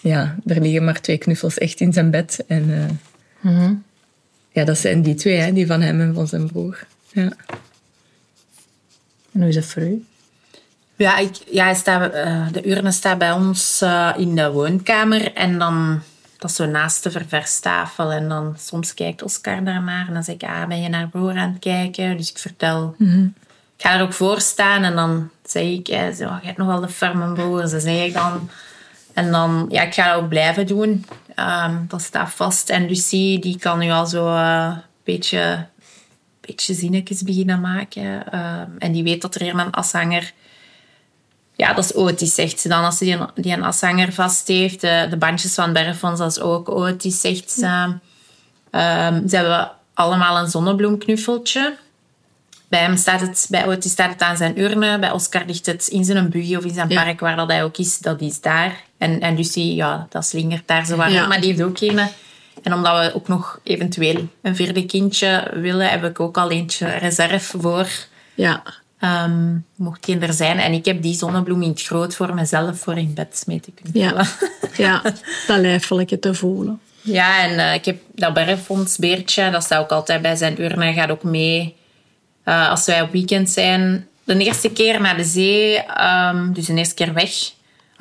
Ja, 0.00 0.36
er 0.46 0.60
liggen 0.60 0.84
maar 0.84 1.00
twee 1.00 1.18
knuffels 1.18 1.58
echt 1.58 1.80
in 1.80 1.92
zijn 1.92 2.10
bed. 2.10 2.44
En 2.46 3.00
Mhm. 3.40 3.74
ja, 4.50 4.64
dat 4.64 4.78
zijn 4.78 5.02
die 5.02 5.14
twee, 5.14 5.36
hè, 5.36 5.52
die 5.52 5.66
van 5.66 5.80
hem 5.80 6.00
en 6.00 6.14
van 6.14 6.26
zijn 6.26 6.46
broer. 6.46 6.86
Ja. 7.12 7.30
En 9.32 9.40
hoe 9.40 9.48
is 9.48 9.54
dat 9.54 9.64
voor 9.64 9.82
u? 9.82 10.04
Ja, 10.96 11.16
ik, 11.16 11.36
ja 11.50 11.74
staat, 11.74 12.12
eh, 12.12 12.46
de 12.52 12.70
urne 12.70 12.92
staat 12.92 13.18
bij 13.18 13.32
ons 13.32 13.80
eh, 13.80 14.12
in 14.16 14.36
de 14.36 14.50
woonkamer. 14.50 15.32
En 15.32 15.58
dan, 15.58 16.02
dat 16.38 16.50
is 16.50 16.56
zo 16.56 16.66
naast 16.66 17.02
de 17.02 17.10
ververstafel. 17.10 18.12
En 18.12 18.28
dan 18.28 18.54
soms 18.58 18.94
kijkt 18.94 19.22
Oscar 19.22 19.64
daarnaar. 19.64 20.06
En 20.06 20.14
dan 20.14 20.24
zeg 20.24 20.34
ik, 20.34 20.42
ah, 20.42 20.66
ben 20.66 20.82
je 20.82 20.88
naar 20.88 21.08
broer 21.08 21.36
aan 21.36 21.50
het 21.50 21.58
kijken? 21.58 22.16
Dus 22.16 22.30
ik 22.30 22.38
vertel... 22.38 22.94
Ik 23.76 23.88
ga 23.88 23.96
er 23.96 24.02
ook 24.02 24.12
voor 24.12 24.40
staan. 24.40 24.82
En 24.82 24.94
dan 24.94 25.30
zeg 25.44 25.62
ik, 25.62 25.88
eh, 25.88 26.10
zo, 26.10 26.24
je 26.24 26.46
hebt 26.46 26.58
nogal 26.58 26.80
de 26.80 26.88
ferme 26.88 27.32
broer. 27.32 27.66
Zo 27.68 27.78
zeg 27.78 28.04
ik 28.04 28.12
dan. 28.12 28.50
En 29.12 29.30
dan, 29.30 29.66
ja, 29.70 29.82
ik 29.82 29.94
ga 29.94 30.12
dat 30.12 30.22
ook 30.22 30.28
blijven 30.28 30.66
doen. 30.66 31.04
Ehm, 31.34 31.76
dat 31.88 32.02
staat 32.02 32.30
vast. 32.30 32.70
En 32.70 32.86
Lucie, 32.86 33.38
die 33.38 33.58
kan 33.58 33.78
nu 33.78 33.90
al 33.90 34.06
zo 34.06 34.28
eh, 34.28 34.72
een 34.74 34.82
beetje, 35.04 35.66
beetje 36.46 36.74
zinnetjes 36.74 37.22
beginnen 37.22 37.60
maken. 37.60 38.32
Ehm, 38.32 38.70
en 38.78 38.92
die 38.92 39.02
weet 39.02 39.22
dat 39.22 39.34
er 39.34 39.42
hier 39.42 39.58
een 39.58 39.70
ashanger... 39.72 40.32
Ja, 41.56 41.72
dat 41.72 41.84
is 41.84 41.94
Otis, 41.94 42.34
zegt 42.34 42.60
ze 42.60 42.68
dan. 42.68 42.84
Als 42.84 42.98
ze 42.98 43.04
die 43.04 43.14
een, 43.14 43.28
die 43.34 43.52
een 43.52 43.62
ashanger 43.64 44.12
vast 44.12 44.48
heeft. 44.48 44.80
De, 44.80 45.06
de 45.10 45.16
bandjes 45.16 45.54
van 45.54 45.72
Berfons, 45.72 46.18
dat 46.18 46.30
is 46.30 46.40
ook 46.40 46.68
Otis, 46.68 47.20
zegt 47.20 47.50
ze. 47.50 47.96
Ehm, 48.70 49.28
ze 49.28 49.36
hebben 49.36 49.70
allemaal 49.94 50.38
een 50.38 50.50
zonnebloemknuffeltje. 50.50 51.76
Bij 52.68 52.80
hem 52.80 52.96
staat 52.96 53.20
het, 53.20 53.46
bij 53.50 53.66
Otis 53.66 53.90
staat 53.92 54.10
het 54.12 54.22
aan 54.22 54.36
zijn 54.36 54.60
urne. 54.60 54.98
Bij 54.98 55.10
Oscar 55.10 55.42
ligt 55.46 55.66
het 55.66 55.86
in 55.86 56.04
zijn 56.04 56.30
buggy 56.30 56.56
of 56.56 56.64
in 56.64 56.74
zijn 56.74 56.88
Ja. 56.88 57.02
park, 57.04 57.20
waar 57.20 57.36
dat 57.36 57.48
hij 57.48 57.64
ook 57.64 57.76
is. 57.76 57.98
Dat 57.98 58.20
is 58.20 58.40
daar. 58.40 58.80
En, 58.98 59.20
en 59.20 59.36
Lucie, 59.36 59.74
ja, 59.74 60.06
dat 60.10 60.26
slingert 60.26 60.66
daar 60.68 60.86
zo 60.86 60.96
waar 60.96 61.12
Ja. 61.12 61.26
Maar 61.26 61.40
die 61.40 61.50
heeft 61.50 61.62
ook 61.62 61.78
geen. 61.78 62.00
En 62.62 62.72
omdat 62.74 62.98
we 63.06 63.14
ook 63.14 63.28
nog 63.28 63.60
eventueel 63.62 64.28
een 64.42 64.56
vierde 64.56 64.86
kindje 64.86 65.50
willen, 65.54 65.88
heb 65.90 66.04
ik 66.04 66.20
ook 66.20 66.36
al 66.36 66.50
eentje 66.50 66.86
reserve 66.86 67.58
voor. 67.58 67.88
Ja. 68.34 68.62
Ehm, 68.98 69.54
mocht 69.76 70.04
die 70.04 70.18
er 70.18 70.32
zijn. 70.32 70.58
En 70.58 70.72
ik 70.72 70.84
heb 70.84 71.02
die 71.02 71.14
zonnebloem 71.14 71.62
in 71.62 71.68
het 71.68 71.82
groot 71.82 72.14
voor 72.16 72.34
mezelf 72.34 72.78
voor 72.78 72.96
in 72.98 73.14
bed 73.14 73.42
mee 73.46 73.60
te 73.60 73.70
kunnen 73.82 74.02
Ja. 74.02 74.24
vullen. 74.24 74.50
Ja. 74.76 75.02
Dat 75.46 75.58
lijfelijke 75.58 76.18
te 76.18 76.34
voelen. 76.34 76.80
Ja, 77.00 77.44
en 77.44 77.58
eh, 77.58 77.74
ik 77.74 77.84
heb 77.84 77.96
dat 78.14 78.34
bergfondsbeertje, 78.34 79.50
dat 79.50 79.62
staat 79.62 79.80
ook 79.82 79.90
altijd 79.90 80.22
bij 80.22 80.36
zijn 80.36 80.62
urne. 80.62 80.92
Gaat 80.92 81.10
ook 81.10 81.22
mee 81.22 81.76
eh, 82.44 82.68
als 82.70 82.84
wij 82.84 83.02
op 83.02 83.12
weekend 83.12 83.50
zijn. 83.50 84.06
De 84.24 84.38
eerste 84.44 84.70
keer 84.70 85.00
naar 85.00 85.16
de 85.16 85.24
zee, 85.24 85.76
ehm, 85.78 86.52
dus 86.52 86.66
de 86.66 86.74
eerste 86.74 86.94
keer 86.94 87.12
weg, 87.12 87.30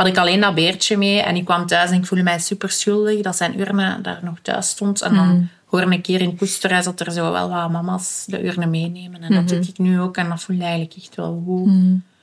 had 0.02 0.10
ik 0.10 0.18
alleen 0.18 0.40
dat 0.42 0.56
beertje 0.56 0.98
mee. 0.98 1.22
En 1.22 1.36
ik 1.36 1.46
kwam 1.46 1.66
thuis 1.66 1.90
en 1.90 1.98
ik 1.98 2.06
voelde 2.06 2.24
mij 2.24 2.40
super 2.40 2.70
schuldig 2.70 3.22
dat 3.22 3.36
zijn 3.36 3.60
urne 3.60 4.00
daar 4.02 4.20
nog 4.24 4.38
thuis 4.42 4.70
stond. 4.70 5.02
En 5.02 5.16
dan 5.16 5.50
hoorde 5.66 5.92
ik 5.92 6.02
keer 6.02 6.22
in 6.22 6.30
het 6.30 6.38
koesterhuis 6.38 6.86
dat 6.86 7.00
er 7.00 7.12
zo 7.12 7.32
wel 7.32 7.50
wat 7.50 7.72
mama's 7.72 8.24
de 8.28 8.46
urne 8.46 8.66
meenemen. 8.66 9.22
En 9.22 9.34
dat 9.34 9.48
doe 9.48 9.58
ik 9.60 9.78
nu 9.78 10.00
ook. 10.00 10.18
En 10.18 10.30
dat 10.30 10.42
voelde 10.42 10.64
eigenlijk 10.64 10.94
echt 10.96 11.16
wel 11.16 11.44
goed. 11.46 11.70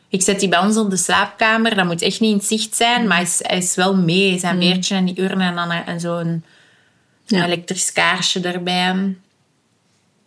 Ik 0.09 0.23
zet 0.23 0.41
die 0.41 0.49
bij 0.49 0.59
ons 0.59 0.77
op 0.77 0.91
de 0.91 0.97
slaapkamer. 0.97 1.75
Dat 1.75 1.85
moet 1.85 2.03
echt 2.03 2.21
niet 2.21 2.31
in 2.31 2.37
het 2.37 2.47
zicht 2.47 2.75
zijn, 2.75 3.07
maar 3.07 3.17
hij 3.17 3.27
is, 3.27 3.41
hij 3.43 3.57
is 3.57 3.75
wel 3.75 3.97
mee. 3.97 4.39
Zijn 4.39 4.59
beertje 4.59 4.95
en 4.95 5.05
die 5.05 5.21
urne 5.23 5.45
en 5.45 5.55
dan 5.55 5.71
en 5.71 6.01
zo'n 6.01 6.45
Ja. 7.25 7.45
elektrisch 7.45 7.93
kaarsje 7.93 8.41
erbij. 8.41 9.17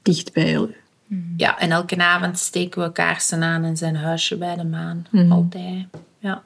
Dicht 0.01 0.33
bij 0.33 0.51
jou. 0.51 0.75
Ja, 1.37 1.59
en 1.59 1.71
elke 1.71 1.97
avond 1.97 2.39
steken 2.39 2.81
we 2.81 2.91
kaarsen 2.91 3.43
aan 3.43 3.63
in 3.63 3.77
zijn 3.77 3.95
huisje 3.95 4.37
bij 4.37 4.55
de 4.55 4.63
maan. 4.63 5.05
Mhm. 5.11 5.31
Altijd. 5.31 5.85
Ja, 6.19 6.41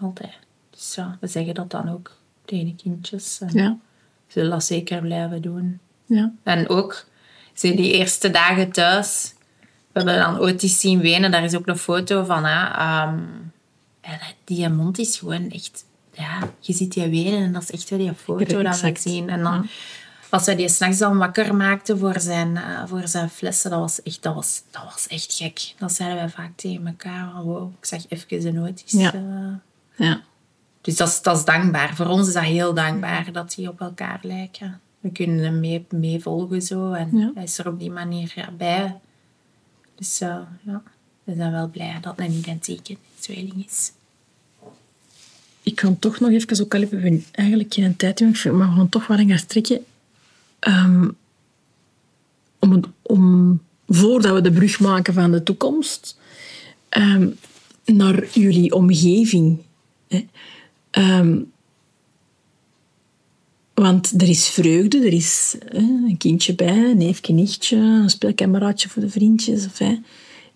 altijd. 0.00 0.38
Dus 0.70 0.94
ja, 0.94 1.16
we 1.20 1.26
zeggen 1.26 1.54
dat 1.54 1.70
dan 1.70 1.88
ook 1.88 2.16
tegen 2.44 2.66
de 2.66 2.74
kindjes. 2.74 3.40
En 3.40 3.50
Ja. 3.52 3.78
Zullen 4.26 4.50
dat 4.50 4.64
zeker 4.64 5.00
blijven 5.00 5.42
doen. 5.42 5.80
Ja. 6.06 6.32
En 6.42 6.68
ook, 6.68 7.04
ze 7.54 7.74
die 7.74 7.92
eerste 7.92 8.30
dagen 8.30 8.72
thuis, 8.72 9.34
we 9.92 10.00
hebben 10.00 10.18
dan 10.18 10.38
Otis 10.38 10.80
zien 10.80 11.00
wenen. 11.00 11.30
Daar 11.30 11.44
is 11.44 11.54
ook 11.54 11.66
een 11.66 11.78
foto 11.78 12.24
van. 12.24 12.44
Hè. 12.44 12.68
Ehm, 12.68 13.18
en 14.00 14.18
die 14.44 14.68
mond 14.68 14.98
is 14.98 15.18
gewoon 15.18 15.50
echt... 15.50 15.84
Ja, 16.12 16.48
je 16.60 16.72
ziet 16.72 16.92
die 16.92 17.08
wenen 17.08 17.42
en 17.42 17.52
dat 17.52 17.62
is 17.62 17.70
echt 17.70 17.90
wel 17.90 17.98
die 17.98 18.14
foto 18.14 18.62
dat 18.62 18.80
we 18.80 18.92
zien. 18.98 19.28
En 19.28 19.42
dan, 19.42 19.68
als 20.28 20.44
wij 20.46 20.56
die 20.56 20.68
s'nachts 20.68 20.98
dan 20.98 21.18
wakker 21.18 21.54
maakten 21.54 21.98
voor 21.98 22.20
zijn, 22.20 22.56
eh, 22.56 22.82
voor 22.86 23.08
zijn 23.08 23.30
flessen, 23.30 23.70
dat 23.70 23.80
was, 23.80 24.02
echt, 24.02 24.22
dat, 24.22 24.34
was, 24.34 24.62
dat 24.70 24.82
was 24.84 25.06
echt 25.06 25.34
gek. 25.34 25.74
Dat 25.78 25.92
zeiden 25.92 26.18
wij 26.18 26.28
vaak 26.28 26.50
tegen 26.56 26.86
elkaar. 26.86 27.30
Van, 27.32 27.42
wow, 27.42 27.72
ik 27.78 27.84
zag 27.84 28.04
even 28.08 28.46
een 28.46 28.68
Otis. 28.68 28.92
Ja. 28.92 29.12
Ja. 30.04 30.22
Dus 30.80 30.96
dat 30.96 31.08
is, 31.08 31.22
dat 31.22 31.36
is 31.36 31.44
dankbaar. 31.44 31.94
Voor 31.96 32.06
ons 32.06 32.26
is 32.28 32.34
dat 32.34 32.42
heel 32.42 32.74
dankbaar 32.74 33.32
dat 33.32 33.54
die 33.56 33.68
op 33.68 33.80
elkaar 33.80 34.18
lijken. 34.22 34.80
We 35.00 35.10
kunnen 35.10 35.38
hem 35.44 35.60
mee, 35.60 35.86
meevolgen 35.90 36.62
zo. 36.62 36.92
En 36.92 37.08
Ja. 37.18 37.30
hij 37.34 37.42
is 37.42 37.58
er 37.58 37.68
op 37.68 37.78
die 37.78 37.90
manier 37.90 38.32
ja, 38.34 38.50
bij. 38.50 38.98
Dus 39.94 40.20
eh, 40.20 40.36
ja, 40.62 40.82
we 41.24 41.34
zijn 41.34 41.52
wel 41.52 41.68
blij 41.68 41.98
dat 42.00 42.16
het 42.16 42.26
een 42.26 42.32
identieke 42.34 42.96
tweeling 43.18 43.64
is. 43.66 43.92
Ik 45.62 45.74
kan 45.74 45.98
toch 45.98 46.20
nog 46.20 46.30
even, 46.30 46.60
ook 46.64 46.74
al 46.74 46.80
hebben 46.80 47.00
we 47.00 47.22
eigenlijk 47.32 47.74
geen 47.74 47.96
tijd 47.96 48.20
meer, 48.20 48.54
maar 48.54 48.68
we 48.70 48.76
gaan 48.76 48.88
toch 48.88 49.06
wat 49.06 49.18
gaan 49.26 49.38
strekken. 49.38 49.84
Ehm, 50.58 51.08
om, 52.58 52.72
het- 52.72 52.86
om, 53.02 53.60
voordat 53.88 54.34
we 54.34 54.40
de 54.40 54.52
brug 54.52 54.80
maken 54.80 55.14
van 55.14 55.30
de 55.30 55.42
toekomst, 55.42 56.18
ehm, 56.88 57.28
naar 57.84 58.26
jullie 58.28 58.72
omgeving. 58.74 59.58
Ehm, 60.90 61.38
want 63.74 64.22
er 64.22 64.28
is 64.28 64.48
vreugde, 64.48 64.98
er 64.98 65.12
is 65.12 65.56
hè, 65.68 65.78
een 65.78 66.16
kindje 66.18 66.54
bij, 66.54 66.90
een 66.90 66.96
neefje, 66.96 67.32
nichtje, 67.32 67.76
een 67.76 68.10
speelkameraadje 68.10 68.88
voor 68.88 69.02
de 69.02 69.10
vriendjes. 69.10 69.66
Of, 69.66 69.78
hè. 69.78 69.98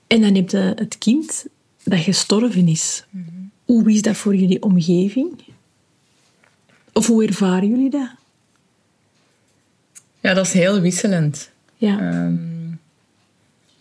En 0.07 0.21
dan 0.21 0.35
heb 0.35 0.51
je 0.51 0.73
het 0.77 0.99
kind 0.99 1.47
dat 1.85 1.99
gestorven 1.99 2.69
is. 2.69 3.05
Hoe 3.65 3.93
is 3.93 4.03
dat 4.03 4.17
voor 4.17 4.35
jullie 4.35 4.63
omgeving? 4.63 5.33
Of 6.93 7.07
hoe 7.07 7.27
ervaren 7.27 7.69
jullie 7.69 7.91
dat? 7.91 8.11
Ja, 10.21 10.35
dat 10.35 10.47
is 10.47 10.53
heel 10.53 10.81
wisselend. 10.81 11.51
Ja. 11.77 11.99
Ehm, 11.99 12.73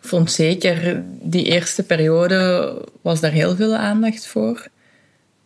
ik 0.02 0.10
vond 0.10 0.32
zeker 0.32 1.04
die 1.22 1.46
eerste 1.46 1.84
periode 1.84 2.82
was 3.02 3.20
daar 3.20 3.32
heel 3.32 3.56
veel 3.56 3.76
aandacht 3.76 4.28
voor. 4.28 4.68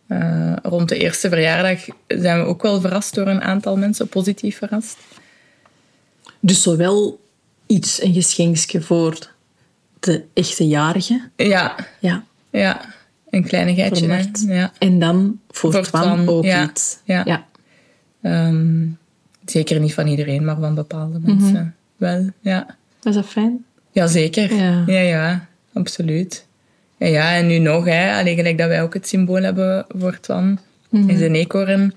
Eh, 0.08 0.52
rond 0.62 0.88
de 0.88 0.96
eerste 0.98 1.28
verjaardag 1.28 1.84
zijn 2.06 2.38
we 2.38 2.44
ook 2.46 2.62
wel 2.62 2.80
verrast 2.80 3.14
door 3.14 3.26
een 3.26 3.42
aantal 3.42 3.76
mensen, 3.76 4.08
positief 4.08 4.56
verrast. 4.58 4.98
Dus 6.40 6.62
zowel 6.62 7.20
iets, 7.66 8.02
een 8.02 8.14
geschenkje 8.14 8.80
voor 8.80 9.30
de 10.00 10.24
echte 10.34 10.68
jarige. 10.68 11.28
Ja, 11.36 11.74
Ja. 12.00 12.24
ja 12.50 12.80
een 13.30 13.44
kleinigheidje. 13.44 14.06
Mart. 14.08 14.44
Ja. 14.46 14.72
En 14.78 14.98
dan 14.98 15.40
voor, 15.50 15.72
Voor 15.72 15.82
Twan, 15.82 16.28
ook 16.28 16.44
ja. 16.44 16.68
iets. 16.70 16.98
Ja. 17.04 17.22
ja. 17.24 17.46
Ehm, 18.22 18.86
zeker 19.44 19.80
niet 19.80 19.94
van 19.94 20.06
iedereen, 20.06 20.44
maar 20.44 20.60
van 20.60 20.74
bepaalde 20.74 21.18
mensen 21.22 21.74
wel. 21.96 22.30
Ja. 22.40 22.76
Was 23.02 23.14
dat 23.14 23.26
fijn? 23.26 23.64
Jazeker. 23.90 24.54
Ja. 24.54 24.82
Ja. 24.86 25.00
ja, 25.00 25.48
absoluut. 25.72 26.46
Ja, 26.98 27.06
ja, 27.06 27.34
en 27.36 27.46
nu 27.46 27.58
nog, 27.58 27.84
hè. 27.84 28.18
Alleen 28.18 28.36
gelijk 28.36 28.58
dat 28.58 28.68
wij 28.68 28.82
ook 28.82 28.94
het 28.94 29.08
symbool 29.08 29.42
hebben 29.42 29.86
voor 29.88 30.20
Twan, 30.20 30.58
is 31.06 31.20
een 31.20 31.34
eekhoorn. 31.34 31.94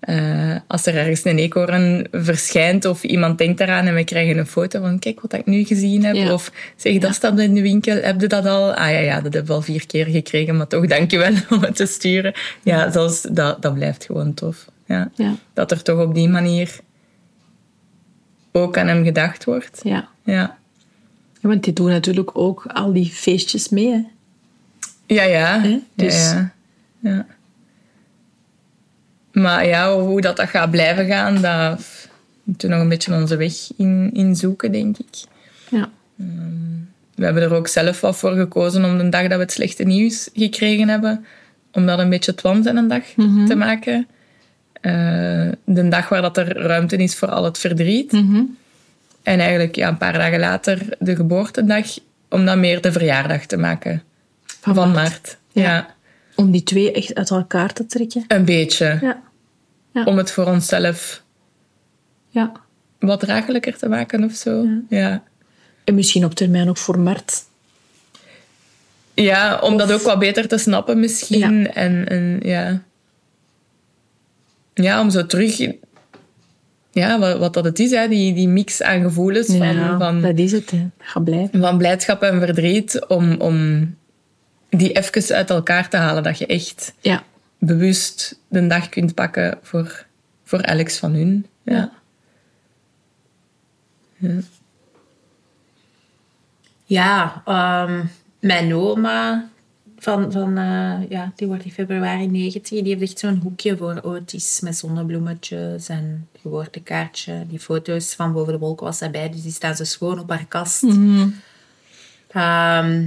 Eh, 0.00 0.56
als 0.66 0.86
er 0.86 0.96
ergens 0.96 1.24
een 1.24 1.38
eekhoorn 1.38 2.06
verschijnt 2.12 2.84
of 2.84 3.02
iemand 3.04 3.38
denkt 3.38 3.60
eraan 3.60 3.86
en 3.86 3.94
we 3.94 4.04
krijgen 4.04 4.38
een 4.38 4.46
foto 4.46 4.80
van 4.80 4.98
kijk 4.98 5.20
wat 5.20 5.32
ik 5.32 5.46
nu 5.46 5.64
gezien 5.64 6.04
heb. 6.04 6.14
Ja. 6.14 6.32
Of 6.32 6.52
zeg, 6.76 6.98
dat 6.98 7.14
staat 7.14 7.38
in 7.38 7.54
de 7.54 7.62
winkel, 7.62 7.96
heb 8.02 8.20
je 8.20 8.26
dat 8.26 8.44
al? 8.46 8.74
Ah 8.74 8.90
ja, 8.90 8.98
ja, 8.98 9.14
dat 9.20 9.32
hebben 9.32 9.50
we 9.50 9.52
al 9.56 9.62
vier 9.62 9.86
keer 9.86 10.06
gekregen, 10.06 10.56
maar 10.56 10.66
toch 10.66 10.86
dankjewel 10.86 11.32
om 11.50 11.62
het 11.62 11.76
te 11.76 11.86
sturen. 11.86 12.32
Ja, 12.62 12.86
is- 12.94 13.22
dat, 13.32 13.62
dat 13.62 13.74
blijft 13.74 14.04
gewoon 14.04 14.34
tof. 14.34 14.68
Ja. 14.86 15.10
Ja. 15.14 15.34
Dat 15.54 15.70
er 15.70 15.82
toch 15.82 16.00
op 16.02 16.14
die 16.14 16.28
manier 16.28 16.78
ook 18.52 18.76
aan 18.78 18.86
hem 18.86 19.04
gedacht 19.04 19.44
wordt. 19.44 19.80
ja. 19.82 20.08
Ja. 20.24 20.56
Ja, 21.40 21.48
Want 21.48 21.64
die 21.64 21.72
doen 21.72 21.88
natuurlijk 21.88 22.38
ook 22.38 22.66
al 22.72 22.92
die 22.92 23.06
feestjes 23.10 23.68
mee. 23.68 23.90
Hè? 23.90 24.00
Ja, 25.08 25.22
ja. 25.22 25.60
Hè? 25.60 25.78
Dus- 25.94 26.30
ja, 26.30 26.52
ja. 27.00 27.10
ja. 27.10 27.26
Maar 29.32 29.66
ja, 29.66 29.98
hoe 29.98 30.20
dat, 30.20 30.36
dat 30.36 30.48
gaat 30.48 30.70
blijven 30.70 31.06
gaan, 31.06 31.40
dat 31.40 32.08
moeten 32.42 32.68
we 32.68 32.74
nog 32.74 32.82
een 32.82 32.88
beetje 32.88 33.14
onze 33.14 33.36
weg 33.36 33.52
in, 33.76 34.10
in 34.12 34.36
zoeken, 34.36 34.72
denk 34.72 34.98
ik. 34.98 35.24
Ja. 35.70 35.90
We 37.14 37.24
hebben 37.24 37.42
er 37.42 37.54
ook 37.54 37.68
zelf 37.68 38.00
wat 38.00 38.16
voor 38.16 38.32
gekozen 38.32 38.84
om 38.84 38.98
de 38.98 39.08
dag 39.08 39.22
dat 39.22 39.36
we 39.36 39.42
het 39.42 39.52
slechte 39.52 39.84
nieuws 39.84 40.30
gekregen 40.34 40.88
hebben, 40.88 41.24
om 41.72 41.86
dat 41.86 41.98
een 41.98 42.08
beetje 42.08 42.34
Twan 42.34 42.62
zijn 42.62 42.76
een 42.76 42.88
dag 42.88 43.02
te 43.46 43.54
maken. 43.54 44.06
Eh, 44.72 45.48
de 45.64 45.88
dag 45.88 46.08
waar 46.08 46.22
dat 46.22 46.36
er 46.36 46.56
ruimte 46.56 46.96
is 46.96 47.16
voor 47.16 47.28
al 47.28 47.44
het 47.44 47.58
verdriet. 47.58 48.12
En 49.22 49.40
eigenlijk 49.40 49.76
ja, 49.76 49.88
een 49.88 49.98
paar 49.98 50.12
dagen 50.12 50.38
later 50.38 50.96
de 50.98 51.16
geboortedag, 51.16 51.86
om 52.28 52.44
dat 52.44 52.56
meer 52.56 52.80
de 52.80 52.92
verjaardag 52.92 53.46
te 53.46 53.56
maken 53.56 54.02
Van 54.60 54.74
van 54.74 54.90
Mart. 54.90 54.94
Maart. 54.94 55.38
ja. 55.52 55.96
Om 56.34 56.50
die 56.50 56.62
twee 56.62 56.92
echt 56.92 57.14
uit 57.14 57.30
elkaar 57.30 57.72
te 57.72 57.86
trekken. 57.86 58.24
Een 58.28 58.44
beetje. 58.44 58.98
Ja. 59.00 59.22
Ja. 59.92 60.04
Om 60.04 60.16
het 60.16 60.30
voor 60.30 60.44
onszelf 60.44 61.22
ja. 62.28 62.52
wat 62.98 63.20
draaglijker 63.20 63.78
te 63.78 63.88
maken 63.88 64.24
of 64.24 64.32
zo. 64.32 64.62
Ja, 64.62 64.82
ja. 64.88 65.22
En 65.84 65.94
misschien 65.94 66.24
op 66.24 66.34
termijn 66.34 66.68
ook 66.68 66.76
voor 66.76 66.98
Mart. 66.98 67.44
om 69.60 69.76
dat 69.76 69.92
ook 69.92 70.02
wat 70.02 70.18
beter 70.18 70.48
te 70.48 70.58
snappen 70.58 71.00
misschien. 71.00 71.60
Ja. 71.60 71.72
En, 71.72 72.08
en 72.08 72.40
ja. 72.42 72.82
Ja, 74.74 75.00
om 75.00 75.10
zo 75.10 75.26
terug... 75.26 75.72
Ja, 76.90 77.18
wat, 77.18 77.38
wat 77.38 77.54
dat 77.54 77.64
het 77.64 77.78
is, 77.78 77.90
hè, 77.90 78.08
die, 78.08 78.34
die 78.34 78.48
mix 78.48 78.82
aan 78.82 79.02
gevoelens 79.02 79.46
van, 79.46 79.74
ja, 79.74 79.98
van, 79.98 80.20
dat 80.20 80.38
is 80.38 80.52
het. 80.52 80.70
Hè. 80.70 80.86
Gaat 80.98 81.24
blijven. 81.24 81.60
van 81.60 81.78
blijdschap 81.78 82.22
en 82.22 82.40
verdriet. 82.40 83.06
Om, 83.06 83.40
om 83.40 83.86
die 84.68 84.92
even 84.92 85.34
uit 85.36 85.50
elkaar 85.50 85.88
te 85.88 85.96
halen. 85.96 86.22
Dat 86.22 86.38
je 86.38 86.46
echt 86.46 86.94
Ja. 87.00 87.22
bewust 87.58 88.38
de 88.48 88.66
dag 88.66 88.88
kunt 88.88 89.14
pakken 89.14 89.58
voor, 89.62 90.06
voor 90.44 90.64
Alex 90.66 90.98
van 90.98 91.12
hun. 91.12 91.46
Ja. 91.62 91.92
Ja. 94.16 94.38
Ja, 96.84 97.42
ehm, 97.44 98.04
mijn 98.40 98.74
oma, 98.74 99.48
van, 99.98 100.32
van, 100.32 100.58
eh, 100.58 101.08
ja, 101.08 101.32
die 101.36 101.46
wordt 101.46 101.64
in 101.64 101.72
februari 101.72 102.26
90, 102.26 102.82
die 102.82 102.88
heeft 102.96 103.02
echt 103.10 103.18
zo'n 103.18 103.40
hoekje 103.42 103.76
voor 103.76 104.00
Otis 104.02 104.60
met 104.60 104.76
zonnebloemetjes 104.76 105.88
en 105.88 106.28
geboortekaartje. 106.40 107.44
Die 107.48 107.58
foto's 107.58 108.14
van 108.14 108.32
boven 108.32 108.52
de 108.52 108.58
wolken 108.58 108.86
was 108.86 108.98
daarbij, 108.98 109.30
dus 109.30 109.42
die 109.42 109.52
staan 109.52 109.76
zo 109.76 109.84
schoon 109.84 110.18
op 110.18 110.28
haar 110.30 110.46
kast. 110.48 110.82
Ehm, 112.28 113.06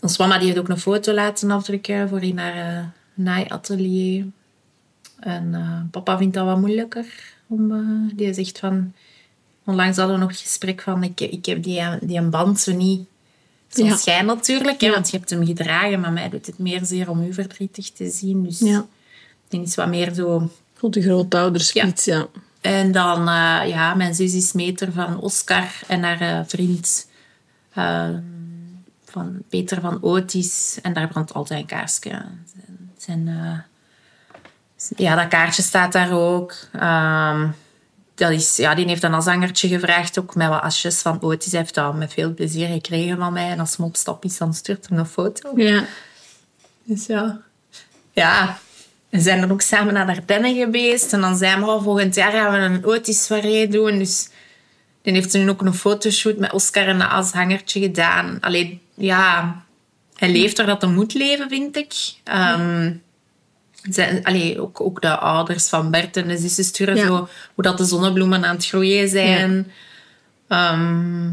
ons 0.00 0.18
mama 0.18 0.38
die 0.38 0.46
heeft 0.46 0.58
ook 0.58 0.68
een 0.68 0.78
foto 0.78 1.12
laten 1.12 1.50
afdrukken 1.50 2.08
voor 2.08 2.22
in 2.22 2.38
haar 2.38 2.76
eh, 2.78 2.84
naaiatelier. 3.14 4.24
En 5.20 5.54
eh, 5.54 5.80
papa 5.90 6.18
vindt 6.18 6.34
dat 6.34 6.46
wat 6.46 6.58
moeilijker. 6.60 7.06
Om, 7.46 7.72
eh, 7.72 8.16
die 8.16 8.34
zegt 8.34 8.58
van... 8.58 8.92
Onlangs 9.64 9.96
hadden 9.96 10.14
we 10.16 10.20
nog 10.22 10.30
het 10.30 10.40
gesprek 10.40 10.80
van... 10.82 11.02
Ik, 11.02 11.20
ik 11.20 11.46
heb 11.46 11.62
die, 11.62 11.82
die 12.00 12.18
een 12.18 12.30
band 12.30 12.60
zo 12.60 12.72
niet... 12.72 13.06
Zoals 13.68 14.04
Ja. 14.04 14.12
jij 14.12 14.22
natuurlijk, 14.22 14.80
hè, 14.80 14.86
Ja. 14.86 14.92
want 14.92 15.10
je 15.10 15.16
hebt 15.16 15.30
hem 15.30 15.46
gedragen. 15.46 16.00
Maar 16.00 16.12
mij 16.12 16.28
doet 16.28 16.46
het 16.46 16.58
meer 16.58 16.84
zeer 16.84 17.10
om 17.10 17.22
u 17.22 17.32
verdrietig 17.32 17.90
te 17.90 18.10
zien. 18.10 18.42
Dus 18.44 18.58
Ja. 18.58 18.86
die 19.48 19.62
is 19.62 19.74
wat 19.74 19.88
meer 19.88 20.14
zo... 20.14 20.50
Voor 20.74 20.90
de 20.90 21.02
grootouderspits, 21.02 22.04
ja. 22.04 22.26
En 22.60 22.92
dan, 22.92 23.18
eh, 23.18 23.60
ja, 23.68 23.94
mijn 23.94 24.14
zus 24.14 24.34
is 24.34 24.52
meter 24.52 24.92
van 24.92 25.20
Oscar 25.20 25.70
en 25.86 26.02
haar 26.02 26.46
vriend 26.46 27.06
van 29.10 29.42
Peter 29.48 29.80
van 29.80 30.02
Otis. 30.02 30.78
En 30.82 30.92
daar 30.92 31.08
brandt 31.08 31.34
altijd 31.34 31.60
een 31.60 31.66
kaarsje. 31.66 32.10
Zijn, 32.10 32.92
zijn, 32.96 33.28
eh, 33.28 33.58
ja, 34.96 35.14
dat 35.14 35.28
kaartje 35.28 35.62
staat 35.62 35.92
daar 35.92 36.12
ook. 36.12 36.54
Ehm, 36.72 37.48
dat 38.14 38.30
is, 38.30 38.56
ja, 38.56 38.74
die 38.74 38.86
heeft 38.86 39.00
dan 39.00 39.14
als 39.14 39.24
zangertje 39.24 39.68
gevraagd, 39.68 40.18
ook 40.18 40.34
met 40.34 40.48
wat 40.48 40.62
asjes 40.62 41.00
van 41.00 41.22
Otis. 41.22 41.50
Hij 41.50 41.60
heeft 41.60 41.74
dat 41.74 41.94
met 41.94 42.12
veel 42.12 42.34
plezier 42.34 42.68
gekregen 42.68 43.16
van 43.16 43.32
mij. 43.32 43.50
En 43.50 43.60
als 43.60 43.76
hem 43.76 43.86
op 43.86 43.96
stap 43.96 44.24
is, 44.24 44.38
dan 44.38 44.54
stuurt 44.54 44.88
hij 44.88 44.98
een 44.98 45.06
foto. 45.06 45.52
Ja. 45.56 45.84
Dus 46.84 47.06
ja. 47.06 47.40
Ja. 48.12 48.58
We 49.08 49.20
zijn 49.20 49.40
dan 49.40 49.50
ook 49.50 49.60
samen 49.60 49.94
naar 49.94 50.08
Ardennen 50.08 50.56
geweest. 50.56 51.12
En 51.12 51.20
dan 51.20 51.36
zijn 51.36 51.60
we 51.60 51.66
al 51.66 51.82
volgend 51.82 52.14
jaar 52.14 52.32
gaan 52.32 52.52
we 52.52 52.58
een 52.58 52.84
Otis 52.84 53.24
soirée 53.24 53.68
doen. 53.68 53.98
Dus 53.98 54.28
dan 55.02 55.14
heeft 55.14 55.30
ze 55.30 55.38
nu 55.38 55.50
ook 55.50 55.62
een 55.62 55.74
fotoshoot 55.74 56.36
met 56.38 56.52
Oscar 56.52 56.86
en 56.86 57.08
als 57.08 57.32
hangertje 57.32 57.80
gedaan. 57.80 58.38
Alleen, 58.40 58.80
ja... 58.98 59.62
Hij 60.16 60.32
leeft 60.32 60.58
er 60.58 60.66
dat 60.66 60.82
hij 60.82 60.90
moet 60.90 61.14
leven, 61.14 61.48
vind 61.48 61.76
ik. 61.76 61.94
Ehm, 62.24 62.92
zijn, 63.82 64.24
allee, 64.24 64.60
ook, 64.60 64.80
ook 64.80 65.00
de 65.02 65.16
ouders 65.16 65.68
van 65.68 65.90
Bert 65.90 66.16
en 66.16 66.28
de 66.28 66.38
zussen 66.38 66.64
sturen 66.64 66.96
Ja. 66.96 67.06
zo 67.06 67.28
hoe 67.54 67.64
dat 67.64 67.78
de 67.78 67.84
zonnebloemen 67.84 68.44
aan 68.44 68.54
het 68.54 68.66
groeien 68.66 69.08
zijn. 69.08 69.72
Ehm, 70.48 71.30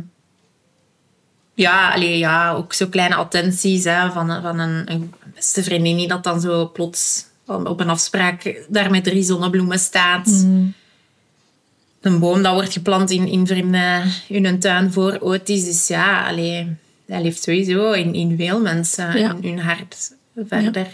ja, 1.53 1.93
allee, 1.93 2.17
ja, 2.17 2.51
ook 2.51 2.73
zo 2.73 2.87
kleine 2.87 3.15
attenties 3.15 3.83
hè, 3.83 4.11
van, 4.11 4.41
van 4.41 4.59
een, 4.59 4.91
een 4.91 5.13
beste 5.35 5.63
vriendin 5.63 5.97
die 5.97 6.07
dat 6.07 6.23
dan 6.23 6.41
zo 6.41 6.69
plots 6.69 7.25
op 7.45 7.79
een 7.79 7.89
afspraak 7.89 8.65
daar 8.69 8.91
met 8.91 9.03
drie 9.03 9.23
zonnebloemen 9.23 9.79
staat. 9.79 10.27
Een 12.01 12.19
boom 12.19 12.43
dat 12.43 12.53
wordt 12.53 12.73
geplant 12.73 13.11
in, 13.11 13.27
in 13.27 13.47
vrienden 13.47 14.11
in 14.27 14.45
hun 14.45 14.59
tuin 14.59 14.91
voor 14.93 15.17
Otis. 15.19 15.65
Dus 15.65 15.87
ja, 15.87 16.27
allee, 16.27 16.75
dat 17.07 17.21
leeft 17.21 17.43
sowieso 17.43 17.91
in, 17.91 18.13
in 18.13 18.37
veel 18.37 18.61
mensen, 18.61 19.19
Ja. 19.19 19.35
in 19.41 19.49
hun 19.49 19.59
hart 19.59 20.11
verder. 20.47 20.87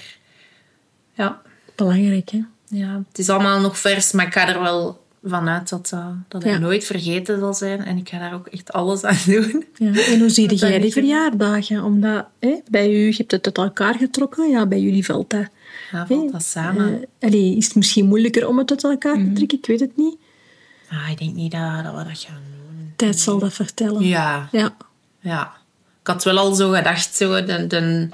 Ja. 1.13 1.41
Belangrijk, 1.75 2.29
hè? 2.29 2.39
Ja, 2.67 3.03
het 3.09 3.19
is 3.19 3.29
allemaal 3.29 3.59
nog 3.59 3.77
vers, 3.79 4.11
maar 4.11 4.25
ik 4.25 4.33
ga 4.33 4.47
er 4.47 4.61
wel 4.61 4.99
vanuit 5.23 5.69
dat, 5.69 5.89
dat, 5.89 6.01
dat 6.27 6.43
het 6.43 6.51
Ja. 6.51 6.57
nooit 6.57 6.83
vergeten 6.83 7.39
zal 7.39 7.53
zijn. 7.53 7.83
En 7.83 7.97
ik 7.97 8.09
ga 8.09 8.19
daar 8.19 8.33
ook 8.33 8.47
echt 8.47 8.71
alles 8.71 9.03
aan 9.03 9.17
doen. 9.25 9.65
Ja. 9.75 9.91
En 10.05 10.19
hoe 10.19 10.29
zie 10.29 10.55
jij 10.55 10.79
die 10.79 10.91
verjaardagen? 10.91 11.83
Omdat 11.83 12.25
hè, 12.39 12.55
bij 12.69 12.89
u, 12.93 13.05
je 13.07 13.13
hebt 13.17 13.31
het 13.31 13.45
uit 13.45 13.57
elkaar 13.57 13.95
getrokken. 13.95 14.49
Ja, 14.49 14.65
bij 14.65 14.79
jullie 14.79 15.05
valt 15.05 15.29
dat. 15.29 15.47
Ja, 15.91 16.07
valt 16.07 16.31
dat 16.31 16.43
samen. 16.43 17.01
Eh, 17.19 17.27
allee, 17.29 17.55
is 17.57 17.65
het 17.65 17.75
misschien 17.75 18.05
moeilijker 18.05 18.47
om 18.47 18.57
het 18.57 18.69
uit 18.71 18.83
elkaar 18.83 19.15
te 19.15 19.31
trekken? 19.33 19.57
Ik 19.57 19.65
weet 19.65 19.79
het 19.79 19.97
niet. 19.97 20.15
Ah, 20.89 21.09
ik 21.11 21.17
denk 21.17 21.33
niet 21.35 21.51
dat, 21.51 21.83
dat 21.83 21.95
we 21.95 22.03
dat 22.03 22.19
gaan 22.19 22.41
doen. 22.51 22.93
Tijd 22.95 23.19
zal 23.19 23.39
dat 23.39 23.53
vertellen. 23.53 24.03
Ja, 24.03 24.47
Ja. 24.51 24.75
ja. 25.19 25.51
Ik 26.02 26.07
had 26.07 26.23
wel 26.23 26.38
al 26.38 26.53
zo 26.53 26.72
gedacht, 26.72 27.15
zo, 27.15 27.45
de, 27.45 27.68
de, 27.68 28.10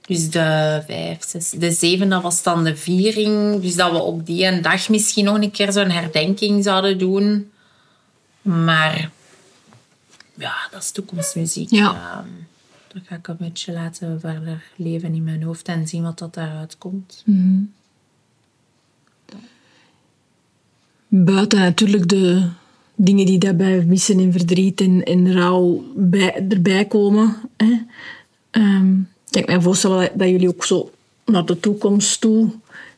dus 0.00 0.30
de 0.30 0.82
vijf, 0.86 1.24
zes, 1.28 1.50
de 1.50 1.70
zeven, 1.70 2.08
dat 2.08 2.22
was 2.22 2.42
dan 2.42 2.64
de 2.64 2.76
viering. 2.76 3.60
Dus 3.60 3.74
dat 3.74 3.90
we 3.90 3.98
op 3.98 4.26
die 4.26 4.44
een 4.46 4.62
dag 4.62 4.88
misschien 4.88 5.24
nog 5.24 5.40
een 5.40 5.50
keer 5.50 5.72
zo'n 5.72 5.90
herdenking 5.90 6.64
zouden 6.64 6.98
doen. 6.98 7.50
Maar 8.42 9.10
ja, 10.34 10.54
dat 10.70 10.82
is 10.82 10.90
toekomstmuziek. 10.90 11.70
Ja. 11.70 11.90
Ehm, 11.90 12.28
dat 12.92 13.02
ga 13.06 13.14
ik 13.14 13.28
een 13.28 13.36
beetje 13.38 13.72
laten 13.72 14.20
verder 14.20 14.62
leven 14.76 15.14
in 15.14 15.24
mijn 15.24 15.42
hoofd 15.42 15.68
en 15.68 15.88
zien 15.88 16.02
wat 16.02 16.18
dat 16.18 16.34
daaruit 16.34 16.78
komt. 16.78 17.24
Buiten 21.08 21.58
natuurlijk 21.58 22.08
de 22.08 22.48
dingen 23.04 23.26
die 23.26 23.38
daarbij 23.38 23.84
missen 23.84 24.18
en 24.18 24.32
verdriet 24.32 24.80
en, 24.80 25.02
en 25.02 25.32
rouw 25.32 25.84
bij, 25.94 26.46
erbij 26.48 26.84
komen. 26.84 27.36
Hè. 27.56 27.78
Ehm, 28.50 28.98
ik 29.30 29.46
kan 29.46 29.56
me 29.56 29.62
voorstellen 29.62 30.10
dat 30.14 30.28
jullie 30.28 30.48
ook 30.48 30.64
zo 30.64 30.90
naar 31.24 31.46
de 31.46 31.60
toekomst 31.60 32.20
toe 32.20 32.50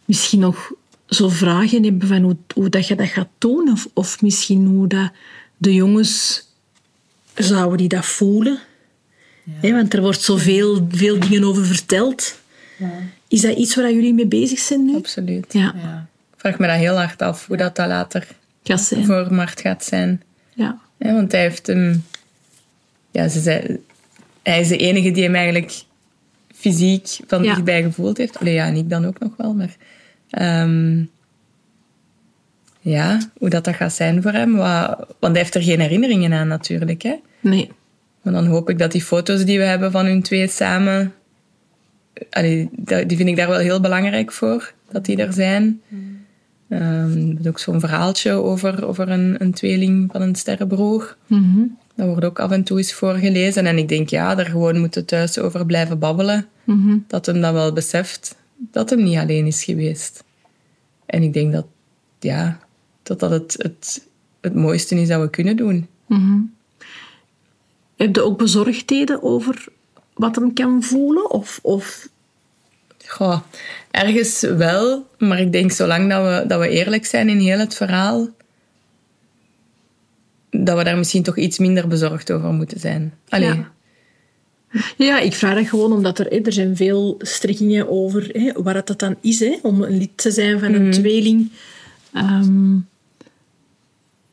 misschien 0.04 0.40
nog 0.40 0.72
zo 1.06 1.28
vragen 1.28 1.82
hebben 1.84 2.08
van 2.08 2.22
hoe, 2.22 2.36
hoe 2.54 2.68
dat 2.68 2.86
je 2.86 2.94
dat 2.94 3.08
gaat 3.08 3.28
doen. 3.38 3.70
Of, 3.72 3.88
of 3.92 4.22
misschien 4.22 4.66
hoe 4.66 4.86
dat 4.86 5.10
de 5.56 5.74
jongens 5.74 6.46
zouden 7.34 7.78
die 7.78 7.88
dat 7.88 8.06
voelen. 8.06 8.58
Hè, 9.50 9.72
want 9.72 9.94
er 9.94 10.00
wordt 10.00 10.22
zoveel 10.22 10.86
veel 10.90 11.20
dingen 11.20 11.44
over 11.44 11.66
verteld. 11.66 12.38
Is 13.28 13.40
dat 13.40 13.56
iets 13.56 13.74
waar 13.74 13.92
jullie 13.92 14.14
mee 14.14 14.26
bezig 14.26 14.58
zijn 14.58 14.84
nu? 14.84 14.96
Absoluut. 14.96 15.52
Ja, 15.52 15.74
Ja. 15.76 16.08
Ik 16.34 16.50
vraag 16.50 16.58
me 16.58 16.66
dat 16.66 16.76
heel 16.76 16.96
hard 16.96 17.22
af, 17.22 17.46
hoe 17.46 17.56
dat, 17.56 17.76
dat 17.76 17.86
later 17.86 18.26
gaat 18.64 18.80
zijn. 18.80 19.04
voor 19.04 19.34
Mart 19.34 19.60
gaat 19.60 19.84
zijn. 19.84 20.22
Ja. 20.54 20.78
Ja, 20.98 21.12
want 21.12 21.32
hij 21.32 21.40
heeft 21.40 21.66
hem... 21.66 22.04
Ja, 23.10 23.28
ze 23.28 23.40
zei, 23.40 23.80
hij 24.42 24.60
is 24.60 24.68
de 24.68 24.76
enige 24.76 25.10
die 25.10 25.22
hem 25.22 25.34
eigenlijk 25.34 25.82
fysiek 26.54 27.18
van 27.26 27.42
Ja. 27.42 27.54
dichtbij 27.54 27.82
gevoeld 27.82 28.16
heeft. 28.16 28.38
Allee, 28.38 28.54
ja, 28.54 28.66
en 28.66 28.76
ik 28.76 28.90
dan 28.90 29.04
ook 29.04 29.18
nog 29.18 29.36
wel, 29.36 29.54
maar... 29.54 29.76
ehm, 30.30 31.02
ja, 32.80 33.18
hoe 33.38 33.48
dat, 33.48 33.64
dat 33.64 33.74
gaat 33.74 33.92
zijn 33.92 34.22
voor 34.22 34.32
hem. 34.32 34.56
Wat, 34.56 34.96
want 35.20 35.32
hij 35.32 35.42
heeft 35.42 35.54
er 35.54 35.62
geen 35.62 35.80
herinneringen 35.80 36.32
aan 36.32 36.48
natuurlijk. 36.48 37.02
Hè? 37.02 37.14
Nee. 37.40 37.70
Maar 38.22 38.32
dan 38.32 38.46
hoop 38.46 38.70
ik 38.70 38.78
dat 38.78 38.92
die 38.92 39.02
foto's 39.02 39.44
die 39.44 39.58
we 39.58 39.64
hebben 39.64 39.90
van 39.90 40.06
hun 40.06 40.22
twee 40.22 40.48
samen... 40.48 41.14
Allee, 42.30 42.68
die 43.06 43.16
vind 43.16 43.28
ik 43.28 43.36
daar 43.36 43.48
wel 43.48 43.58
heel 43.58 43.80
belangrijk 43.80 44.32
voor, 44.32 44.72
dat 44.90 45.04
die 45.04 45.16
er 45.16 45.32
zijn. 45.32 45.80
Ehm, 46.74 47.30
er 47.30 47.40
is 47.40 47.46
ook 47.46 47.58
zo'n 47.58 47.80
verhaaltje 47.80 48.32
over, 48.32 48.86
over 48.86 49.08
een, 49.08 49.36
een 49.38 49.52
tweeling 49.52 50.10
van 50.12 50.22
een 50.22 50.34
sterrenbroer. 50.34 51.16
Mhm. 51.26 51.62
Dat 51.94 52.06
wordt 52.06 52.24
ook 52.24 52.38
af 52.38 52.50
en 52.50 52.64
toe 52.64 52.78
eens 52.78 52.92
voorgelezen. 52.92 53.66
En 53.66 53.78
ik 53.78 53.88
denk, 53.88 54.08
ja, 54.08 54.34
daar 54.34 54.46
gewoon 54.46 54.78
moeten 54.78 55.04
thuis 55.04 55.38
over 55.38 55.66
blijven 55.66 55.98
babbelen. 55.98 56.46
Mhm. 56.64 56.98
Dat 57.06 57.26
hem 57.26 57.40
dan 57.40 57.52
wel 57.52 57.72
beseft 57.72 58.36
dat 58.56 58.90
hem 58.90 59.02
niet 59.02 59.18
alleen 59.18 59.46
is 59.46 59.64
geweest. 59.64 60.24
En 61.06 61.22
ik 61.22 61.32
denk 61.32 61.52
dat, 61.52 61.66
ja, 62.18 62.58
dat 63.02 63.20
dat 63.20 63.30
het, 63.30 63.54
het, 63.58 64.06
het 64.40 64.54
mooiste 64.54 65.00
is 65.00 65.08
dat 65.08 65.20
we 65.20 65.30
kunnen 65.30 65.56
doen. 65.56 65.88
Heb 67.96 68.14
je 68.14 68.22
ook 68.22 68.38
bezorgdheden 68.38 69.22
over 69.22 69.64
wat 70.14 70.34
hem 70.34 70.52
kan 70.52 70.82
voelen? 70.82 71.30
Of, 71.30 71.58
of 71.62 72.08
Goh, 73.06 73.40
ergens 73.94 74.40
wel, 74.40 75.06
maar 75.18 75.40
ik 75.40 75.52
denk 75.52 75.72
zolang 75.72 76.10
dat 76.10 76.22
we, 76.22 76.46
dat 76.46 76.60
we 76.60 76.68
eerlijk 76.68 77.06
zijn 77.06 77.28
in 77.28 77.38
heel 77.38 77.58
het 77.58 77.74
verhaal, 77.74 78.28
dat 80.50 80.78
we 80.78 80.84
daar 80.84 80.96
misschien 80.96 81.22
toch 81.22 81.36
iets 81.36 81.58
minder 81.58 81.88
bezorgd 81.88 82.30
over 82.30 82.52
moeten 82.52 82.80
zijn. 82.80 83.12
Allee, 83.28 83.48
Ja. 83.48 83.72
Ja, 84.96 85.18
ik 85.18 85.34
vraag 85.34 85.54
dat 85.54 85.68
gewoon 85.68 85.92
omdat 85.92 86.18
er, 86.18 86.44
er 86.46 86.52
zijn 86.52 86.76
veel 86.76 87.14
strekkingen 87.18 87.90
over 87.90 88.28
hè, 88.32 88.62
waar 88.62 88.74
het 88.74 88.86
dat 88.86 88.98
dan 88.98 89.16
is 89.20 89.40
hè, 89.40 89.58
om 89.62 89.82
een 89.82 89.98
lid 89.98 90.10
te 90.14 90.30
zijn 90.30 90.58
van 90.58 90.72
een 90.72 90.90
tweeling. 90.90 91.50
Ehm, 92.12 92.76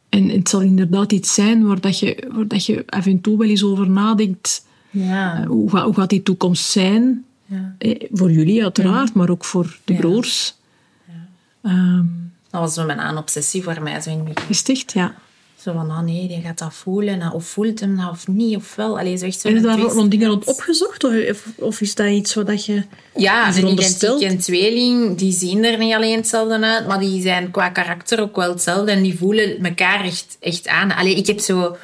en 0.10 0.30
het 0.30 0.50
zal 0.50 0.62
inderdaad 0.62 1.12
iets 1.12 1.34
zijn 1.34 1.68
waar, 1.68 1.82
dat 1.82 2.00
je, 2.00 2.28
waar 2.32 2.48
dat 2.48 2.66
je 2.66 2.84
af 2.86 3.06
en 3.06 3.22
toe 3.22 3.38
wel 3.38 3.48
eens 3.48 3.64
over 3.64 3.90
nadenkt. 3.90 4.66
Ja. 4.90 5.42
Eh, 5.42 5.48
Hoe, 5.48 5.80
hoe 5.80 5.94
gaat 5.94 6.10
die 6.10 6.24
toekomst 6.24 6.66
zijn? 6.66 7.26
Ja. 7.52 7.76
Eh, 7.78 8.08
voor 8.12 8.32
jullie 8.32 8.64
uiteraard, 8.64 9.14
maar 9.14 9.30
ook 9.30 9.46
voor 9.46 9.78
de 9.84 9.94
Ja. 9.94 10.00
broers. 10.00 10.56
Ehm, 11.64 12.06
Dat 12.50 12.62
was 12.62 12.74
zo 12.74 12.86
mijn 12.86 13.00
aan 13.00 13.18
obsessie 13.18 13.64
voor 13.64 13.82
mij. 13.82 14.02
Zo 14.02 14.10
in 14.10 14.28
echt, 14.68 14.92
ja. 14.94 15.16
Zo 15.58 15.74
van, 15.74 15.90
oh 15.92 16.00
nee, 16.00 16.28
die 16.28 16.42
gaat 16.42 16.58
dat 16.58 16.74
voelen. 16.74 17.18
nou, 17.18 17.34
Of 17.34 17.46
voelt 17.46 17.80
hem 17.80 17.98
dat 17.98 18.10
of 18.10 18.28
niet, 18.28 18.56
of 18.56 18.76
wel. 18.76 19.00
Allee, 19.00 19.18
zo 19.18 19.26
echt 19.26 19.40
zo 19.40 19.48
Heb 19.48 19.58
je 19.58 19.64
een 19.64 19.68
daar 19.70 19.78
twist. 19.80 19.96
nog 19.96 20.08
dingen 20.08 20.28
rond 20.30 20.46
opgezocht? 20.46 21.04
Of, 21.04 21.46
of, 21.58 21.82
is 21.82 21.96
dat 21.96 22.08
iets 22.08 22.34
wat 22.34 22.66
je... 22.66 22.84
Ja, 23.16 23.48
een 23.48 23.54
verondersteld? 23.54 24.22
identiek 24.22 24.38
en 24.40 24.44
tweeling, 24.44 25.18
die 25.18 25.32
zien 25.32 25.64
er 25.64 25.78
niet 25.78 25.94
alleen 25.94 26.16
hetzelfde 26.16 26.60
uit, 26.66 26.88
maar 26.88 27.00
die 27.00 27.22
zijn 27.22 27.52
qua 27.52 27.70
karakter 27.70 28.20
ook 28.22 28.36
wel 28.36 28.50
hetzelfde 28.50 28.92
en 28.92 29.04
die 29.04 29.18
voelen 29.18 29.64
elkaar 29.66 30.04
echt, 30.04 30.38
echt 30.40 30.68
aan. 30.68 30.92
Allee, 30.92 31.16
ik 31.16 31.28
heb 31.28 31.40
zo 31.40 31.78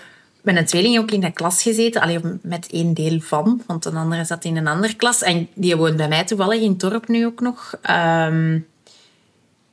met 0.47 0.57
een 0.57 0.65
tweeling 0.65 0.99
ook 0.99 1.11
in 1.11 1.19
de 1.19 1.31
klas 1.31 1.61
gezeten, 1.61 2.01
allee, 2.01 2.19
met 2.41 2.67
één 2.71 2.93
deel 2.93 3.19
van, 3.19 3.61
want 3.65 3.85
een 3.85 3.95
andere 3.95 4.25
zat 4.25 4.43
in 4.43 4.57
een 4.57 4.67
andere 4.67 4.93
klas 4.93 5.21
en 5.21 5.47
die 5.53 5.75
woont 5.75 5.95
bij 5.95 6.07
mij 6.07 6.23
toevallig 6.25 6.61
in 6.61 6.69
het 6.69 6.79
dorp 6.79 7.07
nu 7.07 7.25
ook 7.25 7.39
nog. 7.39 7.75
Ehm, 7.81 8.59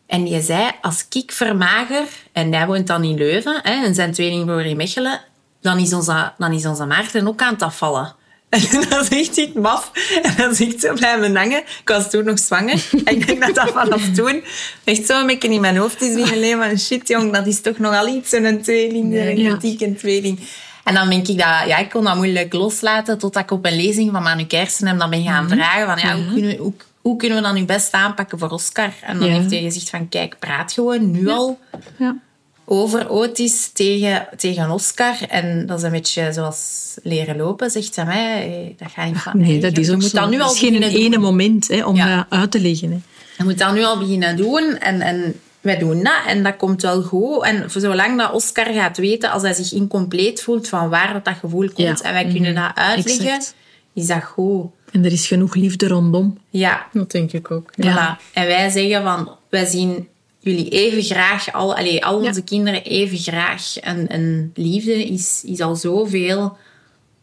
en 0.06 0.24
die 0.24 0.40
zei, 0.40 0.70
als 0.80 1.06
ik 1.10 1.32
vermager, 1.32 2.08
en 2.32 2.52
hij 2.52 2.66
woont 2.66 2.86
dan 2.86 3.04
in 3.04 3.16
Leuven, 3.16 3.60
hè, 3.62 3.84
en 3.84 3.94
zijn 3.94 4.12
tweelingbroer 4.12 4.64
in 4.64 4.76
Mechelen, 4.76 5.20
dan 5.60 5.78
is 5.78 5.92
onze, 5.92 6.32
dan 6.38 6.52
is 6.52 6.66
onze 6.66 6.86
Maarten 6.86 7.28
ook 7.28 7.42
aan 7.42 7.52
het 7.52 7.62
afvallen. 7.62 8.14
En 8.54 8.88
dan 8.90 9.04
zegt 9.04 9.36
hij 9.36 9.52
maf. 9.54 9.90
En 10.22 10.34
dan 10.36 10.54
zegt 10.54 10.80
ze 10.80 10.92
blijven 10.94 11.36
hangen. 11.36 11.58
Ik 11.80 11.88
was 11.88 12.10
toen 12.10 12.24
nog 12.24 12.38
zwanger. 12.38 12.84
En 13.04 13.14
ik 13.16 13.26
denk 13.26 13.40
dat 13.46 13.54
dat 13.54 13.70
vanaf 13.70 14.08
toen 14.14 14.42
echt 14.84 15.06
zo 15.06 15.20
een 15.20 15.26
beetje 15.26 15.48
in 15.48 15.60
mijn 15.60 15.76
hoofd 15.76 16.02
is 16.02 16.32
alleen 16.32 16.56
van 16.58 16.78
shit 16.78 17.08
jong, 17.08 17.32
dat 17.32 17.46
is 17.46 17.60
toch 17.60 17.78
nogal 17.78 18.08
iets, 18.08 18.30
zo'n 18.30 18.60
tweeling, 18.62 19.14
Ja. 19.14 19.20
een 19.24 19.34
kritieke 19.58 19.94
tweeling. 19.94 20.38
En 20.84 20.94
dan 20.94 21.08
denk 21.10 21.28
ik 21.28 21.38
dat, 21.38 21.46
ja, 21.66 21.76
ik 21.78 21.90
kon 21.90 22.04
dat 22.04 22.16
moeilijk 22.16 22.52
loslaten 22.52 23.18
totdat 23.18 23.42
ik 23.42 23.50
op 23.50 23.66
een 23.66 23.76
lezing 23.76 24.10
van 24.12 24.22
Manu 24.22 24.44
Kersen 24.44 24.86
hem 24.86 24.98
dan 24.98 25.10
ben 25.10 25.22
gaan 25.22 25.48
vragen 25.48 25.86
van, 25.86 26.08
ja, 26.08 26.14
hoe, 26.16 26.32
kunnen 26.32 26.50
we, 26.50 26.56
hoe, 26.62 26.72
hoe 27.00 27.16
kunnen 27.16 27.38
we 27.38 27.44
dat 27.44 27.54
nu 27.54 27.64
best 27.64 27.92
aanpakken 27.92 28.38
voor 28.38 28.50
Oscar? 28.50 28.92
En 29.00 29.18
dan 29.18 29.28
Ja. 29.28 29.34
heeft 29.34 29.50
hij 29.50 29.60
gezegd 29.62 29.90
van, 29.90 30.08
kijk, 30.08 30.36
praat 30.38 30.72
gewoon 30.72 31.10
nu 31.10 31.28
al 31.28 31.58
Ja. 31.98 32.16
Over 32.64 33.08
Otis 33.10 33.70
tegen, 33.72 34.26
tegen 34.36 34.70
Oscar. 34.70 35.16
En 35.28 35.66
dat 35.66 35.78
is 35.78 35.84
een 35.84 35.90
beetje 35.90 36.32
zoals 36.32 36.94
leren 37.02 37.36
lopen, 37.36 37.70
zegt 37.70 37.96
hij 37.96 38.04
mij. 38.04 38.42
Eh, 38.68 38.74
Dat 38.84 38.90
gaat 38.92 39.06
niet 39.06 39.18
van 39.18 39.38
Nee, 39.40 39.60
dat 39.60 39.74
Je 39.76 39.80
is 39.80 39.90
ook 39.90 39.94
moet 40.00 40.04
zo. 40.04 40.18
dat 40.20 40.30
nu 40.30 40.40
al 40.40 40.46
Het 40.46 40.54
is 40.54 40.60
geen 40.60 40.72
beginnen 40.78 41.00
ene 41.04 41.18
moment 41.18 41.68
hè, 41.68 41.84
om 41.84 41.96
Ja. 41.96 42.16
dat 42.16 42.26
uit 42.28 42.50
te 42.50 42.60
leggen. 42.60 42.90
Hè. 42.90 42.98
Je 43.38 43.44
moet 43.44 43.58
dat 43.58 43.74
nu 43.74 43.84
al 43.84 43.98
beginnen 43.98 44.36
doen. 44.36 44.76
En, 44.78 45.00
en 45.00 45.40
wij 45.60 45.78
doen 45.78 46.02
dat 46.02 46.20
en 46.26 46.42
dat 46.42 46.56
komt 46.56 46.82
wel 46.82 47.02
goed. 47.02 47.42
En 47.44 47.70
voor 47.70 47.80
zolang 47.80 48.18
dat 48.18 48.32
Oscar 48.32 48.66
gaat 48.72 48.96
weten, 48.98 49.30
als 49.30 49.42
hij 49.42 49.52
zich 49.52 49.72
incompleet 49.72 50.42
voelt, 50.42 50.68
van 50.68 50.88
waar 50.88 51.12
dat, 51.12 51.24
dat 51.24 51.34
gevoel 51.40 51.66
komt, 51.72 51.98
Ja. 51.98 52.04
en 52.08 52.12
wij 52.12 52.26
kunnen 52.26 52.54
dat 52.54 52.70
uitleggen, 52.74 53.24
Exact. 53.26 53.54
is 53.94 54.06
dat 54.06 54.24
goed. 54.24 54.66
En 54.92 55.04
er 55.04 55.12
is 55.12 55.26
genoeg 55.26 55.54
liefde 55.54 55.88
rondom. 55.88 56.38
Ja, 56.50 56.86
Dat 56.92 57.10
denk 57.10 57.32
ik 57.32 57.50
ook. 57.50 57.70
Ja. 57.74 58.18
Voilà. 58.18 58.32
En 58.32 58.46
wij 58.46 58.70
zeggen 58.70 59.02
van, 59.02 59.30
wij 59.48 59.64
zien 59.66 60.08
jullie 60.44 60.68
even 60.68 61.02
graag, 61.02 61.52
al, 61.52 61.76
allee, 61.76 62.04
al 62.04 62.20
onze 62.20 62.42
kinderen 62.42 62.84
even 62.84 63.18
graag. 63.18 63.76
En, 63.78 64.08
en 64.08 64.50
liefde 64.54 65.04
is, 65.04 65.42
is 65.44 65.60
al 65.60 65.76
zoveel 65.76 66.56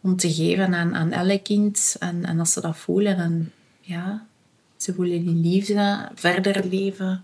om 0.02 0.16
te 0.16 0.34
geven 0.34 0.74
aan, 0.74 0.96
aan 0.96 1.12
elk 1.12 1.44
kind. 1.44 1.96
En, 2.00 2.26
en 2.26 2.40
als 2.40 2.54
ze 2.54 2.62
dat 2.62 2.78
voelen, 2.78 3.18
dan 3.18 3.50
ja, 3.82 4.26
ze 4.78 4.94
voelen 4.94 5.26
die 5.26 5.36
liefde 5.36 6.10
verder 6.16 6.68
leven. 6.68 7.24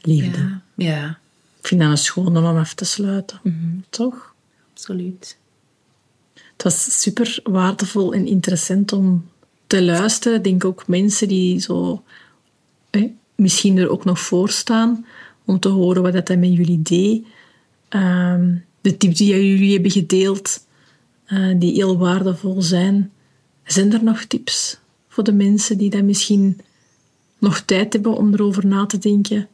Liefde. 0.00 0.38
Ja, 0.38 0.62
ja 0.74 1.18
Ik 1.60 1.66
vind 1.66 1.80
dat 1.80 1.90
een 1.90 1.98
schone 1.98 2.38
om 2.38 2.56
af 2.56 2.74
te 2.74 2.84
sluiten. 2.84 3.40
Toch? 3.90 4.34
absoluut. 4.74 5.36
Het 6.34 6.62
was 6.62 7.00
super 7.00 7.40
waardevol 7.42 8.14
en 8.14 8.26
interessant 8.26 8.92
om 8.92 9.28
te 9.66 9.82
luisteren. 9.82 10.38
Ik 10.38 10.44
denk 10.44 10.64
ook 10.64 10.88
mensen 10.88 11.28
die 11.28 11.60
zo 11.60 12.02
hè, 12.90 13.14
misschien 13.34 13.78
er 13.78 13.90
ook 13.90 14.04
nog 14.04 14.18
voor 14.20 14.50
staan 14.50 15.06
om 15.44 15.58
te 15.60 15.68
horen 15.68 16.02
wat 16.02 16.12
dat 16.12 16.28
met 16.38 16.52
jullie 16.54 16.82
deed. 16.82 17.24
Ehm, 17.88 18.54
de 18.80 18.96
tips 18.96 19.18
die 19.18 19.28
jullie 19.28 19.72
hebben 19.72 19.90
gedeeld, 19.90 20.66
eh, 21.24 21.54
die 21.56 21.72
heel 21.72 21.98
waardevol 21.98 22.62
zijn. 22.62 23.12
Zijn 23.64 23.92
er 23.92 24.04
nog 24.04 24.24
tips 24.24 24.78
voor 25.08 25.24
de 25.24 25.32
mensen 25.32 25.78
die 25.78 25.90
dat 25.90 26.02
misschien 26.02 26.60
nog 27.38 27.60
tijd 27.60 27.92
hebben 27.92 28.16
om 28.16 28.32
erover 28.34 28.66
na 28.66 28.86
te 28.86 28.98
denken? 28.98 29.48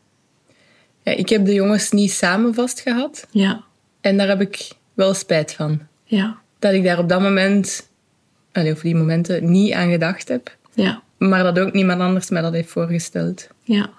Ja, 1.02 1.12
ik 1.12 1.28
heb 1.28 1.44
de 1.44 1.55
jongens 1.55 1.90
niet 1.90 2.11
samen 2.12 2.55
vastgehad. 2.55 3.27
Ja, 3.31 3.65
En 4.01 4.16
daar 4.16 4.28
heb 4.28 4.40
ik 4.40 4.70
wel 4.94 5.15
spijt 5.15 5.52
van. 5.52 5.81
ja, 6.05 6.40
Dat 6.59 6.73
ik 6.73 6.85
daar 6.85 6.98
op 6.98 7.09
dat 7.09 7.20
moment, 7.20 7.89
allee, 8.52 8.73
of 8.73 8.81
die 8.81 8.94
momenten, 8.94 9.51
niet 9.51 9.73
aan 9.73 9.90
gedacht 9.90 10.28
heb. 10.28 10.57
ja, 10.74 11.02
Maar 11.19 11.43
dat 11.43 11.59
ook 11.59 11.73
niemand 11.73 12.01
anders 12.01 12.28
mij 12.31 12.43
dat 12.43 12.52
heeft 12.52 12.70
voorgesteld. 12.70 13.48
Ja. 13.74 13.90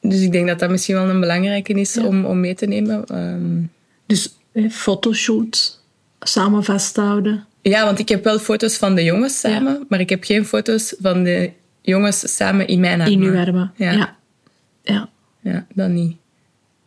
Dus 0.00 0.20
ik 0.20 0.32
denk 0.32 0.46
dat 0.46 0.58
dat 0.58 0.70
misschien 0.70 0.94
wel 0.94 1.08
een 1.08 1.20
belangrijke 1.20 1.72
is 1.72 1.94
Ja. 1.94 2.04
om, 2.04 2.24
om 2.24 2.40
mee 2.40 2.54
te 2.54 2.66
nemen. 2.66 3.04
Ehm, 3.06 3.62
Dus 4.06 4.38
hè, 4.52 4.70
fotoshoot, 4.70 5.80
samen 6.20 6.64
vasthouden. 6.64 7.46
ja, 7.62 7.84
want 7.84 7.98
ik 7.98 8.08
heb 8.08 8.24
wel 8.24 8.38
foto's 8.38 8.76
van 8.76 8.94
de 8.94 9.04
jongens 9.04 9.38
samen, 9.40 9.84
maar 9.88 10.00
ik 10.00 10.08
heb 10.08 10.24
geen 10.24 10.44
foto's 10.46 10.94
van 11.00 11.22
de 11.22 11.50
jongens 11.82 12.36
samen 12.36 12.66
in 12.66 12.80
mijn 12.80 13.00
armen. 13.00 13.12
In 13.22 13.22
uw 13.22 13.38
armen. 13.38 13.72
Ja. 13.76 13.92
Ja. 13.92 14.16
ja. 14.82 15.08
Ja, 15.40 15.66
dat 15.74 15.88
niet. 15.88 16.16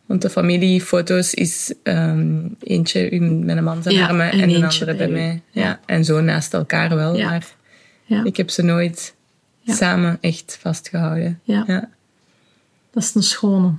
Want 0.06 0.22
de 0.22 0.30
familiefoto's 0.30 1.34
is 1.34 1.74
ehm, 1.82 2.38
eentje 2.62 3.08
in 3.08 3.44
mijn 3.44 3.64
man 3.64 3.82
zijn 3.82 3.94
Ja, 3.94 4.06
armen 4.06 4.30
en 4.30 4.40
en, 4.40 4.50
een 4.50 4.64
andere 4.64 4.84
bij 4.84 4.96
bij 4.96 5.08
mij. 5.08 5.42
Ja. 5.50 5.80
En 5.86 6.04
zo 6.04 6.20
naast 6.20 6.54
elkaar 6.54 6.94
wel, 6.96 7.18
maar 7.18 7.46
ik 8.24 8.36
heb 8.36 8.50
ze 8.50 8.62
nooit 8.62 9.14
Ja. 9.68 9.74
samen 9.74 10.18
echt 10.20 10.58
vastgehouden. 10.60 11.40
Ja. 11.42 11.64
Ja. 11.66 11.88
Dat 12.90 13.02
is 13.02 13.14
een 13.14 13.22
schone, 13.22 13.72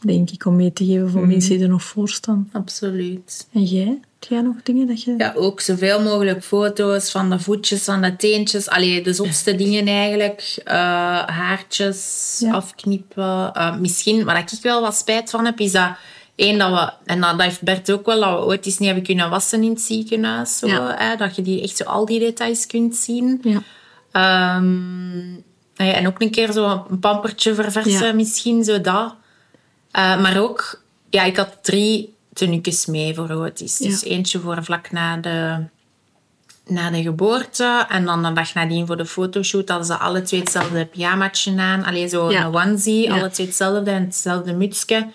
denk 0.00 0.30
ik, 0.30 0.44
om 0.46 0.56
mee 0.56 0.72
te 0.72 0.84
geven 0.84 1.10
voor 1.10 1.26
mensen 1.26 1.50
die 1.50 1.62
er 1.62 1.68
nog 1.68 1.82
voor 1.82 2.08
staan. 2.08 2.48
Absoluut. 2.52 3.46
En 3.52 3.62
jij? 3.64 3.98
Heb 4.20 4.28
jij 4.30 4.40
nog 4.40 4.54
dingen 4.62 4.86
dat 4.86 5.02
je... 5.02 5.14
Ja, 5.18 5.32
ook 5.36 5.60
zoveel 5.60 6.02
mogelijk 6.02 6.44
foto's 6.44 7.10
van 7.10 7.30
de 7.30 7.38
voetjes, 7.40 7.84
van 7.84 8.02
de 8.02 8.16
teentjes. 8.16 8.68
Allee, 8.68 9.02
de 9.02 9.12
zotste 9.12 9.54
dingen 9.62 9.86
eigenlijk. 9.86 10.60
Eh, 10.64 10.74
haartjes 11.26 12.36
Ja. 12.40 12.52
afknippen. 12.52 13.52
Eh, 13.54 13.76
misschien, 13.76 14.24
waar 14.24 14.38
ik 14.38 14.48
wel 14.62 14.80
wat 14.80 14.96
spijt 14.96 15.30
van 15.30 15.44
heb, 15.44 15.58
is 15.60 15.72
dat... 15.72 15.90
één, 16.34 16.58
dat 16.58 16.70
we... 16.70 16.92
En 17.12 17.20
dat, 17.20 17.30
dat 17.30 17.42
heeft 17.42 17.62
Bert 17.62 17.90
ook 17.90 18.06
wel, 18.06 18.20
dat 18.20 18.38
we 18.38 18.44
ooit 18.46 18.66
eens 18.66 18.78
niet 18.78 18.86
hebben 18.88 19.06
kunnen 19.06 19.30
wassen 19.30 19.62
in 19.62 19.70
het 19.70 19.80
ziekenhuis. 19.80 20.58
Zo, 20.58 20.66
Ja. 20.66 20.94
hè, 20.98 21.16
dat 21.16 21.36
je 21.36 21.42
die, 21.42 21.62
echt 21.62 21.76
zo 21.76 21.84
al 21.84 22.04
die 22.06 22.18
details 22.20 22.66
kunt 22.66 22.96
zien. 22.96 23.40
Ja. 23.42 23.62
Ehm, 24.12 25.32
ja, 25.74 25.92
en 25.94 26.06
ook 26.06 26.20
een 26.20 26.30
keer 26.30 26.52
zo 26.52 26.86
een 26.90 26.98
pampertje 26.98 27.54
verversen, 27.54 28.06
Ja. 28.06 28.12
misschien, 28.12 28.64
zo 28.64 28.80
dat. 28.80 29.14
Eh, 29.90 30.20
maar 30.20 30.40
ook, 30.40 30.82
ja, 31.10 31.22
ik 31.22 31.36
had 31.36 31.58
drie 31.62 32.14
tenuukjes 32.32 32.86
mee 32.86 33.14
voor 33.14 33.30
Otis. 33.30 33.76
Dus 33.76 34.00
Ja. 34.00 34.08
eentje 34.10 34.40
voor 34.40 34.64
vlak 34.64 34.90
na 34.90 35.16
de, 35.16 35.56
na 36.66 36.90
de 36.90 37.02
geboorte. 37.02 37.86
En 37.88 38.04
dan 38.04 38.22
de 38.22 38.32
dag 38.32 38.54
nadien 38.54 38.86
voor 38.86 38.96
de 38.96 39.06
fotoshoot 39.06 39.68
hadden 39.68 39.86
ze 39.86 39.94
alle 39.96 40.22
twee 40.22 40.40
hetzelfde 40.40 40.86
pyjamaatje 40.86 41.56
aan. 41.60 41.84
Alleen 41.84 42.08
zo 42.08 42.30
Ja. 42.30 42.44
een 42.44 42.54
onesie, 42.54 43.12
alle 43.12 43.30
twee 43.30 43.46
hetzelfde 43.46 43.90
en 43.90 44.04
hetzelfde 44.04 44.52
mutsje. 44.52 45.06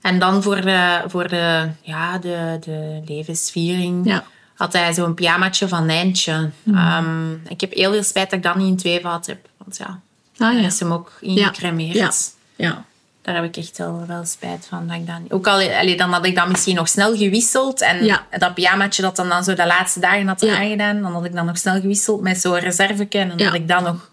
En 0.00 0.18
dan 0.18 0.42
voor 0.42 0.60
de, 0.60 1.02
voor 1.06 1.28
de, 1.28 1.68
ja, 1.82 2.18
de, 2.18 2.56
de 2.60 3.02
levensviering. 3.06 4.22
Had 4.54 4.72
hij 4.72 4.94
zo'n 4.94 5.14
pyjamaatje 5.14 5.68
van 5.68 5.86
Nijntje. 5.86 6.50
Ehm, 6.74 7.32
ik 7.48 7.60
heb 7.60 7.72
heel 7.72 7.92
veel 7.92 8.02
spijt 8.02 8.30
dat 8.30 8.38
ik 8.38 8.44
dat 8.44 8.54
niet 8.56 8.68
in 8.68 8.76
twee 8.76 9.00
gehad 9.00 9.26
heb. 9.26 9.48
Want 9.56 9.76
ja, 9.76 10.00
Ah 10.46 10.60
ja. 10.60 10.66
is 10.66 10.80
hem 10.80 10.92
ook 10.92 11.12
Ja. 11.20 11.28
ingecremeerd. 11.28 11.94
Ja. 11.96 12.10
Ja. 12.56 12.84
Daar 13.22 13.34
heb 13.34 13.44
ik 13.44 13.56
echt 13.56 13.78
wel, 13.78 14.04
wel 14.06 14.24
spijt 14.24 14.66
van. 14.68 14.86
Dat 14.88 14.96
ik 14.96 15.06
dat 15.06 15.18
niet- 15.20 15.32
Ook 15.32 15.46
al 15.46 15.54
allee, 15.54 15.96
dan 15.96 16.12
had 16.12 16.26
ik 16.26 16.34
dat 16.36 16.48
misschien 16.48 16.74
nog 16.74 16.88
snel 16.88 17.16
gewisseld. 17.16 17.80
En 17.80 18.04
Ja. 18.04 18.26
dat 18.38 18.54
pyjamaatje 18.54 19.02
dat 19.02 19.16
dan, 19.16 19.28
dan 19.28 19.44
zo 19.44 19.54
de 19.54 19.66
laatste 19.66 20.00
dagen 20.00 20.26
had 20.28 20.40
Ja. 20.40 20.56
aangedaan, 20.56 21.02
dan 21.02 21.12
had 21.12 21.24
ik 21.24 21.34
dat 21.34 21.44
nog 21.44 21.58
snel 21.58 21.80
gewisseld 21.80 22.20
met 22.20 22.40
zo'n 22.40 22.58
reserveke. 22.58 23.18
En 23.18 23.28
dan 23.28 23.38
Ja. 23.38 23.44
had 23.44 23.54
ik 23.54 23.68
dat 23.68 23.82
nog... 23.82 24.10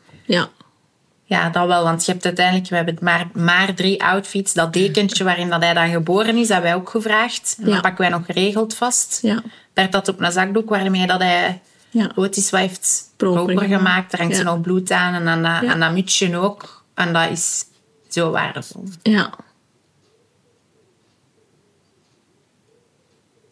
Ja. 1.36 1.49
Dat 1.49 1.68
wel. 1.68 1.84
Want 1.84 2.06
je 2.06 2.12
hebt 2.12 2.26
uiteindelijk... 2.26 2.70
We 2.70 2.76
hebben 2.76 2.98
maar, 3.02 3.28
maar 3.34 3.74
drie 3.74 4.03
outfits. 4.03 4.53
Dat 4.53 4.74
dekentje 4.74 5.24
waarin 5.24 5.49
dat 5.49 5.62
hij 5.62 5.74
dan 5.74 5.90
geboren 5.90 6.38
is, 6.38 6.48
hebben 6.49 6.72
wij 6.72 6.80
ook 6.80 6.90
gevraagd. 6.90 7.56
En 7.60 7.66
Ja. 7.68 7.74
dat 7.74 7.82
pakken 7.82 8.02
wij 8.02 8.10
nog 8.18 8.26
geregeld 8.26 8.74
vast. 8.76 9.20
Ja. 9.22 9.44
Bert 9.74 9.94
had 9.94 10.08
op 10.08 10.20
een 10.20 10.32
zakdoek 10.32 10.70
waarmee 10.70 11.08
dat 11.08 11.20
hij 11.20 11.62
Ja. 11.90 12.12
Otis 12.16 12.49
wat 12.49 12.60
heeft 12.60 13.14
Proper 13.18 13.60
gemaakt. 13.68 14.12
Daar 14.12 14.20
hangt 14.20 14.36
Ja. 14.36 14.41
ze 14.41 14.45
nog 14.48 14.62
bloed 14.62 14.91
aan. 14.91 15.14
En 15.14 15.28
aan 15.28 15.41
dat, 15.44 15.72
aan 15.72 15.80
dat 15.80 15.91
mutsje 15.91 16.38
ook. 16.38 16.84
En 16.94 17.14
dat 17.14 17.30
is 17.30 17.66
zo 18.10 18.32
waardevol. 18.32 18.84
Ja. 19.02 19.30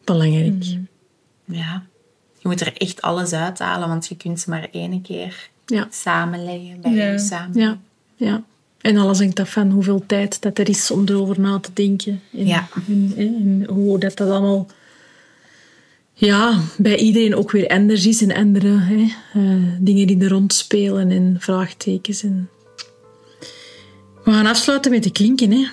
Belangrijk. 0.04 0.64
Ja. 1.46 1.84
Je 2.40 2.48
moet 2.48 2.62
er 2.62 2.78
echt 2.78 3.02
alles 3.02 3.34
uithalen, 3.34 3.88
want 3.88 4.08
je 4.08 4.16
kunt 4.18 4.40
ze 4.40 4.50
maar 4.50 4.68
één 4.72 5.02
keer 5.02 5.50
Ja. 5.70 5.88
samenleggen 5.92 6.82
bij 6.82 6.92
Ja. 6.94 7.18
samen. 7.18 7.60
Ja. 7.60 7.78
Ja. 8.16 8.44
En 8.82 8.98
alles 8.98 9.20
hangt 9.20 9.40
af 9.40 9.52
van 9.52 9.70
hoeveel 9.72 10.04
tijd 10.06 10.42
dat 10.42 10.58
er 10.58 10.70
is 10.70 10.92
om 10.92 11.04
erover 11.08 11.40
na 11.40 11.60
te 11.60 11.70
denken. 11.74 12.22
En, 12.34 12.46
Ja. 12.48 12.68
en, 12.88 13.14
en 13.18 13.66
hoe 13.70 14.00
dat, 14.00 14.18
dat 14.18 14.30
allemaal... 14.30 14.68
Ja, 16.14 16.60
bij 16.78 16.98
iedereen 16.98 17.36
ook 17.36 17.52
weer 17.52 17.68
anders 17.68 18.06
is 18.06 18.22
en 18.22 18.34
andere 18.36 18.78
hè, 18.80 19.08
eh, 19.34 19.64
dingen 19.80 20.08
die 20.08 20.24
er 20.24 20.30
rondspelen 20.30 21.12
en 21.12 21.36
vraagtekens. 21.40 22.24
En... 22.24 22.50
We 24.24 24.32
gaan 24.32 24.46
afsluiten 24.46 24.92
met 24.92 25.04
de 25.04 25.12
klinken, 25.12 25.52
hè. 25.52 25.68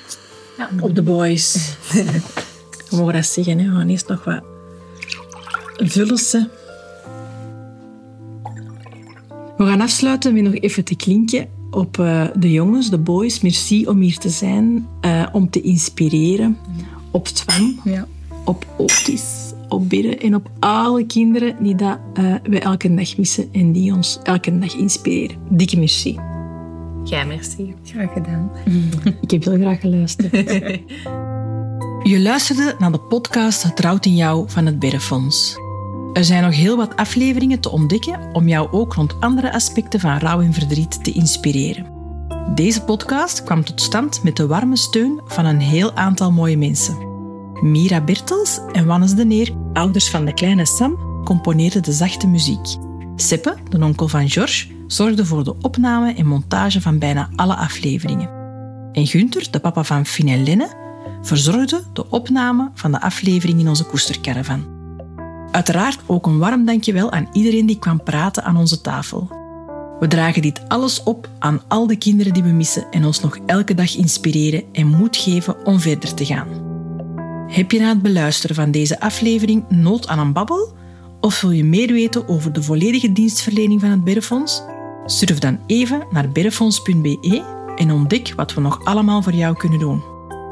Ja. 0.59 0.71
Op 0.81 0.95
de 0.95 1.03
boys. 1.03 1.75
We 2.91 2.97
mogen 2.97 3.13
dat 3.13 3.27
zeggen, 3.27 3.59
hè. 3.59 3.71
We 3.71 3.77
gaan 3.77 3.89
eerst 3.89 4.09
nog 4.09 4.25
wat 4.25 4.43
vullen. 5.77 6.51
We 9.57 9.65
gaan 9.65 9.81
afsluiten 9.81 10.35
met 10.35 10.43
nog 10.43 10.55
even 10.55 10.85
te 10.85 10.97
klinken 10.97 11.49
op 11.71 11.99
eh, 11.99 12.25
de 12.37 12.51
jongens, 12.53 12.91
de 12.91 12.99
boys. 12.99 13.41
Merci 13.41 13.87
om 13.87 14.01
hier 14.01 14.19
te 14.19 14.29
zijn, 14.31 14.87
eh, 15.01 15.27
om 15.33 15.51
te 15.51 15.61
inspireren. 15.61 16.57
Op 17.11 17.27
Twan, 17.27 17.77
Ja. 17.85 18.07
op 18.45 18.67
Otis, 18.77 19.53
op 19.69 19.89
Bidden 19.89 20.21
en 20.21 20.35
op 20.35 20.51
alle 20.59 21.05
kinderen 21.07 21.57
die 21.63 21.75
dat, 21.75 21.99
eh, 22.15 22.35
wij 22.43 22.61
elke 22.63 22.95
dag 22.95 23.17
missen 23.17 23.49
en 23.53 23.73
die 23.73 23.93
ons 23.95 24.19
elke 24.23 24.59
dag 24.59 24.75
inspireren. 24.77 25.37
Dikke 25.49 25.79
merci. 25.79 26.19
Jij, 27.05 27.27
merci. 27.27 27.75
Graag 27.85 28.13
gedaan. 28.13 28.51
Ik 29.21 29.31
heb 29.31 29.45
heel 29.45 29.59
graag 29.59 29.81
geluisterd. 29.81 30.33
Je 32.03 32.21
luisterde 32.21 32.75
naar 32.79 32.93
de 32.93 33.01
podcast 33.01 33.63
Het 33.63 33.81
Rouwt 33.81 34.07
in 34.07 34.17
Jou 34.17 34.45
van 34.51 34.67
het 34.67 34.79
Berrefonds. 34.79 35.57
Er 36.17 36.25
zijn 36.25 36.43
nog 36.43 36.55
heel 36.55 36.77
wat 36.77 36.97
afleveringen 36.97 37.61
te 37.61 37.71
ontdekken 37.71 38.21
om 38.33 38.49
jou 38.49 38.73
ook 38.73 38.95
rond 38.95 39.21
andere 39.21 39.53
aspecten 39.53 40.01
van 40.01 40.19
rouw 40.19 40.41
en 40.41 40.53
verdriet 40.53 41.05
te 41.05 41.13
inspireren. 41.13 41.87
Deze 42.55 42.83
podcast 42.83 43.45
kwam 43.45 43.65
tot 43.65 43.81
stand 43.81 44.23
met 44.23 44.37
de 44.37 44.47
warme 44.47 44.77
steun 44.77 45.21
van 45.25 45.45
een 45.45 45.61
heel 45.61 45.95
aantal 45.95 46.33
mooie 46.33 46.57
mensen. 46.57 46.97
Mira 47.61 48.01
Bertels 48.01 48.61
en 48.73 48.87
Wannes 48.87 49.15
de 49.15 49.25
Neer, 49.25 49.55
ouders 49.73 50.11
van 50.11 50.25
de 50.25 50.35
kleine 50.35 50.67
Sam, 50.67 51.23
componeerden 51.25 51.83
de 51.83 51.93
zachte 51.93 52.27
muziek. 52.27 52.77
Seppe, 53.17 53.55
de 53.69 53.85
onkel 53.85 54.09
van 54.09 54.29
George, 54.29 54.67
zorgde 54.87 55.25
voor 55.25 55.45
de 55.45 55.55
opname 55.61 56.15
en 56.15 56.27
montage 56.27 56.81
van 56.81 56.99
bijna 56.99 57.29
alle 57.35 57.57
afleveringen. 57.57 58.31
En 58.93 59.07
Gunther, 59.07 59.51
de 59.51 59.61
papa 59.61 59.85
van 59.85 60.05
en 60.27 60.45
Lenne, 60.45 60.69
verzorgde 61.23 61.83
de 61.93 62.11
opname 62.11 62.71
van 62.75 62.93
de 62.93 63.01
aflevering 63.01 63.61
in 63.61 63.69
onze 63.69 63.85
koestercaravan. 63.85 64.76
Uiteraard 65.51 66.01
ook 66.07 66.27
een 66.27 66.39
warm 66.39 66.65
dankjewel 66.65 67.13
aan 67.13 67.29
iedereen 67.33 67.67
die 67.67 67.79
kwam 67.79 68.03
praten 68.03 68.45
aan 68.45 68.57
onze 68.57 68.81
tafel. 68.81 69.29
We 70.01 70.09
dragen 70.09 70.43
dit 70.43 70.69
alles 70.69 71.03
op 71.03 71.29
aan 71.39 71.61
al 71.69 71.87
de 71.87 71.97
kinderen 71.97 72.33
die 72.33 72.43
we 72.43 72.49
missen 72.49 72.87
en 72.91 73.05
ons 73.05 73.21
nog 73.21 73.39
elke 73.47 73.75
dag 73.75 73.97
inspireren 73.97 74.65
en 74.73 74.87
moed 74.87 75.17
geven 75.17 75.67
om 75.67 75.81
verder 75.81 76.15
te 76.15 76.25
gaan. 76.25 76.49
Heb 77.49 77.71
je 77.71 77.81
na 77.81 77.89
het 77.89 78.03
beluisteren 78.03 78.57
van 78.57 78.71
deze 78.71 79.01
aflevering 79.01 79.65
nood 79.69 80.09
aan 80.09 80.19
een 80.19 80.33
babbel? 80.33 80.75
Of 81.21 81.41
wil 81.41 81.51
je 81.51 81.65
meer 81.65 81.93
weten 81.93 82.29
over 82.29 82.53
de 82.53 82.63
volledige 82.63 83.13
dienstverlening 83.13 83.81
van 83.81 83.91
het 83.91 84.05
Berrefonds? 84.05 84.63
Surf 85.07 85.39
dan 85.39 85.59
even 85.67 86.07
naar 86.11 86.31
berrefonds.be 86.31 87.43
en 87.77 87.91
ontdek 87.91 88.33
wat 88.37 88.55
we 88.55 88.61
nog 88.61 88.85
allemaal 88.85 89.23
voor 89.23 89.35
jou 89.35 89.57
kunnen 89.57 89.79
doen. 89.79 90.03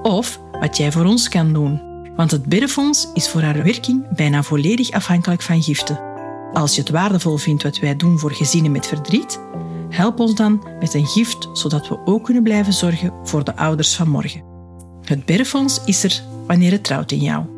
Of 0.03 0.41
wat 0.61 0.77
jij 0.77 0.93
voor 0.93 1.05
ons 1.05 1.29
kan 1.29 1.53
doen. 1.53 1.84
Want 2.17 2.31
het 2.31 2.47
Berrefonds 2.47 3.09
is 3.15 3.29
voor 3.29 3.41
haar 3.41 3.63
werking 3.63 4.15
bijna 4.17 4.43
volledig 4.43 4.91
afhankelijk 4.91 5.43
van 5.43 5.63
giften. 5.63 6.01
Als 6.53 6.75
je 6.75 6.81
het 6.81 6.91
waardevol 6.91 7.37
vindt 7.37 7.63
wat 7.63 7.79
wij 7.79 7.97
doen 7.97 8.19
voor 8.19 8.33
gezinnen 8.33 8.73
met 8.73 8.87
verdriet, 8.87 9.41
help 9.91 10.21
ons 10.21 10.35
dan 10.35 10.67
met 10.81 10.95
een 10.95 11.07
gift, 11.07 11.49
zodat 11.53 11.89
we 11.89 11.99
ook 12.05 12.25
kunnen 12.25 12.43
blijven 12.43 12.73
zorgen 12.73 13.13
voor 13.23 13.45
de 13.45 13.57
ouders 13.57 13.95
van 13.95 14.09
morgen. 14.09 14.43
Het 15.05 15.25
Berrefonds 15.25 15.85
is 15.85 16.05
er 16.05 16.23
wanneer 16.47 16.71
het 16.73 16.85
trouwt 16.85 17.13
in 17.13 17.21
jou. 17.21 17.54